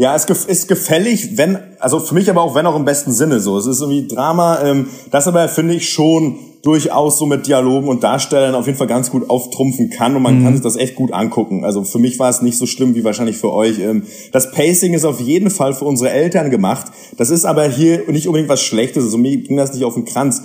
ja, 0.02 0.16
es 0.16 0.24
ist 0.24 0.66
gefällig, 0.66 1.38
wenn, 1.38 1.58
also 1.78 2.00
für 2.00 2.14
mich 2.14 2.28
aber 2.28 2.42
auch 2.42 2.56
wenn 2.56 2.66
auch 2.66 2.74
im 2.74 2.84
besten 2.84 3.12
Sinne 3.12 3.38
so. 3.38 3.56
Es 3.56 3.66
ist 3.66 3.80
irgendwie 3.80 4.08
Drama, 4.08 4.60
ähm, 4.60 4.88
das 5.12 5.28
aber 5.28 5.48
finde 5.48 5.74
ich 5.74 5.90
schon 5.90 6.40
durchaus 6.64 7.20
so 7.20 7.26
mit 7.26 7.46
Dialogen 7.46 7.86
und 7.86 8.02
Darstellern 8.02 8.56
auf 8.56 8.66
jeden 8.66 8.76
Fall 8.76 8.88
ganz 8.88 9.12
gut 9.12 9.30
auftrumpfen 9.30 9.90
kann 9.90 10.16
und 10.16 10.22
man 10.22 10.40
mhm. 10.40 10.42
kann 10.42 10.54
sich 10.54 10.62
das 10.64 10.74
echt 10.74 10.96
gut 10.96 11.12
angucken. 11.12 11.64
Also 11.64 11.84
für 11.84 12.00
mich 12.00 12.18
war 12.18 12.28
es 12.28 12.42
nicht 12.42 12.58
so 12.58 12.66
schlimm 12.66 12.96
wie 12.96 13.04
wahrscheinlich 13.04 13.36
für 13.36 13.52
euch. 13.52 13.78
Ähm, 13.78 14.02
das 14.32 14.50
Pacing 14.50 14.92
ist 14.92 15.04
auf 15.04 15.20
jeden 15.20 15.50
Fall 15.50 15.72
für 15.72 15.84
unsere 15.84 16.10
Eltern 16.10 16.50
gemacht. 16.50 16.86
Das 17.16 17.30
ist 17.30 17.44
aber 17.44 17.68
hier 17.68 18.02
nicht 18.10 18.26
unbedingt 18.26 18.50
was 18.50 18.60
Schlechtes. 18.60 19.04
Also 19.04 19.18
mir 19.18 19.36
ging 19.36 19.56
das 19.56 19.72
nicht 19.72 19.84
auf 19.84 19.94
den 19.94 20.04
Kranz. 20.04 20.42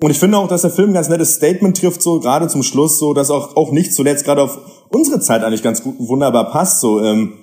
Und 0.00 0.10
ich 0.10 0.18
finde 0.18 0.38
auch, 0.38 0.48
dass 0.48 0.62
der 0.62 0.72
Film 0.72 0.90
ein 0.90 0.94
ganz 0.94 1.08
nettes 1.08 1.34
Statement 1.34 1.76
trifft, 1.76 2.02
so 2.02 2.18
gerade 2.18 2.48
zum 2.48 2.64
Schluss, 2.64 2.98
so 2.98 3.14
dass 3.14 3.30
auch, 3.30 3.54
auch 3.54 3.70
nicht 3.70 3.94
zuletzt 3.94 4.24
gerade 4.24 4.42
auf 4.42 4.58
unsere 4.88 5.20
Zeit 5.20 5.44
eigentlich 5.44 5.62
ganz 5.62 5.84
gut, 5.84 5.94
wunderbar 6.00 6.50
passt. 6.50 6.80
So, 6.80 7.00
ähm, 7.00 7.34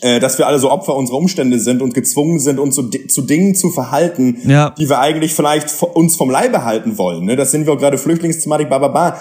äh, 0.00 0.20
dass 0.20 0.38
wir 0.38 0.46
alle 0.46 0.58
so 0.58 0.70
Opfer 0.70 0.94
unserer 0.94 1.16
Umstände 1.16 1.58
sind 1.58 1.82
und 1.82 1.94
gezwungen 1.94 2.38
sind, 2.38 2.58
uns 2.58 2.74
zu, 2.74 2.88
zu 2.88 3.22
Dingen 3.22 3.54
zu 3.54 3.70
verhalten, 3.70 4.38
ja. 4.46 4.70
die 4.70 4.88
wir 4.88 5.00
eigentlich 5.00 5.34
vielleicht 5.34 5.74
uns 5.94 6.16
vom 6.16 6.30
Leibe 6.30 6.64
halten 6.64 6.98
wollen. 6.98 7.24
Ne? 7.24 7.36
Das 7.36 7.50
sind 7.50 7.66
wir 7.66 7.72
auch 7.72 7.78
gerade 7.78 7.98
Flüchtlingsthematik, 7.98 8.68
bla, 8.68 8.78
bla. 8.78 9.20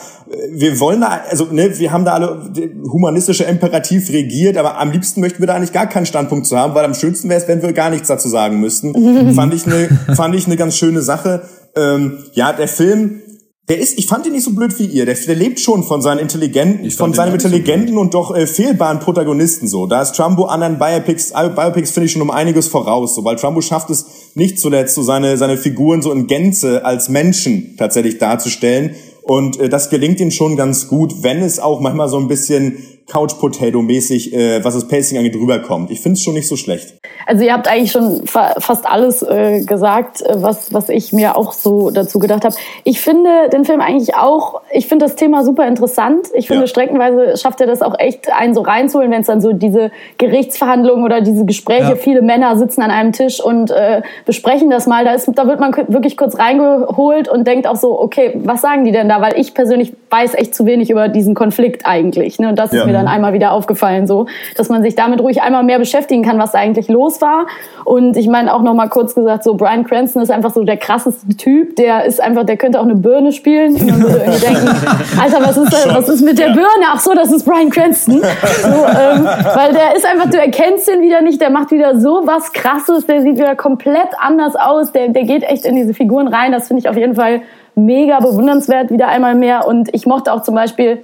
Wir 0.51 0.79
wollen 0.79 1.01
da, 1.01 1.21
also 1.29 1.45
ne, 1.45 1.77
wir 1.79 1.91
haben 1.91 2.05
da 2.05 2.13
alle 2.13 2.49
humanistische 2.91 3.45
Imperativ 3.45 4.09
regiert, 4.09 4.57
aber 4.57 4.77
am 4.79 4.91
liebsten 4.91 5.21
möchten 5.21 5.39
wir 5.39 5.47
da 5.47 5.55
eigentlich 5.55 5.73
gar 5.73 5.87
keinen 5.87 6.05
Standpunkt 6.05 6.45
zu 6.45 6.57
haben, 6.57 6.75
weil 6.75 6.85
am 6.85 6.93
schönsten 6.93 7.29
wäre 7.29 7.41
es, 7.41 7.47
wenn 7.47 7.61
wir 7.61 7.73
gar 7.73 7.89
nichts 7.89 8.07
dazu 8.07 8.29
sagen 8.29 8.59
müssten. 8.59 9.33
fand 9.35 9.53
ich 9.53 9.65
eine, 9.65 9.89
fand 10.15 10.35
ich 10.35 10.45
eine 10.45 10.57
ganz 10.57 10.77
schöne 10.77 11.01
Sache. 11.01 11.43
Ähm, 11.75 12.19
ja, 12.33 12.53
der 12.53 12.67
Film 12.67 13.21
der 13.69 13.79
ist, 13.79 13.97
ich 13.97 14.07
fand 14.07 14.25
ihn 14.25 14.31
nicht 14.31 14.45
so 14.45 14.51
blöd 14.51 14.77
wie 14.79 14.85
ihr. 14.85 15.05
Der, 15.05 15.15
der 15.15 15.35
lebt 15.35 15.59
schon 15.59 15.83
von 15.83 16.01
seinen 16.01 16.19
intelligenten, 16.19 16.89
von 16.89 17.13
seinem 17.13 17.33
intelligenten 17.33 17.95
so 17.95 17.99
und 17.99 18.13
doch 18.13 18.33
äh, 18.33 18.47
fehlbaren 18.47 18.99
Protagonisten 18.99 19.67
so. 19.67 19.87
Da 19.87 20.01
ist 20.01 20.15
Trumbo 20.15 20.45
anderen 20.45 20.79
Biopics, 20.79 21.31
äh, 21.31 21.49
Biopics 21.49 21.91
finde 21.91 22.05
ich 22.05 22.13
schon 22.13 22.21
um 22.21 22.31
einiges 22.31 22.69
voraus, 22.69 23.15
so, 23.15 23.25
weil 23.25 23.35
Trumbo 23.35 23.59
schafft 23.59 23.89
es 23.89 24.05
nicht 24.35 24.57
zuletzt, 24.59 24.95
so 24.95 25.01
seine 25.01 25.35
seine 25.35 25.57
Figuren 25.57 26.01
so 26.01 26.13
in 26.13 26.27
Gänze 26.27 26.85
als 26.85 27.09
Menschen 27.09 27.75
tatsächlich 27.77 28.19
darzustellen. 28.19 28.95
Und 29.23 29.59
äh, 29.59 29.67
das 29.67 29.89
gelingt 29.89 30.21
ihm 30.21 30.31
schon 30.31 30.55
ganz 30.55 30.87
gut, 30.87 31.23
wenn 31.23 31.39
es 31.39 31.59
auch 31.59 31.81
manchmal 31.81 32.07
so 32.07 32.17
ein 32.17 32.29
bisschen 32.29 32.77
Couch 33.07 33.39
Potato 33.39 33.81
mäßig, 33.81 34.33
äh, 34.33 34.63
was 34.63 34.73
das 34.73 34.87
Pacing 34.87 35.17
angeht, 35.17 35.35
rüberkommt. 35.35 35.91
Ich 35.91 36.01
finde 36.01 36.17
es 36.17 36.23
schon 36.23 36.33
nicht 36.33 36.47
so 36.47 36.57
schlecht. 36.57 36.95
Also 37.25 37.43
ihr 37.45 37.53
habt 37.53 37.67
eigentlich 37.67 37.91
schon 37.91 38.25
fa 38.25 38.55
fast 38.59 38.85
alles 38.85 39.21
äh, 39.21 39.63
gesagt, 39.63 40.21
äh, 40.21 40.41
was 40.41 40.73
was 40.73 40.89
ich 40.89 41.13
mir 41.13 41.37
auch 41.37 41.53
so 41.53 41.89
dazu 41.89 42.19
gedacht 42.19 42.43
habe. 42.43 42.55
Ich 42.83 42.99
finde 42.99 43.49
den 43.51 43.63
Film 43.63 43.79
eigentlich 43.79 44.15
auch, 44.15 44.61
ich 44.71 44.87
finde 44.87 45.05
das 45.05 45.15
Thema 45.15 45.45
super 45.45 45.67
interessant. 45.67 46.27
Ich 46.33 46.47
finde 46.47 46.63
ja. 46.63 46.67
streckenweise 46.67 47.37
schafft 47.37 47.61
er 47.61 47.67
das 47.67 47.81
auch 47.81 47.97
echt 47.97 48.31
einen 48.31 48.53
so 48.53 48.61
reinzuholen, 48.61 49.09
wenn 49.11 49.21
es 49.21 49.27
dann 49.27 49.39
so 49.39 49.53
diese 49.53 49.91
Gerichtsverhandlungen 50.17 51.05
oder 51.05 51.21
diese 51.21 51.45
Gespräche, 51.45 51.89
ja. 51.89 51.95
viele 51.95 52.21
Männer 52.21 52.57
sitzen 52.57 52.81
an 52.81 52.91
einem 52.91 53.13
Tisch 53.13 53.39
und 53.39 53.71
äh, 53.71 54.01
besprechen 54.25 54.69
das 54.69 54.85
mal. 54.85 55.05
Da 55.05 55.13
ist, 55.13 55.31
da 55.33 55.47
wird 55.47 55.61
man 55.61 55.73
wirklich 55.87 56.17
kurz 56.17 56.37
reingeholt 56.37 57.29
und 57.29 57.47
denkt 57.47 57.67
auch 57.67 57.77
so, 57.77 57.99
okay, 57.99 58.33
was 58.35 58.61
sagen 58.61 58.83
die 58.83 58.91
denn 58.91 59.07
da? 59.07 59.21
Weil 59.21 59.39
ich 59.39 59.53
persönlich 59.53 59.93
weiß 60.09 60.35
echt 60.35 60.55
zu 60.55 60.65
wenig 60.65 60.89
über 60.89 61.07
diesen 61.07 61.35
Konflikt 61.35 61.85
eigentlich. 61.85 62.39
Ne? 62.39 62.49
Und 62.49 62.59
das 62.59 62.71
ja. 62.71 62.81
ist 62.81 62.85
mir 62.85 62.96
dann 62.97 63.07
einmal 63.07 63.33
wieder 63.33 63.51
aufgefallen, 63.51 64.07
so, 64.07 64.27
dass 64.55 64.69
man 64.69 64.81
sich 64.81 64.95
damit 64.95 65.21
ruhig 65.21 65.41
einmal 65.41 65.63
mehr 65.63 65.79
beschäftigen 65.79 66.23
kann, 66.23 66.39
was 66.39 66.51
da 66.51 66.59
eigentlich 66.59 66.87
los 66.87 67.21
war. 67.21 67.47
Und 67.85 68.17
ich 68.17 68.27
meine 68.27 68.53
auch 68.53 68.61
noch 68.61 68.73
mal 68.73 68.89
kurz 68.89 69.15
gesagt, 69.15 69.43
so 69.43 69.55
Brian 69.55 69.85
Cranston 69.85 70.21
ist 70.21 70.31
einfach 70.31 70.53
so 70.53 70.63
der 70.63 70.77
krasseste 70.77 71.27
Typ. 71.37 71.75
Der 71.75 72.05
ist 72.05 72.21
einfach, 72.21 72.45
der 72.45 72.57
könnte 72.57 72.79
auch 72.79 72.85
eine 72.85 72.95
Birne 72.95 73.31
spielen. 73.31 73.75
Und 73.75 73.87
man 73.87 74.01
würde 74.01 74.17
irgendwie 74.19 74.45
denken, 74.45 74.67
Alter, 75.21 75.45
was 75.45 75.57
ist, 75.57 75.73
da, 75.73 75.95
was 75.95 76.09
ist 76.09 76.21
mit 76.21 76.37
der 76.37 76.47
Birne? 76.47 76.85
Ach 76.91 76.99
so, 76.99 77.13
das 77.13 77.31
ist 77.31 77.45
Brian 77.45 77.69
Cranston. 77.69 78.21
So, 78.61 78.67
ähm, 78.67 79.25
weil 79.55 79.73
der 79.73 79.95
ist 79.95 80.05
einfach, 80.05 80.29
du 80.29 80.37
erkennst 80.37 80.87
den 80.87 81.01
wieder 81.01 81.21
nicht. 81.21 81.39
Der 81.39 81.49
macht 81.49 81.71
wieder 81.71 81.99
so 81.99 82.23
was 82.25 82.51
Krasses. 82.53 83.05
Der 83.05 83.21
sieht 83.21 83.37
wieder 83.37 83.55
komplett 83.55 84.09
anders 84.19 84.55
aus. 84.55 84.91
Der, 84.91 85.09
der 85.09 85.23
geht 85.23 85.43
echt 85.43 85.65
in 85.65 85.75
diese 85.75 85.93
Figuren 85.93 86.27
rein. 86.27 86.51
Das 86.51 86.67
finde 86.67 86.81
ich 86.81 86.89
auf 86.89 86.97
jeden 86.97 87.15
Fall 87.15 87.41
mega 87.75 88.19
bewundernswert 88.19 88.91
wieder 88.91 89.07
einmal 89.07 89.35
mehr. 89.35 89.67
Und 89.67 89.93
ich 89.93 90.05
mochte 90.05 90.33
auch 90.33 90.41
zum 90.41 90.55
Beispiel 90.55 91.03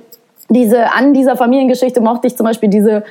diese, 0.53 0.93
an 0.93 1.13
dieser 1.13 1.35
Familiengeschichte 1.35 2.01
mochte 2.01 2.27
ich 2.27 2.37
zum 2.37 2.45
Beispiel 2.45 2.69
diese, 2.69 3.03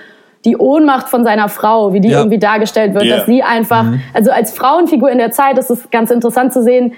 die 0.44 0.56
Ohnmacht 0.56 1.08
von 1.08 1.24
seiner 1.24 1.48
Frau, 1.48 1.92
wie 1.92 2.00
die 2.00 2.08
ja. 2.08 2.18
irgendwie 2.18 2.38
dargestellt 2.38 2.94
wird, 2.94 3.04
yeah. 3.04 3.16
dass 3.16 3.26
sie 3.26 3.42
einfach, 3.42 3.84
mhm. 3.84 4.00
also 4.14 4.30
als 4.30 4.52
Frauenfigur 4.52 5.10
in 5.10 5.18
der 5.18 5.30
Zeit, 5.30 5.58
das 5.58 5.70
ist 5.70 5.90
ganz 5.90 6.10
interessant 6.10 6.52
zu 6.52 6.62
sehen, 6.62 6.94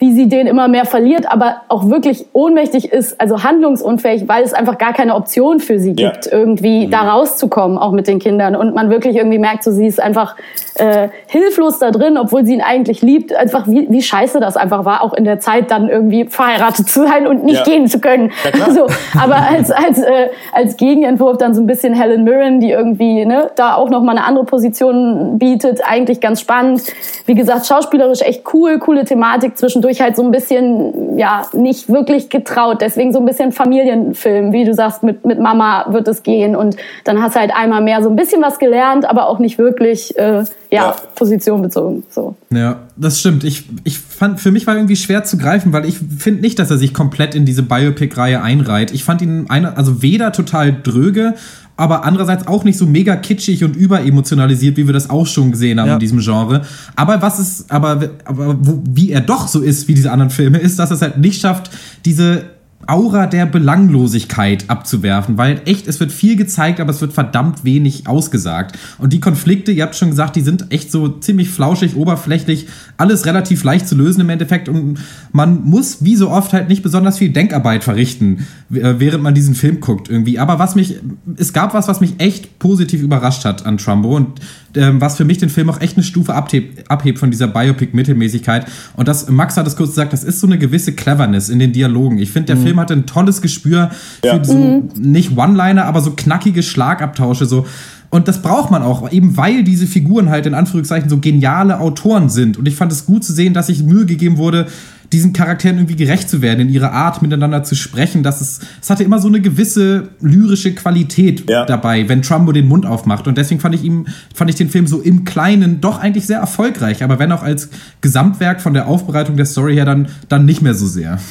wie 0.00 0.12
sie 0.14 0.28
den 0.28 0.46
immer 0.46 0.68
mehr 0.68 0.84
verliert, 0.84 1.28
aber 1.28 1.62
auch 1.68 1.88
wirklich 1.90 2.26
ohnmächtig 2.32 2.92
ist, 2.92 3.20
also 3.20 3.42
handlungsunfähig, 3.42 4.28
weil 4.28 4.44
es 4.44 4.54
einfach 4.54 4.78
gar 4.78 4.92
keine 4.92 5.16
Option 5.16 5.58
für 5.58 5.80
sie 5.80 5.92
gibt, 5.94 6.26
Ja. 6.26 6.32
irgendwie 6.32 6.86
da 6.88 7.00
rauszukommen, 7.10 7.78
auch 7.78 7.90
mit 7.90 8.06
den 8.06 8.20
Kindern. 8.20 8.54
Und 8.54 8.76
man 8.76 8.90
wirklich 8.90 9.16
irgendwie 9.16 9.38
merkt, 9.40 9.64
so 9.64 9.72
sie 9.72 9.88
ist 9.88 10.00
einfach 10.00 10.36
äh, 10.76 11.08
hilflos 11.26 11.80
da 11.80 11.90
drin, 11.90 12.16
obwohl 12.16 12.44
sie 12.44 12.54
ihn 12.54 12.60
eigentlich 12.60 13.02
liebt. 13.02 13.34
Einfach 13.34 13.66
wie, 13.66 13.88
wie 13.90 14.00
scheiße 14.00 14.38
das 14.38 14.56
einfach 14.56 14.84
war, 14.84 15.02
auch 15.02 15.12
in 15.14 15.24
der 15.24 15.40
Zeit 15.40 15.72
dann 15.72 15.88
irgendwie 15.88 16.26
verheiratet 16.26 16.88
zu 16.88 17.02
sein 17.04 17.26
und 17.26 17.42
nicht 17.42 17.58
Ja. 17.58 17.64
gehen 17.64 17.88
zu 17.88 17.98
können. 17.98 18.30
Ja, 18.44 18.50
klar. 18.52 18.68
also, 18.68 18.86
aber 19.20 19.34
als, 19.50 19.72
als, 19.72 19.98
äh, 19.98 20.28
als 20.52 20.76
Gegenentwurf 20.76 21.38
dann 21.38 21.54
so 21.54 21.60
ein 21.60 21.66
bisschen 21.66 21.94
Helen 21.94 22.22
Mirren, 22.22 22.60
die 22.60 22.70
irgendwie 22.70 23.24
ne, 23.24 23.50
da 23.56 23.74
auch 23.74 23.90
nochmal 23.90 24.16
eine 24.16 24.24
andere 24.24 24.44
Position 24.44 25.40
bietet, 25.40 25.80
eigentlich 25.84 26.20
ganz 26.20 26.40
spannend. 26.40 26.82
Wie 27.26 27.34
gesagt, 27.34 27.66
schauspielerisch 27.66 28.20
echt 28.22 28.44
cool, 28.54 28.78
coole 28.78 29.04
Thematik, 29.04 29.58
zwischendurch 29.58 29.87
halt 29.96 30.16
so 30.16 30.22
ein 30.22 30.30
bisschen, 30.30 31.18
ja, 31.18 31.46
nicht 31.52 31.88
wirklich 31.88 32.28
getraut. 32.28 32.78
Deswegen 32.80 33.12
so 33.12 33.18
ein 33.18 33.24
bisschen 33.24 33.52
Familienfilm, 33.52 34.52
wie 34.52 34.64
du 34.64 34.74
sagst, 34.74 35.02
mit, 35.02 35.24
mit 35.24 35.40
Mama 35.40 35.86
wird 35.90 36.06
es 36.08 36.22
gehen. 36.22 36.54
Und 36.54 36.76
dann 37.04 37.22
hast 37.22 37.34
du 37.34 37.40
halt 37.40 37.50
einmal 37.54 37.82
mehr 37.82 38.02
so 38.02 38.10
ein 38.10 38.16
bisschen 38.16 38.42
was 38.42 38.58
gelernt, 38.58 39.08
aber 39.08 39.28
auch 39.28 39.38
nicht 39.38 39.58
wirklich, 39.58 40.16
äh, 40.18 40.38
ja, 40.38 40.44
Ja. 40.70 40.96
Position 41.14 41.62
bezogen. 41.62 42.04
So. 42.10 42.36
Ja, 42.50 42.80
das 42.96 43.20
stimmt. 43.20 43.42
Ich, 43.44 43.64
ich 43.84 43.98
fand, 43.98 44.38
für 44.38 44.50
mich 44.50 44.66
war 44.66 44.74
irgendwie 44.74 44.96
schwer 44.96 45.24
zu 45.24 45.38
greifen, 45.38 45.72
weil 45.72 45.86
ich 45.86 45.98
finde 45.98 46.42
nicht, 46.42 46.58
dass 46.58 46.70
er 46.70 46.78
sich 46.78 46.92
komplett 46.94 47.34
in 47.34 47.44
diese 47.44 47.62
Biopic-Reihe 47.62 48.42
einreiht. 48.42 48.90
Ich 48.92 49.04
fand 49.04 49.22
ihn, 49.22 49.46
eine, 49.48 49.76
also 49.76 50.02
weder 50.02 50.32
total 50.32 50.76
dröge, 50.82 51.34
aber 51.78 52.04
andererseits 52.04 52.46
auch 52.48 52.64
nicht 52.64 52.76
so 52.76 52.86
mega 52.86 53.14
kitschig 53.16 53.62
und 53.64 53.76
überemotionalisiert, 53.76 54.76
wie 54.76 54.86
wir 54.86 54.92
das 54.92 55.08
auch 55.08 55.26
schon 55.26 55.52
gesehen 55.52 55.78
haben 55.80 55.86
Ja. 55.86 55.94
in 55.94 56.00
diesem 56.00 56.18
Genre. 56.18 56.62
Aber 56.96 57.22
was 57.22 57.38
ist, 57.38 57.70
aber, 57.70 58.10
aber 58.24 58.58
wie 58.60 59.12
er 59.12 59.20
doch 59.20 59.46
so 59.48 59.60
ist 59.62 59.86
wie 59.88 59.94
diese 59.94 60.10
anderen 60.10 60.30
Filme, 60.30 60.58
ist, 60.58 60.78
dass 60.78 60.90
er 60.90 60.96
es 60.96 61.02
halt 61.02 61.18
nicht 61.18 61.40
schafft, 61.40 61.70
diese 62.04 62.42
Aura 62.88 63.26
der 63.26 63.44
Belanglosigkeit 63.44 64.64
abzuwerfen, 64.68 65.36
weil 65.36 65.60
echt, 65.66 65.86
es 65.86 66.00
wird 66.00 66.10
viel 66.10 66.36
gezeigt, 66.36 66.80
aber 66.80 66.90
es 66.90 67.00
wird 67.02 67.12
verdammt 67.12 67.62
wenig 67.62 68.06
ausgesagt. 68.06 68.78
Und 68.96 69.12
die 69.12 69.20
Konflikte, 69.20 69.72
ihr 69.72 69.82
habt 69.82 69.94
schon 69.94 70.08
gesagt, 70.10 70.36
die 70.36 70.40
sind 70.40 70.72
echt 70.72 70.90
so 70.90 71.08
ziemlich 71.08 71.50
flauschig, 71.50 71.96
oberflächlich, 71.96 72.66
alles 72.96 73.26
relativ 73.26 73.62
leicht 73.62 73.86
zu 73.86 73.94
lösen 73.94 74.22
im 74.22 74.30
Endeffekt. 74.30 74.70
Und 74.70 74.98
man 75.32 75.64
muss, 75.64 76.02
wie 76.02 76.16
so 76.16 76.30
oft, 76.30 76.54
halt 76.54 76.70
nicht 76.70 76.82
besonders 76.82 77.18
viel 77.18 77.28
Denkarbeit 77.28 77.84
verrichten, 77.84 78.46
äh, 78.72 78.94
während 78.98 79.22
man 79.22 79.34
diesen 79.34 79.54
Film 79.54 79.80
guckt 79.80 80.08
irgendwie. 80.08 80.38
Aber 80.38 80.58
was 80.58 80.74
mich, 80.74 80.96
es 81.36 81.52
gab 81.52 81.74
was, 81.74 81.88
was 81.88 82.00
mich 82.00 82.14
echt 82.18 82.58
positiv 82.58 83.02
überrascht 83.02 83.44
hat 83.44 83.66
an 83.66 83.76
Trumbo 83.76 84.16
und 84.16 84.40
ähm, 84.74 85.00
was 85.00 85.16
für 85.16 85.24
mich 85.24 85.38
den 85.38 85.50
Film 85.50 85.68
auch 85.70 85.80
echt 85.80 85.96
eine 85.96 86.04
Stufe 86.04 86.34
abhebt, 86.34 86.90
abhebt 86.90 87.18
von 87.18 87.30
dieser 87.30 87.48
Biopic-Mittelmäßigkeit. 87.48 88.66
Und 88.96 89.08
das, 89.08 89.28
Max 89.28 89.56
hat 89.56 89.66
es 89.66 89.76
kurz 89.76 89.90
gesagt, 89.90 90.12
das 90.12 90.24
ist 90.24 90.40
so 90.40 90.46
eine 90.46 90.58
gewisse 90.58 90.92
Cleverness 90.92 91.48
in 91.48 91.58
den 91.58 91.72
Dialogen. 91.72 92.18
Ich 92.18 92.30
finde, 92.30 92.54
der 92.54 92.56
Film 92.58 92.77
hatte 92.78 92.94
ein 92.94 93.06
tolles 93.06 93.42
Gespür 93.42 93.90
für 94.20 94.26
Ja. 94.26 94.44
so, 94.44 94.88
nicht 94.96 95.36
One-Liner, 95.36 95.84
aber 95.84 96.00
so 96.00 96.12
knackige 96.12 96.62
Schlagabtausche, 96.62 97.46
so. 97.46 97.66
Und 98.10 98.26
das 98.26 98.40
braucht 98.40 98.70
man 98.70 98.82
auch, 98.82 99.10
eben 99.12 99.36
weil 99.36 99.64
diese 99.64 99.86
Figuren 99.86 100.30
halt 100.30 100.46
in 100.46 100.54
Anführungszeichen 100.54 101.10
so 101.10 101.18
geniale 101.18 101.78
Autoren 101.78 102.30
sind. 102.30 102.56
Und 102.56 102.66
ich 102.66 102.74
fand 102.74 102.90
es 102.90 103.04
gut 103.04 103.22
zu 103.22 103.34
sehen, 103.34 103.52
dass 103.52 103.66
sich 103.66 103.82
Mühe 103.82 104.06
gegeben 104.06 104.38
wurde, 104.38 104.66
diesen 105.12 105.32
Charakteren 105.32 105.78
irgendwie 105.78 105.96
gerecht 105.96 106.28
zu 106.28 106.42
werden, 106.42 106.60
in 106.60 106.68
ihrer 106.68 106.92
Art 106.92 107.22
miteinander 107.22 107.62
zu 107.64 107.74
sprechen. 107.74 108.22
Das 108.22 108.40
ist, 108.42 108.62
es 108.82 108.90
hatte 108.90 109.04
immer 109.04 109.18
so 109.20 109.28
eine 109.28 109.40
gewisse 109.40 110.10
lyrische 110.20 110.74
Qualität 110.74 111.48
Ja. 111.48 111.64
dabei, 111.64 112.08
wenn 112.08 112.20
Trumbo 112.22 112.52
den 112.52 112.68
Mund 112.68 112.84
aufmacht. 112.84 113.26
Und 113.26 113.38
deswegen 113.38 113.60
fand 113.60 113.74
ich 113.74 113.84
ihm, 113.84 114.06
fand 114.34 114.50
ich 114.50 114.56
den 114.56 114.68
Film 114.68 114.86
so 114.86 115.00
im 115.00 115.24
Kleinen 115.24 115.80
doch 115.80 115.98
eigentlich 115.98 116.26
sehr 116.26 116.38
erfolgreich. 116.40 117.02
Aber 117.02 117.18
wenn 117.18 117.32
auch 117.32 117.42
als 117.42 117.70
Gesamtwerk 118.02 118.60
von 118.60 118.74
der 118.74 118.86
Aufbereitung 118.86 119.36
der 119.36 119.46
Story 119.46 119.74
her 119.74 119.84
dann, 119.84 120.08
dann 120.28 120.44
nicht 120.44 120.62
mehr 120.62 120.74
so 120.74 120.86
sehr. 120.86 121.18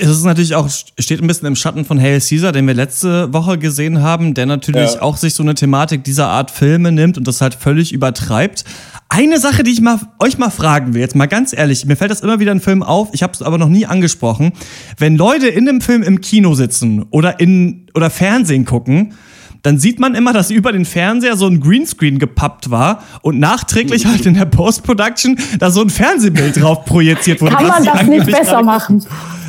Es 0.00 0.08
ist 0.10 0.24
natürlich 0.24 0.54
auch, 0.54 0.68
steht 0.70 1.20
ein 1.20 1.26
bisschen 1.26 1.48
im 1.48 1.56
Schatten 1.56 1.84
von 1.84 2.00
Hail 2.00 2.20
Caesar, 2.20 2.52
den 2.52 2.66
wir 2.68 2.74
letzte 2.74 3.32
Woche 3.32 3.58
gesehen 3.58 4.00
haben, 4.00 4.32
der 4.34 4.46
natürlich 4.46 4.94
Ja. 4.94 5.02
auch 5.02 5.16
sich 5.16 5.34
so 5.34 5.42
eine 5.42 5.54
Thematik 5.54 6.04
dieser 6.04 6.28
Art 6.28 6.52
Filme 6.52 6.92
nimmt 6.92 7.18
und 7.18 7.26
das 7.26 7.40
halt 7.40 7.54
völlig 7.56 7.92
übertreibt. 7.92 8.64
Eine 9.10 9.38
Sache, 9.38 9.62
die 9.62 9.70
ich 9.70 9.80
mal, 9.80 9.98
euch 10.18 10.36
mal 10.36 10.50
fragen 10.50 10.92
will, 10.92 11.00
jetzt 11.00 11.16
mal 11.16 11.26
ganz 11.26 11.54
ehrlich, 11.54 11.86
mir 11.86 11.96
fällt 11.96 12.10
das 12.10 12.20
immer 12.20 12.40
wieder 12.40 12.52
in 12.52 12.60
Filmen 12.60 12.82
auf, 12.82 13.08
ich 13.12 13.22
habe 13.22 13.32
es 13.32 13.40
aber 13.40 13.56
noch 13.56 13.70
nie 13.70 13.86
angesprochen. 13.86 14.52
Wenn 14.98 15.16
Leute 15.16 15.48
in 15.48 15.64
dem 15.64 15.80
Film 15.80 16.02
im 16.02 16.20
Kino 16.20 16.54
sitzen 16.54 17.06
oder 17.10 17.40
in 17.40 17.86
oder 17.94 18.10
Fernsehen 18.10 18.66
gucken, 18.66 19.14
dann 19.62 19.78
sieht 19.78 19.98
man 19.98 20.14
immer, 20.14 20.32
dass 20.32 20.50
über 20.50 20.72
den 20.72 20.84
Fernseher 20.84 21.36
so 21.36 21.46
ein 21.46 21.60
Greenscreen 21.60 22.18
gepappt 22.18 22.70
war 22.70 23.02
und 23.22 23.38
nachträglich 23.38 24.06
halt 24.06 24.26
in 24.26 24.34
der 24.34 24.46
Post-Production 24.46 25.38
da 25.58 25.70
so 25.70 25.82
ein 25.82 25.90
Fernsehbild 25.90 26.60
drauf 26.60 26.84
projiziert 26.84 27.40
wurde. 27.40 27.56
Kann 27.56 27.66
man 27.66 27.84
das 27.84 28.06
nicht 28.06 28.26
besser 28.26 28.62
machen? 28.62 29.04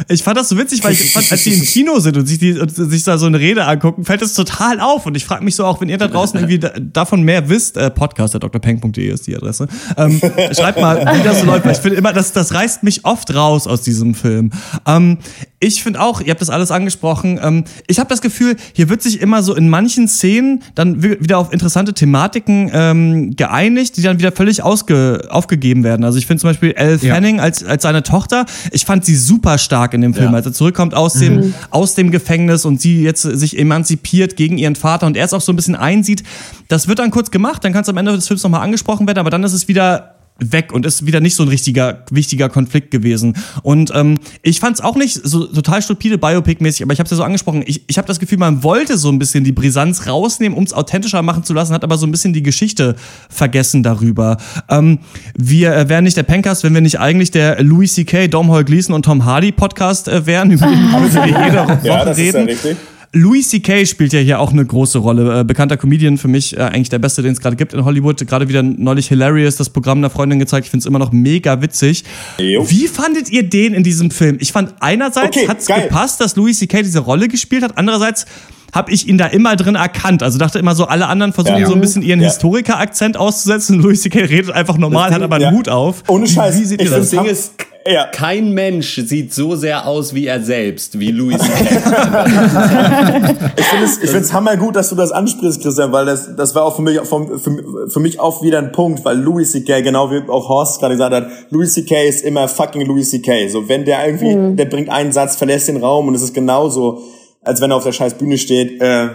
Ich 0.08 0.24
fand 0.24 0.38
das 0.38 0.50
so 0.50 0.58
witzig, 0.58 0.84
weil 0.84 0.94
ich 0.94 1.12
fand, 1.12 1.32
als 1.32 1.44
die 1.44 1.54
im 1.54 1.62
Kino 1.62 2.00
sind 2.00 2.18
und 2.18 2.26
sich, 2.26 2.40
die, 2.40 2.58
und 2.58 2.74
sich 2.74 3.04
da 3.04 3.18
so 3.18 3.26
eine 3.26 3.40
Rede 3.40 3.66
angucken, 3.66 4.06
fällt 4.06 4.22
es 4.22 4.34
total 4.34 4.80
auf. 4.80 5.06
Und 5.06 5.16
ich 5.16 5.26
frage 5.26 5.44
mich 5.44 5.56
so 5.56 5.66
auch, 5.66 5.82
wenn 5.82 5.90
ihr 5.90 5.98
da 5.98 6.08
draußen 6.08 6.40
irgendwie 6.40 6.58
da, 6.60 6.72
davon 6.80 7.22
mehr 7.22 7.50
wisst, 7.50 7.78
äh, 7.78 7.92
podcast 7.92 8.34
drpeng.de 8.34 9.08
ist 9.08 9.28
die 9.28 9.36
Adresse, 9.36 9.68
ähm, 9.98 10.20
schreibt 10.52 10.80
mal, 10.80 11.00
wie 11.00 11.24
das 11.24 11.42
so 11.42 11.46
läuft. 11.46 11.66
Weil 11.66 11.74
Ich 11.74 11.80
finde 11.80 11.98
immer, 11.98 12.14
das, 12.14 12.32
das 12.32 12.54
reißt 12.54 12.84
mich 12.84 13.06
oft 13.06 13.34
raus 13.36 13.68
aus 13.68 13.82
diesem 13.82 14.16
Film. 14.16 14.52
Ähm, 14.88 15.18
ich 15.60 15.84
finde 15.84 16.02
auch, 16.02 16.22
ihr 16.22 16.32
habt 16.32 16.42
das 16.42 16.50
alles 16.50 16.72
angesprochen, 16.72 17.40
ähm, 17.44 17.66
ich 17.88 18.00
habe 18.00 18.10
das 18.10 18.22
Gefühl, 18.22 18.56
hier 18.74 18.90
wird 18.90 19.02
sich 19.02 19.20
immer 19.22 19.44
so 19.44 19.54
in 19.54 19.70
manchen 19.70 19.99
Szenen 20.08 20.62
dann 20.76 21.04
wi- 21.04 21.18
wieder 21.20 21.38
auf 21.38 21.52
interessante 21.52 21.94
Thematiken 21.94 22.70
ähm, 22.74 23.36
geeinigt, 23.36 23.98
die 23.98 24.02
dann 24.02 24.20
wieder 24.20 24.32
völlig 24.32 24.64
ausge, 24.64 25.28
aufgegeben 25.30 25.84
werden. 25.84 26.04
Also 26.04 26.18
ich 26.18 26.26
finde 26.28 26.42
zum 26.42 26.50
Beispiel 26.52 26.74
Elle 26.76 26.98
Ja. 27.02 27.14
Fanning 27.14 27.40
als, 27.40 27.64
als 27.64 27.84
seine 27.84 28.04
Tochter, 28.04 28.46
ich 28.72 28.86
fand 28.86 29.06
sie 29.06 29.16
super 29.16 29.58
stark 29.58 29.94
in 29.94 30.02
dem 30.02 30.14
Film, 30.14 30.30
Ja. 30.32 30.36
als 30.38 30.46
er 30.46 30.54
zurückkommt 30.54 30.94
aus 30.94 31.14
dem, 31.14 31.54
aus 31.70 31.96
dem 31.96 32.12
Gefängnis 32.12 32.66
und 32.66 32.80
sie 32.82 33.02
jetzt 33.04 33.22
sich 33.24 33.58
emanzipiert 33.60 34.36
gegen 34.36 34.58
ihren 34.58 34.76
Vater 34.76 35.08
und 35.08 35.18
er 35.18 35.26
es 35.26 35.34
auch 35.34 35.42
so 35.42 35.52
ein 35.52 35.56
bisschen 35.56 35.76
einsieht. 35.76 36.24
Das 36.68 36.88
wird 36.88 37.00
dann 37.00 37.12
kurz 37.12 37.32
gemacht, 37.32 37.64
dann 37.64 37.74
kann 37.74 37.82
es 37.84 37.90
am 37.90 37.98
Ende 37.98 38.14
des 38.14 38.28
Films 38.28 38.44
nochmal 38.44 38.62
angesprochen 38.62 39.08
werden, 39.08 39.20
aber 39.20 39.30
dann 39.30 39.44
ist 39.44 39.54
es 39.54 39.68
wieder 39.68 40.16
weg 40.40 40.72
und 40.74 40.86
ist 40.86 41.06
wieder 41.06 41.20
nicht 41.20 41.36
so 41.36 41.44
ein 41.44 41.50
richtiger, 41.50 42.04
wichtiger 42.12 42.50
Konflikt 42.50 42.92
gewesen. 42.92 43.36
Und 43.64 43.92
ähm, 43.94 44.18
ich 44.42 44.60
fand 44.60 44.76
es 44.76 44.82
auch 44.82 44.96
nicht 44.96 45.20
so 45.24 45.46
total 45.46 45.82
stupide 45.82 46.16
Biopic-mäßig, 46.18 46.84
aber 46.84 46.94
ich 46.94 47.00
habe 47.00 47.06
es 47.06 47.12
ja 47.12 47.18
so 47.18 47.24
angesprochen, 47.24 47.64
ich, 47.66 47.84
ich 47.88 47.98
habe 47.98 48.08
das 48.08 48.20
Gefühl, 48.20 48.38
man 48.38 48.64
wollte 48.64 48.98
so 48.98 49.10
ein 49.10 49.20
bisschen 49.20 49.44
die 49.44 49.52
Brisanz 49.52 50.08
rausnehmen, 50.08 50.58
um 50.58 50.64
es 50.64 50.74
authentischer 50.74 51.22
machen 51.22 51.44
zu 51.44 51.54
lassen, 51.54 51.74
hat 51.74 51.84
aber 51.84 51.98
so 51.98 52.06
ein 52.08 52.12
bisschen 52.12 52.34
die 52.34 52.44
Geschichte 52.44 52.96
vergessen 53.30 53.84
darüber. 53.84 54.38
Ähm, 54.70 55.00
wir 55.38 55.76
äh, 55.76 55.90
wären 55.90 56.04
nicht 56.04 56.18
der 56.18 56.24
Pencast, 56.24 56.64
wenn 56.64 56.74
wir 56.74 56.82
nicht 56.82 57.00
eigentlich 57.00 57.32
der 57.32 57.62
Louis 57.64 57.94
C.K., 57.94 58.28
Domhnall 58.28 58.64
Gleeson 58.64 58.96
und 58.96 59.04
Tom 59.04 59.26
Hardy 59.26 59.52
Podcast 59.52 60.08
äh, 60.08 60.26
wären, 60.26 60.52
über 60.52 60.68
den 60.68 60.80
wir 61.14 61.26
jede 61.26 61.58
Woche 61.58 61.80
Ja, 61.84 62.06
das 62.06 62.18
ist 62.18 62.34
ja 62.34 62.40
reden. 62.40 62.50
richtig. 62.50 62.78
Louis 63.12 63.50
C.K. 63.50 63.86
spielt 63.88 64.14
ja 64.14 64.20
hier 64.20 64.40
auch 64.40 64.52
eine 64.52 64.64
große 64.64 65.00
Rolle. 65.00 65.40
Äh, 65.40 65.44
bekannter 65.44 65.78
Comedian, 65.78 66.18
für 66.20 66.28
mich 66.28 66.56
äh, 66.56 66.62
eigentlich 66.62 66.90
der 66.90 67.00
beste, 67.00 67.24
den 67.24 67.32
es 67.32 67.40
gerade 67.42 67.56
gibt 67.56 67.74
in 67.74 67.84
Hollywood. 67.84 68.26
Gerade 68.28 68.48
wieder 68.48 68.62
neulich 68.62 69.08
Hilarious, 69.08 69.56
das 69.56 69.70
Programm 69.72 69.98
einer 69.98 70.12
Freundin 70.12 70.38
gezeigt. 70.38 70.66
Ich 70.66 70.72
finde 70.72 70.84
es 70.84 70.86
immer 70.86 71.00
noch 71.00 71.12
mega 71.12 71.62
witzig. 71.62 72.04
Jo. 72.38 72.70
Wie 72.70 72.88
fandet 72.88 73.30
ihr 73.32 73.44
den 73.50 73.74
in 73.74 73.84
diesem 73.84 74.12
Film? 74.12 74.38
Ich 74.40 74.52
fand 74.52 74.76
einerseits 74.80 75.36
Okay, 75.38 75.48
hat's 75.48 75.66
geil. 75.66 75.84
gepasst, 75.84 76.22
dass 76.22 76.36
Louis 76.36 76.60
C.K. 76.60 76.84
diese 76.84 77.00
Rolle 77.00 77.28
gespielt 77.28 77.64
hat. 77.64 77.78
Andererseits 77.80 78.28
habe 78.74 78.92
ich 78.92 79.08
ihn 79.08 79.18
da 79.18 79.26
immer 79.28 79.56
drin 79.56 79.76
erkannt. 79.76 80.24
Also 80.24 80.38
dachte 80.38 80.60
immer 80.60 80.76
so, 80.76 80.86
alle 80.86 81.08
anderen 81.08 81.34
versuchen 81.34 81.58
Ja. 81.60 81.68
so 81.68 81.74
ein 81.74 81.82
bisschen 81.82 82.02
ihren 82.02 82.20
Ja. 82.22 82.28
Historiker-Akzent 82.28 83.18
auszusetzen. 83.18 83.80
Louis 83.82 84.02
C.K. 84.02 84.20
redet 84.26 84.52
einfach 84.52 84.78
normal, 84.78 85.12
hat 85.14 85.22
aber 85.22 85.36
einen 85.36 85.46
Ja. 85.46 85.52
Hut 85.52 85.70
auf. 85.70 86.04
Ohne 86.08 86.28
Scheiß. 86.28 86.60
Wie 86.60 86.66
seht 86.66 86.80
ihr 86.82 86.86
Ich 86.86 86.92
das? 86.92 87.10
Das 87.10 87.12
Ding 87.12 87.26
ist, 87.26 87.54
Ja. 87.88 88.06
kein 88.08 88.54
Mensch 88.54 88.96
sieht 89.06 89.34
so 89.34 89.56
sehr 89.56 89.88
aus 89.88 90.14
wie 90.14 90.28
er 90.28 90.42
selbst, 90.44 91.00
wie 91.00 91.12
Louis 91.12 91.38
C.K. 91.40 91.50
Ich 93.58 93.66
finde 93.66 93.86
es, 93.86 93.98
ich 94.04 94.10
find's 94.10 94.34
hammergut, 94.34 94.76
dass 94.76 94.90
du 94.90 94.96
das 94.96 95.12
ansprichst, 95.12 95.62
Christian, 95.62 95.92
weil 95.92 96.06
das, 96.06 96.36
das 96.36 96.56
war 96.56 96.64
auch 96.64 96.76
für 96.76 96.82
mich, 96.82 97.00
vom, 97.02 97.40
für, 97.40 97.90
für 97.90 98.00
mich 98.00 98.20
auch 98.20 98.42
wieder 98.44 98.60
ein 98.60 98.72
Punkt, 98.72 99.04
weil 99.06 99.18
Louis 99.18 99.52
C.K., 99.52 99.82
genau 99.82 100.12
wie 100.12 100.22
auch 100.30 100.50
Horst 100.50 100.80
gerade 100.80 100.96
gesagt 100.96 101.14
hat, 101.14 101.28
Louis 101.50 101.74
C.K. 101.74 102.08
ist 102.08 102.24
immer 102.24 102.48
fucking 102.48 102.86
Louis 102.86 103.10
C.K. 103.10 103.50
So, 103.50 103.68
wenn 103.68 103.86
der 103.86 104.06
irgendwie, 104.06 104.56
der 104.56 104.66
bringt 104.66 104.90
einen 104.90 105.12
Satz, 105.12 105.36
verlässt 105.36 105.68
den 105.68 105.78
Raum 105.78 106.08
und 106.08 106.16
es 106.16 106.22
ist 106.22 106.34
genauso, 106.34 107.02
als 107.42 107.62
wenn 107.62 107.72
er 107.72 107.78
auf 107.78 107.84
der 107.84 107.92
scheiß 107.92 108.16
Bühne 108.16 108.38
steht, 108.38 108.82
äh, 108.82 109.10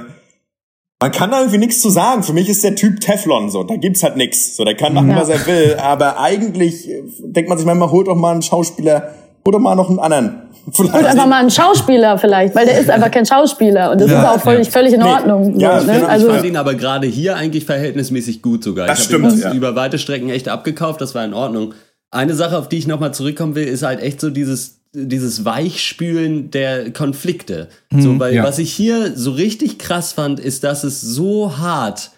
man 1.01 1.13
kann 1.13 1.31
da 1.31 1.41
irgendwie 1.41 1.59
nichts 1.59 1.83
zu 1.83 1.91
sagen. 1.91 2.23
Für 2.23 2.33
mich 2.33 2.49
ist 2.49 2.65
der 2.65 2.77
Typ 2.77 3.01
Teflon 3.01 3.51
so. 3.51 3.63
Da 3.63 3.77
gibt's 3.77 4.03
halt 4.03 4.17
nichts. 4.17 4.57
So, 4.57 4.65
der 4.65 4.75
kann 4.75 4.95
machen, 4.95 5.15
was 5.15 5.29
er 5.29 5.45
will. 5.47 5.77
Aber 5.79 6.19
eigentlich 6.19 6.89
äh, 6.89 7.03
denkt 7.21 7.49
man 7.49 7.59
sich 7.59 7.67
manchmal, 7.67 7.91
holt 7.91 8.07
doch 8.09 8.15
mal 8.17 8.33
einen 8.33 8.43
Schauspieler, 8.43 9.13
holt 9.45 9.55
doch 9.55 9.61
mal 9.61 9.75
noch 9.75 9.91
einen 9.91 9.99
anderen. 9.99 10.43
Und 10.79 10.95
einfach 10.95 11.27
mal 11.27 11.41
einen 11.41 11.51
Schauspieler 11.51 12.17
vielleicht, 12.17 12.55
weil 12.55 12.65
der 12.65 12.81
ist 12.81 12.89
einfach 12.89 13.11
kein 13.11 13.27
Schauspieler 13.27 13.91
und 13.93 14.01
das 14.01 14.11
Ja, 14.11 14.23
ist 14.23 14.29
auch 14.31 14.41
völlig, 14.41 14.67
ja. 14.69 14.73
völlig 14.73 14.95
in 14.95 15.01
Nee. 15.01 15.07
Ordnung. 15.11 15.61
Ja, 15.61 15.79
so, 15.79 15.87
genau. 15.87 15.99
ne? 15.99 16.05
Ich 16.05 16.09
Also, 16.09 16.27
Ich 16.29 16.33
fand 16.33 16.47
ihn 16.47 16.57
aber 16.57 16.75
gerade 16.75 17.07
hier 17.07 17.37
eigentlich 17.37 17.67
verhältnismäßig 17.67 18.41
gut 18.41 18.65
sogar. 18.65 18.87
Das 18.87 19.01
ich 19.01 19.13
habe 19.13 19.27
stimmt, 19.29 19.33
ihn 19.35 19.41
ja. 19.43 19.53
über 19.53 19.77
weite 19.77 19.99
Strecken 19.99 20.31
echt 20.31 20.49
abgekauft, 20.49 21.03
das 21.03 21.15
war 21.15 21.23
in 21.23 21.35
Ordnung. 21.35 21.75
Eine 22.11 22.33
Sache, 22.33 22.57
auf 22.57 22.71
die 22.71 22.79
ich 22.79 22.87
nochmal 22.87 23.13
zurückkommen 23.13 23.55
will, 23.57 23.67
ist 23.67 23.83
halt 23.83 24.01
echt 24.01 24.23
so 24.23 24.31
dieses, 24.31 24.81
dieses 24.95 25.45
Weichspülen 25.45 26.51
der 26.51 26.93
Konflikte. 26.93 27.69
so, 27.97 28.19
weil 28.19 28.35
ja. 28.35 28.45
was 28.45 28.59
ich 28.59 28.73
hier 28.73 29.17
so 29.17 29.33
richtig 29.33 29.79
krass 29.79 30.13
fand, 30.13 30.41
ist, 30.41 30.65
dass 30.65 30.85
es 30.85 31.01
so 31.01 31.59
hart 31.59 32.13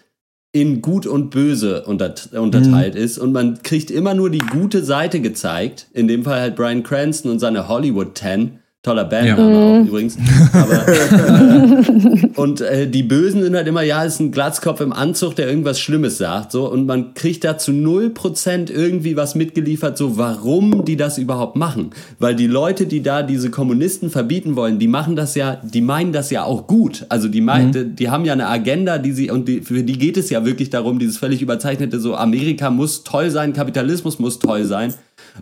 in 0.53 0.81
Gut 0.81 1.05
und 1.05 1.29
Böse 1.29 1.83
untert 1.85 2.29
unterteilt 2.33 2.95
Mhm. 2.95 3.01
ist 3.01 3.17
und 3.17 3.31
man 3.33 3.61
kriegt 3.63 3.91
immer 3.91 4.13
nur 4.13 4.29
die 4.29 4.39
gute 4.39 4.83
Seite 4.83 5.19
gezeigt. 5.19 5.87
In 5.93 6.07
dem 6.07 6.23
Fall 6.23 6.39
halt 6.39 6.55
Brian 6.55 6.83
Cranston 6.83 7.31
und 7.31 7.39
seine 7.39 7.67
Hollywood 7.67 8.17
10. 8.17 8.59
Toller 8.87 9.03
Bandname 9.03 9.51
Ja. 9.51 9.57
auch 9.57 9.79
Mhm. 9.81 9.87
übrigens. 9.87 10.17
Aber, 10.53 10.87
äh, 10.87 12.27
und 12.35 12.61
äh, 12.61 12.87
die 12.87 13.03
Bösen 13.03 13.43
sind 13.43 13.55
halt 13.55 13.67
immer, 13.67 13.81
ja, 13.81 14.03
ist 14.03 14.19
ein 14.21 14.31
Glatzkopf 14.31 14.79
im 14.79 14.93
Anzug, 14.93 15.35
der 15.35 15.47
irgendwas 15.49 15.79
Schlimmes 15.79 16.17
sagt. 16.17 16.51
So, 16.53 16.71
und 16.71 16.85
man 16.85 17.13
kriegt 17.13 17.43
da 17.43 17.57
zu 17.57 17.71
0% 17.71 18.71
irgendwie 18.71 19.17
was 19.17 19.35
mitgeliefert, 19.35 19.97
so 19.97 20.17
warum 20.17 20.85
die 20.85 20.95
das 20.95 21.17
überhaupt 21.17 21.57
machen. 21.57 21.89
Weil 22.19 22.35
die 22.35 22.47
Leute, 22.47 22.85
die 22.85 23.01
da 23.03 23.23
diese 23.23 23.49
Kommunisten 23.49 24.09
verbieten 24.09 24.55
wollen, 24.55 24.79
die 24.79 24.87
machen 24.87 25.15
das 25.15 25.35
ja, 25.35 25.57
die 25.63 25.81
meinen 25.81 26.13
das 26.13 26.29
ja 26.31 26.43
auch 26.43 26.67
gut. 26.67 27.05
Also 27.09 27.27
die, 27.27 27.41
meinen, 27.41 27.71
die, 27.73 27.85
die 27.95 28.09
haben 28.09 28.23
ja 28.23 28.33
eine 28.33 28.47
Agenda, 28.47 28.97
die 28.99 29.11
sie, 29.11 29.29
und 29.29 29.47
die, 29.47 29.61
für 29.61 29.83
die 29.83 29.97
geht 29.97 30.15
es 30.15 30.29
ja 30.29 30.45
wirklich 30.45 30.69
darum, 30.69 30.97
dieses 30.99 31.17
völlig 31.17 31.41
überzeichnete, 31.41 31.99
so 31.99 32.15
Amerika 32.15 32.69
muss 32.69 33.03
toll 33.03 33.29
sein, 33.31 33.51
Kapitalismus 33.53 34.19
muss 34.19 34.39
toll 34.39 34.63
sein. 34.63 34.93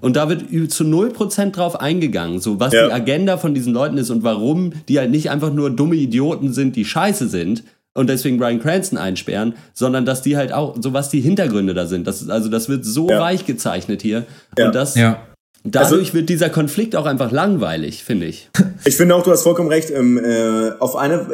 Und 0.01 0.15
da 0.15 0.29
wird 0.29 0.43
zu 0.71 0.83
0% 0.83 1.51
drauf 1.51 1.79
eingegangen, 1.79 2.39
so 2.39 2.59
was 2.59 2.73
Ja. 2.73 2.87
die 2.87 2.93
Agenda 2.93 3.37
von 3.37 3.53
diesen 3.53 3.73
Leuten 3.73 3.97
ist 3.97 4.09
und 4.09 4.23
warum 4.23 4.73
die 4.87 4.99
halt 4.99 5.11
nicht 5.11 5.29
einfach 5.29 5.51
nur 5.53 5.69
dumme 5.69 5.95
Idioten 5.95 6.53
sind, 6.53 6.75
die 6.75 6.85
scheiße 6.85 7.27
sind 7.27 7.63
und 7.93 8.09
deswegen 8.09 8.37
Brian 8.37 8.59
Cranston 8.59 8.97
einsperren, 8.97 9.53
sondern 9.73 10.05
dass 10.05 10.21
die 10.21 10.35
halt 10.37 10.51
auch, 10.51 10.75
so 10.81 10.93
was 10.93 11.09
die 11.09 11.21
Hintergründe 11.21 11.73
da 11.73 11.85
sind. 11.85 12.05
Das 12.07 12.21
ist, 12.21 12.29
also 12.29 12.49
das 12.49 12.67
wird 12.69 12.83
so 12.85 13.09
Ja. 13.09 13.19
weich 13.21 13.45
gezeichnet 13.45 14.01
hier. 14.01 14.25
Ja. 14.57 14.65
Und 14.67 14.75
das, 14.75 14.95
Ja. 14.95 15.21
dadurch 15.63 16.13
wird 16.13 16.27
dieser 16.29 16.49
Konflikt 16.49 16.95
auch 16.95 17.05
einfach 17.05 17.31
langweilig, 17.31 18.03
finde 18.03 18.25
ich. 18.27 18.49
Ich 18.83 18.97
finde 18.97 19.15
auch, 19.15 19.23
du 19.23 19.31
hast 19.31 19.43
vollkommen 19.43 19.69
recht. 19.69 19.89
Ähm, 19.91 20.17
äh, 20.17 20.71
auf 20.79 20.95
eine, 20.95 21.15
äh, 21.15 21.25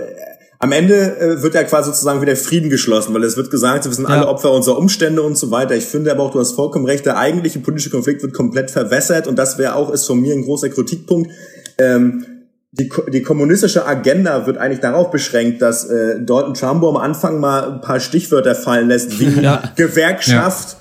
am 0.62 0.72
Ende 0.72 1.20
äh, 1.20 1.42
wird 1.42 1.56
ja 1.56 1.64
quasi 1.64 1.90
sozusagen 1.90 2.22
wieder 2.22 2.36
Frieden 2.36 2.70
geschlossen, 2.70 3.14
weil 3.16 3.24
es 3.24 3.36
wird 3.36 3.50
gesagt, 3.50 3.86
wir 3.86 3.92
sind 3.92 4.06
alle 4.06 4.28
Opfer 4.28 4.52
unserer 4.52 4.78
Umstände 4.78 5.24
und 5.24 5.36
so 5.36 5.50
weiter. 5.50 5.76
Ich 5.76 5.86
finde 5.86 6.12
aber 6.12 6.22
auch, 6.22 6.32
du 6.32 6.40
hast 6.40 6.54
vollkommen 6.54 6.86
recht, 6.86 7.06
der 7.06 7.18
eigentliche 7.18 7.60
politische 7.60 7.90
Konflikt 7.90 8.22
wird 8.22 8.34
komplett 8.34 8.70
verwässert 8.70 9.28
und 9.28 9.40
das 9.40 9.58
wäre 9.58 9.76
auch, 9.76 9.92
ist 9.92 10.06
von 10.06 10.22
mir 10.22 10.36
ein 10.36 10.44
großer 10.44 10.70
Kritikpunkt. 10.70 11.32
Ähm, 11.80 12.26
die, 12.74 12.90
die 13.12 13.24
kommunistische 13.24 13.88
Agenda 13.88 14.46
wird 14.46 14.58
eigentlich 14.58 14.80
darauf 14.80 15.10
beschränkt, 15.10 15.64
dass 15.64 15.86
äh, 15.86 16.24
Dalton 16.24 16.54
Trumbo 16.54 16.90
am 16.90 16.98
Anfang 16.98 17.40
mal 17.40 17.74
ein 17.74 17.82
paar 17.82 18.00
Stichwörter 18.00 18.54
fallen 18.54 18.88
lässt, 18.88 19.20
wie 19.20 19.26
Gewerkschaft 19.76 20.78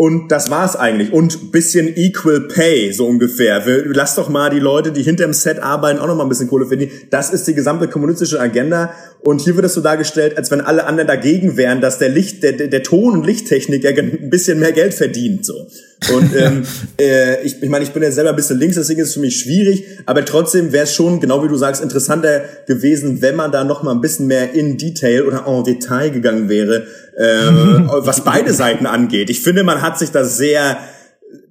und 0.00 0.28
das 0.30 0.48
war's 0.48 0.76
eigentlich. 0.76 1.12
Und 1.12 1.50
bisschen 1.50 1.88
Equal 1.96 2.42
Pay, 2.42 2.92
so 2.92 3.04
ungefähr. 3.08 3.66
Wir, 3.66 3.84
lass 3.86 4.14
doch 4.14 4.28
mal 4.28 4.48
die 4.48 4.60
Leute, 4.60 4.92
die 4.92 5.02
hinterm 5.02 5.32
Set 5.32 5.58
arbeiten, 5.58 5.98
auch 5.98 6.06
noch 6.06 6.14
mal 6.14 6.22
ein 6.22 6.28
bisschen 6.28 6.46
Kohle 6.46 6.66
verdienen. 6.66 6.92
Das 7.10 7.30
ist 7.30 7.48
die 7.48 7.54
gesamte 7.54 7.88
kommunistische 7.88 8.38
Agenda. 8.38 8.92
Und 9.22 9.40
hier 9.40 9.56
wird 9.56 9.66
es 9.66 9.74
so 9.74 9.80
dargestellt, 9.80 10.36
als 10.36 10.52
wenn 10.52 10.60
alle 10.60 10.86
anderen 10.86 11.08
dagegen 11.08 11.56
wären, 11.56 11.80
dass 11.80 11.98
der 11.98 12.10
Licht, 12.10 12.44
der, 12.44 12.52
der 12.52 12.68
der 12.68 12.84
Ton- 12.84 13.14
und 13.14 13.26
Lichttechniker 13.26 13.88
ein 13.88 14.30
bisschen 14.30 14.60
mehr 14.60 14.70
Geld 14.70 14.94
verdient, 14.94 15.44
so. 15.44 15.66
Und 16.14 16.36
ähm, 16.36 16.62
äh, 17.00 17.42
ich, 17.42 17.60
ich 17.60 17.68
meine, 17.68 17.84
ich 17.84 17.90
bin 17.90 18.04
ja 18.04 18.12
selber 18.12 18.30
ein 18.30 18.36
bisschen 18.36 18.60
links, 18.60 18.76
deswegen 18.76 19.00
ist 19.00 19.08
es 19.08 19.14
für 19.14 19.20
mich 19.20 19.40
schwierig. 19.40 19.84
Aber 20.06 20.24
trotzdem 20.24 20.70
wäre 20.70 20.84
es 20.84 20.94
schon, 20.94 21.18
genau 21.18 21.42
wie 21.42 21.48
du 21.48 21.56
sagst, 21.56 21.82
interessanter 21.82 22.42
gewesen, 22.68 23.20
wenn 23.20 23.34
man 23.34 23.50
da 23.50 23.64
noch 23.64 23.82
mal 23.82 23.90
ein 23.90 24.00
bisschen 24.00 24.28
mehr 24.28 24.54
in 24.54 24.78
Detail 24.78 25.24
oder 25.24 25.44
en 25.48 25.64
Detail 25.64 26.10
gegangen 26.10 26.48
wäre, 26.48 26.86
äh, 27.18 27.24
was 28.06 28.22
beide 28.24 28.52
Seiten 28.54 28.86
angeht. 28.86 29.28
Ich 29.30 29.40
finde, 29.42 29.64
man 29.64 29.82
hat 29.82 29.98
sich 29.98 30.10
da 30.10 30.24
sehr, 30.24 30.78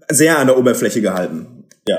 sehr 0.10 0.40
an 0.40 0.48
der 0.48 0.58
Oberfläche 0.58 1.02
gehalten. 1.02 1.48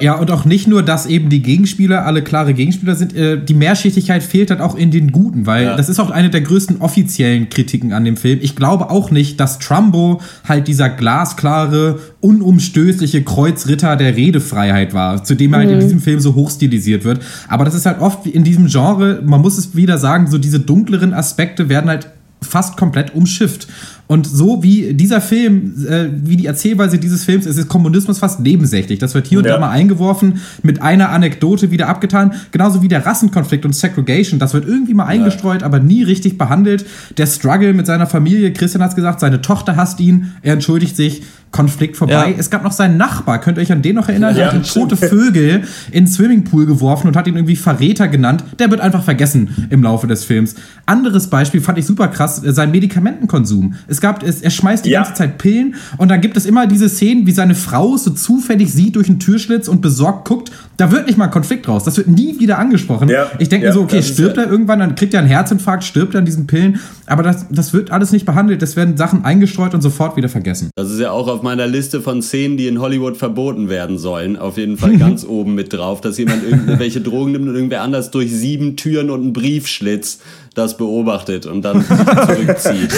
Ja. 0.03 0.17
und 0.19 0.31
auch 0.31 0.45
nicht 0.45 0.69
nur, 0.69 0.83
dass 0.83 1.07
eben 1.07 1.31
die 1.31 1.41
Gegenspieler 1.41 2.05
alle 2.05 2.21
klare 2.23 2.53
Gegenspieler 2.53 2.95
sind, 2.95 3.17
äh, 3.17 3.43
die 3.43 3.55
Mehrschichtigkeit 3.55 4.23
fehlt 4.23 4.51
halt 4.51 4.61
auch 4.61 4.77
in 4.77 4.91
den 4.91 5.13
Guten, 5.13 5.47
weil 5.47 5.65
Ja. 5.65 5.77
das 5.77 5.89
ist 5.89 5.99
auch 5.99 6.11
eine 6.11 6.29
der 6.29 6.43
größten 6.43 6.83
offiziellen 6.83 7.49
Kritiken 7.49 7.95
an 7.95 8.05
dem 8.05 8.19
Film. 8.19 8.39
Ich 8.43 8.55
glaube 8.55 8.91
auch 8.91 9.11
nicht, 9.11 9.41
dass 9.41 9.59
Trumbo 9.59 10.21
halt 10.47 10.69
dieser 10.69 10.91
glasklare, 10.91 12.01
unumstößliche 12.21 13.23
Kreuzritter 13.25 13.97
der 13.97 14.15
Redefreiheit 14.15 14.93
war, 14.93 15.25
zu 15.25 15.35
dem 15.35 15.55
er 15.55 15.61
halt 15.61 15.71
in 15.71 15.77
Mhm. 15.77 15.81
diesem 15.81 16.01
Film 16.01 16.21
so 16.21 16.35
hochstilisiert 16.35 17.05
wird. 17.05 17.21
Aber 17.49 17.65
das 17.65 17.75
ist 17.75 17.87
halt 17.87 18.01
oft 18.01 18.27
in 18.27 18.45
diesem 18.45 18.67
Genre, 18.67 19.23
man 19.25 19.41
muss 19.41 19.57
es 19.57 19.75
wieder 19.75 19.97
sagen, 19.97 20.27
so 20.31 20.37
diese 20.37 20.61
dunkleren 20.61 21.15
Aspekte 21.15 21.71
werden 21.71 21.89
halt 21.89 22.09
fast 22.41 22.77
komplett 22.77 23.15
umschifft. 23.15 23.67
Und 24.07 24.27
so 24.27 24.63
wie 24.63 24.95
dieser 24.95 25.21
Film, 25.21 25.87
äh, 25.87 26.07
wie 26.25 26.37
die 26.37 26.47
Erzählweise 26.47 26.97
dieses 26.99 27.25
Films 27.25 27.45
ist, 27.45 27.59
ist 27.59 27.69
Kommunismus 27.69 28.19
fast 28.19 28.41
nebensächlich. 28.41 28.99
Das 28.99 29.15
wird 29.15 29.27
hier 29.27 29.39
und 29.41 29.45
Ja. 29.45 29.53
da 29.55 29.59
mal 29.61 29.69
eingeworfen, 29.71 30.41
mit 30.63 30.81
einer 30.81 31.11
Anekdote 31.11 31.71
wieder 31.71 31.89
abgetan. 31.89 32.33
Genauso 32.51 32.81
wie 32.81 32.89
der 32.89 33.05
Rassenkonflikt 33.05 33.67
und 33.67 33.75
Segregation. 33.75 34.39
Das 34.41 34.55
wird 34.55 34.67
irgendwie 34.67 34.95
mal 34.95 35.05
eingestreut, 35.05 35.63
aber 35.63 35.79
nie 35.79 36.03
richtig 36.05 36.39
behandelt. 36.39 36.87
Der 37.19 37.27
Struggle 37.27 37.75
mit 37.75 37.87
seiner 37.87 38.07
Familie, 38.07 38.51
Christian 38.55 38.83
hat 38.83 38.97
gesagt, 38.97 39.21
seine 39.21 39.43
Tochter 39.43 39.77
hasst 39.77 40.01
ihn, 40.01 40.33
er 40.41 40.55
entschuldigt 40.55 40.97
sich, 40.97 41.23
Konflikt 41.51 41.97
vorbei. 41.97 42.31
Ja. 42.31 42.35
Es 42.39 42.51
gab 42.51 42.63
noch 42.63 42.73
seinen 42.73 42.97
Nachbar, 42.99 43.41
könnt 43.41 43.57
ihr 43.59 43.63
euch 43.63 43.73
an 43.73 43.81
den 43.83 43.95
noch 43.97 44.09
erinnern? 44.09 44.37
Ja, 44.37 44.51
der 44.51 44.61
hat 44.61 44.73
tote 44.73 44.97
Vögel 44.97 45.63
in 45.91 46.05
den 46.05 46.07
Swimmingpool 46.07 46.67
geworfen 46.67 47.09
und 47.09 47.17
hat 47.17 47.27
ihn 47.27 47.37
irgendwie 47.37 47.57
Verräter 47.57 48.07
genannt. 48.09 48.45
Der 48.59 48.71
wird 48.71 48.81
einfach 48.81 49.03
vergessen 49.03 49.67
im 49.71 49.83
Laufe 49.83 50.07
des 50.07 50.25
Films. 50.25 50.55
Anderes 50.87 51.29
Beispiel 51.29 51.61
fand 51.61 51.79
ich 51.79 51.87
super 51.87 52.09
krass, 52.09 52.45
äh, 52.45 52.53
sein 52.53 52.71
Medikamentenkonsum. 52.71 53.75
Es 53.87 54.01
gab, 54.01 54.23
es, 54.23 54.43
er 54.43 54.51
schmeißt 54.51 54.85
die 54.85 54.91
Ja. 54.91 55.03
ganze 55.03 55.15
Zeit 55.15 55.39
Pillen 55.39 55.75
und 55.97 56.09
dann 56.11 56.21
gibt 56.21 56.37
es 56.37 56.45
immer 56.47 56.67
diese 56.67 56.89
Szenen, 56.89 57.27
wie 57.27 57.33
seine 57.33 57.55
Frau 57.55 57.97
so 57.97 58.11
zufällig 58.11 58.73
sieht 58.73 58.97
durch 58.97 59.09
einen 59.09 59.19
Türschlitz 59.19 59.69
und 59.69 59.81
besorgt 59.81 60.29
guckt. 60.29 60.53
Da 60.77 60.93
wird 60.93 61.07
nicht 61.07 61.17
mal 61.19 61.25
ein 61.25 61.31
Konflikt 61.31 61.67
raus. 61.69 61.85
Das 61.85 61.97
wird 61.97 62.09
nie 62.09 62.39
wieder 62.39 62.59
angesprochen. 62.59 63.09
Ja. 63.09 63.27
Ich 63.39 63.49
denke 63.49 63.67
Ja, 63.67 63.73
mir 63.73 63.75
so, 63.75 63.83
okay, 63.83 63.97
das 63.97 64.09
stirbt 64.09 64.37
ja- 64.37 64.45
er 64.45 64.51
irgendwann, 64.51 64.79
dann 64.81 64.95
kriegt 64.95 65.15
er 65.15 65.21
einen 65.21 65.29
Herzinfarkt, 65.29 65.83
stirbt 65.85 66.15
er 66.15 66.19
an 66.21 66.25
diesen 66.25 66.47
Pillen. 66.47 66.79
Aber 67.07 67.23
das, 67.23 67.47
das 67.51 67.73
wird 67.73 67.91
alles 67.91 68.13
nicht 68.13 68.27
behandelt. 68.27 68.63
Es 68.63 68.77
werden 68.77 68.97
Sachen 68.97 69.25
eingestreut 69.25 69.75
und 69.75 69.81
sofort 69.81 70.17
wieder 70.17 70.29
vergessen. 70.29 70.71
Das 70.77 70.91
ist 70.91 71.01
ja 71.01 71.11
auch 71.11 71.27
auf 71.27 71.38
meiner 71.43 71.67
Liste 71.67 72.01
von 72.01 72.23
Szenen, 72.23 72.57
die 72.57 72.67
in 72.67 72.81
Hollywood 72.81 73.17
verboten 73.17 73.69
werden 73.69 73.99
sollen. 73.99 74.37
Auf 74.37 74.57
jeden 74.57 74.77
Fall 74.77 74.97
ganz 74.97 75.25
oben 75.29 75.55
mit 75.55 75.73
drauf, 75.73 76.01
dass 76.01 76.19
jemand 76.19 76.45
irgendwelche 76.45 77.01
Drogen 77.01 77.33
nimmt 77.33 77.49
und 77.49 77.55
irgendwer 77.55 77.83
anders 77.83 78.11
durch 78.11 78.33
sieben 78.33 78.77
Türen 78.77 79.11
und 79.11 79.21
einen 79.21 79.33
Briefschlitz 79.33 80.19
das 80.55 80.77
beobachtet 80.77 81.47
und 81.47 81.63
dann 81.63 81.85
zurückzieht. 82.27 82.93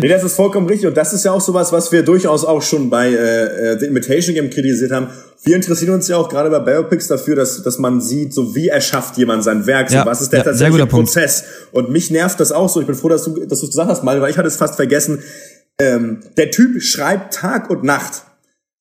Nee, 0.00 0.08
das 0.08 0.24
ist 0.24 0.34
vollkommen 0.34 0.66
richtig. 0.66 0.88
Und 0.88 0.96
das 0.96 1.12
ist 1.12 1.24
ja 1.24 1.32
auch 1.32 1.40
sowas, 1.40 1.70
was 1.72 1.92
wir 1.92 2.02
durchaus 2.02 2.44
auch 2.44 2.62
schon 2.62 2.88
bei 2.88 3.08
äh, 3.10 3.72
äh, 3.72 3.78
The 3.78 3.86
Imitation 3.86 4.34
Game 4.34 4.50
kritisiert 4.50 4.90
haben. 4.92 5.08
Wir 5.42 5.56
interessieren 5.56 5.94
uns 5.94 6.08
ja 6.08 6.16
auch 6.16 6.28
gerade 6.28 6.50
bei 6.50 6.58
Biopics 6.58 7.08
dafür, 7.08 7.36
dass, 7.36 7.62
dass 7.62 7.78
man 7.78 8.00
sieht, 8.00 8.32
so 8.32 8.54
wie 8.54 8.68
erschafft 8.68 9.16
jemand 9.18 9.44
sein 9.44 9.66
Werk, 9.66 9.90
so 9.90 9.96
Ja, 9.96 10.06
was 10.06 10.20
ist 10.20 10.32
der 10.32 10.40
ja, 10.40 10.44
tatsächliche 10.44 10.78
guter 10.78 10.90
Punkt. 10.90 11.12
Prozess. 11.12 11.44
Und 11.72 11.90
mich 11.90 12.10
nervt 12.10 12.40
das 12.40 12.52
auch 12.52 12.68
so. 12.68 12.80
Ich 12.80 12.86
bin 12.86 12.96
froh, 12.96 13.08
dass 13.08 13.24
du 13.24 13.44
dass 13.46 13.60
du 13.60 13.66
es 13.66 13.72
gesagt 13.72 13.90
hast, 13.90 14.04
mal, 14.04 14.20
weil 14.20 14.30
ich 14.30 14.38
hatte 14.38 14.48
es 14.48 14.56
fast 14.56 14.76
vergessen. 14.76 15.20
Ähm, 15.80 16.20
der 16.36 16.50
Typ 16.50 16.82
schreibt 16.82 17.32
Tag 17.34 17.70
und 17.70 17.84
Nacht. 17.84 18.24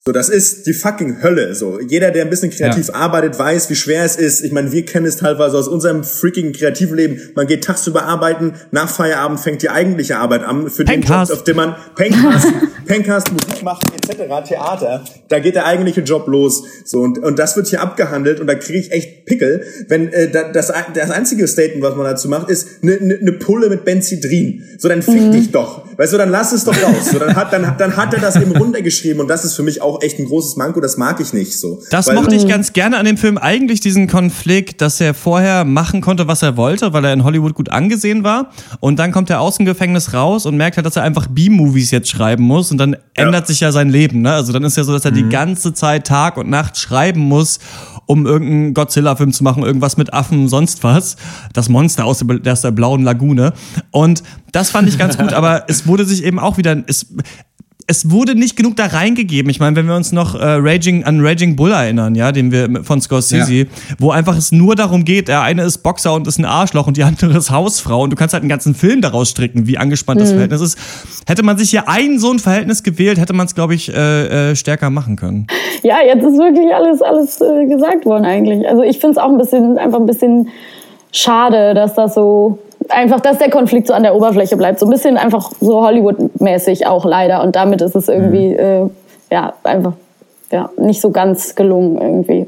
So, 0.10 0.14
das 0.14 0.28
ist 0.30 0.66
die 0.66 0.74
fucking 0.74 1.22
Hölle. 1.22 1.53
So, 1.53 1.80
jeder, 1.80 2.10
der 2.10 2.24
ein 2.24 2.32
bisschen 2.32 2.49
kreativ 2.49 2.88
Ja. 2.88 2.95
arbeitet, 2.95 3.38
weiß, 3.38 3.70
wie 3.70 3.76
schwer 3.76 4.03
es 4.05 4.16
ist. 4.16 4.43
Ich 4.43 4.51
meine, 4.51 4.72
wir 4.72 4.84
kennen 4.84 5.05
es 5.05 5.18
teilweise 5.18 5.55
aus 5.55 5.68
unserem 5.68 6.03
freaking 6.03 6.51
kreativen 6.51 6.97
Leben. 6.97 7.22
Man 7.36 7.45
geht 7.45 7.64
tagsüber 7.64 8.05
arbeiten, 8.05 8.53
nach 8.72 8.89
Feierabend 8.89 9.39
fängt 9.39 9.62
die 9.62 9.70
eigentliche 9.70 10.18
Arbeit 10.18 10.41
an, 10.41 10.72
für 10.72 10.84
den 10.84 11.03
Job, 11.03 11.30
auf 11.32 11.43
dem 11.43 11.57
man 11.57 11.76
Pencast, 11.95 12.47
Pencast, 12.88 13.32
Musik 13.32 13.62
macht, 13.62 13.84
etc., 13.93 14.24
Theater. 14.47 15.03
Da 15.28 15.38
geht 15.38 15.53
der 15.53 15.68
eigentliche 15.68 16.01
Job 16.01 16.28
los. 16.28 16.64
So, 16.86 17.01
und, 17.01 17.20
und 17.20 17.38
das 17.38 17.55
wird 17.55 17.68
hier 17.68 17.82
abgehandelt 17.82 18.39
und 18.39 18.47
da 18.47 18.55
kriege 18.55 18.80
ich 18.80 18.91
echt 18.91 19.26
Pickel, 19.26 19.64
wenn 19.89 20.12
äh, 20.12 20.32
da- 20.32 20.51
das, 20.51 20.74
das 20.95 21.12
einzige 21.12 21.47
Statement, 21.47 21.84
was 21.84 21.93
man 21.95 22.05
dazu 22.05 22.30
macht, 22.30 22.49
ist 22.49 22.68
eine 22.82 22.93
ne, 22.99 23.20
ne 23.22 23.32
Pulle 23.34 23.70
mit 23.70 23.86
Benzidrin. 23.86 24.64
So, 24.80 24.88
dann 24.88 25.03
fick 25.03 25.32
dich 25.34 25.51
doch. 25.51 25.86
Weißt 25.99 26.14
du, 26.14 26.18
dann 26.18 26.30
lass 26.32 26.51
es 26.51 26.64
doch 26.64 26.74
raus. 26.82 27.12
So, 27.12 27.20
dann 27.20 27.36
hat, 27.36 27.53
dann, 27.53 27.76
dann 27.78 27.95
hat 27.95 28.12
er 28.16 28.22
das 28.22 28.38
eben 28.38 28.55
runtergeschrieben 28.55 29.20
und 29.22 29.28
das 29.28 29.45
ist 29.45 29.53
für 29.53 29.62
mich 29.64 29.82
auch 29.84 29.99
echt 30.02 30.20
ein 30.20 30.26
großes 30.26 30.56
Manko, 30.56 30.80
das 30.82 30.97
mag 30.97 31.20
ich 31.20 31.34
nicht 31.34 31.58
so. 31.58 31.82
Das 31.91 32.08
Weil- 32.08 32.16
mochte 32.16 32.36
ich 32.36 32.47
ganz 32.47 32.74
gerne 32.74 32.97
an 32.97 33.06
dem 33.06 33.18
Film. 33.18 33.38
Eigentlich 33.38 33.80
diesen 33.80 34.08
Konflikt, 34.08 34.82
dass 34.82 35.00
er 35.02 35.14
vorher 35.14 35.66
machen 35.66 36.02
konnte, 36.02 36.28
was 36.28 36.41
er 36.41 36.58
wollte, 36.58 36.93
weil 36.93 37.06
er 37.06 37.14
in 37.14 37.24
Hollywood 37.24 37.54
gut 37.56 37.70
angesehen 37.70 38.24
war. 38.24 38.50
Und 38.80 39.00
dann 39.00 39.12
kommt 39.12 39.30
er 39.30 39.41
aus 39.41 39.58
dem 39.58 39.66
Gefängnis 39.66 40.14
raus 40.14 40.45
und 40.45 40.58
merkt 40.58 40.78
halt, 40.78 40.86
dass 40.86 40.95
er 40.95 41.04
einfach 41.04 41.28
B-Movies 41.28 41.91
jetzt 41.91 42.10
schreiben 42.10 42.43
muss. 42.43 42.72
Und 42.72 42.78
dann 42.78 42.95
ändert 43.14 43.47
sich 43.47 43.60
ja 43.60 43.72
sein 43.72 43.89
Leben. 43.89 44.22
Ne? 44.22 44.32
Also 44.34 44.54
dann 44.54 44.64
ist 44.64 44.78
ja 44.78 44.84
so, 44.84 44.93
dass 44.93 45.06
er 45.06 45.12
die 45.12 45.28
ganze 45.30 45.74
Zeit 45.74 46.08
Tag 46.08 46.38
und 46.38 46.50
Nacht 46.50 46.78
schreiben 46.78 47.22
muss, 47.22 47.60
um 48.06 48.26
irgendeinen 48.26 48.74
Godzilla-Film 48.74 49.34
zu 49.34 49.43
machen, 49.43 49.64
irgendwas 49.64 49.97
mit 49.97 50.14
Affen, 50.14 50.47
sonst 50.47 50.84
was. 50.84 51.16
Das 51.54 51.70
Monster 51.70 52.06
aus 52.06 52.20
der, 52.26 52.52
aus 52.52 52.62
der 52.62 52.72
blauen 52.72 53.04
Lagune. 53.04 53.54
Und 53.91 54.24
das 54.52 54.72
fand 54.72 54.89
ich 54.89 54.97
ganz 54.97 55.18
gut, 55.18 55.34
aber 55.34 55.66
es 55.68 55.86
wurde 55.86 56.06
sich 56.06 56.24
eben 56.24 56.39
auch 56.39 56.58
wieder. 56.58 56.84
Es, 56.88 57.06
es 57.90 58.12
wurde 58.12 58.36
nicht 58.36 58.56
genug 58.56 58.76
da 58.76 58.86
reingegeben. 58.86 59.50
Ich 59.50 59.60
meine, 59.60 59.76
wenn 59.76 59.88
wir 59.88 59.96
uns 59.96 60.12
noch 60.12 60.36
äh, 60.36 60.44
Raging, 60.44 61.06
an 61.06 61.26
Raging 61.26 61.56
Bull 61.56 61.72
erinnern, 61.72 62.14
ja, 62.14 62.32
den 62.32 62.52
wir 62.52 62.84
von 62.84 63.02
Scorsese, 63.02 63.52
Ja. 63.54 63.66
wo 63.98 64.12
einfach 64.12 64.38
es 64.38 64.52
nur 64.52 64.76
darum 64.76 65.06
geht, 65.06 65.28
der 65.28 65.42
eine 65.42 65.64
ist 65.64 65.80
Boxer 65.80 66.14
und 66.14 66.28
ist 66.28 66.38
ein 66.38 66.46
Arschloch 66.46 66.86
und 66.86 66.98
die 66.98 67.04
andere 67.04 67.36
ist 67.36 67.50
Hausfrau 67.50 68.04
und 68.04 68.12
du 68.12 68.16
kannst 68.16 68.34
halt 68.34 68.44
einen 68.44 68.50
ganzen 68.50 68.76
Film 68.76 69.02
daraus 69.02 69.30
stricken, 69.32 69.66
wie 69.66 69.80
angespannt 69.80 70.22
das 70.22 70.30
Verhältnis 70.32 70.62
ist. 70.62 70.78
Hätte 71.26 71.42
man 71.42 71.58
sich 71.58 71.72
hier 71.72 71.90
ein 71.90 72.20
so 72.20 72.32
ein 72.32 72.38
Verhältnis 72.38 72.84
gewählt, 72.84 73.18
hätte 73.20 73.34
man 73.34 73.48
es, 73.48 73.56
glaube 73.56 73.74
ich, 73.74 73.92
äh, 73.92 74.52
äh, 74.52 74.56
stärker 74.56 74.92
machen 74.92 75.16
können. 75.16 75.48
Ja, 75.82 75.96
jetzt 76.06 76.24
ist 76.24 76.38
wirklich 76.38 76.72
alles, 76.72 77.02
alles 77.02 77.42
äh, 77.42 77.66
gesagt 77.66 78.06
worden 78.06 78.26
eigentlich. 78.26 78.68
Also 78.70 78.84
ich 78.84 79.00
finde 79.00 79.14
es 79.14 79.18
auch 79.18 79.30
ein 79.32 79.38
bisschen, 79.40 79.80
einfach 79.80 80.00
ein 80.00 80.06
bisschen 80.06 80.50
schade, 81.12 81.74
dass 81.74 81.96
das 81.96 82.14
so 82.14 82.60
einfach, 82.90 83.20
dass 83.20 83.38
der 83.38 83.50
Konflikt 83.50 83.88
so 83.88 83.94
an 83.94 84.04
der 84.04 84.16
Oberfläche 84.16 84.58
bleibt. 84.58 84.80
So 84.80 84.86
ein 84.86 84.92
bisschen 84.92 85.18
einfach 85.18 85.52
so 85.60 85.82
Hollywood-mäßig 85.82 86.88
auch 86.88 87.06
leider. 87.06 87.42
Und 87.44 87.56
damit 87.56 87.82
ist 87.82 87.96
es 87.96 88.08
irgendwie, 88.08 88.54
äh, 88.54 88.90
ja, 89.32 89.54
einfach 89.64 89.94
ja, 90.52 90.70
nicht 90.78 91.02
so 91.02 91.12
ganz 91.12 91.56
gelungen 91.56 92.00
irgendwie. 92.02 92.48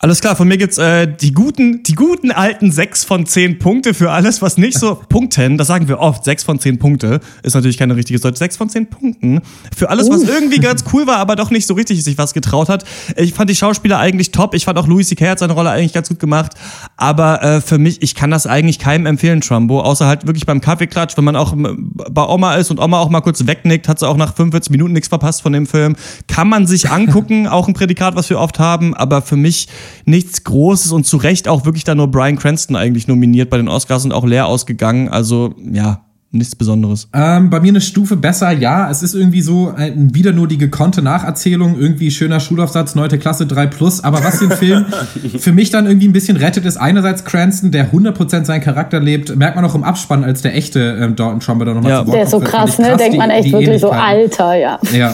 Alles 0.00 0.20
klar, 0.20 0.34
von 0.34 0.48
mir 0.48 0.58
gibt's 0.58 0.76
äh, 0.76 1.06
die 1.06 1.32
guten, 1.32 1.82
die 1.84 1.94
guten 1.94 2.32
alten 2.32 2.70
6 2.70 3.04
von 3.04 3.24
10 3.24 3.58
Punkte 3.58 3.94
für 3.94 4.10
alles, 4.10 4.42
was 4.42 4.58
nicht 4.58 4.76
so 4.76 4.96
Punkten, 5.08 5.56
das 5.56 5.68
sagen 5.68 5.88
wir 5.88 6.00
oft, 6.00 6.24
6 6.24 6.42
von 6.42 6.58
10 6.58 6.78
Punkte, 6.78 7.20
ist 7.42 7.54
natürlich 7.54 7.78
keine 7.78 7.94
richtige 7.94 8.18
Deutsch, 8.18 8.36
6 8.36 8.56
von 8.56 8.68
10 8.68 8.90
Punkten. 8.90 9.40
Für 9.74 9.88
alles, 9.90 10.10
was 10.10 10.24
irgendwie 10.24 10.58
ganz 10.58 10.84
cool 10.92 11.06
war, 11.06 11.18
aber 11.18 11.36
doch 11.36 11.50
nicht 11.50 11.66
so 11.66 11.74
richtig 11.74 12.02
sich 12.02 12.18
was 12.18 12.34
getraut 12.34 12.68
hat. 12.68 12.84
Ich 13.16 13.32
fand 13.32 13.48
die 13.48 13.54
Schauspieler 13.54 13.98
eigentlich 13.98 14.32
top, 14.32 14.54
ich 14.54 14.64
fand 14.64 14.78
auch 14.78 14.88
Louis 14.88 15.08
C.K. 15.08 15.26
hat 15.26 15.38
seine 15.38 15.52
Rolle 15.52 15.70
eigentlich 15.70 15.92
ganz 15.92 16.08
gut 16.08 16.18
gemacht, 16.18 16.52
aber 16.96 17.42
äh, 17.42 17.60
für 17.60 17.78
mich, 17.78 18.02
ich 18.02 18.16
kann 18.16 18.32
das 18.32 18.48
eigentlich 18.48 18.80
keinem 18.80 19.06
empfehlen, 19.06 19.40
Trumbo, 19.40 19.80
außer 19.80 20.06
halt 20.06 20.26
wirklich 20.26 20.44
beim 20.44 20.60
Kaffeeklatsch, 20.60 21.16
wenn 21.16 21.24
man 21.24 21.36
auch 21.36 21.54
bei 21.56 22.26
Oma 22.26 22.56
ist 22.56 22.70
und 22.70 22.80
Oma 22.80 22.98
auch 22.98 23.10
mal 23.10 23.20
kurz 23.22 23.46
wegnickt, 23.46 23.88
hat 23.88 24.00
sie 24.00 24.08
auch 24.08 24.16
nach 24.16 24.34
45 24.34 24.70
Minuten 24.70 24.92
nichts 24.92 25.08
verpasst 25.08 25.40
von 25.40 25.52
dem 25.52 25.66
Film. 25.66 25.94
Kann 26.26 26.48
man 26.48 26.66
sich 26.66 26.90
angucken, 26.90 27.46
auch 27.48 27.68
ein 27.68 27.74
Prädikat, 27.74 28.16
was 28.16 28.28
wir 28.28 28.38
oft 28.40 28.58
haben, 28.58 28.92
aber 28.92 29.22
für 29.22 29.36
mich 29.36 29.68
nichts 30.04 30.44
Großes 30.44 30.92
und 30.92 31.04
zu 31.04 31.16
Recht 31.16 31.48
auch 31.48 31.64
wirklich 31.64 31.84
da 31.84 31.94
nur 31.94 32.10
Brian 32.10 32.36
Cranston 32.36 32.76
eigentlich 32.76 33.08
nominiert 33.08 33.50
bei 33.50 33.56
den 33.56 33.68
Oscars 33.68 34.04
und 34.04 34.12
auch 34.12 34.24
leer 34.24 34.46
ausgegangen. 34.46 35.08
Also 35.08 35.54
ja, 35.58 36.04
nichts 36.34 36.54
Besonderes. 36.56 37.08
Ähm, 37.12 37.50
bei 37.50 37.60
mir 37.60 37.68
eine 37.68 37.80
Stufe 37.80 38.16
besser, 38.16 38.50
ja. 38.52 38.90
Es 38.90 39.02
ist 39.02 39.14
irgendwie 39.14 39.40
so 39.42 39.74
äh, 39.76 39.92
wieder 39.94 40.32
nur 40.32 40.48
die 40.48 40.58
gekonnte 40.58 41.02
Nacherzählung, 41.02 41.78
irgendwie 41.78 42.10
schöner 42.10 42.40
Schulaufsatz, 42.40 42.94
9. 42.94 43.18
Klasse 43.18 43.46
3 43.46 43.66
plus. 43.66 44.02
Aber 44.02 44.22
was 44.24 44.40
den 44.40 44.50
Film 44.50 44.86
für 45.38 45.52
mich 45.52 45.70
dann 45.70 45.86
irgendwie 45.86 46.08
ein 46.08 46.12
bisschen 46.12 46.36
rettet, 46.36 46.64
ist 46.66 46.76
einerseits 46.76 47.24
Cranston, 47.24 47.70
der 47.70 47.92
100% 47.92 48.44
seinen 48.44 48.60
Charakter 48.60 49.00
lebt. 49.00 49.34
Merkt 49.36 49.56
man 49.56 49.64
auch 49.64 49.74
im 49.74 49.84
Abspann, 49.84 50.24
als 50.24 50.42
der 50.42 50.54
echte 50.56 50.98
ähm, 51.00 51.16
Dalton 51.16 51.40
Trumbo 51.40 51.64
da 51.64 51.74
nochmal 51.74 51.90
ja. 51.90 52.00
zu 52.00 52.06
Wort 52.08 52.16
Der 52.16 52.24
ist 52.24 52.30
so 52.30 52.40
krass, 52.40 52.78
ne? 52.78 52.96
Denkt 52.96 53.16
man 53.18 53.30
die- 53.30 53.36
echt 53.36 53.48
die 53.48 53.52
wirklich 53.52 53.80
so. 53.80 53.90
Alter, 53.90 54.54
ja. 54.54 54.78
Ja. 54.92 55.12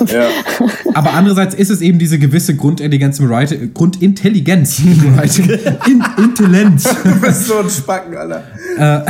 Aber 0.95 1.15
andererseits 1.15 1.55
ist 1.55 1.71
es 1.71 1.81
eben 1.81 1.99
diese 1.99 2.19
gewisse 2.19 2.57
Grundintelligenz 2.57 3.19
im 3.21 3.29
Writing, 3.29 3.73
Grundintelligenz 3.75 4.79
im 4.81 5.17
Writing. 5.17 5.51
In, 5.87 6.03
Intelligenz. 6.25 6.89
Du 7.05 7.21
bist 7.21 7.47
so 7.47 7.59
ein 7.59 7.71
Spacken, 7.71 8.17
Alter. 8.17 8.43
Äh, 8.79 9.01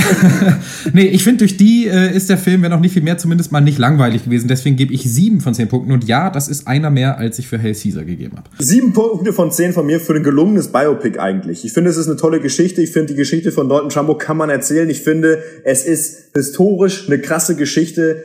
nee, 0.93 1.03
ich 1.05 1.25
finde, 1.25 1.39
durch 1.39 1.57
die 1.57 1.87
äh, 1.87 2.00
ist 2.09 2.31
der 2.31 2.39
Film, 2.39 2.63
wenn 2.63 2.73
auch 2.73 2.81
nicht 2.81 2.93
viel 2.93 3.03
mehr, 3.03 3.19
zumindest 3.19 3.53
mal 3.53 3.61
nicht 3.61 3.79
langweilig 3.79 4.25
gewesen. 4.25 4.49
Deswegen 4.49 4.77
gebe 4.77 4.93
ich 4.93 5.03
sieben 5.03 5.41
von 5.41 5.55
zehn 5.55 5.69
Punkten. 5.69 5.93
Und 5.93 6.05
ja, 6.05 6.31
das 6.31 6.49
ist 6.49 6.67
einer 6.67 6.91
mehr, 6.91 7.19
als 7.19 7.39
ich 7.39 7.49
für 7.49 7.59
Hail 7.61 7.75
Caesar 7.75 8.05
gegeben 8.05 8.37
habe. 8.37 8.49
Sieben 8.59 8.93
Punkte 8.93 9.33
von 9.33 9.51
zehn 9.51 9.73
von 9.73 9.87
mir 9.87 10.01
für 10.01 10.15
ein 10.15 10.23
gelungenes 10.23 10.69
Biopic 10.69 11.19
eigentlich. 11.19 11.65
Ich 11.65 11.73
finde, 11.73 11.91
es 11.91 11.97
ist 11.97 12.07
eine 12.07 12.17
tolle 12.17 12.41
Geschichte. 12.41 12.83
Ich 12.83 12.93
finde, 12.93 13.13
die 13.13 13.17
Geschichte 13.17 13.53
von 13.53 13.69
Dalton 13.69 13.91
Trumbo 13.91 14.17
kann 14.17 14.37
man 14.37 14.51
erzählen. 14.51 14.89
Ich 14.89 15.03
finde, 15.03 15.43
es 15.65 15.85
ist 15.85 16.35
historisch 16.35 17.07
eine 17.09 17.19
krasse 17.19 17.57
Geschichte. 17.57 18.25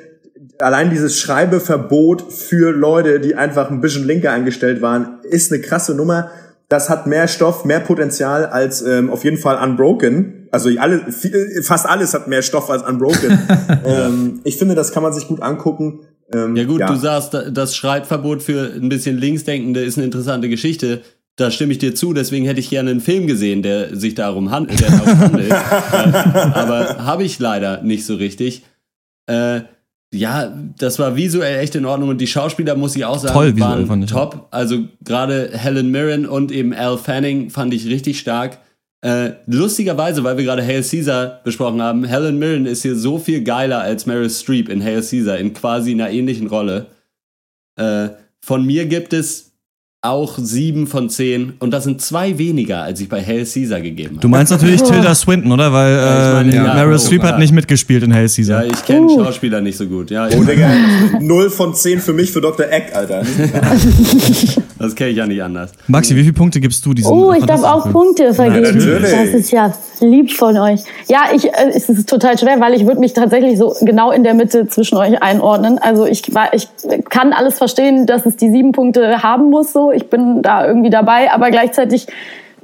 Allein 0.59 0.89
dieses 0.89 1.19
Schreibeverbot 1.19 2.31
für 2.31 2.71
Leute, 2.71 3.19
die 3.19 3.35
einfach 3.35 3.69
ein 3.69 3.81
bisschen 3.81 4.05
linker 4.05 4.31
eingestellt 4.31 4.81
waren, 4.81 5.19
ist 5.23 5.51
eine 5.51 5.61
krasse 5.61 5.95
Nummer. 5.95 6.29
Das 6.69 6.89
hat 6.89 7.05
mehr 7.07 7.27
Stoff, 7.27 7.65
mehr 7.65 7.79
Potenzial 7.79 8.45
als 8.45 8.81
ähm, 8.81 9.09
auf 9.09 9.23
jeden 9.23 9.37
Fall 9.37 9.61
Unbroken. 9.63 10.44
Also 10.55 10.69
alle, 10.79 11.11
viel, 11.11 11.61
fast 11.63 11.85
alles 11.85 12.13
hat 12.13 12.27
mehr 12.27 12.41
Stoff 12.41 12.69
als 12.69 12.81
Unbroken. 12.83 13.37
ähm, 13.85 14.39
ich 14.43 14.57
finde, 14.57 14.73
das 14.75 14.91
kann 14.91 15.03
man 15.03 15.13
sich 15.13 15.27
gut 15.27 15.41
angucken. 15.41 15.99
Ähm, 16.33 16.55
Ja 16.55 16.63
gut, 16.63 16.81
du 16.81 16.95
sagst, 16.95 17.33
da- 17.33 17.49
das 17.49 17.75
Schreibverbot 17.75 18.41
für 18.41 18.71
ein 18.73 18.89
bisschen 18.89 19.17
Linksdenkende 19.17 19.81
ist 19.83 19.97
eine 19.97 20.05
interessante 20.05 20.49
Geschichte. 20.49 21.01
Da 21.37 21.51
stimme 21.51 21.73
ich 21.73 21.79
dir 21.79 21.93
zu, 21.93 22.13
deswegen 22.13 22.45
hätte 22.45 22.61
ich 22.61 22.69
gerne 22.69 22.91
einen 22.91 23.01
Film 23.01 23.27
gesehen, 23.27 23.61
der 23.61 23.95
sich 23.95 24.15
darum 24.15 24.51
handelt. 24.51 24.79
Der 24.79 24.89
darum 24.89 25.19
handelt. 25.19 25.51
äh, 25.51 25.53
aber 26.53 27.05
habe 27.05 27.23
ich 27.23 27.37
leider 27.39 27.81
nicht 27.83 28.05
so 28.05 28.15
richtig. 28.15 28.63
Äh, 29.29 29.61
ja, 30.13 30.53
das 30.79 30.97
war 30.99 31.17
visuell 31.17 31.59
echt 31.59 31.75
in 31.75 31.85
Ordnung 31.85 32.07
und 32.09 32.21
die 32.21 32.27
Schauspieler, 32.27 32.75
muss 32.75 32.95
ich 32.95 33.03
auch 33.03 33.19
sagen, 33.19 33.33
Toll 33.33 33.59
waren 33.59 34.07
top. 34.07 34.47
Also 34.51 34.85
gerade 35.03 35.49
Helen 35.51 35.91
Mirren 35.91 36.25
und 36.25 36.51
eben 36.53 36.73
Al 36.73 36.97
Fanning 36.97 37.49
fand 37.49 37.73
ich 37.73 37.85
richtig 37.87 38.17
stark. 38.19 38.59
Äh, 39.05 39.35
lustigerweise, 39.45 40.23
weil 40.23 40.35
wir 40.35 40.45
gerade 40.45 40.63
Hail 40.65 40.81
Caesar 40.81 41.39
besprochen 41.43 41.79
haben, 41.79 42.05
Helen 42.05 42.39
Mirren 42.39 42.65
ist 42.65 42.81
hier 42.81 42.95
so 42.95 43.19
viel 43.19 43.43
geiler 43.43 43.81
als 43.81 44.07
Meryl 44.07 44.31
Streep 44.31 44.67
in 44.67 44.83
Hail 44.83 45.03
Caesar, 45.03 45.37
in 45.37 45.53
quasi 45.53 45.91
einer 45.91 46.09
ähnlichen 46.09 46.47
Rolle. 46.47 46.87
Äh, 47.75 48.09
von 48.39 48.65
mir 48.65 48.87
gibt 48.87 49.13
es 49.13 49.51
auch 50.09 50.37
sieben 50.37 50.87
von 50.87 51.09
zehn 51.09 51.53
und 51.59 51.71
das 51.71 51.83
sind 51.83 52.01
zwei 52.01 52.37
weniger, 52.37 52.83
als 52.83 52.99
ich 53.01 53.09
bei 53.09 53.21
Hail 53.23 53.45
Caesar 53.45 53.81
gegeben 53.81 54.11
habe. 54.11 54.21
Du 54.21 54.27
meinst 54.27 54.51
natürlich 54.51 54.81
Tilda 54.83 55.13
Swinton, 55.15 55.51
oder? 55.51 55.71
Weil 55.73 55.93
Ja, 55.95 56.15
ich 56.17 56.29
äh, 56.29 56.33
meine, 56.33 56.55
ja, 56.67 56.73
Meryl 56.75 56.99
Streep 56.99 57.23
hat 57.23 57.31
ja. 57.31 57.37
nicht 57.39 57.53
mitgespielt 57.53 58.03
in 58.03 58.13
Hail 58.13 58.27
Caesar. 58.29 58.63
Ja, 58.65 58.71
ich 58.73 58.85
kenne 58.85 59.09
Schauspieler 59.09 59.61
nicht 59.61 59.77
so 59.77 59.85
gut. 59.85 60.11
Ja, 60.11 60.27
Oh, 60.27 60.43
Digga. 60.43 60.69
Null 61.19 61.49
von 61.49 61.73
zehn 61.75 61.99
für 61.99 62.13
mich, 62.13 62.31
für 62.31 62.41
Dr. 62.41 62.65
Eck, 62.69 62.91
Alter. 62.95 63.23
das 64.79 64.95
kenne 64.95 65.09
ich 65.11 65.17
ja 65.17 65.25
nicht 65.25 65.41
anders. 65.41 65.71
Maxi, 65.87 66.15
wie 66.15 66.21
viele 66.21 66.33
Punkte 66.33 66.59
gibst 66.59 66.85
du 66.85 66.93
diesem 66.93 67.11
Oh, 67.11 67.33
ich 67.33 67.45
darf 67.45 67.63
auch 67.63 67.91
Punkte 67.91 68.33
vergeben. 68.33 68.77
natürlich. 68.77 69.11
das 69.11 69.29
ist 69.29 69.51
ja 69.51 69.73
lieb 70.01 70.31
von 70.33 70.57
euch. 70.57 70.81
Ja, 71.07 71.21
ich, 71.33 71.45
äh, 71.45 71.69
es 71.73 71.87
ist 71.89 72.09
total 72.09 72.37
schwer, 72.37 72.59
weil 72.59 72.73
ich 72.73 72.85
würde 72.85 72.99
mich 72.99 73.13
tatsächlich 73.13 73.57
so 73.57 73.73
genau 73.81 74.11
in 74.11 74.23
der 74.23 74.33
Mitte 74.33 74.67
zwischen 74.67 74.97
euch 74.97 75.21
einordnen. 75.21 75.77
Also 75.79 76.05
ich, 76.05 76.33
war- 76.35 76.53
ich 76.53 76.67
kann 77.09 77.31
alles 77.33 77.57
verstehen, 77.57 78.05
dass 78.05 78.25
es 78.25 78.35
die 78.35 78.49
sieben 78.51 78.71
Punkte 78.73 79.23
haben 79.23 79.49
muss. 79.49 79.71
So, 79.73 79.91
ich 79.95 80.09
bin 80.09 80.41
da 80.41 80.65
irgendwie 80.65 80.89
dabei, 80.89 81.31
aber 81.31 81.49
gleichzeitig 81.51 82.07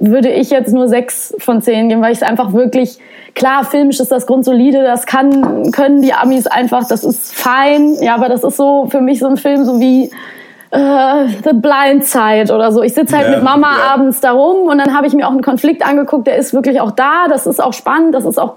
würde 0.02 0.30
ich 0.30 0.50
jetzt 0.50 0.74
nur 0.74 0.88
sechs 0.88 1.34
von 1.38 1.62
zehn 1.62 1.88
geben, 1.88 2.02
weil 2.02 2.12
ich 2.12 2.18
es 2.18 2.24
einfach 2.24 2.54
wirklich 2.54 2.98
klar 3.36 3.64
filmisch 3.64 4.00
ist 4.00 4.12
das 4.12 4.26
grundsolide, 4.26 4.84
das 4.84 5.06
kann 5.06 5.72
können 5.72 6.02
die 6.02 6.14
Amis 6.14 6.48
einfach, 6.48 6.88
das 6.88 7.04
ist 7.04 7.34
fein. 7.34 7.96
Ja, 8.02 8.16
aber 8.16 8.28
das 8.28 8.44
ist 8.44 8.58
so 8.58 8.88
für 8.90 9.00
mich 9.00 9.20
so 9.20 9.28
ein 9.28 9.38
Film 9.38 9.64
so 9.64 9.80
wie 9.80 10.12
äh, 10.72 11.28
The 11.44 11.54
Blind 11.54 12.06
Side 12.06 12.54
oder 12.54 12.72
so. 12.72 12.82
Ich 12.82 12.94
sitze 12.94 13.16
halt 13.16 13.28
Ja, 13.28 13.36
mit 13.36 13.44
Mama 13.44 13.78
ja. 13.78 13.94
abends 13.94 14.22
da 14.22 14.32
rum 14.32 14.68
und 14.68 14.78
dann 14.80 14.96
habe 14.96 15.06
ich 15.06 15.14
mir 15.14 15.28
auch 15.28 15.32
einen 15.32 15.44
Konflikt 15.44 15.86
angeguckt, 15.86 16.28
der 16.28 16.38
ist 16.38 16.54
wirklich 16.54 16.82
auch 16.82 16.92
da, 16.92 17.28
das 17.30 17.46
ist 17.46 17.62
auch 17.62 17.74
spannend, 17.74 18.16
das 18.16 18.26
ist 18.26 18.40
auch 18.40 18.56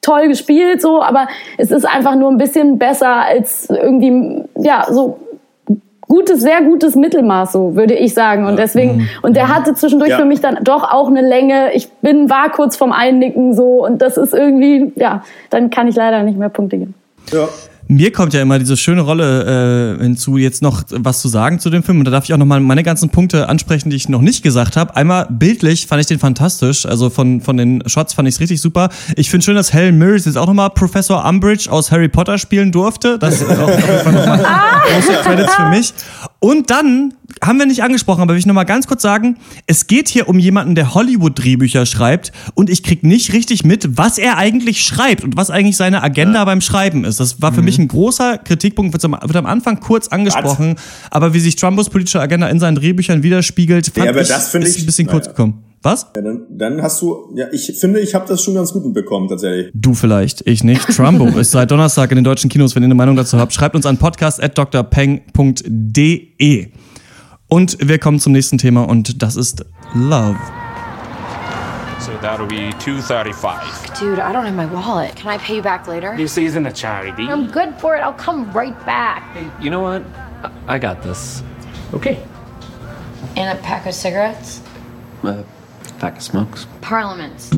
toll 0.00 0.28
gespielt 0.28 0.82
so, 0.82 1.02
aber 1.02 1.28
es 1.58 1.70
ist 1.70 1.86
einfach 1.86 2.14
nur 2.14 2.30
ein 2.30 2.38
bisschen 2.38 2.78
besser 2.78 3.24
als 3.26 3.68
irgendwie 3.70 4.44
ja, 4.56 4.86
so 4.90 5.18
gutes, 6.08 6.40
sehr 6.40 6.62
gutes 6.62 6.94
Mittelmaß, 6.96 7.52
so 7.52 7.74
würde 7.76 7.94
ich 7.94 8.14
sagen. 8.14 8.46
Und 8.46 8.58
deswegen, 8.58 9.08
und 9.22 9.36
der 9.36 9.48
hatte 9.54 9.74
zwischendurch 9.74 10.10
Ja. 10.10 10.18
für 10.18 10.24
mich 10.24 10.40
dann 10.40 10.58
doch 10.62 10.82
auch 10.92 11.08
eine 11.08 11.22
Länge. 11.22 11.72
Ich 11.74 11.90
bin, 12.02 12.28
war 12.30 12.50
kurz 12.50 12.76
vorm 12.76 12.92
Einnicken 12.92 13.54
so 13.54 13.84
und 13.84 14.02
das 14.02 14.16
ist 14.16 14.34
irgendwie, 14.34 14.92
ja, 14.96 15.22
dann 15.50 15.70
kann 15.70 15.88
ich 15.88 15.96
leider 15.96 16.22
nicht 16.22 16.38
mehr 16.38 16.48
Punkte 16.50 16.78
geben. 16.78 16.94
Ja. 17.32 17.48
Mir 17.86 18.12
kommt 18.12 18.32
ja 18.32 18.40
immer 18.40 18.58
diese 18.58 18.76
schöne 18.76 19.02
Rolle 19.02 19.96
äh, 19.98 20.02
hinzu, 20.02 20.38
jetzt 20.38 20.62
noch 20.62 20.84
was 20.90 21.20
zu 21.20 21.28
sagen 21.28 21.58
zu 21.58 21.68
dem 21.70 21.82
Film. 21.82 21.98
Und 21.98 22.06
da 22.06 22.10
darf 22.10 22.24
ich 22.24 22.32
auch 22.32 22.38
nochmal 22.38 22.60
meine 22.60 22.82
ganzen 22.82 23.10
Punkte 23.10 23.48
ansprechen, 23.48 23.90
die 23.90 23.96
ich 23.96 24.08
noch 24.08 24.22
nicht 24.22 24.42
gesagt 24.42 24.76
habe. 24.76 24.96
Einmal 24.96 25.26
bildlich 25.30 25.86
fand 25.86 26.00
ich 26.00 26.06
den 26.06 26.18
fantastisch. 26.18 26.86
Also 26.86 27.10
von, 27.10 27.40
von 27.40 27.56
den 27.56 27.82
Shots 27.86 28.14
fand 28.14 28.26
ich 28.28 28.36
es 28.36 28.40
richtig 28.40 28.60
super. 28.60 28.88
Ich 29.16 29.30
finde 29.30 29.44
schön, 29.44 29.54
dass 29.54 29.72
Helen 29.72 29.98
Mirren 29.98 30.14
jetzt 30.16 30.38
auch 30.38 30.46
nochmal 30.46 30.70
Professor 30.70 31.24
Umbridge 31.24 31.70
aus 31.70 31.90
Harry 31.90 32.08
Potter 32.08 32.38
spielen 32.38 32.72
durfte. 32.72 33.18
Das 33.18 33.40
ist 33.40 33.50
auch 33.50 33.68
auf 33.68 33.76
jeden 33.76 34.00
Fall 34.00 34.12
nochmal 34.12 34.44
große 34.94 35.12
Credits 35.22 35.54
für 35.54 35.68
mich. 35.68 35.92
Und 36.40 36.70
dann 36.70 37.14
haben 37.42 37.58
wir 37.58 37.66
nicht 37.66 37.82
angesprochen, 37.82 38.22
aber 38.22 38.32
will 38.34 38.38
ich 38.38 38.46
nochmal 38.46 38.64
ganz 38.64 38.86
kurz 38.86 39.02
sagen, 39.02 39.36
es 39.66 39.86
geht 39.86 40.08
hier 40.08 40.28
um 40.28 40.38
jemanden, 40.38 40.74
der 40.74 40.94
Hollywood-Drehbücher 40.94 41.86
schreibt 41.86 42.32
und 42.54 42.70
ich 42.70 42.82
krieg 42.82 43.02
nicht 43.02 43.32
richtig 43.32 43.64
mit, 43.64 43.96
was 43.98 44.18
er 44.18 44.36
eigentlich 44.38 44.82
schreibt 44.84 45.24
und 45.24 45.36
was 45.36 45.50
eigentlich 45.50 45.76
seine 45.76 46.02
Agenda 46.02 46.44
beim 46.44 46.60
Schreiben 46.60 47.04
ist. 47.04 47.20
Das 47.20 47.42
war 47.42 47.52
für 47.52 47.62
mich 47.62 47.78
ein 47.78 47.88
großer 47.88 48.38
Kritikpunkt, 48.38 48.92
wird 48.92 49.04
am, 49.04 49.12
wird 49.22 49.36
am 49.36 49.46
Anfang 49.46 49.80
kurz 49.80 50.08
angesprochen, 50.08 50.76
aber 51.10 51.34
wie 51.34 51.40
sich 51.40 51.56
Trumbos 51.56 51.90
politische 51.90 52.20
Agenda 52.20 52.48
in 52.48 52.60
seinen 52.60 52.76
Drehbüchern 52.76 53.22
widerspiegelt, 53.22 53.86
fand 53.86 54.06
Ja, 54.06 54.12
aber 54.12 54.22
ich, 54.22 54.28
das 54.28 54.54
ist 54.54 54.76
ich- 54.76 54.82
ein 54.82 54.86
bisschen 54.86 55.06
kurz 55.08 55.24
naja. 55.26 55.36
gekommen. 55.36 55.64
Was? 55.82 56.06
Ja, 56.16 56.22
dann, 56.22 56.42
dann 56.48 56.80
hast 56.80 57.02
du, 57.02 57.34
ja, 57.36 57.44
ich 57.52 57.70
finde, 57.78 58.00
ich 58.00 58.14
habe 58.14 58.26
das 58.26 58.42
schon 58.42 58.54
ganz 58.54 58.72
gut 58.72 58.94
bekommen, 58.94 59.28
tatsächlich. 59.28 59.70
Du 59.74 59.92
vielleicht, 59.92 60.40
ich 60.46 60.64
nicht. 60.64 60.80
Trumbo 60.88 61.26
ist 61.38 61.50
seit 61.50 61.70
Donnerstag 61.70 62.10
in 62.10 62.14
den 62.16 62.24
deutschen 62.24 62.48
Kinos. 62.48 62.74
Wenn 62.74 62.82
ihr 62.84 62.86
eine 62.86 62.94
Meinung 62.94 63.16
dazu 63.16 63.38
habt, 63.38 63.52
schreibt 63.52 63.76
uns 63.76 63.84
an 63.84 63.98
podcast.drpeng.de. 63.98 66.68
Und 67.54 67.76
wir 67.78 68.00
kommen 68.00 68.18
zum 68.18 68.32
nächsten 68.32 68.58
Thema 68.58 68.82
und 68.82 69.22
das 69.22 69.36
ist 69.36 69.64
Love. 69.94 70.36
So 72.00 72.10
that'll 72.20 72.48
be 72.48 72.72
235. 72.80 73.92
Dude, 73.96 74.18
I 74.18 74.32
don't 74.32 74.44
have 74.44 74.56
my 74.56 74.66
wallet. 74.66 75.14
Can 75.14 75.32
I 75.32 75.38
pay 75.38 75.54
you 75.54 75.62
back 75.62 75.86
later? 75.86 76.16
This 76.16 76.36
isn't 76.36 76.66
a 76.66 76.72
charity. 76.72 77.22
I'm 77.22 77.46
good 77.52 77.72
for 77.78 77.94
it. 77.94 78.00
I'll 78.00 78.12
come 78.12 78.50
right 78.52 78.74
back. 78.84 79.22
You 79.60 79.70
know 79.70 79.80
what? 79.80 80.02
I 80.42 80.74
I 80.74 80.78
got 80.80 81.04
this. 81.04 81.44
Okay. 81.92 82.18
And 83.36 83.56
a 83.56 83.62
pack 83.62 83.86
of 83.86 83.94
cigarettes? 83.94 84.60
Uh, 85.22 85.44
pack 86.00 86.16
of 86.16 86.24
smokes. 86.24 86.66
Parliaments. 86.80 87.50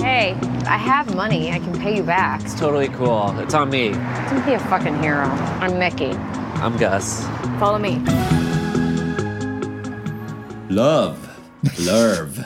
Hey, 0.00 0.36
I 0.68 0.78
have 0.78 1.16
money. 1.16 1.50
I 1.50 1.58
can 1.58 1.76
pay 1.80 1.96
you 1.96 2.04
back. 2.04 2.42
It's 2.42 2.54
totally 2.54 2.90
cool. 2.90 3.36
It's 3.40 3.54
on 3.54 3.70
me. 3.70 3.90
Don't 4.30 4.46
be 4.46 4.52
a 4.52 4.60
fucking 4.70 5.02
hero. 5.02 5.26
I'm 5.58 5.80
Mickey. 5.80 6.16
I'm 6.62 6.76
Gus. 6.78 7.24
Follow 7.58 7.78
me. 7.78 8.00
Love. 10.68 11.16
Love. 11.78 12.44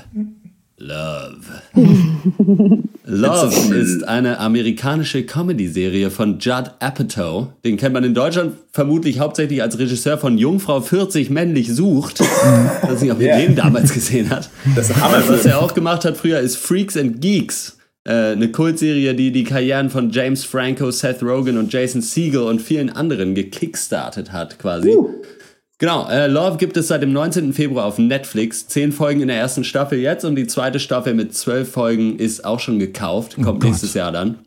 Love. 0.78 1.62
Love 3.04 3.74
ist 3.76 4.06
eine 4.08 4.38
amerikanische 4.40 5.24
Comedy-Serie 5.24 6.10
von 6.10 6.38
Judd 6.38 6.72
Apatow. 6.80 7.48
Den 7.64 7.76
kennt 7.76 7.94
man 7.94 8.04
in 8.04 8.14
Deutschland 8.14 8.54
vermutlich 8.72 9.18
hauptsächlich 9.20 9.62
als 9.62 9.78
Regisseur 9.78 10.18
von 10.18 10.38
Jungfrau 10.38 10.80
40 10.80 11.30
männlich 11.30 11.72
sucht. 11.74 12.20
Ich 12.20 12.26
weiß 12.90 13.00
nicht, 13.02 13.12
ob 13.12 13.20
ihr 13.20 13.28
Ja. 13.28 13.38
den 13.38 13.54
damals 13.56 13.92
gesehen 13.92 14.30
hat. 14.30 14.48
Das 14.74 14.90
ist 14.90 14.96
ein 14.96 15.02
Aber 15.02 15.28
was 15.28 15.44
er 15.46 15.60
auch 15.60 15.72
gemacht 15.74 16.04
hat 16.04 16.16
früher 16.16 16.40
ist 16.40 16.56
Freaks 16.56 16.96
and 16.96 17.20
Geeks. 17.20 17.75
Äh, 18.06 18.32
eine 18.32 18.52
Kultserie, 18.52 19.14
die 19.14 19.32
die 19.32 19.42
Karrieren 19.42 19.90
von 19.90 20.10
James 20.10 20.44
Franco, 20.44 20.92
Seth 20.92 21.22
Rogen 21.24 21.58
und 21.58 21.72
Jason 21.72 22.00
Segel 22.00 22.42
und 22.42 22.62
vielen 22.62 22.88
anderen 22.88 23.34
gekickstartet 23.34 24.32
hat, 24.32 24.60
quasi. 24.60 24.96
Genau, 25.78 26.08
äh, 26.08 26.28
Love 26.28 26.56
gibt 26.56 26.76
es 26.76 26.88
seit 26.88 27.02
dem 27.02 27.12
19. 27.12 27.52
Februar 27.52 27.84
auf 27.84 27.98
Netflix. 27.98 28.68
Zehn 28.68 28.92
Folgen 28.92 29.22
in 29.22 29.28
der 29.28 29.38
ersten 29.38 29.64
Staffel 29.64 29.98
jetzt 29.98 30.24
und 30.24 30.36
die 30.36 30.46
zweite 30.46 30.78
Staffel 30.78 31.14
mit 31.14 31.34
zwölf 31.34 31.70
Folgen 31.70 32.18
ist 32.18 32.44
auch 32.44 32.60
schon 32.60 32.78
gekauft. 32.78 33.36
Kommt 33.42 33.64
nächstes 33.64 33.92
Jahr 33.94 34.12
dann. 34.12 34.38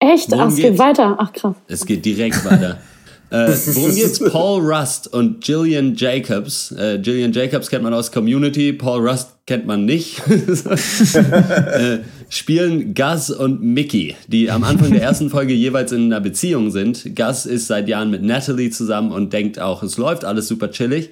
Echt? 0.00 0.30
Worum 0.32 0.48
Ach, 0.48 0.48
es 0.48 0.56
geht 0.56 0.78
weiter. 0.78 1.16
Ach 1.18 1.32
krass. 1.32 1.56
Es 1.68 1.86
geht 1.86 2.04
direkt 2.04 2.44
weiter. 2.44 2.78
äh, 3.30 3.48
worum 3.74 3.94
geht's? 3.94 4.18
Paul 4.18 4.60
Rust 4.60 5.12
und 5.12 5.42
Gillian 5.42 5.94
Jacobs. 5.94 6.72
Äh, 6.72 6.98
Gillian 6.98 7.32
Jacobs 7.32 7.68
kennt 7.68 7.82
man 7.82 7.94
aus 7.94 8.12
Community, 8.12 8.72
Paul 8.72 9.06
Rust 9.06 9.30
kennt 9.46 9.66
man 9.66 9.84
nicht. 9.84 10.22
äh, 10.28 11.98
spielen 12.28 12.94
Gus 12.94 13.30
und 13.30 13.62
Mickey, 13.62 14.14
die 14.28 14.50
am 14.50 14.64
Anfang 14.64 14.92
der 14.92 15.02
ersten 15.02 15.30
Folge 15.30 15.52
jeweils 15.52 15.92
in 15.92 16.04
einer 16.04 16.20
Beziehung 16.20 16.70
sind. 16.70 17.16
Gus 17.16 17.46
ist 17.46 17.66
seit 17.66 17.88
Jahren 17.88 18.10
mit 18.10 18.22
Natalie 18.22 18.70
zusammen 18.70 19.12
und 19.12 19.32
denkt 19.32 19.58
auch, 19.58 19.82
es 19.82 19.96
läuft 19.96 20.24
alles 20.24 20.48
super 20.48 20.70
chillig. 20.70 21.10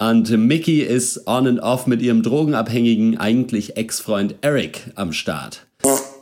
Und 0.00 0.30
Mickey 0.30 0.80
ist 0.80 1.26
on 1.26 1.46
and 1.48 1.60
off 1.60 1.86
mit 1.86 2.02
ihrem 2.02 2.22
drogenabhängigen, 2.22 3.18
eigentlich 3.18 3.76
Ex-Freund 3.76 4.36
Eric 4.42 4.92
am 4.94 5.12
Start. 5.12 5.67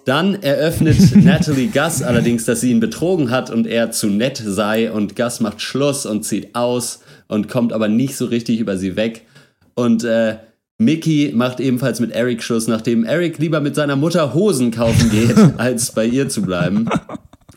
Dann 0.06 0.40
eröffnet 0.40 1.16
Natalie 1.24 1.66
Gus 1.66 2.00
allerdings, 2.00 2.44
dass 2.44 2.60
sie 2.60 2.70
ihn 2.70 2.78
betrogen 2.78 3.32
hat 3.32 3.50
und 3.50 3.66
er 3.66 3.90
zu 3.90 4.06
nett 4.06 4.40
sei 4.42 4.90
und 4.90 5.16
Gus 5.16 5.40
macht 5.40 5.60
Schluss 5.60 6.06
und 6.06 6.24
zieht 6.24 6.54
aus 6.54 7.00
und 7.26 7.48
kommt 7.48 7.72
aber 7.72 7.88
nicht 7.88 8.16
so 8.16 8.26
richtig 8.26 8.60
über 8.60 8.78
sie 8.78 8.94
weg. 8.94 9.26
Und 9.74 10.04
äh, 10.04 10.36
Mickey 10.78 11.32
macht 11.34 11.58
ebenfalls 11.58 11.98
mit 11.98 12.12
Eric 12.12 12.44
Schluss, 12.44 12.68
nachdem 12.68 13.02
Eric 13.02 13.38
lieber 13.38 13.60
mit 13.60 13.74
seiner 13.74 13.96
Mutter 13.96 14.32
Hosen 14.32 14.70
kaufen 14.70 15.10
geht, 15.10 15.36
als 15.58 15.90
bei 15.90 16.06
ihr 16.06 16.28
zu 16.28 16.42
bleiben. 16.42 16.88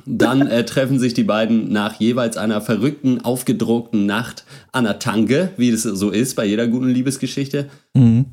Dann 0.08 0.48
äh, 0.48 0.66
treffen 0.66 0.98
sich 0.98 1.14
die 1.14 1.24
beiden 1.24 1.72
nach 1.72 2.00
jeweils 2.00 2.36
einer 2.36 2.62
verrückten, 2.62 3.22
aufgedruckten 3.22 4.08
Nacht 4.08 4.44
an 4.72 4.86
der 4.86 4.98
Tanke, 4.98 5.52
wie 5.58 5.70
das 5.70 5.84
so 5.84 6.10
ist 6.10 6.36
bei 6.36 6.46
jeder 6.46 6.68
guten 6.68 6.90
Liebesgeschichte. 6.90 7.70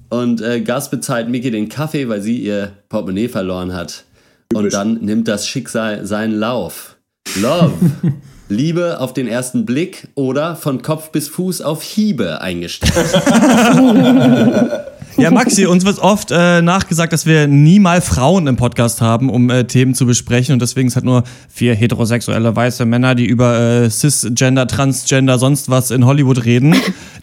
Und 0.08 0.40
äh, 0.40 0.62
Gus 0.62 0.88
bezahlt 0.88 1.28
Mickey 1.28 1.50
den 1.50 1.68
Kaffee, 1.68 2.08
weil 2.08 2.22
sie 2.22 2.38
ihr 2.38 2.72
Portemonnaie 2.88 3.28
verloren 3.28 3.74
hat. 3.74 4.05
Und 4.54 4.72
dann 4.72 5.04
nimmt 5.04 5.28
das 5.28 5.48
Schicksal 5.48 6.06
seinen 6.06 6.34
Lauf. 6.34 6.96
Love. 7.40 7.72
Liebe 8.48 9.00
auf 9.00 9.12
den 9.12 9.26
ersten 9.26 9.66
Blick 9.66 10.06
oder 10.14 10.54
von 10.54 10.80
Kopf 10.80 11.10
bis 11.10 11.26
Fuß 11.28 11.62
auf 11.62 11.82
Hiebe 11.82 12.40
eingestellt. 12.40 12.94
Ja, 15.18 15.30
Maxi, 15.30 15.64
uns 15.64 15.86
wird 15.86 15.98
oft 15.98 16.30
äh, 16.30 16.60
nachgesagt, 16.60 17.12
dass 17.12 17.24
wir 17.24 17.46
nie 17.46 17.78
mal 17.78 18.02
Frauen 18.02 18.46
im 18.46 18.56
Podcast 18.56 19.00
haben, 19.00 19.30
um 19.30 19.48
äh, 19.48 19.64
Themen 19.64 19.94
zu 19.94 20.04
besprechen. 20.04 20.52
Und 20.52 20.60
deswegen 20.60 20.88
ist 20.88 20.96
halt 20.96 21.06
nur 21.06 21.24
vier 21.48 21.74
heterosexuelle 21.74 22.54
weiße 22.54 22.84
Männer, 22.84 23.14
die 23.14 23.24
über 23.24 23.58
äh, 23.58 23.90
Cisgender, 23.90 24.66
Transgender, 24.66 25.38
sonst 25.38 25.70
was 25.70 25.90
in 25.90 26.04
Hollywood 26.04 26.44
reden. 26.44 26.76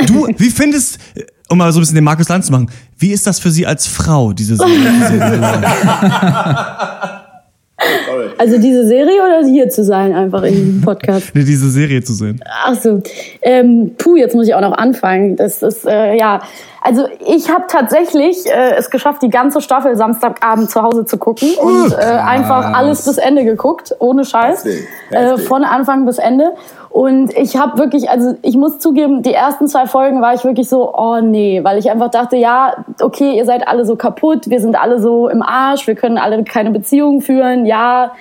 Du, 0.07 0.27
wie 0.37 0.49
findest, 0.49 0.97
um 1.49 1.57
mal 1.57 1.72
so 1.72 1.80
ein 1.80 1.82
bisschen 1.82 1.95
den 1.95 2.03
Markus 2.03 2.30
Land 2.30 2.45
zu 2.45 2.52
machen, 2.52 2.70
wie 2.98 3.11
ist 3.11 3.28
das 3.28 3.40
für 3.40 3.52
Sie 3.52 3.65
als 3.65 3.88
Frau, 3.88 4.34
diese 4.34 4.56
Serie? 4.56 4.78
Also 8.38 8.57
diese 8.57 8.88
Serie 8.88 9.22
oder 9.22 9.45
hier 9.45 9.70
zu 9.70 9.84
sein, 9.84 10.14
einfach 10.14 10.44
im 10.44 10.82
Podcast? 10.82 11.32
Nee, 11.34 11.44
diese 11.44 11.70
Serie 11.70 12.03
zu 12.03 12.14
sehen. 12.14 12.41
Ach 12.65 12.76
so. 12.76 13.02
Ähm, 13.41 13.91
puh, 13.98 14.15
jetzt 14.15 14.36
muss 14.36 14.48
ich 14.48 14.56
auch 14.56 14.61
noch 14.61 14.78
anfangen. 14.78 15.36
Das 15.36 15.61
ist, 15.61 15.86
äh, 15.86 16.18
ja. 16.18 16.41
Also 16.85 17.07
ich 17.26 17.49
habe 17.49 17.64
tatsächlich 17.69 18.45
äh, 18.45 18.76
es 18.76 18.89
geschafft, 18.89 19.22
die 19.22 19.30
ganze 19.30 19.61
Staffel 19.61 19.95
Samstagabend 19.95 20.69
zu 20.69 20.81
Hause 20.84 21.05
zu 21.05 21.18
gucken 21.18 21.47
und 21.61 21.93
äh, 21.93 21.95
einfach 22.03 22.73
alles 22.73 23.05
bis 23.05 23.18
Ende 23.18 23.45
geguckt, 23.45 23.95
ohne 23.99 24.26
Scheiß. 24.26 24.65
Heftig, 24.65 24.88
Äh, 25.11 25.15
heftig. 25.30 25.47
von 25.47 25.64
Anfang 25.64 26.05
bis 26.05 26.18
Ende. 26.18 26.51
Und 26.89 27.34
ich 27.38 27.57
habe 27.57 27.77
wirklich, 27.80 28.10
also 28.10 28.35
ich 28.41 28.57
muss 28.57 28.80
zugeben, 28.80 29.23
die 29.23 29.34
ersten 29.34 29.68
zwei 29.68 29.88
Folgen 29.88 30.22
war 30.22 30.34
ich 30.34 30.43
wirklich 30.43 30.68
so, 30.68 30.93
oh 30.93 31.22
nee, 31.22 31.64
weil 31.64 31.77
ich 31.80 31.89
einfach 31.89 32.11
dachte, 32.11 32.35
ja, 32.35 32.73
okay, 33.01 33.35
ihr 33.38 33.45
seid 33.45 33.68
alle 33.68 33.85
so 33.85 33.95
kaputt, 33.95 34.49
wir 34.49 34.60
sind 34.60 34.76
alle 34.76 34.99
so 34.99 35.30
im 35.30 35.41
Arsch, 35.41 35.88
wir 35.88 35.95
können 35.95 36.18
alle 36.18 36.43
keine 36.43 36.69
Beziehung 36.72 37.22
führen, 37.22 37.65
ja, 37.65 38.11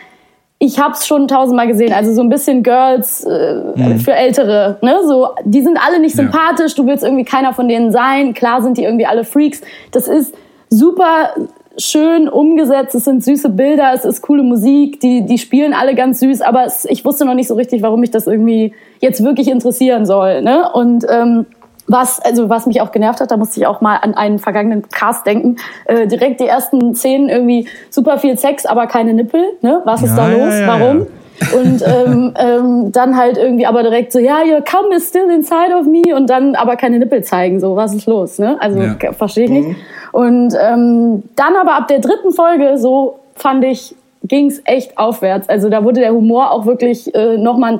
ich 0.64 0.78
hab's 0.78 1.08
schon 1.08 1.26
tausendmal 1.26 1.66
gesehen, 1.66 1.92
also 1.92 2.12
so 2.12 2.20
ein 2.20 2.28
bisschen 2.28 2.62
Girls 2.62 3.24
äh, 3.24 3.98
für 3.98 4.12
Ältere, 4.12 4.78
ne? 4.80 4.94
So, 5.08 5.30
die 5.44 5.60
sind 5.60 5.76
alle 5.84 5.98
nicht 5.98 6.16
Ja. 6.16 6.22
sympathisch, 6.22 6.76
du 6.76 6.86
willst 6.86 7.02
irgendwie 7.02 7.24
keiner 7.24 7.52
von 7.52 7.66
denen 7.66 7.90
sein. 7.90 8.32
Klar 8.32 8.62
sind 8.62 8.78
die 8.78 8.84
irgendwie 8.84 9.04
alle 9.06 9.24
Freaks. 9.24 9.60
Das 9.90 10.06
ist 10.06 10.32
super 10.68 11.30
schön 11.76 12.28
umgesetzt, 12.28 12.94
es 12.94 13.06
sind 13.06 13.24
süße 13.24 13.48
Bilder, 13.48 13.90
es 13.92 14.04
ist 14.04 14.22
coole 14.22 14.44
Musik, 14.44 15.00
die, 15.00 15.26
die 15.26 15.38
spielen 15.38 15.74
alle 15.74 15.96
ganz 15.96 16.20
süß, 16.20 16.42
aber 16.42 16.64
es, 16.64 16.84
ich 16.84 17.04
wusste 17.04 17.24
noch 17.24 17.34
nicht 17.34 17.48
so 17.48 17.54
richtig, 17.54 17.82
warum 17.82 17.98
mich 17.98 18.12
das 18.12 18.28
irgendwie 18.28 18.72
jetzt 19.00 19.24
wirklich 19.24 19.48
interessieren 19.48 20.06
soll. 20.06 20.42
Ne? 20.42 20.70
Und 20.72 21.04
ähm, 21.08 21.46
was, 21.92 22.18
also 22.20 22.48
was 22.48 22.66
mich 22.66 22.80
auch 22.80 22.90
genervt 22.90 23.20
hat, 23.20 23.30
da 23.30 23.36
musste 23.36 23.60
ich 23.60 23.66
auch 23.66 23.80
mal 23.80 23.96
an 23.96 24.14
einen 24.14 24.38
vergangenen 24.38 24.88
Cast 24.88 25.26
denken. 25.26 25.56
Äh, 25.84 26.06
direkt 26.06 26.40
die 26.40 26.46
ersten 26.46 26.94
Szenen 26.94 27.28
irgendwie 27.28 27.68
super 27.90 28.18
viel 28.18 28.36
Sex, 28.38 28.66
aber 28.66 28.86
keine 28.86 29.14
Nippel. 29.14 29.42
Ne? 29.60 29.82
Was 29.84 30.02
ist 30.02 30.16
Ja, 30.16 30.16
da 30.16 30.32
los? 30.32 30.58
ja. 30.58 30.66
Warum? 30.66 31.06
Und 31.54 31.82
ähm, 31.84 32.34
ähm, 32.38 32.92
dann 32.92 33.16
halt 33.16 33.36
irgendwie 33.36 33.66
aber 33.66 33.82
direkt 33.82 34.12
so, 34.12 34.18
ja, 34.18 34.38
your 34.44 34.62
cum 34.62 34.90
is 34.92 35.08
still 35.08 35.30
inside 35.30 35.74
of 35.78 35.86
me 35.86 36.14
und 36.16 36.30
dann 36.30 36.54
aber 36.54 36.76
keine 36.76 36.98
Nippel 36.98 37.22
zeigen. 37.24 37.60
So, 37.60 37.76
was 37.76 37.94
ist 37.94 38.06
los? 38.06 38.38
Ne? 38.38 38.56
Also 38.60 38.80
Ja. 38.80 39.12
verstehe 39.12 39.44
ich 39.44 39.50
nicht. 39.50 39.76
Und 40.12 40.54
ähm, 40.60 41.22
dann 41.36 41.56
aber 41.60 41.74
ab 41.74 41.88
der 41.88 41.98
dritten 41.98 42.32
Folge, 42.32 42.78
so 42.78 43.18
fand 43.34 43.64
ich, 43.64 43.94
ging's 44.24 44.60
echt 44.64 44.98
aufwärts. 44.98 45.48
Also 45.48 45.68
da 45.68 45.84
wurde 45.84 46.00
der 46.00 46.12
Humor 46.12 46.52
auch 46.52 46.64
wirklich 46.66 47.14
äh, 47.14 47.36
nochmal 47.38 47.78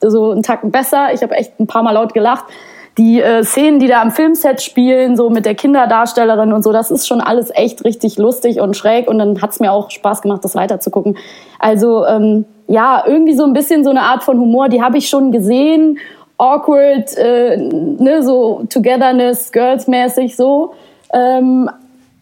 so 0.00 0.30
einen 0.30 0.42
Tacken 0.42 0.70
besser. 0.70 1.12
Ich 1.12 1.22
habe 1.22 1.34
echt 1.34 1.60
ein 1.60 1.66
paar 1.66 1.82
Mal 1.82 1.92
laut 1.92 2.14
gelacht. 2.14 2.44
Die 2.98 3.20
äh, 3.20 3.44
Szenen, 3.44 3.78
die 3.78 3.88
da 3.88 4.00
am 4.00 4.10
Filmset 4.10 4.62
spielen, 4.62 5.16
so 5.16 5.28
mit 5.28 5.44
der 5.44 5.54
Kinderdarstellerin 5.54 6.52
und 6.52 6.62
so, 6.62 6.72
das 6.72 6.90
ist 6.90 7.06
schon 7.06 7.20
alles 7.20 7.50
echt 7.54 7.84
richtig 7.84 8.16
lustig 8.16 8.60
und 8.60 8.76
schräg 8.76 9.08
und 9.08 9.18
dann 9.18 9.42
hat's 9.42 9.60
mir 9.60 9.72
auch 9.72 9.90
Spaß 9.90 10.22
gemacht, 10.22 10.42
das 10.44 10.54
weiterzugucken. 10.54 11.18
Also 11.58 12.06
ähm, 12.06 12.46
ja, 12.68 13.04
irgendwie 13.06 13.34
so 13.34 13.44
ein 13.44 13.52
bisschen 13.52 13.84
so 13.84 13.90
eine 13.90 14.02
Art 14.02 14.24
von 14.24 14.38
Humor, 14.38 14.68
die 14.68 14.82
habe 14.82 14.98
ich 14.98 15.08
schon 15.08 15.30
gesehen. 15.30 15.98
Awkward, 16.38 17.16
äh, 17.16 17.56
ne, 17.56 18.22
so 18.22 18.62
Togetherness, 18.68 19.52
Girls-mäßig 19.52 20.36
so. 20.36 20.72
Ähm, 21.12 21.70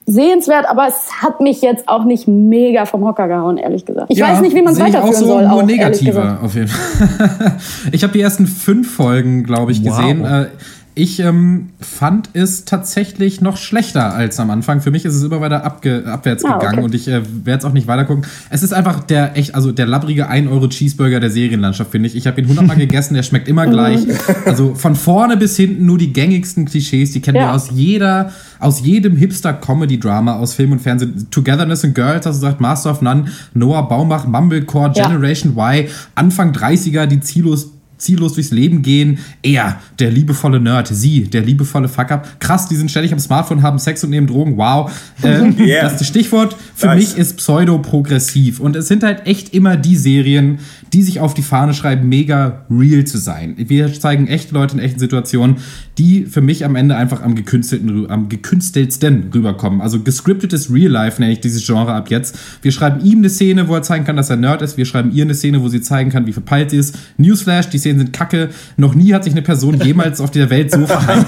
sehenswert, 0.07 0.67
aber 0.69 0.87
es 0.89 1.23
hat 1.23 1.41
mich 1.41 1.63
jetzt 1.63 1.89
auch 1.89 2.05
nicht 2.05 2.29
mega 2.29 2.85
vom 2.85 3.05
Hocker 3.05 3.27
gehauen, 3.29 3.57
ehrlich 3.57 3.85
gesagt. 3.87 4.07
Ich 4.11 4.19
Ja, 4.19 4.29
weiß 4.33 4.41
nicht, 4.43 4.55
wie 4.55 4.63
man 4.63 4.73
es 4.73 4.79
ich 4.79 4.85
weiterführen 4.85 5.15
auch 5.15 5.19
so, 5.19 5.27
soll. 5.27 5.43
Nur 5.49 5.53
auch, 5.53 5.63
negativer, 5.63 6.39
auf 6.43 6.55
jeden 6.55 6.69
Fall. 6.69 7.57
ich 7.93 8.03
habe 8.03 8.13
die 8.13 8.21
ersten 8.21 8.47
fünf 8.47 8.95
Folgen, 8.95 9.45
glaube 9.45 9.73
ich, 9.73 9.83
Wow. 9.85 9.97
gesehen. 9.97 10.47
Ich 10.97 11.19
ähm, 11.19 11.71
fand 11.81 12.31
es 12.35 12.67
tatsächlich 12.67 13.41
noch 13.41 13.57
schlechter 13.57 14.15
als 14.15 14.39
am 14.39 14.51
Anfang. 14.51 14.81
Für 14.81 14.93
mich 14.93 15.05
ist 15.05 15.17
es 15.17 15.25
immer 15.25 15.41
weiter 15.41 15.65
abwärts 15.65 16.45
Ah, 16.45 16.55
okay. 16.57 16.67
gegangen 16.67 16.85
und 16.85 16.95
ich 16.95 17.09
äh, 17.09 17.21
werde 17.45 17.59
es 17.59 17.65
auch 17.65 17.73
nicht 17.73 17.89
weiter 17.89 18.05
gucken. 18.05 18.25
Es 18.51 18.63
ist 18.63 18.73
einfach 18.73 19.03
der 19.03 19.37
echt, 19.37 19.57
also 19.57 19.73
der 19.73 19.87
labbrige 19.87 20.31
1-Euro-Cheeseburger 20.31 21.19
der 21.19 21.31
Serienlandschaft, 21.31 21.91
finde 21.91 22.09
ich. 22.09 22.15
Ich 22.15 22.29
habe 22.29 22.41
ihn 22.41 22.47
hundertmal 22.47 22.77
gegessen, 22.79 23.15
der 23.15 23.25
schmeckt 23.25 23.49
immer 23.49 23.67
gleich. 23.67 24.01
Also 24.47 24.77
von 24.77 24.95
vorne 24.95 25.37
bis 25.37 25.57
hinten 25.57 25.85
nur 25.85 25.99
die 25.99 26.13
gängigsten 26.13 26.65
Klischees, 26.65 27.11
die 27.11 27.21
kennen 27.21 27.39
Ja. 27.39 27.49
wir 27.49 27.55
aus 27.55 27.71
jeder, 27.73 28.31
aus 28.61 28.81
jedem 28.81 29.17
Hipster-Comedy-Drama 29.17 30.37
aus 30.37 30.55
Film 30.55 30.71
und 30.73 30.79
Fernsehen. 30.81 31.27
Togetherness 31.31 31.85
and 31.85 31.97
Girls, 31.97 32.25
hast 32.25 32.37
du 32.37 32.47
gesagt, 32.47 32.61
Master 32.61 32.93
of 32.93 33.03
None, 33.03 33.25
Noah 33.53 33.89
Baumbach, 33.89 34.29
Mumblecore, 34.29 34.93
Ja. 34.95 35.09
Generation 35.09 35.57
Y, 35.57 35.89
Anfang 36.15 36.53
30er, 36.53 37.07
die 37.07 37.19
ziellos 37.21 37.71
ziellos 38.05 38.35
durchs 38.35 38.51
Leben 38.51 38.83
gehen. 38.83 39.19
Er, 39.43 39.81
der 39.99 40.11
liebevolle 40.11 40.61
Nerd. 40.61 40.89
Sie, 40.89 41.25
der 41.25 41.43
liebevolle 41.43 41.89
Fuck-up. 41.89 42.39
Krass, 42.41 42.69
die 42.69 42.77
sind 42.77 42.91
ständig 42.91 43.13
am 43.13 43.19
Smartphone, 43.19 43.63
haben 43.63 43.79
Sex 43.79 44.05
und 44.05 44.11
nehmen 44.11 44.27
Drogen. 44.27 44.57
Wow. 44.57 44.91
Ähm, 45.23 45.57
Yeah. 45.65 45.89
Das 45.89 46.07
Stichwort 46.07 46.57
für 46.75 46.87
Nice. 46.87 46.97
mich 46.97 47.19
ist 47.19 47.39
pseudo-progressiv. 47.39 48.61
Und 48.61 48.77
es 48.77 48.89
sind 48.89 49.03
halt 49.03 49.27
echt 49.27 49.55
immer 49.55 49.77
die 49.77 49.97
Serien, 49.97 50.59
die 50.95 51.03
sich 51.03 51.19
auf 51.19 51.35
die 51.35 51.43
Fahne 51.43 51.75
schreiben, 51.75 52.09
mega 52.09 52.65
real 52.71 53.05
zu 53.05 53.19
sein. 53.19 53.57
Wir 53.59 53.93
zeigen 53.93 54.29
echte 54.29 54.55
Leute 54.55 54.77
in 54.77 54.79
echten 54.81 55.01
Situationen, 55.01 55.57
die 55.99 56.25
für 56.25 56.41
mich 56.41 56.65
am 56.65 56.77
Ende 56.77 56.95
einfach 56.95 57.21
am 57.21 57.35
gekünstelten, 57.35 58.09
am 58.09 58.29
gekünsteltsten 58.29 59.31
rüberkommen. 59.35 59.81
Also 59.81 60.01
gescriptetes 60.01 60.73
Real 60.73 60.93
Life 60.93 61.21
nenne 61.21 61.33
ich 61.33 61.41
dieses 61.41 61.67
Genre 61.67 61.93
ab 61.93 62.11
jetzt. 62.11 62.39
Wir 62.63 62.71
schreiben 62.71 63.05
ihm 63.05 63.19
eine 63.19 63.29
Szene, 63.29 63.67
wo 63.67 63.75
er 63.75 63.83
zeigen 63.83 64.05
kann, 64.05 64.15
dass 64.15 64.31
er 64.31 64.37
Nerd 64.37 64.63
ist. 64.63 64.77
Wir 64.77 64.85
schreiben 64.85 65.11
ihr 65.11 65.25
eine 65.25 65.35
Szene, 65.35 65.61
wo 65.63 65.69
sie 65.69 65.81
zeigen 65.81 66.11
kann, 66.11 66.29
wie 66.29 66.33
verpeilt 66.33 66.71
sie 66.71 66.77
ist. 66.77 66.97
Newsflash, 67.17 67.69
die 67.71 67.79
Szenen 67.79 67.99
sind 67.99 68.13
kacke. 68.13 68.51
Noch 68.77 68.95
nie 68.95 69.13
hat 69.15 69.25
sich 69.25 69.33
eine 69.33 69.43
Person 69.43 69.81
jemals 69.81 70.21
auf 70.21 70.31
der 70.31 70.49
Welt 70.49 70.71
so 70.71 70.87
verhalten. 70.87 71.27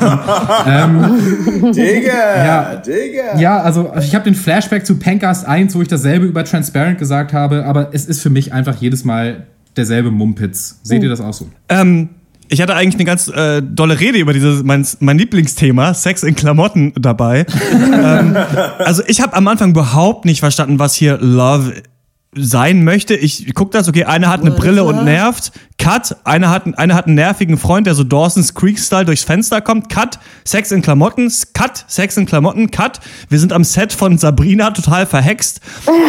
ähm, 0.65 1.73
Digga, 1.73 2.45
ja, 2.45 2.77
Digga. 2.77 3.41
ja, 3.41 3.61
also 3.63 3.93
ich 3.99 4.15
habe 4.15 4.23
den 4.23 4.37
Flashback 4.37 4.87
zu 4.87 4.97
Pencast 4.97 5.45
1, 5.45 5.75
wo 5.75 5.83
ich 5.83 5.89
dasselbe 5.89 6.27
über 6.27 6.45
Transparent 6.45 6.99
gesagt 6.99 7.33
habe, 7.33 7.65
aber 7.65 7.91
es 7.93 8.07
ist 8.07 8.21
für 8.21 8.31
mich 8.31 8.53
einfach 8.53 8.77
jedes 8.77 9.05
Mal 9.05 9.47
derselbe 9.77 10.11
Mumpitz. 10.11 10.81
Seht 10.83 11.03
ihr 11.03 11.09
das 11.09 11.21
auch 11.21 11.33
so? 11.33 11.49
Ähm, 11.69 12.11
ich 12.49 12.61
hatte 12.61 12.75
eigentlich 12.75 12.95
eine 12.95 13.05
ganz 13.05 13.29
äh, 13.29 13.63
dolle 13.63 13.99
Rede 13.99 14.19
über 14.19 14.33
dieses 14.33 14.63
mein, 14.63 14.87
mein 15.01 15.19
Lieblingsthema 15.19 15.95
Sex 15.95 16.23
in 16.23 16.35
Klamotten 16.35 16.93
dabei. 16.97 17.47
ähm, 17.73 18.37
also 18.79 19.03
ich 19.07 19.21
habe 19.21 19.35
am 19.35 19.49
Anfang 19.49 19.71
überhaupt 19.71 20.25
nicht 20.25 20.41
verstanden, 20.41 20.79
was 20.79 20.95
hier 20.95 21.19
Love 21.19 21.75
sein 22.35 22.85
möchte. 22.85 23.15
Ich 23.15 23.53
guck 23.55 23.71
das, 23.71 23.89
okay, 23.89 24.05
einer 24.05 24.29
hat 24.29 24.43
eine 24.43 24.51
Brille 24.51 24.85
und 24.85 25.05
nervt. 25.05 25.53
Cut. 25.79 26.17
Einer 26.25 26.51
hat, 26.51 26.79
einer 26.79 26.95
hat 26.95 27.07
einen 27.07 27.15
nervigen 27.17 27.59
Freund, 27.59 27.87
der 27.87 27.95
so 27.95 28.03
Dawson's 28.03 28.55
Creek-Style 28.55 29.05
durchs 29.05 29.25
Fenster 29.25 29.61
kommt. 29.61 29.89
Cut. 29.89 30.19
Sex 30.45 30.73
in 30.73 30.83
Klamotten. 30.83 31.31
Cut. 31.55 31.85
Sex 31.87 32.17
in 32.17 32.27
Klamotten. 32.27 32.71
Cut. 32.71 33.01
Wir 33.29 33.39
sind 33.39 33.53
am 33.53 33.63
Set 33.63 33.93
von 33.93 34.19
Sabrina 34.19 34.71
total 34.71 35.07
verhext. 35.07 35.61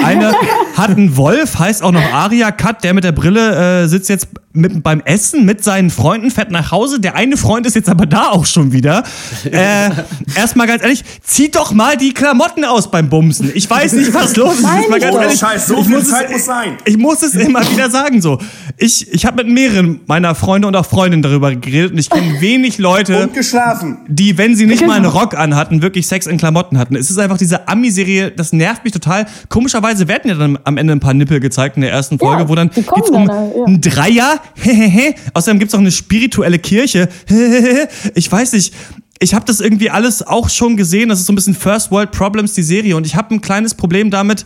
Eine 0.03 0.33
hat 0.77 0.89
einen 0.91 1.15
Wolf, 1.17 1.59
heißt 1.59 1.83
auch 1.83 1.91
noch 1.91 2.13
Aria. 2.13 2.51
Cut. 2.51 2.83
Der 2.83 2.93
mit 2.93 3.03
der 3.03 3.11
Brille 3.11 3.83
äh, 3.83 3.87
sitzt 3.87 4.09
jetzt 4.09 4.27
mit, 4.53 4.81
beim 4.81 5.01
Essen 5.01 5.45
mit 5.45 5.63
seinen 5.63 5.89
Freunden, 5.91 6.31
fährt 6.31 6.49
nach 6.49 6.71
Hause. 6.71 6.99
Der 6.99 7.15
eine 7.15 7.37
Freund 7.37 7.65
ist 7.67 7.75
jetzt 7.75 7.89
aber 7.89 8.05
da 8.07 8.29
auch 8.29 8.45
schon 8.45 8.71
wieder. 8.71 9.03
Äh, 9.45 9.89
erstmal 10.35 10.67
ganz 10.67 10.81
ehrlich, 10.83 11.03
zieht 11.23 11.55
doch 11.55 11.71
mal 11.71 11.95
die 11.97 12.13
Klamotten 12.13 12.65
aus 12.65 12.91
beim 12.91 13.09
Bumsen. 13.09 13.51
Ich 13.55 13.69
weiß 13.69 13.93
nicht, 13.93 14.13
was 14.13 14.35
los 14.35 14.55
ist. 14.59 14.63
Jetzt 14.63 14.89
mal 14.89 14.99
ganz 14.99 15.15
ehrlich. 15.15 15.39
Scheiß, 15.39 15.67
so 15.67 15.77
Ich 15.79 15.85
viel 15.87 15.97
muss 15.97 16.09
Zeit 16.09 16.25
es- 16.27 16.31
muss 16.33 16.45
sein. 16.45 16.77
ich 16.85 16.97
muss 16.97 17.23
es 17.23 17.33
immer 17.35 17.61
wieder 17.69 17.89
sagen 17.89 18.21
so. 18.21 18.39
Ich, 18.77 19.11
ich 19.13 19.25
habe 19.25 19.43
mit 19.43 19.53
mehreren 19.57 20.01
meiner 20.05 20.35
Freunde 20.35 20.67
und 20.67 20.75
auch 20.75 20.85
Freundinnen 20.85 21.23
darüber 21.23 21.55
geredet 21.55 21.91
und 21.91 21.97
ich 21.97 22.09
kenne 22.09 22.39
wenig 22.41 22.77
Leute, 22.77 23.23
Und 23.23 23.33
geschlafen. 23.33 23.97
die, 24.07 24.37
wenn 24.37 24.55
sie 24.55 24.65
nicht 24.67 24.85
mal 24.85 24.93
einen 24.97 25.05
Rock 25.05 25.35
anhatten, 25.37 25.81
wirklich 25.81 26.05
Sex 26.07 26.27
in 26.27 26.37
Klamotten 26.37 26.77
hatten. 26.77 26.95
Es 26.95 27.09
ist 27.09 27.17
einfach 27.17 27.37
diese 27.37 27.67
Ami-Serie, 27.67 28.31
das 28.31 28.53
nervt 28.53 28.83
mich 28.83 28.93
total. 28.93 29.25
Komischerweise 29.49 30.07
werden 30.07 30.29
ja 30.29 30.35
dann 30.35 30.59
am 30.63 30.77
Ende 30.77 30.93
ein 30.93 30.99
paar 30.99 31.13
Nippel 31.13 31.39
gezeigt 31.39 31.75
in 31.77 31.81
der 31.81 31.91
ersten 31.91 32.19
Folge, 32.19 32.43
Ja, 32.43 32.49
wo 32.49 32.55
dann 32.55 32.69
geht's 32.69 33.09
um 33.09 33.25
dann, 33.27 33.51
ja. 33.55 33.65
ein 33.65 33.81
Dreier. 33.81 34.39
Außerdem 35.33 35.59
gibt's 35.59 35.73
auch 35.73 35.79
eine 35.79 35.91
spirituelle 35.91 36.59
Kirche. 36.59 37.09
Ich 38.15 38.31
weiß 38.31 38.53
nicht. 38.53 38.73
Ich 39.19 39.33
habe 39.33 39.45
das 39.45 39.59
irgendwie 39.61 39.89
alles 39.89 40.25
auch 40.25 40.49
schon 40.49 40.77
gesehen. 40.77 41.09
Das 41.09 41.19
ist 41.19 41.25
so 41.25 41.33
ein 41.33 41.35
bisschen 41.35 41.55
First 41.55 41.89
World 41.91 42.11
Problems, 42.11 42.53
die 42.53 42.61
Serie. 42.63 42.95
Und 42.95 43.05
ich 43.05 43.15
habe 43.15 43.33
ein 43.33 43.41
kleines 43.41 43.73
Problem 43.73 44.11
damit. 44.11 44.45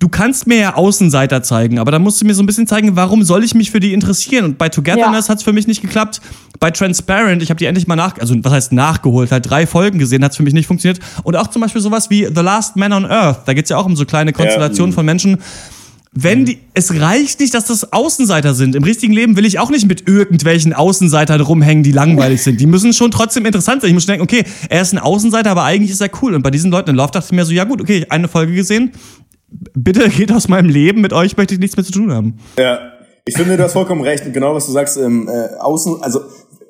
Du 0.00 0.08
kannst 0.08 0.46
mir 0.46 0.56
ja 0.58 0.74
Außenseiter 0.76 1.42
zeigen, 1.42 1.80
aber 1.80 1.90
dann 1.90 2.02
musst 2.02 2.20
du 2.20 2.24
mir 2.24 2.32
so 2.34 2.42
ein 2.42 2.46
bisschen 2.46 2.68
zeigen, 2.68 2.94
warum 2.94 3.24
soll 3.24 3.42
ich 3.42 3.56
mich 3.56 3.72
für 3.72 3.80
die 3.80 3.92
interessieren? 3.92 4.44
Und 4.44 4.58
bei 4.58 4.68
Togetherness 4.68 5.26
Ja. 5.26 5.32
hat's 5.32 5.42
für 5.42 5.52
mich 5.52 5.66
nicht 5.66 5.82
geklappt. 5.82 6.20
Bei 6.60 6.70
Transparent, 6.70 7.42
ich 7.42 7.50
habe 7.50 7.58
die 7.58 7.64
endlich 7.64 7.88
mal 7.88 7.96
nach, 7.96 8.16
also 8.18 8.36
was 8.44 8.52
heißt 8.52 8.72
nachgeholt, 8.72 9.32
halt 9.32 9.50
drei 9.50 9.66
Folgen 9.66 9.98
gesehen, 9.98 10.22
hat's 10.22 10.36
für 10.36 10.44
mich 10.44 10.54
nicht 10.54 10.68
funktioniert. 10.68 11.00
Und 11.24 11.34
auch 11.36 11.48
zum 11.48 11.62
Beispiel 11.62 11.82
sowas 11.82 12.10
wie 12.10 12.26
The 12.26 12.42
Last 12.42 12.76
Man 12.76 12.92
on 12.92 13.06
Earth. 13.06 13.40
Da 13.46 13.54
geht's 13.54 13.70
ja 13.70 13.76
auch 13.76 13.86
um 13.86 13.96
so 13.96 14.04
kleine 14.04 14.32
Konstellationen 14.32 14.92
von 14.92 15.04
Menschen. 15.04 15.38
Wenn 16.12 16.44
die, 16.46 16.58
es 16.74 16.98
reicht 17.00 17.40
nicht, 17.40 17.52
dass 17.54 17.66
das 17.66 17.92
Außenseiter 17.92 18.54
sind. 18.54 18.74
Im 18.76 18.82
richtigen 18.82 19.12
Leben 19.12 19.36
will 19.36 19.44
ich 19.44 19.58
auch 19.58 19.70
nicht 19.70 19.86
mit 19.86 20.08
irgendwelchen 20.08 20.72
Außenseitern 20.72 21.40
rumhängen, 21.40 21.82
die 21.82 21.92
langweilig 21.92 22.42
sind. 22.42 22.60
Die 22.60 22.66
müssen 22.66 22.92
schon 22.92 23.10
trotzdem 23.10 23.44
interessant 23.46 23.82
sein. 23.82 23.88
Ich 23.90 23.94
muss 23.94 24.04
schon 24.04 24.12
denken, 24.16 24.24
okay, 24.24 24.44
er 24.68 24.80
ist 24.82 24.92
ein 24.92 24.98
Außenseiter, 24.98 25.50
aber 25.50 25.64
eigentlich 25.64 25.90
ist 25.90 26.00
er 26.00 26.10
cool. 26.22 26.34
Und 26.34 26.42
bei 26.42 26.50
diesen 26.50 26.70
Leuten 26.70 26.90
in 26.90 26.96
Love 26.96 27.10
dachte 27.12 27.26
ich 27.26 27.32
mir 27.36 27.44
so, 27.44 27.52
ja 27.52 27.64
gut, 27.64 27.80
okay, 27.80 28.06
eine 28.08 28.26
Folge 28.26 28.54
gesehen. 28.54 28.92
Bitte 29.50 30.08
geht 30.08 30.30
aus 30.32 30.48
meinem 30.48 30.68
Leben, 30.68 31.00
mit 31.00 31.12
euch 31.12 31.36
möchte 31.36 31.54
ich 31.54 31.60
nichts 31.60 31.76
mehr 31.76 31.84
zu 31.84 31.92
tun 31.92 32.12
haben. 32.12 32.38
Ja, 32.58 32.92
ich 33.24 33.36
finde, 33.36 33.56
du 33.56 33.62
hast 33.62 33.72
vollkommen 33.72 34.02
recht. 34.02 34.24
Und 34.26 34.32
genau, 34.32 34.54
was 34.54 34.66
du 34.66 34.72
sagst, 34.72 34.96
ähm, 34.96 35.28
äh, 35.28 35.58
Außen, 35.58 36.02
also 36.02 36.20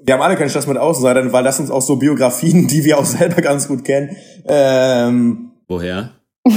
wir 0.05 0.15
haben 0.15 0.23
alle 0.23 0.37
keinen 0.37 0.49
Stress 0.51 0.67
mit 0.67 0.79
Außenseitern, 0.79 1.33
weil 1.33 1.45
das 1.45 1.61
uns 1.61 1.71
auch 1.71 1.83
so 1.83 1.97
Biografien, 1.97 2.67
die 2.67 2.85
wir 2.85 2.99
auch 2.99 3.05
selber 3.05 3.43
ganz 3.43 3.69
gut 3.69 3.85
kennen. 3.85 4.17
Ähm, 4.47 5.51
Woher? 5.69 6.11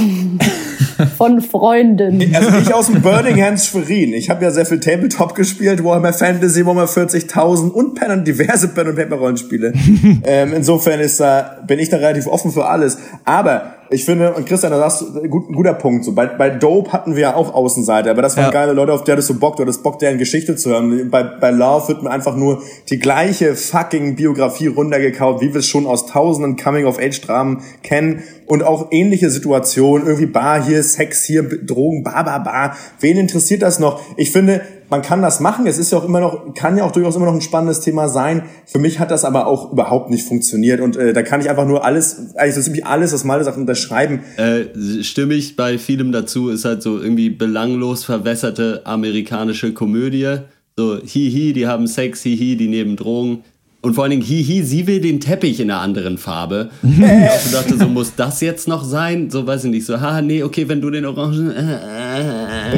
Von 1.18 1.40
Freunden. 1.40 2.34
also 2.34 2.58
ich 2.58 2.72
aus 2.72 2.86
dem 2.86 3.02
Birmingham 3.02 3.58
Schwerin. 3.58 4.12
Ich 4.14 4.30
habe 4.30 4.44
ja 4.44 4.50
sehr 4.50 4.64
viel 4.64 4.80
Tabletop 4.80 5.34
gespielt, 5.34 5.84
Warhammer 5.84 6.12
Fantasy, 6.12 6.64
Warhammer 6.64 6.86
40.000 6.86 7.70
und 7.70 7.94
Pen 7.94 8.10
und 8.10 8.26
diverse 8.26 8.68
Pen 8.68 8.88
und 8.88 8.96
Paper 8.96 9.16
Rollenspiele. 9.16 9.72
ähm, 10.24 10.52
insofern 10.54 11.00
ist 11.00 11.20
da 11.20 11.58
bin 11.66 11.78
ich 11.78 11.88
da 11.88 11.98
relativ 11.98 12.26
offen 12.26 12.52
für 12.52 12.66
alles. 12.66 12.98
Aber 13.24 13.74
ich 13.92 14.04
finde, 14.04 14.32
und 14.34 14.46
Christian, 14.46 14.72
da 14.72 14.78
sagst 14.78 15.02
du, 15.02 15.28
gut, 15.28 15.48
ein 15.50 15.54
guter 15.54 15.74
Punkt. 15.74 16.04
So, 16.04 16.12
bei, 16.12 16.26
bei 16.26 16.50
Dope 16.50 16.92
hatten 16.92 17.14
wir 17.14 17.22
ja 17.22 17.34
auch 17.36 17.54
Außenseiter, 17.54 18.10
aber 18.10 18.22
das 18.22 18.36
waren 18.36 18.46
Ja. 18.46 18.50
geile 18.50 18.72
Leute, 18.72 18.92
auf 18.92 19.04
die 19.04 19.12
hattest 19.12 19.30
du 19.30 19.38
Bock, 19.38 19.56
du 19.56 19.62
hattest 19.62 19.82
Bock, 19.82 19.98
deren 19.98 20.18
Geschichte 20.18 20.56
zu 20.56 20.70
hören. 20.70 21.10
Bei, 21.10 21.22
bei 21.22 21.50
Love 21.50 21.88
wird 21.88 22.02
mir 22.02 22.10
einfach 22.10 22.34
nur 22.36 22.62
die 22.88 22.98
gleiche 22.98 23.54
fucking 23.54 24.16
Biografie 24.16 24.68
runtergekaut, 24.68 25.40
wie 25.40 25.52
wir 25.52 25.60
es 25.60 25.66
schon 25.66 25.86
aus 25.86 26.06
tausenden 26.06 26.56
Coming-of-Age-Dramen 26.56 27.62
kennen 27.82 28.22
und 28.46 28.62
auch 28.62 28.88
ähnliche 28.90 29.30
Situationen, 29.30 30.06
irgendwie 30.06 30.26
Bar 30.26 30.64
hier, 30.64 30.82
Sex 30.82 31.24
hier, 31.24 31.42
Drogen, 31.42 32.02
bar, 32.02 32.24
bar, 32.24 32.42
bar. 32.42 32.76
Wen 33.00 33.18
interessiert 33.18 33.62
das 33.62 33.78
noch? 33.78 34.00
Ich 34.16 34.30
finde, 34.32 34.62
man 34.92 35.02
kann 35.02 35.22
das 35.22 35.40
machen. 35.40 35.66
Es 35.66 35.78
ist 35.78 35.90
ja 35.90 35.98
auch 35.98 36.04
immer 36.04 36.20
noch, 36.20 36.54
kann 36.54 36.76
ja 36.76 36.84
auch 36.84 36.92
durchaus 36.92 37.16
immer 37.16 37.24
noch 37.24 37.34
ein 37.34 37.40
spannendes 37.40 37.80
Thema 37.80 38.08
sein. 38.08 38.42
Für 38.66 38.78
mich 38.78 39.00
hat 39.00 39.10
das 39.10 39.24
aber 39.24 39.46
auch 39.46 39.72
überhaupt 39.72 40.10
nicht 40.10 40.28
funktioniert 40.28 40.80
und 40.80 40.96
äh, 40.96 41.14
da 41.14 41.22
kann 41.22 41.40
ich 41.40 41.50
einfach 41.50 41.66
nur 41.66 41.84
alles, 41.84 42.36
eigentlich 42.36 42.54
so 42.54 42.60
ziemlich 42.60 42.86
alles, 42.86 43.12
was 43.12 43.24
Malte 43.24 43.46
sagt, 43.46 43.56
unterschreiben. 43.56 44.20
Äh, 44.36 45.02
stimme 45.02 45.34
ich 45.34 45.56
bei 45.56 45.78
vielem 45.78 46.12
dazu, 46.12 46.50
ist 46.50 46.66
halt 46.66 46.82
so 46.82 47.00
irgendwie 47.00 47.30
belanglos 47.30 48.04
verwässerte 48.04 48.82
amerikanische 48.84 49.72
Komödie. 49.72 50.36
So, 50.76 50.98
hihi, 51.02 51.54
die 51.54 51.66
haben 51.66 51.86
Sex, 51.86 52.22
hihi, 52.22 52.56
die 52.56 52.68
nehmen 52.68 52.96
Drogen. 52.96 53.44
Und 53.82 53.94
vor 53.94 54.04
allen 54.04 54.12
Dingen, 54.12 54.22
hihi, 54.22 54.62
sie 54.62 54.86
will 54.86 55.00
den 55.00 55.18
Teppich 55.18 55.58
in 55.58 55.68
einer 55.70 55.80
anderen 55.80 56.16
Farbe. 56.16 56.70
Und 56.82 57.02
ich 57.02 57.50
dachte, 57.50 57.76
so 57.76 57.88
muss 57.88 58.14
das 58.14 58.40
jetzt 58.40 58.68
noch 58.68 58.84
sein? 58.84 59.28
So, 59.28 59.44
weiß 59.46 59.64
ich 59.64 59.70
nicht, 59.70 59.84
so, 59.84 60.00
haha, 60.00 60.22
nee, 60.22 60.44
okay, 60.44 60.68
wenn 60.68 60.80
du 60.80 60.88
den 60.88 61.04
Orangen. 61.04 61.50
Äh, 61.50 62.70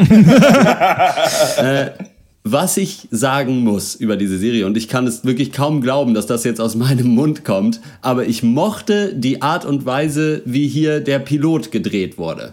äh, 1.61 1.83
äh. 1.85 1.91
Was 2.47 2.77
ich 2.77 3.09
sagen 3.11 3.61
muss 3.61 3.95
über 3.95 4.17
diese 4.17 4.39
Serie, 4.39 4.67
und 4.67 4.77
ich 4.77 4.89
kann 4.89 5.07
es 5.07 5.25
wirklich 5.25 5.51
kaum 5.53 5.81
glauben, 5.81 6.13
dass 6.13 6.27
das 6.27 6.45
jetzt 6.45 6.61
aus 6.61 6.75
meinem 6.75 7.09
Mund 7.09 7.43
kommt, 7.45 7.81
aber 8.03 8.27
ich 8.27 8.43
mochte 8.43 9.15
die 9.15 9.41
Art 9.41 9.65
und 9.65 9.87
Weise, 9.87 10.43
wie 10.45 10.69
hier 10.69 11.01
der 11.01 11.21
Pilot 11.21 11.71
gedreht 11.71 12.19
wurde. 12.19 12.53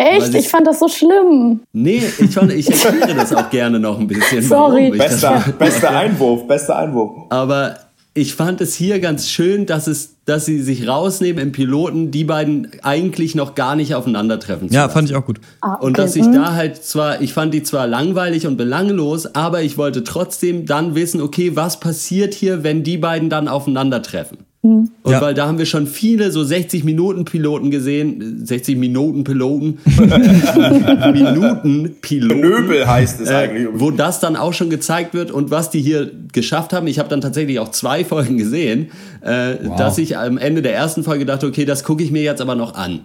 Echt? 0.00 0.28
Ich- 0.30 0.34
Ich 0.46 0.48
fand 0.48 0.66
das 0.66 0.78
so 0.78 0.88
schlimm. 0.88 1.60
Nee, 1.72 2.02
ich, 2.18 2.30
fand, 2.30 2.52
ich 2.52 2.68
erkläre 2.70 3.14
das 3.14 3.32
auch 3.34 3.50
gerne 3.50 3.78
noch 3.78 3.98
ein 4.00 4.06
bisschen. 4.06 4.42
Sorry. 4.42 4.90
Bester, 4.90 5.44
bester 5.58 5.90
Einwurf, 5.90 6.46
bester 6.46 6.76
Einwurf. 6.76 7.26
Aber 7.30 7.76
ich 8.14 8.34
fand 8.34 8.60
es 8.60 8.74
hier 8.74 8.98
ganz 8.98 9.28
schön, 9.28 9.66
dass, 9.66 9.86
es, 9.86 10.16
dass 10.24 10.44
sie 10.44 10.60
sich 10.62 10.88
rausnehmen 10.88 11.40
im 11.40 11.52
Piloten, 11.52 12.10
die 12.10 12.24
beiden 12.24 12.68
eigentlich 12.82 13.34
noch 13.36 13.54
gar 13.54 13.76
nicht 13.76 13.94
aufeinandertreffen 13.94 14.68
zu 14.68 14.74
Ja, 14.74 14.82
lassen. 14.82 14.94
fand 14.94 15.10
ich 15.10 15.16
auch 15.16 15.24
gut. 15.26 15.40
Ah, 15.60 15.74
Und 15.74 15.92
okay. 15.92 16.02
dass 16.02 16.16
ich 16.16 16.24
Hm. 16.24 16.32
da 16.32 16.54
halt 16.54 16.82
zwar, 16.84 17.20
ich 17.20 17.32
fand 17.32 17.54
die 17.54 17.62
zwar 17.62 17.86
langweilig 17.86 18.46
und 18.48 18.56
belanglos, 18.56 19.32
aber 19.34 19.62
ich 19.62 19.78
wollte 19.78 20.02
trotzdem 20.02 20.66
dann 20.66 20.94
wissen, 20.96 21.20
okay, 21.20 21.52
was 21.54 21.78
passiert 21.78 22.34
hier, 22.34 22.64
wenn 22.64 22.82
die 22.82 22.96
beiden 22.98 23.30
dann 23.30 23.46
aufeinandertreffen? 23.48 24.38
Hm. 24.62 24.90
Und 25.02 25.10
Ja. 25.12 25.22
weil 25.22 25.32
da 25.32 25.46
haben 25.46 25.56
wir 25.58 25.64
schon 25.64 25.86
viele 25.86 26.30
so 26.30 26.44
60 26.44 26.84
Minuten 26.84 27.24
Piloten 27.24 27.70
gesehen, 27.70 28.44
60 28.44 28.76
Minuten 28.76 29.24
Piloten, 29.24 29.78
Minuten 31.12 31.96
Piloten. 32.00 32.40
Nöbel 32.40 32.86
heißt 32.86 33.20
es 33.20 33.30
Äh, 33.30 33.34
eigentlich. 33.34 33.68
wo 33.74 33.90
das 33.90 34.20
dann 34.20 34.36
auch 34.36 34.52
schon 34.52 34.70
gezeigt 34.70 35.14
wird 35.14 35.30
und 35.30 35.50
was 35.50 35.70
die 35.70 35.80
hier 35.80 36.10
geschafft 36.32 36.72
haben. 36.72 36.86
Ich 36.86 36.98
habe 36.98 37.08
dann 37.08 37.20
tatsächlich 37.20 37.58
auch 37.58 37.70
zwei 37.70 38.04
Folgen 38.10 38.36
gesehen, 38.36 38.88
äh, 39.22 39.56
dass 39.78 39.98
ich 39.98 40.16
am 40.18 40.38
Ende 40.38 40.62
der 40.62 40.74
ersten 40.74 41.04
Folge 41.04 41.24
dachte, 41.26 41.46
okay, 41.46 41.64
das 41.64 41.84
gucke 41.84 42.02
ich 42.02 42.10
mir 42.10 42.22
jetzt 42.22 42.40
aber 42.40 42.54
noch 42.54 42.74
an. 42.74 43.00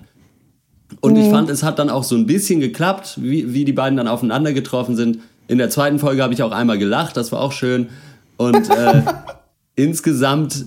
Und 1.01 1.15
ich 1.15 1.29
fand, 1.29 1.49
es 1.49 1.63
hat 1.63 1.79
dann 1.79 1.89
auch 1.89 2.03
so 2.03 2.15
ein 2.15 2.25
bisschen 2.27 2.59
geklappt, 2.59 3.17
wie, 3.21 3.53
wie 3.53 3.65
die 3.65 3.73
beiden 3.73 3.97
dann 3.97 4.07
aufeinander 4.07 4.53
getroffen 4.53 4.95
sind. 4.95 5.19
In 5.47 5.57
der 5.57 5.69
zweiten 5.69 5.99
Folge 5.99 6.21
habe 6.21 6.33
ich 6.33 6.43
auch 6.43 6.51
einmal 6.51 6.77
gelacht, 6.77 7.17
das 7.17 7.31
war 7.31 7.41
auch 7.41 7.51
schön. 7.51 7.87
Und 8.37 8.69
äh, 8.69 9.01
insgesamt 9.75 10.65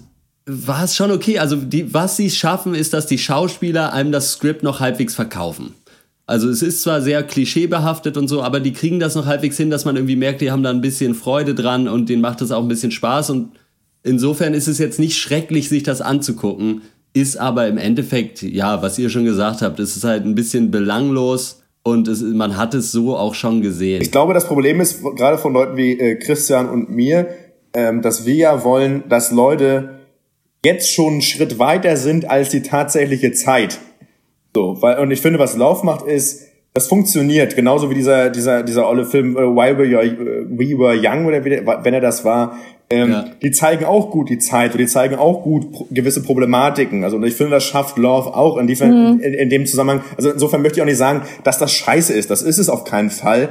war 0.48 0.84
es 0.84 0.96
schon 0.96 1.10
okay. 1.10 1.38
Also 1.38 1.56
die, 1.56 1.92
was 1.94 2.16
sie 2.16 2.30
schaffen, 2.30 2.74
ist, 2.74 2.94
dass 2.94 3.06
die 3.06 3.18
Schauspieler 3.18 3.92
einem 3.92 4.12
das 4.12 4.32
Skript 4.32 4.62
noch 4.62 4.80
halbwegs 4.80 5.14
verkaufen. 5.14 5.74
Also 6.26 6.48
es 6.50 6.62
ist 6.62 6.82
zwar 6.82 7.00
sehr 7.00 7.22
klischeebehaftet 7.22 8.16
und 8.16 8.28
so, 8.28 8.42
aber 8.42 8.60
die 8.60 8.72
kriegen 8.72 8.98
das 8.98 9.14
noch 9.14 9.26
halbwegs 9.26 9.56
hin, 9.56 9.70
dass 9.70 9.84
man 9.84 9.96
irgendwie 9.96 10.16
merkt, 10.16 10.40
die 10.40 10.50
haben 10.50 10.62
da 10.62 10.70
ein 10.70 10.82
bisschen 10.82 11.14
Freude 11.14 11.54
dran 11.54 11.88
und 11.88 12.08
denen 12.08 12.20
macht 12.20 12.40
das 12.40 12.50
auch 12.50 12.62
ein 12.62 12.68
bisschen 12.68 12.90
Spaß. 12.90 13.30
Und 13.30 13.52
insofern 14.02 14.52
ist 14.52 14.68
es 14.68 14.78
jetzt 14.78 14.98
nicht 14.98 15.16
schrecklich, 15.16 15.68
sich 15.70 15.84
das 15.84 16.00
anzugucken, 16.02 16.82
ist 17.14 17.38
aber 17.38 17.66
im 17.66 17.78
Endeffekt, 17.78 18.42
ja, 18.42 18.82
was 18.82 18.98
ihr 18.98 19.08
schon 19.08 19.24
gesagt 19.24 19.62
habt, 19.62 19.80
es 19.80 19.96
ist 19.96 20.04
halt 20.04 20.24
ein 20.24 20.34
bisschen 20.34 20.70
belanglos 20.70 21.62
Und 21.82 22.08
es, 22.08 22.20
man 22.20 22.56
hat 22.56 22.74
es 22.74 22.92
so 22.92 23.16
auch 23.16 23.34
schon 23.34 23.62
gesehen. 23.62 24.02
Ich 24.02 24.12
glaube, 24.12 24.34
das 24.34 24.46
Problem 24.46 24.80
ist, 24.80 25.02
gerade 25.02 25.38
von 25.38 25.54
Leuten 25.54 25.76
wie 25.76 25.98
äh, 25.98 26.16
Christian 26.16 26.68
und 26.68 26.90
mir, 26.90 27.28
ähm, 27.72 28.02
dass 28.02 28.26
wir 28.26 28.34
ja 28.34 28.64
wollen, 28.64 29.04
dass 29.08 29.30
Leute 29.30 29.97
jetzt 30.64 30.92
schon 30.92 31.14
einen 31.14 31.22
Schritt 31.22 31.58
weiter 31.58 31.96
sind 31.96 32.28
als 32.30 32.50
die 32.50 32.62
tatsächliche 32.62 33.32
Zeit. 33.32 33.78
So, 34.54 34.76
weil, 34.80 34.98
und 34.98 35.10
ich 35.10 35.20
finde, 35.20 35.38
was 35.38 35.56
Lauf 35.56 35.82
macht, 35.82 36.06
ist, 36.06 36.44
das 36.74 36.88
funktioniert, 36.88 37.56
genauso 37.56 37.90
wie 37.90 37.94
dieser, 37.94 38.30
dieser, 38.30 38.62
dieser 38.62 38.88
olle 38.88 39.04
Film 39.04 39.36
äh, 39.36 39.40
Why 39.40 39.76
We, 39.78 39.90
Were- 39.90 40.46
We 40.50 40.78
Were 40.78 40.96
Young 41.00 41.26
oder 41.26 41.44
wie, 41.44 41.50
der- 41.50 41.84
wenn 41.84 41.94
er 41.94 42.00
das 42.00 42.24
war. 42.24 42.56
Ähm, 42.90 43.10
Ja. 43.10 43.24
Die 43.42 43.50
zeigen 43.50 43.84
auch 43.84 44.10
gut 44.10 44.30
die 44.30 44.38
Zeit 44.38 44.72
und 44.72 44.78
die 44.78 44.86
zeigen 44.86 45.16
auch 45.16 45.42
gut 45.42 45.72
pro 45.72 45.86
gewisse 45.90 46.22
Problematiken. 46.22 47.04
Also 47.04 47.16
und 47.18 47.24
ich 47.24 47.34
finde, 47.34 47.52
das 47.52 47.64
schafft 47.64 47.98
Love 47.98 48.34
auch 48.34 48.56
in, 48.56 48.66
Mhm. 48.66 49.20
in, 49.22 49.34
in 49.34 49.50
dem 49.50 49.66
Zusammenhang. 49.66 50.02
Also 50.16 50.30
insofern 50.30 50.62
möchte 50.62 50.78
ich 50.78 50.82
auch 50.82 50.86
nicht 50.86 50.96
sagen, 50.98 51.22
dass 51.44 51.58
das 51.58 51.70
scheiße 51.72 52.12
ist. 52.14 52.30
Das 52.30 52.42
ist 52.42 52.58
es 52.58 52.68
auf 52.68 52.84
keinen 52.84 53.10
Fall. 53.10 53.50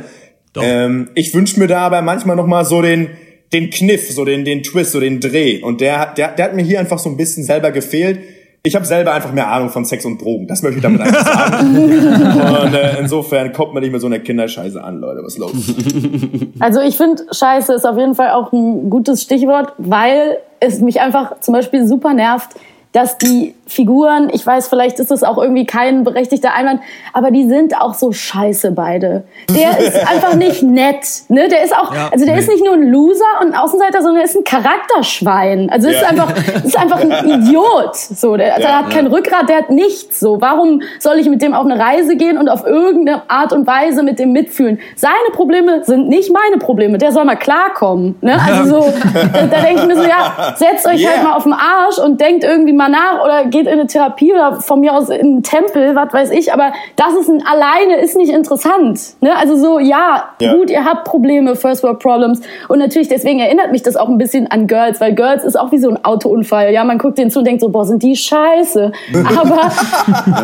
Ähm, 0.60 1.10
ich 1.14 1.34
wünsche 1.36 1.60
mir 1.60 1.68
da 1.68 1.82
aber 1.82 2.02
manchmal 2.02 2.36
noch 2.36 2.48
mal 2.48 2.66
so 2.66 2.82
den 2.82 3.10
den 3.54 3.70
Kniff, 3.70 4.12
so 4.12 4.26
den 4.26 4.44
den 4.46 4.64
Twist, 4.64 4.92
so 4.92 5.00
den 5.00 5.20
Dreh. 5.20 5.62
Und 5.62 5.82
der 5.82 6.00
hat- 6.00 6.18
der 6.18 6.32
der 6.36 6.46
hat 6.46 6.56
mir 6.56 6.64
hier 6.64 6.80
einfach 6.80 7.00
so 7.00 7.10
ein 7.10 7.18
bisschen 7.18 7.44
selber 7.44 7.72
gefehlt. 7.72 8.20
Ich 8.64 8.76
habe 8.76 8.84
selber 8.86 9.14
einfach 9.14 9.32
mehr 9.32 9.48
Ahnung 9.50 9.70
von 9.70 9.86
Sex 9.86 10.04
und 10.04 10.22
Drogen. 10.22 10.46
Das 10.48 10.62
möchte 10.62 10.78
ich 10.78 10.84
damit 10.84 11.00
einfach 11.00 11.26
sagen. 11.26 11.78
und 11.78 12.74
äh, 12.74 13.00
insofern 13.00 13.54
kommt 13.54 13.74
man 13.74 13.82
nicht 13.82 13.94
mit 13.94 14.02
so 14.02 14.08
einer 14.08 14.20
Kinderscheiße 14.20 14.84
an, 14.84 15.00
Leute. 15.00 15.22
Was 15.24 15.38
los? 15.38 15.52
Also 16.60 16.82
ich 16.82 16.98
finde, 16.98 17.24
Scheiße 17.32 17.72
ist 17.74 17.86
auf 17.86 17.98
jeden 17.98 18.16
Fall 18.16 18.32
auch 18.32 18.52
ein 18.52 18.90
gutes 18.90 19.22
Stichwort, 19.22 19.74
weil 19.78 20.38
es 20.60 20.80
mich 20.80 21.00
einfach 21.00 21.40
zum 21.40 21.54
Beispiel 21.54 21.86
super 21.88 22.14
nervt, 22.16 22.50
dass 22.94 23.18
die 23.20 23.54
Figuren, 23.68 24.30
ich 24.32 24.46
weiß, 24.46 24.68
vielleicht 24.70 25.00
ist 25.00 25.12
das 25.12 25.24
auch 25.24 25.38
irgendwie 25.38 25.66
kein 25.66 26.04
berechtigter 26.04 26.54
Einwand, 26.54 26.82
aber 27.14 27.32
die 27.32 27.48
sind 27.48 27.80
auch 27.80 27.94
so 27.94 28.12
scheiße 28.12 28.72
beide. 28.72 29.24
Der 29.50 29.78
ist 29.80 29.96
einfach 30.10 30.36
nicht 30.36 30.64
nett, 30.64 31.06
ne? 31.30 31.48
Der 31.50 31.64
ist 31.64 31.76
auch, 31.76 31.94
Ja. 31.94 32.10
also 32.12 32.26
der 32.26 32.36
Nee. 32.36 32.42
ist 32.42 32.50
nicht 32.50 32.64
nur 32.64 32.74
ein 32.74 32.90
Loser 32.92 33.26
und 33.42 33.54
ein 33.54 33.56
Außenseiter, 33.56 34.02
sondern 34.02 34.18
er 34.18 34.24
ist 34.26 34.36
ein 34.36 34.44
Charakterschwein. 34.44 35.70
Also 35.70 35.90
ist 35.90 36.02
Ja. 36.02 36.08
einfach, 36.10 36.34
ist 36.64 36.78
einfach 36.78 37.00
ein 37.02 37.12
Idiot. 37.30 37.96
So, 37.96 38.36
der, 38.38 38.56
der 38.56 38.64
Ja, 38.70 38.78
hat 38.84 38.90
kein. 38.90 39.08
Rückgrat, 39.08 39.48
der 39.50 39.58
hat 39.58 39.70
nichts. 39.70 40.20
So, 40.20 40.42
warum 40.42 40.82
soll 41.00 41.18
ich 41.18 41.30
mit 41.30 41.42
dem 41.42 41.54
auf 41.54 41.66
eine 41.66 41.80
Reise 41.80 42.16
gehen 42.16 42.38
und 42.38 42.50
auf 42.50 42.66
irgendeine 42.66 43.30
Art 43.30 43.54
und 43.54 43.66
Weise 43.68 44.04
mit 44.04 44.20
dem 44.20 44.32
mitfühlen? 44.32 44.80
Seine 44.96 45.14
Probleme 45.34 45.84
sind 45.84 46.10
nicht 46.10 46.32
meine 46.32 46.58
Probleme. 46.58 46.98
Der 46.98 47.12
soll 47.12 47.26
mal 47.26 47.36
klarkommen. 47.36 48.16
Ne? 48.22 48.38
Also 48.46 48.82
so, 48.82 48.94
da, 49.34 49.44
da 49.46 49.62
denke 49.62 49.82
ich 49.82 49.88
mir 49.88 49.96
so, 49.96 50.04
ja, 50.04 50.54
setzt 50.56 50.86
euch 50.88 50.98
Yeah. 51.02 51.12
halt 51.12 51.24
mal 51.24 51.34
auf 51.36 51.44
den 51.44 51.54
Arsch 51.54 52.00
und 52.00 52.20
denkt 52.20 52.44
irgendwie 52.44 52.74
mal 52.74 52.90
nach 52.90 53.24
oder 53.24 53.46
geht 53.58 53.68
in 53.68 53.74
eine 53.74 53.88
Therapie 53.88 54.34
oder 54.34 54.60
von 54.62 54.80
mir 54.80 54.94
aus 54.94 55.10
in 55.10 55.20
einen 55.20 55.44
Tempel, 55.44 55.96
was 55.96 56.14
weiß 56.14 56.32
ich. 56.32 56.54
Aber 56.54 56.72
das 56.96 57.14
ist 57.20 57.30
ein, 57.30 57.44
alleine 57.46 57.96
ist 58.02 58.16
nicht 58.18 58.32
interessant. 58.32 59.00
Ne? 59.22 59.32
Also 59.38 59.56
so, 59.58 59.80
ja, 59.80 60.26
Ja. 60.40 60.54
gut, 60.54 60.70
ihr 60.70 60.86
habt 60.86 61.06
Probleme, 61.06 61.56
First 61.56 61.84
World 61.84 62.00
Problems. 62.00 62.42
Und 62.68 62.80
natürlich, 62.80 63.08
deswegen 63.08 63.40
erinnert 63.40 63.72
mich 63.72 63.84
das 63.84 63.96
auch 63.96 64.08
ein 64.10 64.18
bisschen 64.18 64.50
an 64.52 64.68
Girls, 64.68 65.02
weil 65.02 65.14
Girls 65.16 65.44
ist 65.44 65.58
auch 65.60 65.72
wie 65.72 65.78
so 65.80 65.90
ein 65.90 66.04
Autounfall. 66.06 66.72
Ja, 66.74 66.84
man 66.84 66.98
guckt 66.98 67.18
denen 67.18 67.32
zu 67.32 67.40
und 67.40 67.46
denkt 67.46 67.62
so, 67.62 67.70
boah, 67.70 67.86
sind 67.86 68.04
die 68.04 68.16
scheiße. 68.16 68.92
Aber 69.40 69.72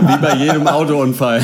Wie 0.07 0.17
bei 0.17 0.33
jedem 0.35 0.67
Autounfall. 0.67 1.41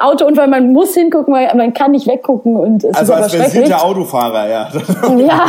Autounfall, 0.00 0.48
man 0.48 0.72
muss 0.72 0.94
hingucken, 0.94 1.32
weil 1.34 1.54
man 1.56 1.72
kann 1.72 1.92
nicht 1.92 2.06
weggucken 2.06 2.56
und 2.56 2.84
es 2.84 2.94
Also 2.94 3.12
ist 3.14 3.22
als 3.22 3.34
versierter 3.34 3.84
Autofahrer, 3.84 4.48
ja. 4.48 4.68
Ja, 5.16 5.44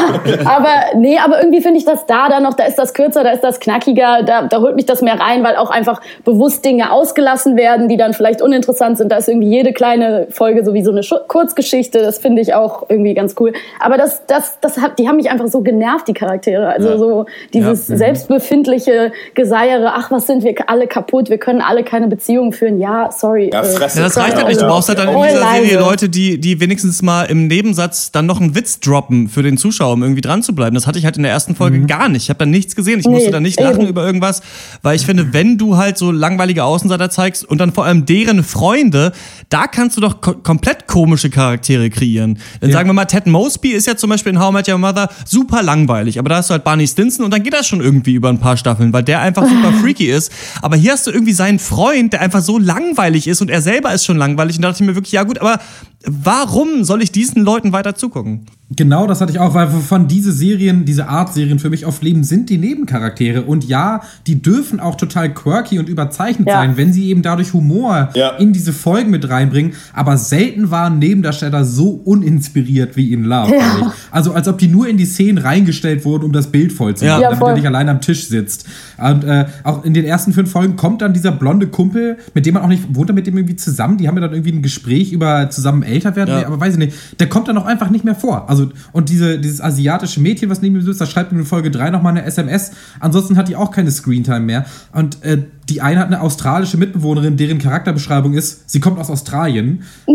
aber 0.46 0.70
nee, 0.98 1.18
aber 1.18 1.40
irgendwie 1.42 1.62
finde 1.62 1.78
ich 1.80 1.86
das 1.86 2.06
da 2.06 2.30
dann 2.30 2.44
noch, 2.44 2.54
da 2.54 2.64
ist 2.66 2.78
das 2.78 2.94
kürzer, 2.94 3.24
da 3.24 3.32
ist 3.32 3.44
das 3.44 3.60
knackiger, 3.60 3.83
da, 3.86 4.44
da 4.44 4.60
holt 4.62 4.76
mich 4.76 4.86
das 4.86 5.02
mehr 5.02 5.20
rein, 5.20 5.44
weil 5.44 5.56
auch 5.58 5.70
einfach 5.70 6.02
bewusst 6.24 6.64
Dinge 6.66 6.92
ausgelassen 6.92 7.58
werden, 7.58 7.90
die 7.90 7.98
dann 7.98 8.14
vielleicht 8.14 8.42
uninteressant 8.42 8.98
sind. 8.98 9.12
Da 9.12 9.18
ist 9.18 9.28
irgendwie 9.28 9.50
jede 9.50 9.74
kleine 9.74 10.28
Folge 10.30 10.64
so 10.66 10.74
wie 10.74 10.84
so 10.84 10.92
eine 10.92 11.04
Schu- 11.04 11.20
Kurzgeschichte, 11.28 12.00
das 12.02 12.18
finde 12.20 12.42
ich 12.42 12.54
auch 12.54 12.86
irgendwie 12.90 13.14
ganz 13.14 13.36
cool. 13.40 13.54
Aber 13.80 13.98
das, 13.98 14.26
das, 14.28 14.58
das 14.62 14.78
hat, 14.80 14.98
die 15.00 15.08
haben 15.08 15.18
mich 15.18 15.30
einfach 15.30 15.48
so 15.48 15.62
genervt, 15.62 16.08
die 16.08 16.14
Charaktere. 16.14 16.68
Also 16.70 16.90
Ja. 16.90 16.98
so 16.98 17.26
dieses 17.54 17.88
Ja. 17.88 17.96
Mhm. 17.96 17.98
selbstbefindliche 18.00 19.12
Geseiere, 19.36 19.94
ach, 19.96 20.12
was 20.12 20.28
sind 20.28 20.44
wir 20.44 20.54
alle 20.68 20.88
kaputt, 20.88 21.30
wir 21.30 21.38
können 21.38 21.62
alle 21.62 21.84
keine 21.84 22.08
Beziehungen 22.08 22.54
führen. 22.54 22.80
Ja, 22.80 23.10
sorry. 23.12 23.50
Ja, 23.54 23.62
äh, 23.62 23.80
das 23.80 24.18
reicht 24.18 24.36
halt 24.36 24.48
nicht. 24.48 24.62
Du 24.62 24.66
brauchst 24.68 24.90
halt 24.90 25.00
dann 25.00 25.10
in 25.10 25.14
voll 25.14 25.28
dieser 25.28 25.40
Serie. 25.42 25.80
Leute, 25.80 26.10
die, 26.10 26.40
die 26.40 26.60
wenigstens 26.60 27.02
mal 27.02 27.24
im 27.26 27.48
Nebensatz 27.48 28.12
dann 28.12 28.26
noch 28.26 28.40
einen 28.40 28.56
Witz 28.56 28.80
droppen 28.80 29.28
für 29.28 29.44
den 29.44 29.58
Zuschauer, 29.58 29.94
um 29.94 30.04
irgendwie 30.04 30.22
dran 30.22 30.44
zu 30.44 30.54
bleiben. 30.56 30.76
Das 30.76 30.88
hatte 30.88 31.00
ich 31.00 31.06
halt 31.06 31.18
in 31.18 31.24
der 31.24 31.32
ersten 31.32 31.56
Folge 31.56 31.82
gar 31.82 32.10
nicht. 32.10 32.24
Ich 32.24 32.30
habe 32.30 32.40
da 32.40 32.46
nichts 32.46 32.76
gesehen. 32.76 33.00
Ich 33.00 33.06
Nee, 33.08 33.14
musste 33.16 33.32
da 33.32 33.40
nicht 33.40 33.60
lachen 33.60 33.73
eben. 33.80 33.88
über 33.88 34.06
irgendwas, 34.06 34.42
weil 34.82 34.96
ich 34.96 35.06
finde, 35.06 35.34
wenn 35.34 35.58
du 35.58 35.78
halt 35.78 35.98
so 35.98 36.12
langweilige 36.12 36.64
Außenseiter 36.64 37.10
zeigst 37.10 37.46
und 37.46 37.60
dann 37.60 37.74
vor 37.74 37.86
allem 37.86 38.06
deren 38.06 38.44
Freunde, 38.44 39.12
da 39.50 39.68
kannst 39.68 39.98
du 39.98 40.02
doch 40.02 40.22
ko 40.22 40.34
komplett 40.34 40.88
komische 40.88 41.30
Charaktere 41.30 41.90
kreieren. 41.90 42.38
Dann 42.60 42.72
sagen 42.72 42.90
wir 42.90 42.94
mal, 42.94 43.06
Ted 43.06 43.28
Mosby 43.28 43.70
ist 43.70 43.88
ja 43.88 43.96
zum 43.96 44.10
Beispiel 44.10 44.34
in 44.34 44.40
How 44.40 44.52
I 44.52 44.54
Met 44.54 44.68
Your 44.68 44.78
Mother 44.78 45.10
super 45.26 45.64
langweilig, 45.64 46.20
aber 46.20 46.30
da 46.30 46.38
hast 46.38 46.50
du 46.50 46.54
halt 46.54 46.64
Barney 46.64 46.88
Stinson 46.88 47.26
und 47.26 47.32
dann 47.32 47.44
geht 47.44 47.54
das 47.54 47.68
schon 47.68 47.82
irgendwie 47.82 48.14
über 48.14 48.30
ein 48.30 48.40
paar 48.40 48.58
Staffeln, 48.58 48.94
weil 48.94 49.04
der 49.04 49.22
einfach 49.22 49.48
super 49.48 49.72
freaky 49.82 50.06
ist. 50.06 50.32
Aber 50.62 50.76
hier 50.76 50.92
hast 50.92 51.08
du 51.08 51.12
irgendwie 51.12 51.34
seinen 51.34 51.60
Freund, 51.60 52.14
der 52.14 52.22
einfach 52.22 52.42
so 52.42 52.58
langweilig 52.58 53.28
ist 53.28 53.42
und 53.42 53.50
er 53.50 53.62
selber 53.62 53.94
ist 53.94 54.06
schon 54.06 54.18
langweilig 54.18 54.58
und 54.58 54.64
da 54.64 54.70
dachte 54.70 54.84
ich 54.84 54.88
mir 54.88 54.96
wirklich, 54.96 55.14
ja 55.14 55.24
gut, 55.24 55.40
aber 55.40 55.60
warum 56.06 56.84
soll 56.84 57.02
ich 57.02 57.12
diesen 57.12 57.44
Leuten 57.44 57.72
weiter 57.72 57.96
zugucken? 57.96 58.46
Genau, 58.76 59.08
das 59.08 59.22
hatte 59.22 59.32
ich 59.32 59.40
auch, 59.40 59.54
weil 59.54 59.68
von 59.68 60.08
diese 60.08 60.32
Serien, 60.32 60.86
diese 60.86 61.08
Art 61.08 61.34
Serien 61.34 61.60
für 61.60 61.70
mich 61.70 61.86
oft 61.86 62.02
leben, 62.04 62.24
sind 62.24 62.50
die 62.50 62.58
Nebencharaktere. 62.58 63.42
Und 63.44 63.66
ja, 63.68 64.02
die 64.28 64.42
dürfen 64.42 64.80
auch 64.80 64.96
total 64.96 65.34
quirky 65.34 65.80
und 65.80 65.90
überzeichnet 65.90 66.48
Ja. 66.48 66.56
sein, 66.56 66.78
wenn 66.78 66.94
sie 66.94 67.10
eben 67.10 67.22
dadurch 67.22 67.54
Humor 67.54 68.10
in 68.40 68.54
diese 68.54 68.74
Folgen 68.74 69.12
mit 69.12 69.30
reinbringen. 69.30 69.74
Aber 69.94 70.18
selten 70.18 70.72
waren 70.72 71.00
Nebendarsteller 71.00 71.66
so 71.66 71.90
uninspiriert 71.90 72.96
wie 72.98 73.14
in 73.14 73.26
Love. 73.26 73.54
Ja. 73.54 73.94
Also 74.12 74.34
als 74.34 74.48
ob 74.48 74.58
die 74.58 74.68
nur 74.68 74.88
in 74.88 74.98
die 74.98 75.06
Szenen 75.06 75.38
reingestellt 75.38 76.06
wurden, 76.06 76.24
um 76.26 76.32
das 76.32 76.48
Bild 76.48 76.72
voll 76.72 76.96
zu 76.96 77.06
Ja. 77.06 77.12
machen, 77.14 77.22
Ja, 77.22 77.28
damit 77.30 77.40
voll. 77.40 77.50
er 77.52 77.56
nicht 77.56 77.68
allein 77.68 77.90
am 77.90 78.02
Tisch 78.02 78.28
sitzt. 78.28 78.66
Und 78.98 79.24
äh, 79.24 79.46
auch 79.64 79.84
in 79.84 79.94
den 79.94 80.06
ersten 80.06 80.34
fünf 80.34 80.52
Folgen 80.52 80.76
kommt 80.76 81.02
dann 81.02 81.14
dieser 81.14 81.32
blonde 81.32 81.68
Kumpel, 81.68 82.18
mit 82.34 82.46
dem 82.46 82.54
man 82.56 82.64
auch 82.64 82.68
nicht, 82.68 82.84
wohnt 82.96 83.10
er 83.10 83.14
mit 83.14 83.28
dem 83.28 83.38
irgendwie 83.38 83.56
zusammen? 83.56 83.98
Die 83.98 84.08
haben 84.08 84.16
ja 84.16 84.22
dann 84.22 84.34
irgendwie 84.34 84.52
ein 84.54 84.62
Gespräch 84.62 85.12
über 85.12 85.50
zusammen 85.50 85.84
älter 85.84 86.16
werden, 86.16 86.30
Ja. 86.30 86.40
Nee, 86.40 86.46
aber 86.46 86.60
weiß 86.60 86.74
ich 86.74 86.80
nicht. 86.80 86.94
Der 87.20 87.28
kommt 87.30 87.48
dann 87.48 87.58
auch 87.58 87.66
einfach 87.66 87.90
nicht 87.90 88.06
mehr 88.06 88.16
vor. 88.16 88.50
Also, 88.50 88.63
und 88.92 89.10
diese, 89.10 89.40
dieses 89.40 89.62
asiatische 89.62 90.20
Mädchen, 90.20 90.50
was 90.50 90.62
neben 90.62 90.76
ihm 90.76 90.82
sitzt, 90.82 91.02
da 91.02 91.06
schreibt 91.06 91.32
ihm 91.32 91.40
in 91.40 91.46
Folge 91.46 91.72
3 91.72 91.90
nochmal 91.90 92.12
eine 92.12 92.24
SMS. 92.24 92.72
Ansonsten 93.00 93.38
hat 93.38 93.48
die 93.48 93.56
auch 93.56 93.72
keine 93.72 93.92
Screentime 93.92 94.40
mehr. 94.40 94.66
Und 94.92 95.24
äh, 95.24 95.44
die 95.70 95.82
eine 95.82 96.00
hat 96.00 96.08
eine 96.08 96.22
australische 96.22 96.78
Mitbewohnerin, 96.78 97.38
deren 97.38 97.58
Charakterbeschreibung 97.58 98.34
ist, 98.34 98.70
sie 98.70 98.80
kommt 98.80 99.00
aus 99.00 99.10
Australien. 99.10 99.84
Äh, 100.08 100.12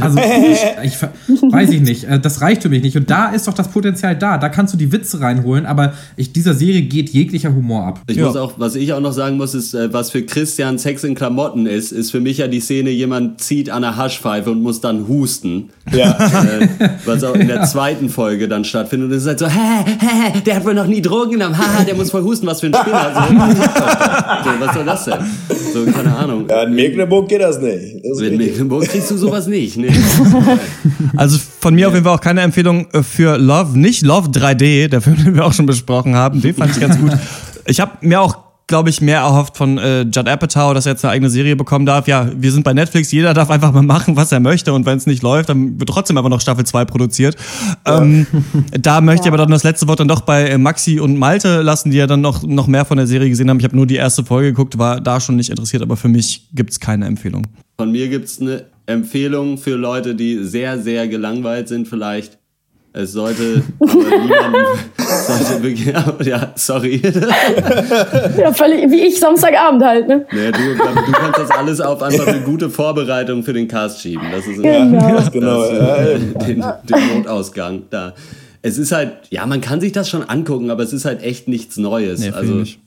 also, 0.00 0.18
ich, 0.82 1.02
weiß 1.52 1.70
ich 1.70 1.80
nicht. 1.80 2.04
Äh, 2.04 2.18
Das 2.18 2.40
reicht 2.40 2.62
für 2.62 2.68
mich 2.68 2.82
nicht. 2.82 2.96
Und 2.96 3.10
da 3.10 3.28
ist 3.28 3.46
doch 3.46 3.54
das 3.54 3.68
Potenzial 3.68 4.16
da. 4.16 4.38
Da 4.38 4.48
kannst 4.48 4.72
du 4.74 4.78
die 4.78 4.92
Witze 4.92 5.20
reinholen, 5.20 5.66
aber 5.66 5.92
ich, 6.16 6.32
dieser 6.32 6.54
Serie 6.54 6.82
geht 6.82 7.10
jeglicher 7.10 7.54
Humor 7.54 7.86
ab. 7.86 8.00
Ich 8.06 8.18
muss 8.18 8.36
auch, 8.36 8.54
was 8.56 8.74
ich 8.74 8.92
auch 8.92 9.00
noch 9.00 9.12
sagen 9.12 9.36
muss, 9.36 9.54
ist, 9.54 9.74
äh, 9.74 9.92
was 9.92 10.10
für 10.10 10.22
Christian 10.22 10.78
Sex 10.78 11.04
in 11.04 11.14
Klamotten 11.14 11.66
ist, 11.66 11.92
ist 11.92 12.10
für 12.10 12.20
mich 12.20 12.38
ja 12.38 12.48
die 12.48 12.60
Szene, 12.60 12.90
jemand 12.90 13.40
zieht 13.40 13.70
an 13.70 13.82
der 13.82 13.96
Haschpfeife 13.96 14.50
und 14.50 14.62
muss 14.62 14.80
dann 14.80 15.08
husten. 15.08 15.70
Ja. 15.92 16.10
Äh, 16.12 16.68
was 17.04 17.22
auch 17.22 17.34
in 17.34 17.48
der 17.48 17.62
zweiten 17.66 18.08
Folge 18.08 18.48
dann 18.48 18.64
stattfindet. 18.64 19.10
Und 19.10 19.14
es 19.16 19.22
ist 19.22 19.28
halt 19.28 19.38
so, 19.38 19.46
hä, 19.46 19.84
hä, 20.00 20.40
der 20.44 20.56
hat 20.56 20.64
wohl 20.64 20.74
noch 20.74 20.86
nie 20.86 21.02
Drogen 21.02 21.32
genommen, 21.32 21.56
haha, 21.56 21.84
der 21.84 21.94
muss 21.94 22.10
voll 22.10 22.22
husten, 22.22 22.46
was 22.46 22.60
für 22.60 22.66
ein 22.68 22.74
Spinner. 22.74 23.12
So, 24.46 24.50
so, 24.52 24.60
was 24.60 24.74
soll 24.74 24.85
das 24.86 25.04
denn? 25.04 25.18
So, 25.72 25.84
keine 25.90 26.14
Ahnung. 26.16 26.46
Ja, 26.48 26.62
in 26.62 26.74
Mecklenburg 26.74 27.28
geht 27.28 27.40
das 27.40 27.60
nicht. 27.60 28.04
Das 28.04 28.20
in. 28.20 28.36
Mecklenburg 28.36 28.84
kriegst 28.88 29.10
du 29.10 29.16
sowas 29.16 29.46
nicht. 29.46 29.76
Nee. 29.76 29.90
Also 31.16 31.38
von 31.60 31.74
mir 31.74 31.88
auf 31.88 31.94
jeden 31.94 32.04
Fall 32.04 32.14
auch 32.14 32.20
keine 32.20 32.42
Empfehlung 32.42 32.86
äh, 32.92 33.02
für 33.02 33.38
Love, 33.38 33.78
nicht 33.78 34.02
Love 34.02 34.28
3D, 34.28 34.88
der 34.88 35.00
Film, 35.00 35.16
den 35.16 35.34
wir 35.34 35.44
auch 35.44 35.52
schon 35.52 35.66
besprochen 35.66 36.14
haben. 36.14 36.40
Den 36.40 36.54
fand 36.54 36.72
ich 36.72 36.80
ganz 36.80 36.98
gut. 36.98 37.12
Ich 37.66 37.80
habe 37.80 37.92
mir 38.00 38.20
auch, 38.20 38.36
glaube 38.66 38.90
ich, 38.90 39.00
mehr 39.00 39.20
erhofft 39.20 39.56
von 39.56 39.78
äh, 39.78 40.02
Judd 40.02 40.28
Apatow, 40.28 40.74
dass 40.74 40.86
er 40.86 40.92
jetzt 40.92 41.04
eine 41.04 41.12
eigene 41.12 41.30
Serie 41.30 41.54
bekommen 41.54 41.86
darf. 41.86 42.08
Ja, 42.08 42.28
wir 42.36 42.50
sind 42.50 42.64
bei 42.64 42.74
Netflix, 42.74 43.12
jeder 43.12 43.32
darf 43.32 43.48
einfach 43.48 43.72
mal 43.72 43.82
machen, 43.82 44.16
was 44.16 44.32
er 44.32 44.40
möchte 44.40 44.72
und 44.72 44.86
wenn 44.86 44.98
es 44.98 45.06
nicht 45.06 45.22
läuft, 45.22 45.48
dann 45.48 45.78
wird 45.78 45.88
trotzdem 45.88 46.16
einfach 46.18 46.30
noch 46.30 46.40
Staffel 46.40 46.66
2 46.66 46.84
produziert. 46.84 47.36
Ähm, 47.84 48.26
da 48.80 49.00
möchte 49.00 49.26
ich 49.26 49.28
aber 49.28 49.36
dann 49.36 49.50
das 49.50 49.62
letzte 49.62 49.86
Wort 49.86 50.00
dann 50.00 50.08
doch 50.08 50.22
bei 50.22 50.48
äh, 50.48 50.58
Maxi 50.58 50.98
und 50.98 51.16
Malte 51.16 51.62
lassen, 51.62 51.90
die 51.90 51.98
ja 51.98 52.06
dann 52.06 52.20
noch, 52.20 52.42
noch 52.42 52.66
mehr 52.66 52.84
von 52.84 52.96
der 52.96 53.06
Serie 53.06 53.28
gesehen 53.28 53.48
haben. 53.48 53.58
Ich 53.58 53.64
habe 53.64 53.76
nur 53.76 53.86
die 53.86 53.96
erste 53.96 54.24
Folge 54.24 54.48
geguckt, 54.48 54.78
war 54.78 55.00
da 55.00 55.20
schon 55.20 55.36
nicht 55.36 55.50
interessiert, 55.50 55.82
aber 55.82 55.96
für 55.96 56.08
mich 56.08 56.48
gibt's 56.52 56.80
keine 56.80 57.06
Empfehlung. 57.06 57.46
Von 57.78 57.92
mir 57.92 58.08
gibt's 58.08 58.40
eine 58.40 58.64
Empfehlung 58.86 59.58
für 59.58 59.76
Leute, 59.76 60.14
die 60.14 60.42
sehr, 60.44 60.80
sehr 60.80 61.06
gelangweilt 61.06 61.68
sind 61.68 61.86
vielleicht. 61.86 62.38
Es 62.98 63.12
sollte 63.12 63.62
aber 63.78 63.92
niemandem, 63.94 64.64
sollte 64.96 65.62
wirklich, 65.62 65.86
ja, 66.26 66.52
sorry. 66.54 67.02
Ja, 68.38 68.52
völlig, 68.54 68.90
wie 68.90 69.02
ich 69.06 69.20
Samstagabend 69.20 69.84
halt, 69.84 70.08
ne? 70.08 70.24
Nee, 70.32 70.50
du, 70.50 70.74
du 70.74 71.12
kannst 71.12 71.38
das 71.38 71.50
alles 71.50 71.80
auf 71.82 72.02
einfach 72.02 72.26
eine 72.26 72.40
gute 72.40 72.70
Vorbereitung 72.70 73.42
für 73.42 73.52
den 73.52 73.68
Cast 73.68 74.00
schieben. 74.00 74.26
Das 74.32 74.46
ist 74.46 74.62
Genau. 74.62 75.10
das, 75.16 75.30
Genau, 75.30 75.64
äh, 75.64 76.18
den, 76.46 76.64
den 76.84 77.18
Notausgang 77.18 77.82
da. 77.90 78.14
Es 78.62 78.78
ist 78.78 78.92
halt, 78.92 79.12
ja, 79.28 79.44
man 79.44 79.60
kann 79.60 79.80
sich 79.80 79.92
das 79.92 80.08
schon 80.08 80.22
angucken, 80.26 80.70
aber 80.70 80.82
es 80.82 80.94
ist 80.94 81.04
halt 81.04 81.22
echt 81.22 81.48
nichts 81.48 81.76
Neues. 81.76 82.20
Nee, 82.20 82.30
also 82.30 82.54
nicht. 82.54 82.80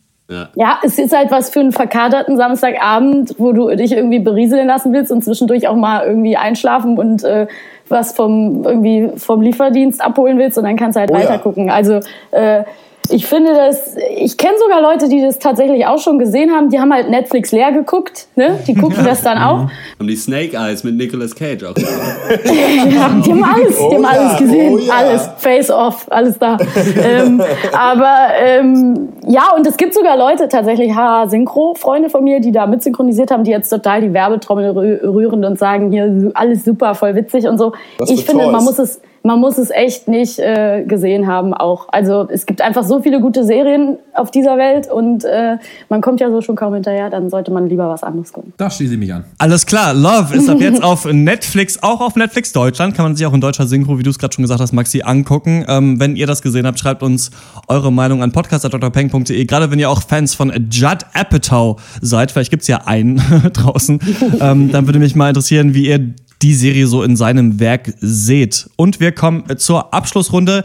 Ja, 0.55 0.79
es 0.83 0.99
ist 0.99 1.15
halt 1.15 1.31
was 1.31 1.49
für 1.49 1.59
einen 1.59 1.71
verkaterten 1.71 2.37
Samstagabend, 2.37 3.33
wo 3.39 3.51
du 3.51 3.75
dich 3.75 3.91
irgendwie 3.93 4.19
berieseln 4.19 4.67
lassen 4.67 4.93
willst 4.93 5.11
und 5.11 5.23
zwischendurch 5.23 5.67
auch 5.67 5.75
mal 5.75 6.05
irgendwie 6.05 6.37
einschlafen 6.37 6.99
und 6.99 7.23
äh, 7.23 7.47
was 7.89 8.13
vom 8.13 8.63
irgendwie 8.63 9.11
vom 9.17 9.41
Lieferdienst 9.41 10.01
abholen 10.01 10.37
willst 10.37 10.57
und 10.57 10.63
dann 10.65 10.77
kannst 10.77 10.95
du 10.95 10.99
halt 11.01 11.11
Oh 11.11 11.15
ja. 11.15 11.21
weiter 11.21 11.39
gucken. 11.39 11.69
Also 11.69 11.99
äh, 12.31 12.63
ich 13.11 13.25
finde 13.25 13.55
das, 13.55 13.95
ich 14.17 14.37
kenne 14.37 14.53
sogar 14.59 14.81
Leute, 14.81 15.09
die 15.09 15.21
das 15.21 15.39
tatsächlich 15.39 15.85
auch 15.87 15.97
schon 15.97 16.19
gesehen 16.19 16.51
haben, 16.51 16.69
die 16.69 16.79
haben 16.79 16.93
halt 16.93 17.09
Netflix 17.09 17.51
leer 17.51 17.71
geguckt, 17.71 18.27
ne? 18.35 18.59
Die 18.67 18.75
gucken 18.75 19.03
das 19.03 19.23
dann 19.23 19.39
auch. 19.39 19.67
Und 19.97 20.05
die 20.07 20.15
Snake 20.15 20.55
Eyes 20.55 20.83
mit 20.83 20.95
Nicolas 20.95 21.33
Cage 21.35 21.63
auch. 21.63 21.73
ja, 22.45 23.09
die 23.19 23.31
haben 23.31 23.43
alles, 23.43 23.77
die 23.77 23.83
haben 23.95 24.03
Oh 24.03 24.07
alles 24.07 24.37
gesehen, 24.37 24.73
oh 24.75 24.77
ja. 24.79 24.93
alles, 24.93 25.29
Face 25.37 25.71
Off, 25.71 26.05
alles 26.11 26.37
da. 26.37 26.57
ähm, 27.03 27.41
aber 27.73 28.15
ähm, 28.43 29.09
ja, 29.27 29.53
und 29.57 29.65
es 29.65 29.75
gibt 29.77 29.93
sogar 29.95 30.15
Leute, 30.17 30.47
tatsächlich 30.47 30.91
Synchro-Freunde 31.27 32.09
von 32.09 32.23
mir, 32.23 32.39
die 32.39 32.51
da 32.51 32.67
mitsynchronisiert 32.67 33.31
haben, 33.31 33.43
die 33.43 33.51
jetzt 33.51 33.69
total 33.69 34.01
die 34.01 34.13
Werbetrommel 34.13 34.71
rü- 34.71 35.03
rühren 35.13 35.43
und 35.45 35.57
sagen, 35.57 35.91
hier 35.91 36.31
alles 36.35 36.63
super, 36.63 36.93
voll 36.93 37.15
witzig 37.15 37.47
und 37.47 37.57
so. 37.57 37.73
Was 37.97 38.09
ich 38.11 38.23
finde, 38.25 38.45
man 38.45 38.55
Toys. 38.55 38.63
muss 38.65 38.79
es 38.79 39.01
man 39.23 39.39
muss 39.39 39.57
es 39.57 39.69
echt 39.69 40.07
nicht 40.07 40.39
äh, 40.39 40.83
gesehen 40.87 41.27
haben 41.27 41.53
auch. 41.53 41.87
Also 41.91 42.27
es 42.29 42.45
gibt 42.45 42.61
einfach 42.61 42.83
so 42.83 43.01
viele 43.01 43.21
gute 43.21 43.43
Serien 43.43 43.97
auf 44.13 44.31
dieser 44.31 44.57
Welt 44.57 44.89
und 44.91 45.25
äh, 45.25 45.57
man 45.89 46.01
kommt 46.01 46.19
ja 46.19 46.29
so 46.29 46.41
schon 46.41 46.55
kaum 46.55 46.73
hinterher, 46.73 47.09
dann 47.09 47.29
sollte 47.29 47.51
man 47.51 47.67
lieber 47.67 47.89
was 47.89 48.03
anderes 48.03 48.33
gucken. 48.33 48.53
Da 48.57 48.69
schließe 48.69 48.93
ich 48.93 48.99
mich 48.99 49.13
an. 49.13 49.25
Alles 49.37 49.65
klar, 49.65 49.93
Love 49.93 50.35
ist 50.35 50.49
ab 50.49 50.59
jetzt 50.59 50.83
auf 50.83 51.05
Netflix, 51.05 51.81
auch 51.81 52.01
auf 52.01 52.15
Netflix 52.15 52.53
Deutschland. 52.53 52.95
Kann 52.95 53.05
man 53.05 53.15
sich 53.15 53.25
auch 53.25 53.33
in 53.33 53.41
deutscher 53.41 53.67
Synchro, 53.67 53.97
wie 53.99 54.03
du 54.03 54.09
es 54.09 54.19
gerade 54.19 54.33
schon 54.33 54.43
gesagt 54.43 54.61
hast, 54.61 54.73
Maxi, 54.73 55.01
angucken. 55.03 55.65
Ähm, 55.67 55.99
wenn 55.99 56.15
ihr 56.15 56.27
das 56.27 56.41
gesehen 56.41 56.65
habt, 56.65 56.79
schreibt 56.79 57.03
uns 57.03 57.31
eure 57.67 57.91
Meinung 57.91 58.23
an 58.23 58.31
podcast.drpeng.de. 58.31 59.45
Gerade 59.45 59.71
wenn 59.71 59.79
ihr 59.79 59.89
auch 59.89 60.01
Fans 60.01 60.33
von 60.33 60.51
Judd 60.71 61.05
Apatow 61.13 61.79
seid, 62.01 62.31
vielleicht 62.31 62.51
gibt's 62.51 62.67
ja 62.67 62.81
einen 62.85 63.17
draußen, 63.53 63.99
ähm, 64.39 64.71
dann 64.71 64.85
würde 64.87 64.99
mich 64.99 65.15
mal 65.15 65.29
interessieren, 65.29 65.73
wie 65.73 65.87
ihr 65.87 66.13
die 66.41 66.53
Serie 66.53 66.87
so 66.87 67.03
in 67.03 67.15
seinem 67.15 67.59
Werk 67.59 67.93
seht. 67.99 68.69
Und 68.75 68.99
wir 68.99 69.11
kommen 69.11 69.43
äh, 69.49 69.57
zur 69.57 69.93
Abschlussrunde. 69.93 70.63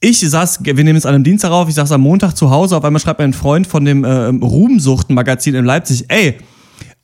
Ich 0.00 0.20
saß, 0.20 0.60
wir 0.62 0.74
nehmen 0.74 0.96
es 0.96 1.06
an 1.06 1.14
einem 1.14 1.24
Dienstag 1.24 1.50
auf, 1.50 1.68
ich 1.68 1.74
saß 1.74 1.90
am 1.92 2.02
Montag 2.02 2.36
zu 2.36 2.50
Hause, 2.50 2.76
auf 2.76 2.84
einmal 2.84 3.00
schreibt 3.00 3.18
mir 3.18 3.24
ein 3.24 3.32
Freund 3.32 3.66
von 3.66 3.84
dem 3.84 4.04
äh, 4.04 4.26
Ruhmsuchten-Magazin 4.26 5.56
in 5.56 5.64
Leipzig, 5.64 6.04
ey, 6.08 6.38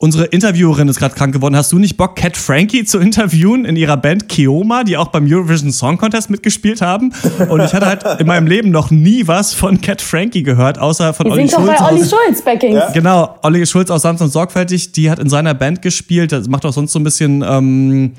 Unsere 0.05 0.25
Interviewerin 0.25 0.87
ist 0.87 0.99
gerade 0.99 1.15
krank 1.15 1.33
geworden. 1.33 1.55
Hast 1.55 1.71
du 1.71 1.79
nicht 1.79 1.97
Bock, 1.97 2.15
Cat 2.15 2.37
Frankie 2.37 2.85
zu 2.85 2.99
interviewen 2.99 3.65
in 3.65 3.75
ihrer 3.75 3.97
Band 3.97 4.29
Kioma, 4.29 4.83
die 4.83 4.97
auch 4.97 5.07
beim 5.07 5.25
Eurovision 5.27 5.71
Song 5.71 5.97
Contest 5.97 6.29
mitgespielt 6.29 6.79
haben? 6.83 7.11
Und 7.49 7.61
ich 7.61 7.73
hatte 7.73 7.87
halt 7.87 8.19
in 8.19 8.27
meinem 8.27 8.45
Leben 8.45 8.69
noch 8.69 8.91
nie 8.91 9.27
was 9.27 9.55
von 9.55 9.81
Cat 9.81 10.03
Frankie 10.03 10.43
gehört, 10.43 10.77
außer 10.77 11.11
von 11.15 11.25
Die 11.25 11.31
Olli 11.31 11.47
sind 11.47 11.59
doch 11.59 11.65
Schulz. 11.65 11.79
bei 11.79 11.85
Olli 11.87 12.03
Schulz 12.05 12.41
Backings. 12.43 12.83
Genau, 12.93 13.35
Olli 13.41 13.65
Schulz 13.65 13.89
aus 13.89 14.03
Sanft 14.03 14.21
und 14.21 14.29
Sorgfältig, 14.29 14.91
die 14.91 15.09
hat 15.09 15.17
in 15.17 15.27
seiner 15.27 15.55
Band 15.55 15.81
gespielt, 15.81 16.31
das 16.31 16.47
macht 16.47 16.67
auch 16.67 16.73
sonst 16.73 16.91
so 16.91 16.99
ein 16.99 17.03
bisschen, 17.03 17.43
ähm, 17.43 18.11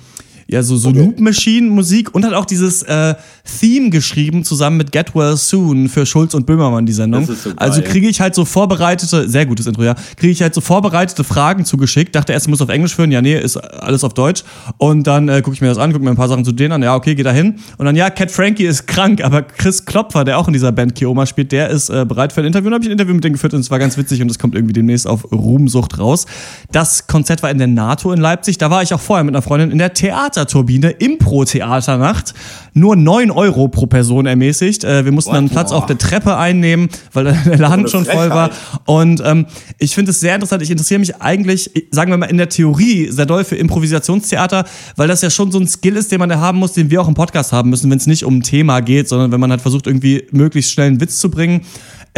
ja, 0.48 0.64
so, 0.64 0.76
so 0.76 0.90
Loop 0.90 1.20
Machine 1.20 1.70
Musik 1.70 2.12
und 2.16 2.24
hat 2.24 2.34
auch 2.34 2.46
dieses 2.46 2.82
äh, 2.82 3.14
Theme 3.46 3.90
geschrieben, 3.90 4.44
zusammen 4.44 4.76
mit 4.76 4.92
Get 4.92 5.14
Well 5.14 5.36
Soon 5.36 5.88
für 5.88 6.04
Schulz 6.04 6.34
und 6.34 6.46
Böhmermann, 6.46 6.86
die 6.86 6.92
Sendung. 6.92 7.24
So 7.24 7.50
also 7.56 7.80
kriege 7.82 8.08
ich 8.08 8.20
halt 8.20 8.34
so 8.34 8.44
vorbereitete, 8.44 9.28
sehr 9.28 9.46
gutes 9.46 9.66
Intro, 9.66 9.84
ja, 9.84 9.94
kriege 10.16 10.32
ich 10.32 10.42
halt 10.42 10.54
so 10.54 10.60
vorbereitete 10.60 11.24
Fragen 11.24 11.64
zugeschickt. 11.64 12.14
Dachte 12.14 12.32
erst, 12.32 12.46
ich 12.46 12.50
muss 12.50 12.60
auf 12.60 12.68
Englisch 12.68 12.94
führen, 12.94 13.12
ja, 13.12 13.22
nee, 13.22 13.38
ist 13.38 13.56
alles 13.56 14.04
auf 14.04 14.14
Deutsch. 14.14 14.44
Und 14.78 15.06
dann 15.06 15.28
äh, 15.28 15.42
gucke 15.42 15.54
ich 15.54 15.60
mir 15.60 15.68
das 15.68 15.78
an, 15.78 15.92
gucke 15.92 16.04
mir 16.04 16.10
ein 16.10 16.16
paar 16.16 16.28
Sachen 16.28 16.44
zu 16.44 16.52
denen 16.52 16.72
an, 16.72 16.82
ja, 16.82 16.94
okay, 16.94 17.14
geh 17.14 17.22
da 17.22 17.32
hin. 17.32 17.56
Und 17.78 17.86
dann, 17.86 17.96
ja, 17.96 18.10
Cat 18.10 18.30
Frankie 18.30 18.66
ist 18.66 18.86
krank, 18.86 19.22
aber 19.22 19.42
Chris 19.42 19.84
Klopfer, 19.84 20.24
der 20.24 20.38
auch 20.38 20.48
in 20.48 20.52
dieser 20.52 20.72
Band 20.72 20.94
Kioma 20.94 21.26
spielt, 21.26 21.52
der 21.52 21.70
ist 21.70 21.88
äh, 21.88 22.04
bereit 22.04 22.32
für 22.32 22.40
ein 22.40 22.46
Interview. 22.46 22.68
Und 22.68 22.74
habe 22.74 22.84
ich 22.84 22.88
ein 22.88 22.92
Interview 22.92 23.14
mit 23.14 23.24
denen 23.24 23.34
geführt 23.34 23.54
und 23.54 23.60
es 23.60 23.70
war 23.70 23.78
ganz 23.78 23.96
witzig 23.96 24.20
und 24.22 24.30
es 24.30 24.38
kommt 24.38 24.54
irgendwie 24.54 24.72
demnächst 24.72 25.06
auf 25.06 25.30
Ruhmsucht 25.32 25.98
raus. 25.98 26.26
Das 26.72 27.06
Konzert 27.06 27.42
war 27.42 27.50
in 27.50 27.58
der 27.58 27.66
NATO 27.66 28.12
in 28.12 28.20
Leipzig. 28.20 28.58
Da 28.58 28.70
war 28.70 28.82
ich 28.82 28.92
auch 28.92 29.00
vorher 29.00 29.24
mit 29.24 29.34
einer 29.34 29.42
Freundin 29.42 29.70
in 29.70 29.78
der 29.78 29.92
Theaterturbine, 29.92 30.90
Impro-Theaternacht. 30.90 32.34
Nur 32.74 32.96
9 32.96 33.30
Euro 33.36 33.68
pro 33.68 33.86
Person 33.86 34.26
ermäßigt. 34.26 34.84
Äh, 34.84 35.04
wir 35.04 35.12
mussten 35.12 35.32
dann 35.32 35.44
einen 35.44 35.50
Platz 35.50 35.72
auf 35.72 35.86
der 35.86 35.98
Treppe 35.98 36.36
einnehmen, 36.36 36.88
weil 37.12 37.24
der 37.24 37.58
Laden 37.58 37.88
schon 37.88 38.04
voll 38.04 38.30
war. 38.30 38.50
Und 38.86 39.22
ähm, 39.24 39.46
ich 39.78 39.94
finde 39.94 40.10
es 40.10 40.20
sehr 40.20 40.34
interessant. 40.34 40.62
Ich 40.62 40.70
interessiere 40.70 41.00
mich 41.00 41.20
eigentlich, 41.20 41.70
sagen 41.90 42.10
wir 42.10 42.18
mal, 42.18 42.26
in 42.26 42.38
der 42.38 42.48
Theorie 42.48 43.08
sehr 43.10 43.26
doll 43.26 43.44
für 43.44 43.56
Improvisationstheater, 43.56 44.64
weil 44.96 45.08
das 45.08 45.22
ja 45.22 45.30
schon 45.30 45.52
so 45.52 45.58
ein 45.58 45.66
Skill 45.66 45.96
ist, 45.96 46.10
den 46.12 46.18
man 46.18 46.28
da 46.28 46.40
haben 46.40 46.58
muss, 46.58 46.72
den 46.72 46.90
wir 46.90 47.00
auch 47.00 47.08
im 47.08 47.14
Podcast 47.14 47.52
haben 47.52 47.70
müssen, 47.70 47.90
wenn 47.90 47.98
es 47.98 48.06
nicht 48.06 48.24
um 48.24 48.38
ein 48.38 48.42
Thema 48.42 48.80
geht, 48.80 49.08
sondern 49.08 49.32
wenn 49.32 49.40
man 49.40 49.50
halt 49.50 49.60
versucht, 49.60 49.86
irgendwie 49.86 50.24
möglichst 50.32 50.72
schnell 50.72 50.88
einen 50.88 51.00
Witz 51.00 51.18
zu 51.18 51.30
bringen. 51.30 51.62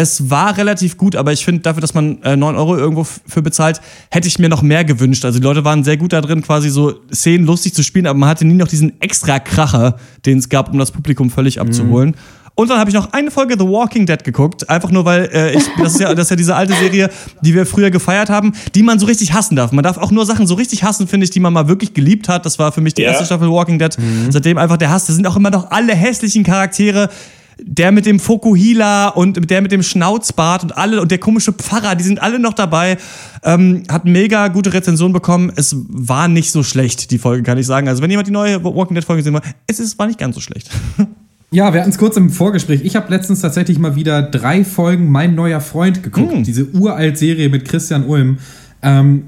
Es 0.00 0.30
war 0.30 0.56
relativ 0.56 0.96
gut, 0.96 1.16
aber 1.16 1.32
ich 1.32 1.44
finde, 1.44 1.62
dafür, 1.62 1.80
dass 1.80 1.92
man 1.92 2.22
äh, 2.22 2.36
9 2.36 2.54
Euro 2.54 2.76
irgendwo 2.76 3.02
für 3.02 3.42
bezahlt, 3.42 3.80
hätte 4.12 4.28
ich 4.28 4.38
mir 4.38 4.48
noch 4.48 4.62
mehr 4.62 4.84
gewünscht. 4.84 5.24
Also 5.24 5.40
die 5.40 5.44
Leute 5.44 5.64
waren 5.64 5.82
sehr 5.82 5.96
gut 5.96 6.12
da 6.12 6.20
drin, 6.20 6.40
quasi 6.40 6.70
so 6.70 6.94
Szenen 7.12 7.44
lustig 7.46 7.74
zu 7.74 7.82
spielen, 7.82 8.06
aber 8.06 8.16
man 8.16 8.28
hatte 8.28 8.44
nie 8.44 8.54
noch 8.54 8.68
diesen 8.68 9.00
extra 9.00 9.40
Kracher, 9.40 9.96
den 10.24 10.38
es 10.38 10.48
gab, 10.48 10.70
um 10.72 10.78
das 10.78 10.92
Publikum 10.92 11.30
völlig 11.30 11.60
abzuholen. 11.60 12.14
Und 12.54 12.70
dann 12.70 12.78
habe 12.78 12.90
ich 12.90 12.94
noch 12.94 13.12
eine 13.12 13.32
Folge 13.32 13.54
The 13.58 13.64
Walking 13.64 14.06
Dead 14.06 14.22
geguckt, 14.22 14.68
einfach 14.70 14.90
nur 14.92 15.04
weil 15.04 15.28
äh, 15.32 15.56
ich, 15.56 15.64
das 15.82 15.94
ist 15.94 16.00
ja 16.00 16.14
das 16.14 16.26
ist 16.26 16.30
ja 16.30 16.36
diese 16.36 16.54
alte 16.54 16.74
Serie, 16.74 17.10
die 17.40 17.54
wir 17.54 17.66
früher 17.66 17.90
gefeiert 17.90 18.30
haben, 18.30 18.52
die 18.76 18.84
man 18.84 19.00
so 19.00 19.06
richtig 19.06 19.32
hassen 19.32 19.56
darf. 19.56 19.72
Man 19.72 19.82
darf 19.82 19.96
auch 19.98 20.12
nur 20.12 20.26
Sachen 20.26 20.46
so 20.46 20.54
richtig 20.54 20.84
hassen, 20.84 21.08
finde 21.08 21.24
ich, 21.24 21.30
die 21.30 21.40
man 21.40 21.52
mal 21.52 21.66
wirklich 21.66 21.92
geliebt 21.94 22.28
hat. 22.28 22.46
Das 22.46 22.60
war 22.60 22.70
für 22.70 22.80
mich 22.80 22.94
die 22.94 23.02
Ja. 23.02 23.10
erste 23.10 23.24
Staffel 23.26 23.48
Walking 23.50 23.78
Dead. 23.80 23.96
Seitdem 24.30 24.58
einfach 24.58 24.76
der 24.76 24.90
Hass. 24.90 25.06
Das 25.06 25.16
sind 25.16 25.26
auch 25.26 25.36
immer 25.36 25.50
noch 25.50 25.70
alle 25.72 25.94
hässlichen 25.94 26.42
Charaktere. 26.44 27.10
Der 27.60 27.92
mit 27.92 28.06
dem 28.06 28.20
Fokuhila 28.20 29.08
und 29.08 29.50
der 29.50 29.62
mit 29.62 29.72
dem 29.72 29.82
Schnauzbart 29.82 30.62
und 30.62 30.76
alle 30.76 31.00
und 31.00 31.10
der 31.10 31.18
komische 31.18 31.52
Pfarrer, 31.52 31.96
die 31.96 32.04
sind 32.04 32.22
alle 32.22 32.38
noch 32.38 32.54
dabei. 32.54 32.96
Ähm, 33.42 33.82
hat 33.90 34.04
mega 34.04 34.48
gute 34.48 34.72
Rezension 34.72 35.12
bekommen. 35.12 35.52
Es 35.56 35.76
war 35.88 36.28
nicht 36.28 36.50
so 36.50 36.62
schlecht, 36.62 37.10
die 37.10 37.18
Folge, 37.18 37.42
kann 37.42 37.58
ich 37.58 37.66
sagen. 37.66 37.88
Also, 37.88 38.02
wenn 38.02 38.10
jemand 38.10 38.28
die 38.28 38.32
neue 38.32 38.62
Walking 38.62 38.94
Dead 38.94 39.04
Folge 39.04 39.22
sehen 39.22 39.34
will, 39.34 39.42
es 39.66 39.80
ist, 39.80 39.98
war 39.98 40.06
nicht 40.06 40.18
ganz 40.18 40.34
so 40.34 40.40
schlecht. 40.40 40.70
Ja, 41.50 41.72
wir 41.72 41.80
hatten 41.80 41.90
es 41.90 41.96
kurz 41.96 42.14
im 42.18 42.28
Vorgespräch. 42.28 42.82
Ich 42.84 42.94
habe 42.94 43.10
letztens 43.10 43.40
tatsächlich 43.40 43.78
mal 43.78 43.96
wieder 43.96 44.20
drei 44.20 44.64
Folgen 44.64 45.10
Mein 45.10 45.34
neuer 45.34 45.62
Freund 45.62 46.02
geguckt. 46.02 46.32
Hm. 46.32 46.44
Diese 46.44 46.66
uralt 46.72 47.16
Serie 47.16 47.48
mit 47.48 47.66
Christian 47.66 48.04
Ulm. 48.04 48.36
Ähm, 48.82 49.24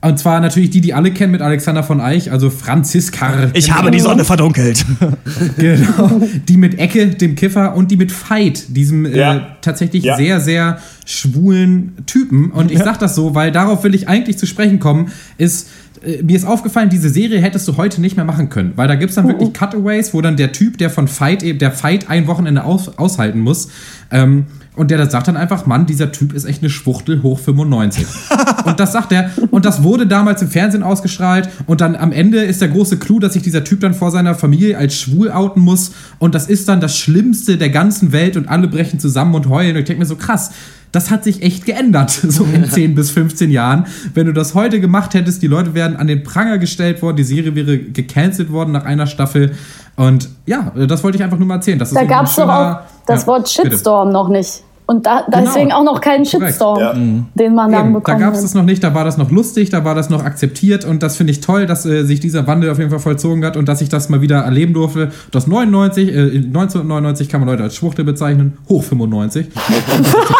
und 0.00 0.18
zwar 0.18 0.40
natürlich 0.40 0.70
die, 0.70 0.80
die 0.80 0.94
alle 0.94 1.10
kennen 1.10 1.32
mit 1.32 1.42
Alexander 1.42 1.82
von 1.82 2.00
Eich, 2.00 2.30
also 2.30 2.50
Franziska. 2.50 3.50
Ich 3.54 3.72
habe 3.72 3.90
die 3.90 4.00
Sonne 4.00 4.24
verdunkelt. 4.24 4.84
Genau. 5.56 6.20
Die 6.48 6.56
mit 6.56 6.78
Ecke, 6.78 7.08
dem 7.08 7.34
Kiffer, 7.34 7.74
und 7.74 7.90
die 7.90 7.96
mit 7.96 8.12
Fight, 8.12 8.76
diesem 8.76 9.06
äh, 9.06 9.16
Ja. 9.18 9.56
tatsächlich 9.60 10.04
Ja. 10.04 10.16
sehr, 10.16 10.40
sehr 10.40 10.78
schwulen 11.04 11.92
Typen. 12.06 12.50
Und 12.50 12.70
ich 12.70 12.78
sag 12.78 12.98
das 12.98 13.14
so, 13.14 13.34
weil 13.34 13.50
darauf 13.52 13.82
will 13.84 13.94
ich 13.94 14.08
eigentlich 14.08 14.38
zu 14.38 14.46
sprechen 14.46 14.78
kommen, 14.78 15.10
ist. 15.36 15.68
äh, 16.04 16.22
Mir 16.22 16.36
ist 16.36 16.44
aufgefallen, 16.46 16.90
diese 16.90 17.08
Serie 17.08 17.40
hättest 17.40 17.66
du 17.66 17.76
heute 17.76 18.00
nicht 18.00 18.14
mehr 18.16 18.24
machen 18.24 18.48
können, 18.50 18.72
weil 18.76 18.86
da 18.88 18.94
gibt's 18.94 19.16
dann 19.16 19.26
wirklich 19.26 19.52
Cutaways, 19.52 20.14
wo 20.14 20.20
dann 20.20 20.36
der 20.36 20.52
Typ, 20.52 20.78
der 20.78 20.90
von 20.90 21.08
Fight, 21.08 21.42
eben- 21.42 21.58
der 21.58 21.72
Fight 21.72 22.08
ein 22.08 22.26
Wochenende 22.28 22.62
aus, 22.64 22.96
aushalten 22.98 23.40
muss, 23.40 23.68
ähm, 24.12 24.46
und 24.78 24.92
der 24.92 25.10
sagt 25.10 25.26
dann 25.26 25.36
einfach, 25.36 25.66
Mann, 25.66 25.86
dieser 25.86 26.12
Typ 26.12 26.32
ist 26.32 26.44
echt 26.44 26.62
eine 26.62 26.70
Schwuchtel 26.70 27.22
hoch 27.24 27.40
95. 27.40 28.06
und 28.64 28.78
das 28.78 28.92
sagt 28.92 29.10
er. 29.10 29.28
Und 29.50 29.64
das 29.64 29.82
wurde 29.82 30.06
damals 30.06 30.40
im 30.40 30.48
Fernsehen 30.48 30.84
ausgestrahlt. 30.84 31.48
Und 31.66 31.80
dann 31.80 31.96
am 31.96 32.12
Ende 32.12 32.38
ist 32.38 32.60
der 32.60 32.68
große 32.68 32.96
Clou, 32.98 33.18
dass 33.18 33.32
sich 33.32 33.42
dieser 33.42 33.64
Typ 33.64 33.80
dann 33.80 33.92
vor 33.92 34.12
seiner 34.12 34.36
Familie 34.36 34.78
als 34.78 34.94
schwul 34.94 35.32
outen 35.32 35.62
muss. 35.62 35.90
Und 36.20 36.36
das 36.36 36.46
ist 36.46 36.68
dann 36.68 36.80
das 36.80 36.96
Schlimmste 36.96 37.56
der 37.56 37.70
ganzen 37.70 38.12
Welt. 38.12 38.36
Und 38.36 38.48
alle 38.48 38.68
brechen 38.68 39.00
zusammen 39.00 39.34
und 39.34 39.48
heulen. 39.48 39.72
Und 39.72 39.80
ich 39.80 39.86
denke 39.86 39.98
mir 40.00 40.06
so, 40.06 40.14
krass. 40.14 40.52
Das 40.92 41.10
hat 41.10 41.24
sich 41.24 41.42
echt 41.42 41.66
geändert, 41.66 42.10
so 42.28 42.44
in 42.44 42.64
10 42.70 42.94
bis 42.94 43.10
15 43.10 43.50
Jahren. 43.50 43.86
Wenn 44.14 44.26
du 44.26 44.32
das 44.32 44.54
heute 44.54 44.80
gemacht 44.80 45.12
hättest, 45.12 45.42
die 45.42 45.48
Leute 45.48 45.74
wären 45.74 45.96
an 45.96 46.06
den 46.06 46.22
Pranger 46.22 46.58
gestellt 46.58 47.02
worden, 47.02 47.16
die 47.16 47.24
Serie 47.24 47.56
wäre 47.56 47.78
gecancelt 47.78 48.52
worden 48.52 48.70
nach 48.70 48.84
einer 48.84 49.08
Staffel. 49.08 49.52
Und 49.96 50.28
ja, 50.46 50.70
das 50.86 51.02
wollte 51.02 51.16
ich 51.16 51.24
einfach 51.24 51.38
nur 51.38 51.48
mal 51.48 51.56
erzählen. 51.56 51.80
Das 51.80 51.90
Da 51.90 52.04
gab 52.04 52.26
es 52.26 52.36
doch 52.36 52.48
auch 52.48 52.78
das 53.06 53.22
Ja, 53.22 53.26
Wort 53.26 53.52
bitte. 53.56 53.70
Shitstorm 53.70 54.12
noch 54.12 54.28
nicht. 54.28 54.62
Und 54.90 55.04
da, 55.04 55.20
Genau. 55.30 55.44
deswegen 55.44 55.70
auch 55.70 55.84
noch 55.84 56.00
keinen. 56.00 56.24
Shitstorm, 56.24 56.80
Ja. 56.80 56.94
den 57.34 57.54
man 57.54 57.70
dann 57.70 57.90
Eben, 57.94 58.02
da 58.02 58.14
gab 58.14 58.32
es 58.32 58.40
das 58.40 58.54
noch 58.54 58.62
nicht, 58.64 58.82
da 58.82 58.94
war 58.94 59.04
das 59.04 59.18
noch 59.18 59.30
lustig, 59.30 59.68
da 59.68 59.84
war 59.84 59.94
das 59.94 60.08
noch 60.08 60.24
akzeptiert 60.24 60.86
und 60.86 61.02
das 61.02 61.16
finde 61.16 61.30
ich 61.32 61.40
toll, 61.40 61.66
dass 61.66 61.84
äh, 61.84 62.04
sich 62.04 62.20
dieser 62.20 62.46
Wandel 62.46 62.70
auf 62.70 62.78
jeden 62.78 62.88
Fall 62.88 62.98
vollzogen 62.98 63.44
hat 63.44 63.58
und 63.58 63.68
dass 63.68 63.82
ich 63.82 63.90
das 63.90 64.08
mal 64.08 64.22
wieder 64.22 64.38
erleben 64.38 64.72
durfte. 64.72 65.10
Das 65.30 65.46
99, 65.46 66.08
äh, 66.08 66.12
1999 66.12 67.28
kann 67.28 67.40
man 67.40 67.50
Leute 67.50 67.64
als 67.64 67.76
Schwuchtel 67.76 68.04
bezeichnen, 68.06 68.56
hoch 68.68 68.82
95. 68.82 69.46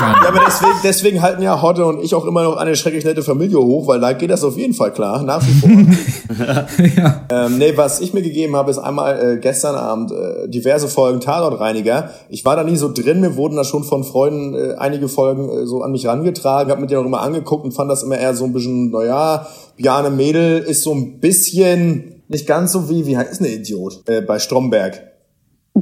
Ja, 0.01 0.29
aber 0.29 0.41
deswegen, 0.47 0.73
deswegen 0.85 1.23
halten 1.23 1.43
ja 1.43 1.61
Hotte 1.61 1.85
und 1.85 2.03
ich 2.03 2.15
auch 2.15 2.25
immer 2.25 2.43
noch 2.45 2.57
eine 2.57 2.75
schrecklich 2.77 3.05
nette 3.05 3.23
Familie 3.23 3.59
hoch, 3.59 3.87
weil 3.87 4.01
da 4.01 4.13
geht 4.13 4.31
das 4.31 4.45
auf 4.45 4.57
jeden 4.57 4.73
Fall 4.75 4.93
klar, 4.93 5.23
nach 5.23 5.43
wie 5.47 5.53
vor. 5.53 5.69
ähm, 7.31 7.59
nee, 7.59 7.73
was 7.77 8.01
ich 8.01 8.15
mir 8.15 8.23
gegeben 8.23 8.57
habe, 8.57 8.71
ist 8.71 8.79
einmal 8.79 9.35
äh, 9.37 9.37
gestern 9.39 9.75
Abend 9.75 10.11
äh, 10.13 10.49
diverse 10.49 10.89
Folgen 10.89 11.21
Tatortreiniger. 11.21 12.11
Ich 12.29 12.45
war 12.45 12.57
da 12.57 12.65
nie 12.65 12.77
so 12.77 12.93
drin, 12.93 13.21
mir 13.21 13.37
wurden 13.37 13.57
da 13.57 13.65
schon 13.65 13.85
von 13.85 14.05
Freunden 14.05 14.38
äh, 14.55 14.75
einige 14.77 15.09
Folgen 15.09 15.49
äh, 15.49 15.67
so 15.67 15.83
an 15.83 15.93
mich 15.93 16.07
rangetragen, 16.07 16.71
habe 16.71 16.81
mir 16.81 16.87
die 16.87 16.97
auch 16.97 17.05
immer 17.05 17.21
angeguckt 17.21 17.65
und 17.65 17.73
fand 17.73 17.91
das 17.91 18.03
immer 18.03 18.19
eher 18.19 18.35
so 18.35 18.45
ein 18.45 18.53
bisschen, 18.53 18.91
naja, 18.91 19.47
Bjarne 19.77 20.11
Mädel 20.11 20.61
ist 20.61 20.83
so 20.83 20.93
ein 20.93 21.21
bisschen 21.21 22.23
nicht 22.29 22.47
ganz 22.47 22.73
so 22.73 22.89
wie, 22.89 23.07
wie 23.07 23.17
heißt 23.17 23.41
der 23.41 23.53
Idiot? 23.53 24.03
Äh, 24.07 24.21
bei 24.21 24.39
Stromberg. 24.39 25.03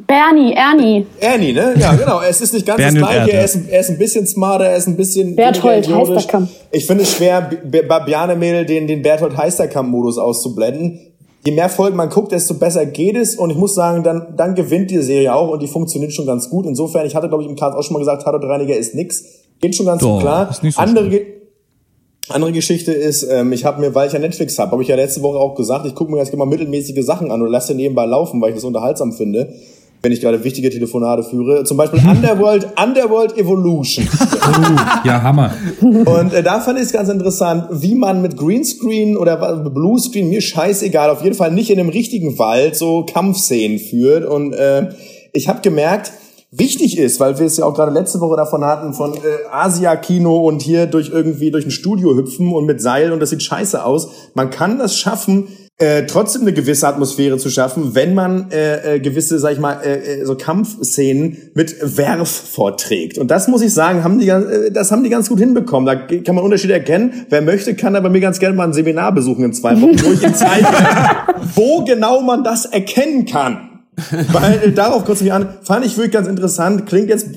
Bernie, 0.07 0.53
Ernie. 0.55 1.07
Ernie, 1.21 1.53
ne? 1.53 1.75
Ja, 1.79 1.95
genau. 1.95 2.21
Es 2.21 2.41
ist 2.41 2.53
nicht 2.53 2.67
ganz 2.67 2.79
Bernie 2.79 3.01
das 3.01 3.09
gleiche. 3.09 3.21
Erde. 3.21 3.33
Er 3.33 3.45
ist, 3.45 3.57
er 3.69 3.81
ist 3.81 3.91
ein 3.91 3.99
bisschen 3.99 4.27
smarter, 4.27 4.67
er 4.67 4.77
ist 4.77 4.87
ein 4.87 4.97
bisschen. 4.97 5.37
Berthold. 5.37 5.89
Heisterkamp. 5.89 6.51
Ich 6.71 6.87
finde 6.87 7.05
es 7.05 7.15
schwer, 7.15 7.51
bei 7.65 8.01
Bjarne-Mädel 8.01 8.67
den, 8.67 8.87
den 8.87 9.03
Berthold 9.03 9.37
Heisterkamp-Modus 9.37 10.19
auszublenden. 10.19 11.15
Je 11.47 11.53
mehr 11.53 11.69
Folgen 11.69 11.97
man 11.97 12.09
guckt, 12.11 12.33
desto 12.33 12.55
besser 12.55 12.85
geht 12.87 13.17
es. 13.17 13.37
Und 13.37 13.51
ich 13.51 13.57
muss 13.57 13.75
sagen, 13.75 14.03
dann, 14.03 14.35
dann 14.37 14.55
gewinnt 14.57 14.91
die 14.91 15.01
Serie 15.01 15.33
auch 15.33 15.49
und 15.51 15.63
die 15.63 15.69
funktioniert 15.69 16.13
schon 16.13 16.27
ganz 16.27 16.51
gut. 16.51 16.67
Insofern, 16.67 17.07
ich 17.07 17.15
hatte, 17.15 17.29
glaube 17.29 17.45
ich, 17.45 17.49
im 17.49 17.55
Cast 17.55 17.77
auch 17.77 17.83
schon 17.85 17.93
mal 17.95 18.01
gesagt, 18.01 18.23
Tatortreiniger 18.23 18.77
ist 18.77 18.95
nix. 18.97 19.25
Geht 19.61 19.77
schon 19.77 19.87
ganz 19.87 20.03
Doch, 20.03 20.21
klar. 20.21 20.53
so 20.61 20.69
Andere, 20.81 21.09
Ge- 21.09 21.27
andere 22.29 22.51
Geschichte 22.51 22.93
ist, 22.93 23.23
ähm, 23.31 23.53
ich 23.53 23.65
habe 23.65 23.81
mir, 23.81 23.95
weil 23.95 24.09
ich 24.09 24.13
ja 24.13 24.19
Netflix 24.19 24.59
habe, 24.59 24.73
habe 24.73 24.83
ich 24.83 24.89
ja 24.89 24.97
letzte 24.97 25.23
Woche 25.23 25.39
auch 25.39 25.55
gesagt, 25.55 25.87
ich 25.87 25.95
gucke 25.95 26.11
mir 26.11 26.19
jetzt 26.19 26.35
immer 26.35 26.47
mittelmäßige 26.47 27.05
Sachen 27.05 27.31
an 27.31 27.41
und 27.41 27.49
lasse 27.49 27.75
nebenbei 27.75 28.05
laufen, 28.07 28.41
weil 28.41 28.49
ich 28.51 28.57
das 28.57 28.65
unterhaltsam 28.65 29.13
finde, 29.13 29.55
wenn 30.07 30.13
ich 30.13 30.21
gerade 30.21 30.45
wichtige 30.45 30.71
Telefonate 30.71 31.25
führe. 31.25 31.65
Zum 31.65 31.77
Beispiel 31.77 31.99
Underworld, 31.99 32.69
Underworld 32.81 33.37
Evolution. 33.37 34.09
Ja, 35.05 35.21
Hammer. 35.21 35.53
Und 35.81 36.33
äh, 36.33 36.45
da 36.45 36.61
fand 36.61 36.79
ich 36.79 36.85
es 36.85 36.93
ganz 36.93 37.09
interessant, 37.09 37.67
wie 37.73 37.97
man 37.97 38.23
mit 38.23 38.37
Greenscreen 38.37 39.17
oder 39.17 39.37
Bluescreen, 39.69 40.29
mir 40.29 40.41
scheißegal, 40.41 41.11
auf 41.11 41.25
jeden 41.25 41.35
Fall 41.35 41.51
nicht 41.51 41.71
in 41.71 41.81
einem 41.81 41.89
richtigen 41.89 42.39
Wald 42.39 42.77
so 42.77 43.05
Kampfszenen 43.05 43.81
führt. 43.81 44.25
Und 44.25 44.53
äh, 44.53 44.91
ich 45.33 45.49
habe 45.49 45.61
gemerkt, 45.61 46.13
wichtig 46.53 46.99
ist, 46.99 47.19
weil 47.19 47.41
wir 47.41 47.47
es 47.47 47.57
ja 47.57 47.65
auch 47.65 47.75
gerade 47.75 47.91
letzte 47.91 48.21
Woche 48.21 48.37
davon 48.37 48.65
hatten, 48.65 48.95
von 48.95 49.15
äh, 49.15 49.19
Asia-Kino 49.51 50.37
und 50.37 50.63
hier 50.63 50.87
durch 50.87 51.09
irgendwie 51.09 51.51
durch 51.51 51.65
ein 51.65 51.73
Studio 51.73 52.15
hüpfen 52.15 52.53
und 52.53 52.65
mit 52.65 52.81
Seil 52.81 53.11
und 53.11 53.19
das 53.19 53.31
sieht 53.31 53.43
scheiße 53.43 53.85
aus. 53.85 54.09
Man 54.35 54.51
kann 54.51 54.79
das 54.79 54.97
schaffen, 54.97 55.49
äh, 55.79 56.07
trotzdem 56.07 56.43
eine 56.43 56.55
gewisse 56.55 56.89
Atmosphäre 56.89 57.37
zu 57.37 57.51
schaffen, 57.51 57.95
wenn 57.95 58.15
man 58.15 58.51
äh, 58.51 58.95
äh, 58.95 59.01
gewisse, 59.01 59.39
sag 59.39 59.53
ich 59.53 59.59
mal, 59.59 59.81
äh, 59.85 60.21
äh, 60.21 60.25
so 60.25 60.35
Kampfszenen 60.35 61.37
mit 61.53 61.77
Werf 61.99 62.31
vorträgt. 62.31 63.19
Und 63.19 63.31
das 63.31 63.47
muss 63.47 63.61
ich 63.61 63.75
sagen, 63.75 64.03
haben 64.03 64.19
die, 64.19 64.29
äh, 64.29 64.71
das 64.71 64.91
haben 64.91 65.05
die 65.05 65.11
ganz 65.11 65.29
gut 65.29 65.39
hinbekommen. 65.39 65.87
Da 65.87 65.95
kann 65.97 66.35
man 66.35 66.45
Unterschiede 66.45 66.73
erkennen. 66.73 67.27
Wer 67.29 67.43
möchte, 67.43 67.75
kann 67.75 67.95
aber 67.95 68.09
mir 68.09 68.21
ganz 68.21 68.39
gerne 68.39 68.57
mal 68.57 68.65
ein 68.65 68.73
Seminar 68.73 69.13
besuchen 69.13 69.45
in 69.45 69.53
zwei 69.53 69.79
Wochen, 69.81 70.03
wo 70.03 70.13
ich 70.13 70.23
ihm 70.23 70.35
zeige, 70.35 70.67
wo 71.55 71.85
genau 71.85 72.23
man 72.23 72.43
das 72.43 72.65
erkennen 72.65 73.27
kann. 73.27 73.83
Weil 74.33 74.61
äh, 74.65 74.73
darauf 74.73 75.05
kurz 75.05 75.21
mich 75.21 75.33
an, 75.33 75.59
fand 75.63 75.85
ich 75.85 75.97
wirklich 75.99 76.13
ganz 76.13 76.27
interessant. 76.27 76.87
Klingt 76.87 77.11
jetzt 77.11 77.29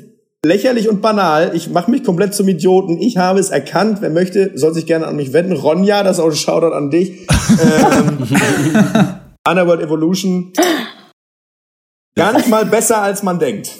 lächerlich 0.46 0.90
und 0.90 1.02
banal. 1.02 1.52
Ich 1.54 1.70
mache 1.70 1.92
mich 1.92 2.04
komplett 2.04 2.34
zum 2.34 2.48
Idioten. 2.48 2.98
Ich 3.00 3.18
habe 3.18 3.40
es 3.40 3.50
erkannt. 3.50 4.00
Wer 4.02 4.10
möchte, 4.10 4.52
soll 4.56 4.74
sich 4.74 4.86
gerne 4.86 5.08
an 5.08 5.16
mich 5.16 5.34
wenden. 5.34 5.54
Ronja, 5.54 6.04
das 6.04 6.18
ist 6.18 6.24
auch 6.24 6.30
ein 6.30 6.36
Shoutout 6.36 6.74
an 6.74 6.90
dich. 6.90 7.28
Ähm, 7.50 8.20
Underworld 9.48 9.82
Evolution. 9.82 10.54
Gar 12.16 12.34
nicht 12.34 12.48
mal 12.48 12.64
besser, 12.66 13.02
als 13.02 13.24
man 13.24 13.40
denkt. 13.40 13.72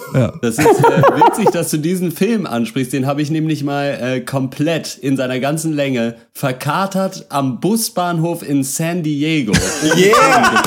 Das 0.42 0.58
ist 0.58 0.60
äh, 0.60 0.64
witzig, 0.64 1.52
dass 1.52 1.70
du 1.70 1.78
diesen 1.78 2.12
Film 2.12 2.48
ansprichst. 2.48 2.92
Den 2.94 3.06
habe 3.06 3.22
ich 3.22 3.30
nämlich 3.30 3.64
mal 3.64 4.00
äh, 4.02 4.22
komplett 4.22 4.98
in 4.98 5.18
seiner 5.18 5.40
ganzen 5.40 5.74
Länge 5.74 6.16
verkatert 6.34 7.28
am 7.30 7.60
Busbahnhof 7.60 8.42
in 8.42 8.64
San 8.64 9.04
Diego. 9.04 9.54
Yeah! 9.96 10.64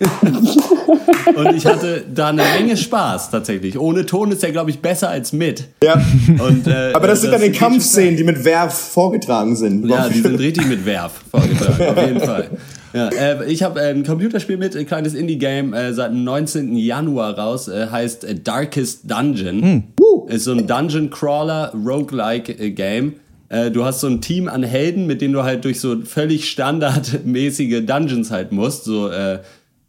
Und 1.34 1.56
ich 1.56 1.66
hatte 1.66 2.04
da 2.12 2.28
eine 2.28 2.42
Menge 2.42 2.76
Spaß 2.76 3.30
tatsächlich. 3.30 3.78
Ohne 3.78 4.04
Ton 4.06 4.32
ist 4.32 4.42
er, 4.44 4.52
glaube 4.52 4.70
ich, 4.70 4.80
besser 4.80 5.08
als 5.08 5.32
mit. 5.32 5.64
Ja. 5.82 5.94
Und, 6.38 6.66
äh, 6.66 6.92
Aber 6.92 7.06
das 7.06 7.22
sind 7.22 7.32
dann 7.32 7.40
die 7.42 7.52
Kampfszenen, 7.52 8.16
die 8.16 8.24
mit 8.24 8.44
Werf 8.44 8.74
vorgetragen 8.74 9.56
sind. 9.56 9.88
Ja, 9.88 10.08
die 10.08 10.20
sind 10.20 10.38
richtig 10.38 10.66
mit 10.66 10.84
Werf 10.84 11.12
vorgetragen, 11.30 11.96
auf 11.96 12.06
jeden 12.06 12.20
Fall. 12.20 12.50
Ja, 12.92 13.08
äh, 13.08 13.50
ich 13.50 13.62
habe 13.62 13.80
ein 13.80 14.04
Computerspiel 14.04 14.58
mit, 14.58 14.76
ein 14.76 14.86
kleines 14.86 15.14
Indie-Game, 15.14 15.72
äh, 15.72 15.94
seit 15.94 16.12
dem 16.12 16.24
19. 16.24 16.76
Januar 16.76 17.38
raus, 17.38 17.68
äh, 17.68 17.86
heißt 17.90 18.24
äh, 18.24 18.34
Darkest 18.34 19.10
Dungeon. 19.10 19.84
Ist 20.28 20.44
so 20.44 20.52
ein 20.52 20.66
Dungeon-Crawler-Roguelike-Game. 20.66 23.14
Äh, 23.48 23.70
du 23.70 23.84
hast 23.84 24.00
so 24.00 24.08
ein 24.08 24.20
Team 24.20 24.48
an 24.48 24.62
Helden, 24.62 25.06
mit 25.06 25.20
denen 25.20 25.34
du 25.34 25.42
halt 25.42 25.64
durch 25.64 25.80
so 25.80 25.96
völlig 26.04 26.48
standardmäßige 26.50 27.84
Dungeons 27.86 28.30
halt 28.30 28.52
musst, 28.52 28.84
so 28.84 29.08
äh, 29.08 29.38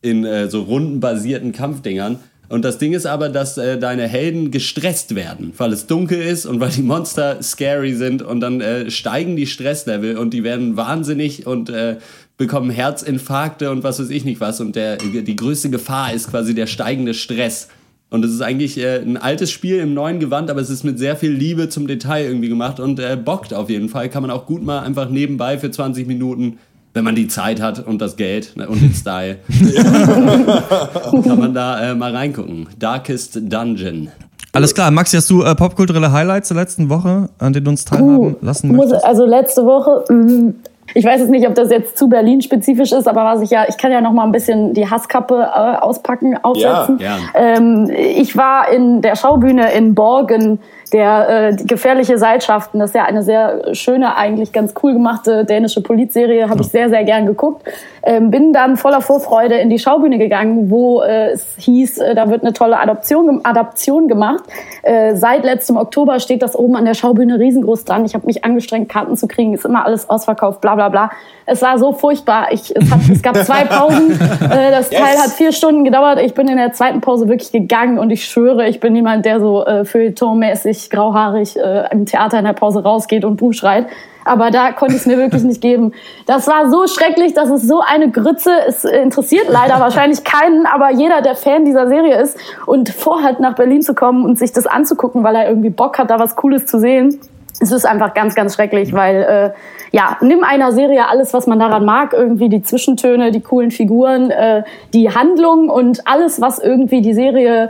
in 0.03 0.25
äh, 0.25 0.49
so 0.49 0.61
rundenbasierten 0.61 1.51
Kampfdingern. 1.51 2.19
Und 2.49 2.63
das 2.63 2.77
Ding 2.77 2.93
ist 2.93 3.07
aber, 3.07 3.29
dass 3.29 3.57
äh, 3.57 3.79
deine 3.79 4.07
Helden 4.07 4.51
gestresst 4.51 5.15
werden, 5.15 5.53
weil 5.57 5.73
es 5.73 5.87
dunkel 5.87 6.21
ist 6.21 6.45
und 6.45 6.59
weil 6.59 6.69
die 6.69 6.83
Monster 6.83 7.41
scary 7.41 7.95
sind 7.95 8.21
und 8.21 8.41
dann 8.41 8.61
äh, 8.61 8.91
steigen 8.91 9.35
die 9.35 9.47
Stresslevel 9.47 10.17
und 10.17 10.35
die 10.35 10.43
werden 10.43 10.77
wahnsinnig 10.77 11.47
und 11.47 11.69
äh, 11.69 11.97
bekommen 12.37 12.69
Herzinfarkte 12.69 13.71
und 13.71 13.83
was 13.83 13.99
weiß 13.99 14.09
ich 14.09 14.25
nicht 14.25 14.41
was. 14.41 14.59
Und 14.59 14.75
der, 14.75 14.97
die 14.97 15.35
größte 15.35 15.69
Gefahr 15.69 16.13
ist 16.13 16.29
quasi 16.29 16.53
der 16.53 16.67
steigende 16.67 17.13
Stress. 17.13 17.69
Und 18.09 18.23
es 18.23 18.31
ist 18.31 18.41
eigentlich 18.41 18.77
äh, 18.77 18.97
ein 18.97 19.17
altes 19.17 19.49
Spiel 19.49 19.79
im 19.79 19.95
neuen 19.95 20.19
Gewand, 20.19 20.51
aber 20.51 20.61
es 20.61 20.69
ist 20.69 20.83
mit 20.83 20.99
sehr 20.99 21.15
viel 21.15 21.31
Liebe 21.31 21.69
zum 21.69 21.87
Detail 21.87 22.25
irgendwie 22.25 22.49
gemacht 22.49 22.79
und 22.79 22.99
äh, 22.99 23.17
bockt 23.17 23.55
auf 23.55 23.71
jeden 23.71 23.89
Fall. 23.89 24.09
Kann 24.09 24.21
man 24.21 24.29
auch 24.29 24.45
gut 24.45 24.63
mal 24.63 24.81
einfach 24.81 25.09
nebenbei 25.09 25.57
für 25.57 25.71
20 25.71 26.05
Minuten, 26.05 26.59
wenn 26.93 27.03
man 27.03 27.15
die 27.15 27.27
Zeit 27.27 27.61
hat 27.61 27.85
und 27.85 28.01
das 28.01 28.15
Geld 28.15 28.55
ne, 28.55 28.67
und 28.67 28.81
den 28.81 28.93
Style, 28.93 29.37
kann 31.23 31.39
man 31.39 31.53
da 31.53 31.91
äh, 31.91 31.95
mal 31.95 32.15
reingucken. 32.15 32.67
Darkest 32.77 33.39
Dungeon. 33.41 34.09
Alles 34.51 34.75
klar, 34.75 34.91
Maxi, 34.91 35.17
hast 35.17 35.29
du 35.31 35.41
äh, 35.41 35.55
popkulturelle 35.55 36.11
Highlights 36.11 36.49
der 36.49 36.57
letzten 36.57 36.89
Woche, 36.89 37.29
an 37.39 37.53
denen 37.53 37.65
du 37.65 37.71
uns 37.71 37.85
teilhaben 37.85 38.35
lassen 38.41 38.67
Muss, 38.67 38.85
möchtest? 38.85 39.03
also 39.05 39.25
letzte 39.25 39.65
Woche, 39.65 40.03
mh, 40.13 40.53
ich 40.93 41.05
weiß 41.05 41.21
jetzt 41.21 41.31
nicht, 41.31 41.47
ob 41.47 41.55
das 41.55 41.71
jetzt 41.71 41.97
zu 41.97 42.07
Berlin 42.07 42.41
spezifisch 42.41 42.91
ist, 42.91 43.07
aber 43.07 43.23
was 43.25 43.41
ich 43.41 43.49
ja, 43.49 43.65
ich 43.67 43.77
kann 43.77 43.91
ja 43.91 44.01
noch 44.01 44.11
mal 44.11 44.25
ein 44.25 44.31
bisschen 44.31 44.73
die 44.73 44.87
Hasskappe 44.87 45.35
äh, 45.35 45.77
auspacken, 45.77 46.37
aufsetzen. 46.43 46.99
Ja, 46.99 47.17
ähm, 47.33 47.89
ich 47.89 48.37
war 48.37 48.69
in 48.69 49.01
der 49.01 49.15
Schaubühne 49.15 49.71
in 49.73 49.95
Borgen, 49.95 50.59
der 50.93 51.49
äh, 51.49 51.55
gefährliche 51.55 52.17
Seilschaften. 52.17 52.79
Das 52.79 52.91
ist 52.91 52.95
ja 52.95 53.05
eine 53.05 53.23
sehr 53.23 53.73
schöne, 53.73 54.15
eigentlich 54.15 54.53
ganz 54.53 54.73
cool 54.83 54.93
gemachte 54.93 55.43
dänische 55.43 55.81
Polizserie, 55.81 56.49
habe 56.49 56.61
ich 56.61 56.67
sehr, 56.67 56.89
sehr 56.89 57.03
gern 57.03 57.25
geguckt. 57.25 57.63
Ähm, 58.05 58.29
bin 58.31 58.53
dann 58.53 58.77
voller 58.77 59.01
Vorfreude 59.01 59.55
in 59.55 59.69
die 59.69 59.79
Schaubühne 59.79 60.17
gegangen, 60.17 60.69
wo 60.69 61.01
äh, 61.01 61.31
es 61.31 61.55
hieß, 61.57 61.99
äh, 61.99 62.15
da 62.15 62.29
wird 62.29 62.43
eine 62.43 62.53
tolle 62.53 62.77
Adoption, 62.79 63.41
Adaption 63.43 64.07
gemacht. 64.07 64.43
Äh, 64.83 65.15
seit 65.15 65.43
letztem 65.43 65.77
Oktober 65.77 66.19
steht 66.19 66.41
das 66.41 66.55
oben 66.55 66.75
an 66.75 66.85
der 66.85 66.93
Schaubühne 66.93 67.39
riesengroß 67.39 67.85
dran. 67.85 68.05
Ich 68.05 68.13
habe 68.13 68.25
mich 68.25 68.43
angestrengt, 68.43 68.89
Karten 68.89 69.15
zu 69.15 69.27
kriegen. 69.27 69.53
Ist 69.53 69.65
immer 69.65 69.85
alles 69.85 70.09
ausverkauft, 70.09 70.61
bla 70.61 70.75
bla 70.75 70.89
bla. 70.89 71.11
Es 71.45 71.61
war 71.61 71.77
so 71.79 71.93
furchtbar. 71.93 72.47
Ich, 72.51 72.75
es, 72.75 72.91
hat, 72.91 72.99
es 73.09 73.21
gab 73.21 73.35
zwei 73.37 73.65
Pausen. 73.65 74.19
Äh, 74.43 74.71
das 74.71 74.89
Teil 74.89 75.17
hat 75.17 75.29
vier 75.29 75.51
Stunden 75.51 75.83
gedauert. 75.83 76.19
Ich 76.19 76.33
bin 76.33 76.47
in 76.47 76.57
der 76.57 76.73
zweiten 76.73 77.01
Pause 77.01 77.27
wirklich 77.27 77.51
gegangen 77.51 77.97
und 77.97 78.09
ich 78.09 78.25
schwöre, 78.25 78.67
ich 78.67 78.79
bin 78.79 78.95
jemand, 78.95 79.25
der 79.25 79.39
so 79.39 79.65
äh, 79.65 79.85
feuilletonmäßig 79.85 80.82
grauhaarig 80.89 81.57
äh, 81.57 81.91
im 81.91 82.05
Theater 82.05 82.39
in 82.39 82.45
der 82.45 82.53
Pause 82.53 82.83
rausgeht 82.83 83.25
und 83.25 83.37
Buh 83.37 83.51
schreit. 83.51 83.87
Aber 84.25 84.51
da 84.51 84.71
konnte 84.71 84.95
ich 84.95 85.01
es 85.01 85.05
mir 85.05 85.17
wirklich 85.17 85.43
nicht 85.43 85.61
geben. 85.61 85.91
Das 86.25 86.47
war 86.47 86.69
so 86.69 86.87
schrecklich, 86.87 87.33
das 87.33 87.49
ist 87.49 87.67
so 87.67 87.81
eine 87.81 88.09
Grütze. 88.09 88.51
Es 88.67 88.85
interessiert 88.85 89.47
leider 89.49 89.79
wahrscheinlich 89.79 90.23
keinen, 90.23 90.65
aber 90.65 90.91
jeder, 90.91 91.21
der 91.21 91.35
Fan 91.35 91.65
dieser 91.65 91.87
Serie 91.89 92.21
ist 92.21 92.37
und 92.65 92.89
vorhat, 92.89 93.39
nach 93.39 93.55
Berlin 93.55 93.81
zu 93.81 93.93
kommen 93.93 94.23
und 94.23 94.39
sich 94.39 94.53
das 94.53 94.65
anzugucken, 94.65 95.23
weil 95.23 95.35
er 95.35 95.49
irgendwie 95.49 95.69
Bock 95.69 95.99
hat, 95.99 96.09
da 96.09 96.19
was 96.19 96.35
Cooles 96.35 96.65
zu 96.65 96.79
sehen, 96.79 97.19
es 97.59 97.71
ist 97.71 97.85
einfach 97.85 98.13
ganz, 98.13 98.35
ganz 98.35 98.55
schrecklich, 98.55 98.93
weil 98.93 99.15
äh, 99.23 99.51
ja, 99.95 100.17
nimm 100.21 100.43
einer 100.43 100.71
Serie 100.71 101.07
alles, 101.07 101.33
was 101.33 101.47
man 101.47 101.59
daran 101.59 101.85
mag, 101.85 102.13
irgendwie 102.13 102.49
die 102.49 102.63
Zwischentöne, 102.63 103.31
die 103.31 103.41
coolen 103.41 103.71
Figuren, 103.71 104.31
äh, 104.31 104.63
die 104.93 105.13
Handlung 105.13 105.69
und 105.69 106.07
alles, 106.07 106.41
was 106.41 106.59
irgendwie 106.59 107.01
die 107.01 107.13
Serie 107.13 107.69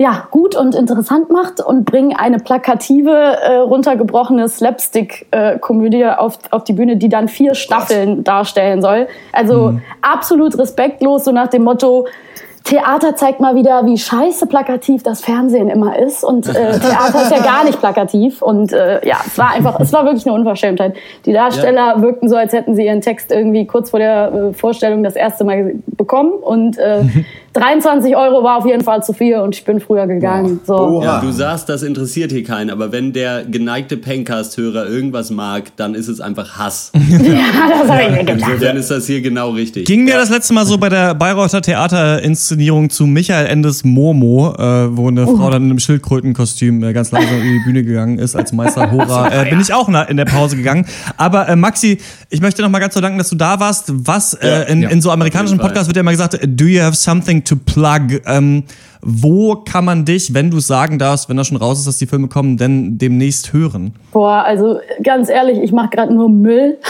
ja, 0.00 0.28
gut 0.30 0.54
und 0.54 0.76
interessant 0.76 1.28
macht 1.28 1.60
und 1.60 1.84
bring 1.84 2.14
eine 2.14 2.38
plakative, 2.38 3.10
äh, 3.10 3.56
runtergebrochene 3.56 4.48
Slapstick-Komödie 4.48 6.06
auf, 6.06 6.38
auf 6.52 6.62
die 6.62 6.72
Bühne, 6.72 6.96
die 6.96 7.08
dann 7.08 7.26
vier 7.26 7.56
Staffeln 7.56 8.22
darstellen 8.22 8.80
soll. 8.80 9.08
Also 9.32 9.80
absolut 10.00 10.56
respektlos, 10.56 11.24
so 11.24 11.32
nach 11.32 11.48
dem 11.48 11.64
Motto, 11.64 12.06
Theater 12.68 13.16
zeigt 13.16 13.40
mal 13.40 13.54
wieder, 13.54 13.86
wie 13.86 13.96
scheiße 13.96 14.46
plakativ 14.46 15.02
das 15.02 15.22
Fernsehen 15.22 15.70
immer 15.70 15.98
ist. 15.98 16.22
Und 16.22 16.46
äh, 16.48 16.52
Theater 16.78 17.22
ist 17.22 17.30
ja 17.30 17.42
gar 17.42 17.64
nicht 17.64 17.78
plakativ. 17.78 18.42
Und 18.42 18.74
äh, 18.74 19.06
ja, 19.06 19.16
es 19.26 19.38
war 19.38 19.52
einfach, 19.52 19.80
es 19.80 19.90
war 19.94 20.04
wirklich 20.04 20.26
eine 20.26 20.34
Unverschämtheit. 20.34 20.94
Die 21.24 21.32
Darsteller 21.32 22.02
wirkten 22.02 22.28
so, 22.28 22.36
als 22.36 22.52
hätten 22.52 22.74
sie 22.74 22.84
ihren 22.84 23.00
Text 23.00 23.32
irgendwie 23.32 23.66
kurz 23.66 23.88
vor 23.88 24.00
der 24.00 24.50
äh, 24.50 24.52
Vorstellung 24.52 25.02
das 25.02 25.16
erste 25.16 25.44
Mal 25.44 25.76
bekommen. 25.96 26.32
Und 26.32 26.76
äh, 26.76 27.04
23 27.54 28.14
Euro 28.16 28.44
war 28.44 28.58
auf 28.58 28.66
jeden 28.66 28.84
Fall 28.84 29.02
zu 29.02 29.12
viel 29.12 29.36
und 29.38 29.54
ich 29.54 29.64
bin 29.64 29.80
früher 29.80 30.06
gegangen. 30.06 30.60
So. 30.64 31.02
Ja, 31.02 31.20
du 31.20 31.32
sagst, 31.32 31.68
das 31.68 31.82
interessiert 31.82 32.30
hier 32.30 32.44
keinen, 32.44 32.70
aber 32.70 32.92
wenn 32.92 33.12
der 33.12 33.44
geneigte 33.44 33.96
Pencast-Hörer 33.96 34.86
irgendwas 34.86 35.30
mag, 35.30 35.76
dann 35.76 35.94
ist 35.94 36.08
es 36.08 36.20
einfach 36.20 36.58
Hass. 36.58 36.92
Ja, 37.18 37.68
das 37.68 37.90
hab 37.90 38.00
ich 38.00 38.10
mir 38.10 38.24
gedacht. 38.24 38.50
Insofern 38.52 38.76
ist 38.76 38.90
das 38.90 39.06
hier 39.06 39.20
genau 39.20 39.50
richtig. 39.50 39.86
Ging 39.86 40.04
mir 40.04 40.14
das 40.14 40.30
letzte 40.30 40.54
Mal 40.54 40.66
so 40.66 40.78
bei 40.78 40.88
der 40.88 41.14
Bayreuther 41.14 41.60
Theaterinszenierung 42.58 42.90
zu 42.90 43.06
Michael 43.06 43.46
Endes 43.46 43.84
Momo, 43.84 44.54
äh, 44.58 44.96
wo 44.96 45.08
eine 45.08 45.24
Frau 45.26 45.50
dann 45.50 45.64
in 45.64 45.70
einem 45.70 45.78
Schildkrötenkostüm 45.78 46.82
äh, 46.82 46.92
ganz 46.92 47.10
langsam 47.12 47.38
in 47.40 47.52
die 47.52 47.60
Bühne 47.64 47.84
gegangen 47.84 48.18
ist 48.18 48.36
als 48.36 48.52
Meister 48.52 48.90
Hora. 48.90 49.28
Äh, 49.38 49.50
bin 49.50 49.60
ich 49.60 49.72
auch 49.74 49.88
in 49.88 50.16
der 50.16 50.24
Pause 50.24 50.56
gegangen. 50.56 50.86
Aber 51.16 51.48
äh, 51.48 51.56
Maxi, 51.56 51.98
ich 52.30 52.40
möchte 52.40 52.62
noch 52.62 52.70
mal 52.70 52.78
ganz 52.78 52.94
so 52.94 53.00
danken, 53.00 53.18
dass 53.18 53.28
du 53.28 53.36
da 53.36 53.60
warst. 53.60 53.92
Was 53.94 54.32
äh, 54.34 54.72
in, 54.72 54.82
Ja, 54.82 54.88
in 54.88 55.00
so 55.00 55.10
amerikanischen. 55.10 55.58
Podcasts 55.58 55.86
wird 55.86 55.96
ja 55.96 56.00
immer 56.00 56.12
gesagt, 56.12 56.38
do 56.42 56.64
you 56.64 56.80
have 56.80 56.96
something 56.96 57.44
to 57.44 57.56
plug. 57.56 58.20
Ähm, 58.26 58.64
wo 59.00 59.54
kann 59.56 59.84
man 59.84 60.04
dich, 60.04 60.34
wenn 60.34 60.50
du 60.50 60.58
sagen 60.60 60.98
darfst, 60.98 61.28
wenn 61.28 61.36
das 61.36 61.46
schon 61.48 61.56
raus 61.56 61.78
ist, 61.78 61.86
dass 61.86 61.98
die 61.98 62.06
Filme 62.06 62.28
kommen, 62.28 62.56
denn 62.56 62.98
demnächst 62.98 63.52
hören? 63.52 63.94
Boah, 64.12 64.42
also 64.44 64.78
ganz 65.02 65.28
ehrlich, 65.28 65.58
ich 65.62 65.72
mache 65.72 65.88
gerade 65.90 66.12
nur 66.14 66.28
Müll. 66.28 66.78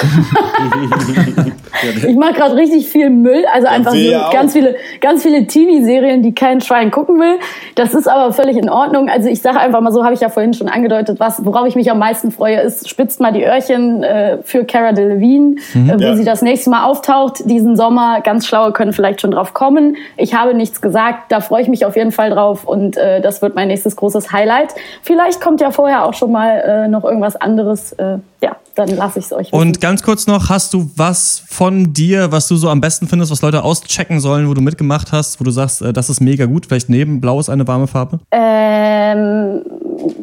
ich 2.09 2.17
mache 2.17 2.33
gerade 2.35 2.57
richtig 2.57 2.87
viel 2.89 3.11
Müll, 3.11 3.45
also 3.53 3.67
einfach 3.69 3.93
auch. 3.93 4.33
ganz 4.33 4.53
viele, 4.53 4.77
ganz 5.01 5.23
viele 5.23 5.47
Teenie-Serien, 5.47 6.23
die 6.23 6.35
kein 6.35 6.61
Schwein 6.61 6.91
gucken 6.91 7.21
will. 7.21 7.39
Das 7.75 7.95
ist 7.95 8.09
aber 8.09 8.33
völlig 8.33 8.57
in 8.57 8.69
Ordnung. 8.71 9.09
Also 9.09 9.29
ich 9.29 9.41
sage 9.43 9.59
einfach 9.61 9.81
mal 9.81 9.93
so, 9.93 10.05
habe 10.05 10.15
ich 10.15 10.21
ja 10.21 10.29
vorhin 10.29 10.55
schon 10.55 10.69
angedeutet, 10.69 11.21
was, 11.21 11.45
worauf 11.45 11.67
ich 11.67 11.77
mich 11.77 11.91
am 11.91 11.99
meisten 11.99 12.31
freue, 12.31 12.61
ist 12.61 12.89
spitzt 12.89 13.21
mal 13.21 13.33
die 13.33 13.45
Öhrchen 13.45 14.03
äh, 14.03 14.39
für 14.43 14.65
Cara 14.65 14.93
Delevingne, 14.93 15.57
Mhm. 15.75 15.91
äh, 15.91 15.99
wo 15.99 16.03
Ja. 16.03 16.17
sie 16.17 16.25
das 16.25 16.43
nächste 16.43 16.71
Mal 16.71 16.85
auftaucht 16.85 17.49
diesen 17.49 17.77
Sommer. 17.77 18.21
Ganz 18.23 18.47
schlaue 18.47 18.73
können 18.73 18.93
vielleicht 18.93 19.21
schon 19.21 19.31
drauf 19.31 19.55
kommen. 19.55 19.97
Ich 20.17 20.35
habe 20.35 20.55
nichts 20.55 20.81
gesagt, 20.81 21.31
da 21.31 21.41
freue 21.41 21.63
ich 21.63 21.69
mich 21.69 21.85
auf 21.85 21.97
jeden 21.99 22.13
Fall 22.13 22.31
drauf 22.31 22.65
und 22.65 22.97
äh, 22.97 23.21
das 23.21 23.43
wird 23.43 23.55
mein 23.55 23.69
nächstes 23.69 23.97
großes 23.97 24.33
Highlight. 24.33 24.75
Vielleicht 25.03 25.41
kommt 25.43 25.61
ja 25.61 25.71
vorher 25.71 26.07
auch 26.07 26.15
schon 26.15 26.33
mal 26.33 26.61
äh, 26.61 26.89
noch 26.89 27.05
irgendwas 27.05 27.37
anderes. 27.37 27.93
Äh, 27.93 28.19
ja, 28.41 28.57
dann 28.75 28.89
lasse 28.89 29.19
ich 29.19 29.27
es 29.27 29.33
euch. 29.33 29.53
Und 29.53 29.81
ganz 29.81 30.03
kurz 30.03 30.27
noch, 30.27 30.49
hast 30.49 30.73
du 30.73 30.91
was 30.97 31.43
von 31.49 31.93
dir, 31.93 32.33
was 32.33 32.49
du 32.49 32.57
so 32.57 32.69
am 32.69 32.81
besten 32.81 33.09
findest, 33.09 33.31
was 33.31 33.43
Leute 33.43 33.65
auschecken 33.65 34.21
sollen, 34.21 34.49
wo 34.49 34.55
du 34.55 34.61
mitgemacht 34.61 35.13
hast, 35.13 35.41
wo 35.41 35.45
du 35.45 35.51
sagst, 35.51 35.83
äh, 35.83 35.93
das 35.93 36.09
ist 36.09 36.21
mega 36.21 36.47
gut, 36.47 36.67
vielleicht 36.67 36.89
neben 36.89 37.21
Blau 37.21 37.41
ist 37.41 37.51
eine 37.51 37.67
warme 37.67 37.87
Farbe? 37.87 38.21
Ähm, 38.31 39.63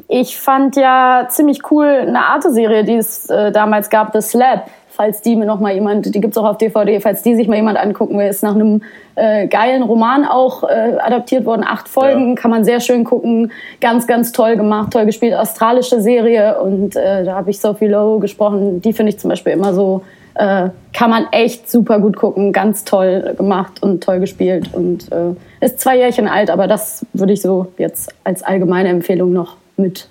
ich 0.07 0.37
fand 0.37 0.75
ja 0.77 1.27
ziemlich 1.29 1.69
cool 1.71 1.87
eine 1.87 2.25
Arte-Serie, 2.25 2.85
die 2.85 2.95
es 2.95 3.29
äh, 3.29 3.51
damals 3.51 3.89
gab, 3.89 4.13
The 4.13 4.21
Slap. 4.21 4.69
Falls 4.95 5.21
die 5.21 5.35
mir 5.35 5.45
noch 5.45 5.59
mal 5.59 5.73
jemand, 5.73 6.13
die 6.13 6.21
gibt's 6.21 6.37
auch 6.37 6.45
auf 6.45 6.57
DVD, 6.57 7.01
falls 7.01 7.21
die 7.21 7.35
sich 7.35 7.49
mal 7.49 7.57
jemand 7.57 7.77
angucken 7.77 8.17
will, 8.17 8.27
ist 8.27 8.43
nach 8.43 8.55
einem 8.55 8.81
äh, 9.15 9.47
geilen 9.47 9.83
Roman 9.83 10.23
auch 10.25 10.63
äh, 10.63 10.95
adaptiert 10.99 11.45
worden. 11.45 11.65
Acht 11.67 11.89
Folgen, 11.89 12.35
kann 12.35 12.49
man 12.49 12.63
sehr 12.63 12.79
schön 12.79 13.03
gucken. 13.03 13.51
Ganz, 13.81 14.07
ganz 14.07 14.31
toll 14.31 14.55
gemacht, 14.55 14.93
toll 14.93 15.05
gespielt. 15.05 15.33
Australische 15.33 15.99
Serie 15.99 16.61
und 16.61 16.95
äh, 16.95 17.25
da 17.25 17.35
habe 17.35 17.49
ich 17.49 17.59
Sophie 17.59 17.87
Lowe 17.87 18.19
gesprochen. 18.19 18.81
Die 18.81 18.93
finde 18.93 19.11
ich 19.11 19.19
zum 19.19 19.29
Beispiel 19.29 19.51
immer 19.51 19.73
so, 19.73 20.01
äh, 20.35 20.69
kann 20.93 21.09
man 21.09 21.27
echt 21.31 21.69
super 21.69 21.99
gut 21.99 22.15
gucken. 22.15 22.53
Ganz 22.53 22.85
toll 22.85 23.35
gemacht 23.37 23.83
und 23.83 24.01
toll 24.01 24.19
gespielt 24.19 24.73
und 24.73 25.11
äh, 25.11 25.35
ist 25.59 25.79
zwei 25.79 25.97
Jährchen 25.97 26.29
alt, 26.29 26.49
aber 26.49 26.67
das 26.67 27.05
würde 27.11 27.33
ich 27.33 27.41
so 27.41 27.67
jetzt 27.77 28.13
als 28.23 28.43
allgemeine 28.43 28.89
Empfehlung 28.89 29.33
noch 29.33 29.57
mit 29.77 30.07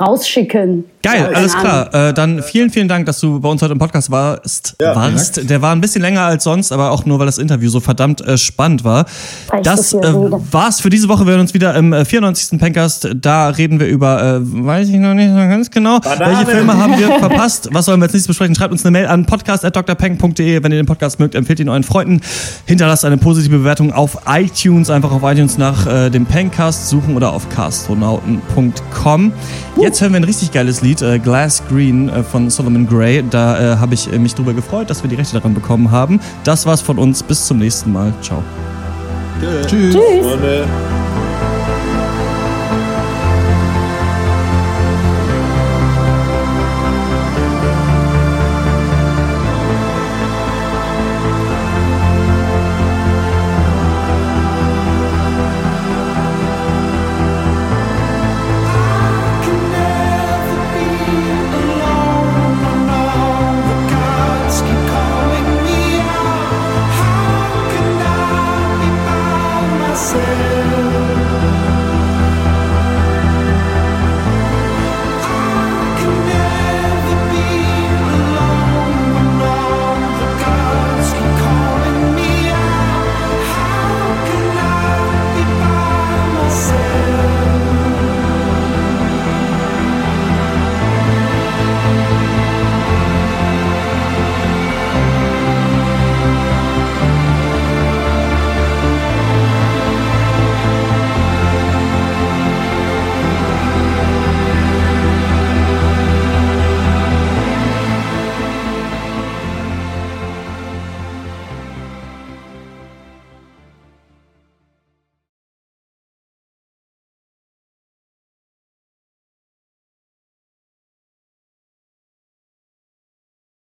rausschicken. 0.00 0.84
Geil, 1.02 1.24
Keine 1.24 1.36
alles 1.36 1.54
Ahnung. 1.54 1.66
klar. 1.90 2.08
Äh, 2.08 2.14
dann 2.14 2.42
vielen, 2.42 2.70
vielen 2.70 2.88
Dank, 2.88 3.04
dass 3.06 3.20
du 3.20 3.38
bei 3.38 3.48
uns 3.48 3.60
heute 3.60 3.72
im 3.72 3.78
Podcast 3.78 4.10
warst. 4.10 4.74
warst. 4.80 5.50
Der 5.50 5.60
war 5.60 5.72
ein 5.72 5.80
bisschen 5.82 6.00
länger 6.00 6.22
als 6.22 6.44
sonst, 6.44 6.72
aber 6.72 6.90
auch 6.92 7.04
nur, 7.04 7.18
weil 7.18 7.26
das 7.26 7.36
Interview 7.38 7.68
so 7.68 7.80
verdammt 7.80 8.20
äh, 8.22 8.38
spannend 8.38 8.84
war. 8.84 9.04
Das 9.62 9.92
äh, 9.92 9.98
war's 10.02 10.80
für 10.80 10.88
diese 10.88 11.08
Woche. 11.08 11.26
Wir 11.26 11.32
hören 11.32 11.42
uns 11.42 11.52
wieder 11.52 11.74
im 11.74 11.92
äh, 11.92 12.04
94. 12.06 12.58
Pencast. 12.58 13.08
Da 13.20 13.48
reden 13.50 13.78
wir 13.80 13.86
über, 13.86 14.22
äh, 14.22 14.38
weiß 14.40 14.88
ich 14.88 14.94
noch 14.96 15.12
nicht 15.14 15.28
so 15.28 15.34
ganz 15.36 15.70
genau, 15.70 16.00
Banane. 16.00 16.38
welche 16.38 16.50
Filme 16.52 16.76
haben 16.76 16.98
wir 16.98 17.18
verpasst. 17.18 17.68
Was 17.72 17.84
sollen 17.84 18.00
wir 18.00 18.04
als 18.04 18.14
nächstes 18.14 18.28
besprechen? 18.28 18.54
Schreibt 18.54 18.72
uns 18.72 18.84
eine 18.84 18.92
Mail 18.92 19.06
an 19.06 19.26
podcast.drpeng.de. 19.26 20.62
Wenn 20.62 20.72
ihr 20.72 20.78
den 20.78 20.86
Podcast 20.86 21.20
mögt, 21.20 21.34
empfehlt 21.34 21.60
ihn 21.60 21.68
euren 21.68 21.82
Freunden. 21.84 22.20
Hinterlasst 22.64 23.04
eine 23.04 23.18
positive 23.18 23.58
Bewertung 23.58 23.92
auf 23.92 24.18
iTunes. 24.26 24.88
Einfach 24.88 25.12
auf 25.12 25.22
iTunes 25.22 25.58
nach 25.58 25.86
äh, 25.86 26.08
dem 26.10 26.24
Pencast 26.24 26.88
suchen 26.88 27.14
oder 27.14 27.32
auf 27.32 27.48
castronauten.com. 27.50 29.32
Jetzt 29.84 30.00
hören 30.00 30.12
wir 30.12 30.16
ein 30.20 30.24
richtig 30.24 30.50
geiles 30.50 30.80
Lied, 30.80 31.02
äh, 31.02 31.18
Glass 31.18 31.62
Green 31.68 32.08
äh, 32.08 32.22
von 32.22 32.48
Solomon 32.48 32.86
Gray. 32.86 33.22
Da 33.28 33.74
äh, 33.74 33.76
habe 33.76 33.92
ich 33.92 34.10
äh, 34.10 34.18
mich 34.18 34.34
drüber 34.34 34.54
gefreut, 34.54 34.88
dass 34.88 35.02
wir 35.02 35.10
die 35.10 35.14
Rechte 35.14 35.34
daran 35.34 35.52
bekommen 35.52 35.90
haben. 35.90 36.20
Das 36.42 36.64
war's 36.64 36.80
von 36.80 36.98
uns. 36.98 37.22
Bis 37.22 37.44
zum 37.44 37.58
nächsten 37.58 37.92
Mal. 37.92 38.14
Ciao. 38.22 38.42
Tschüss. 39.66 39.94
Tschüss. 39.94 40.64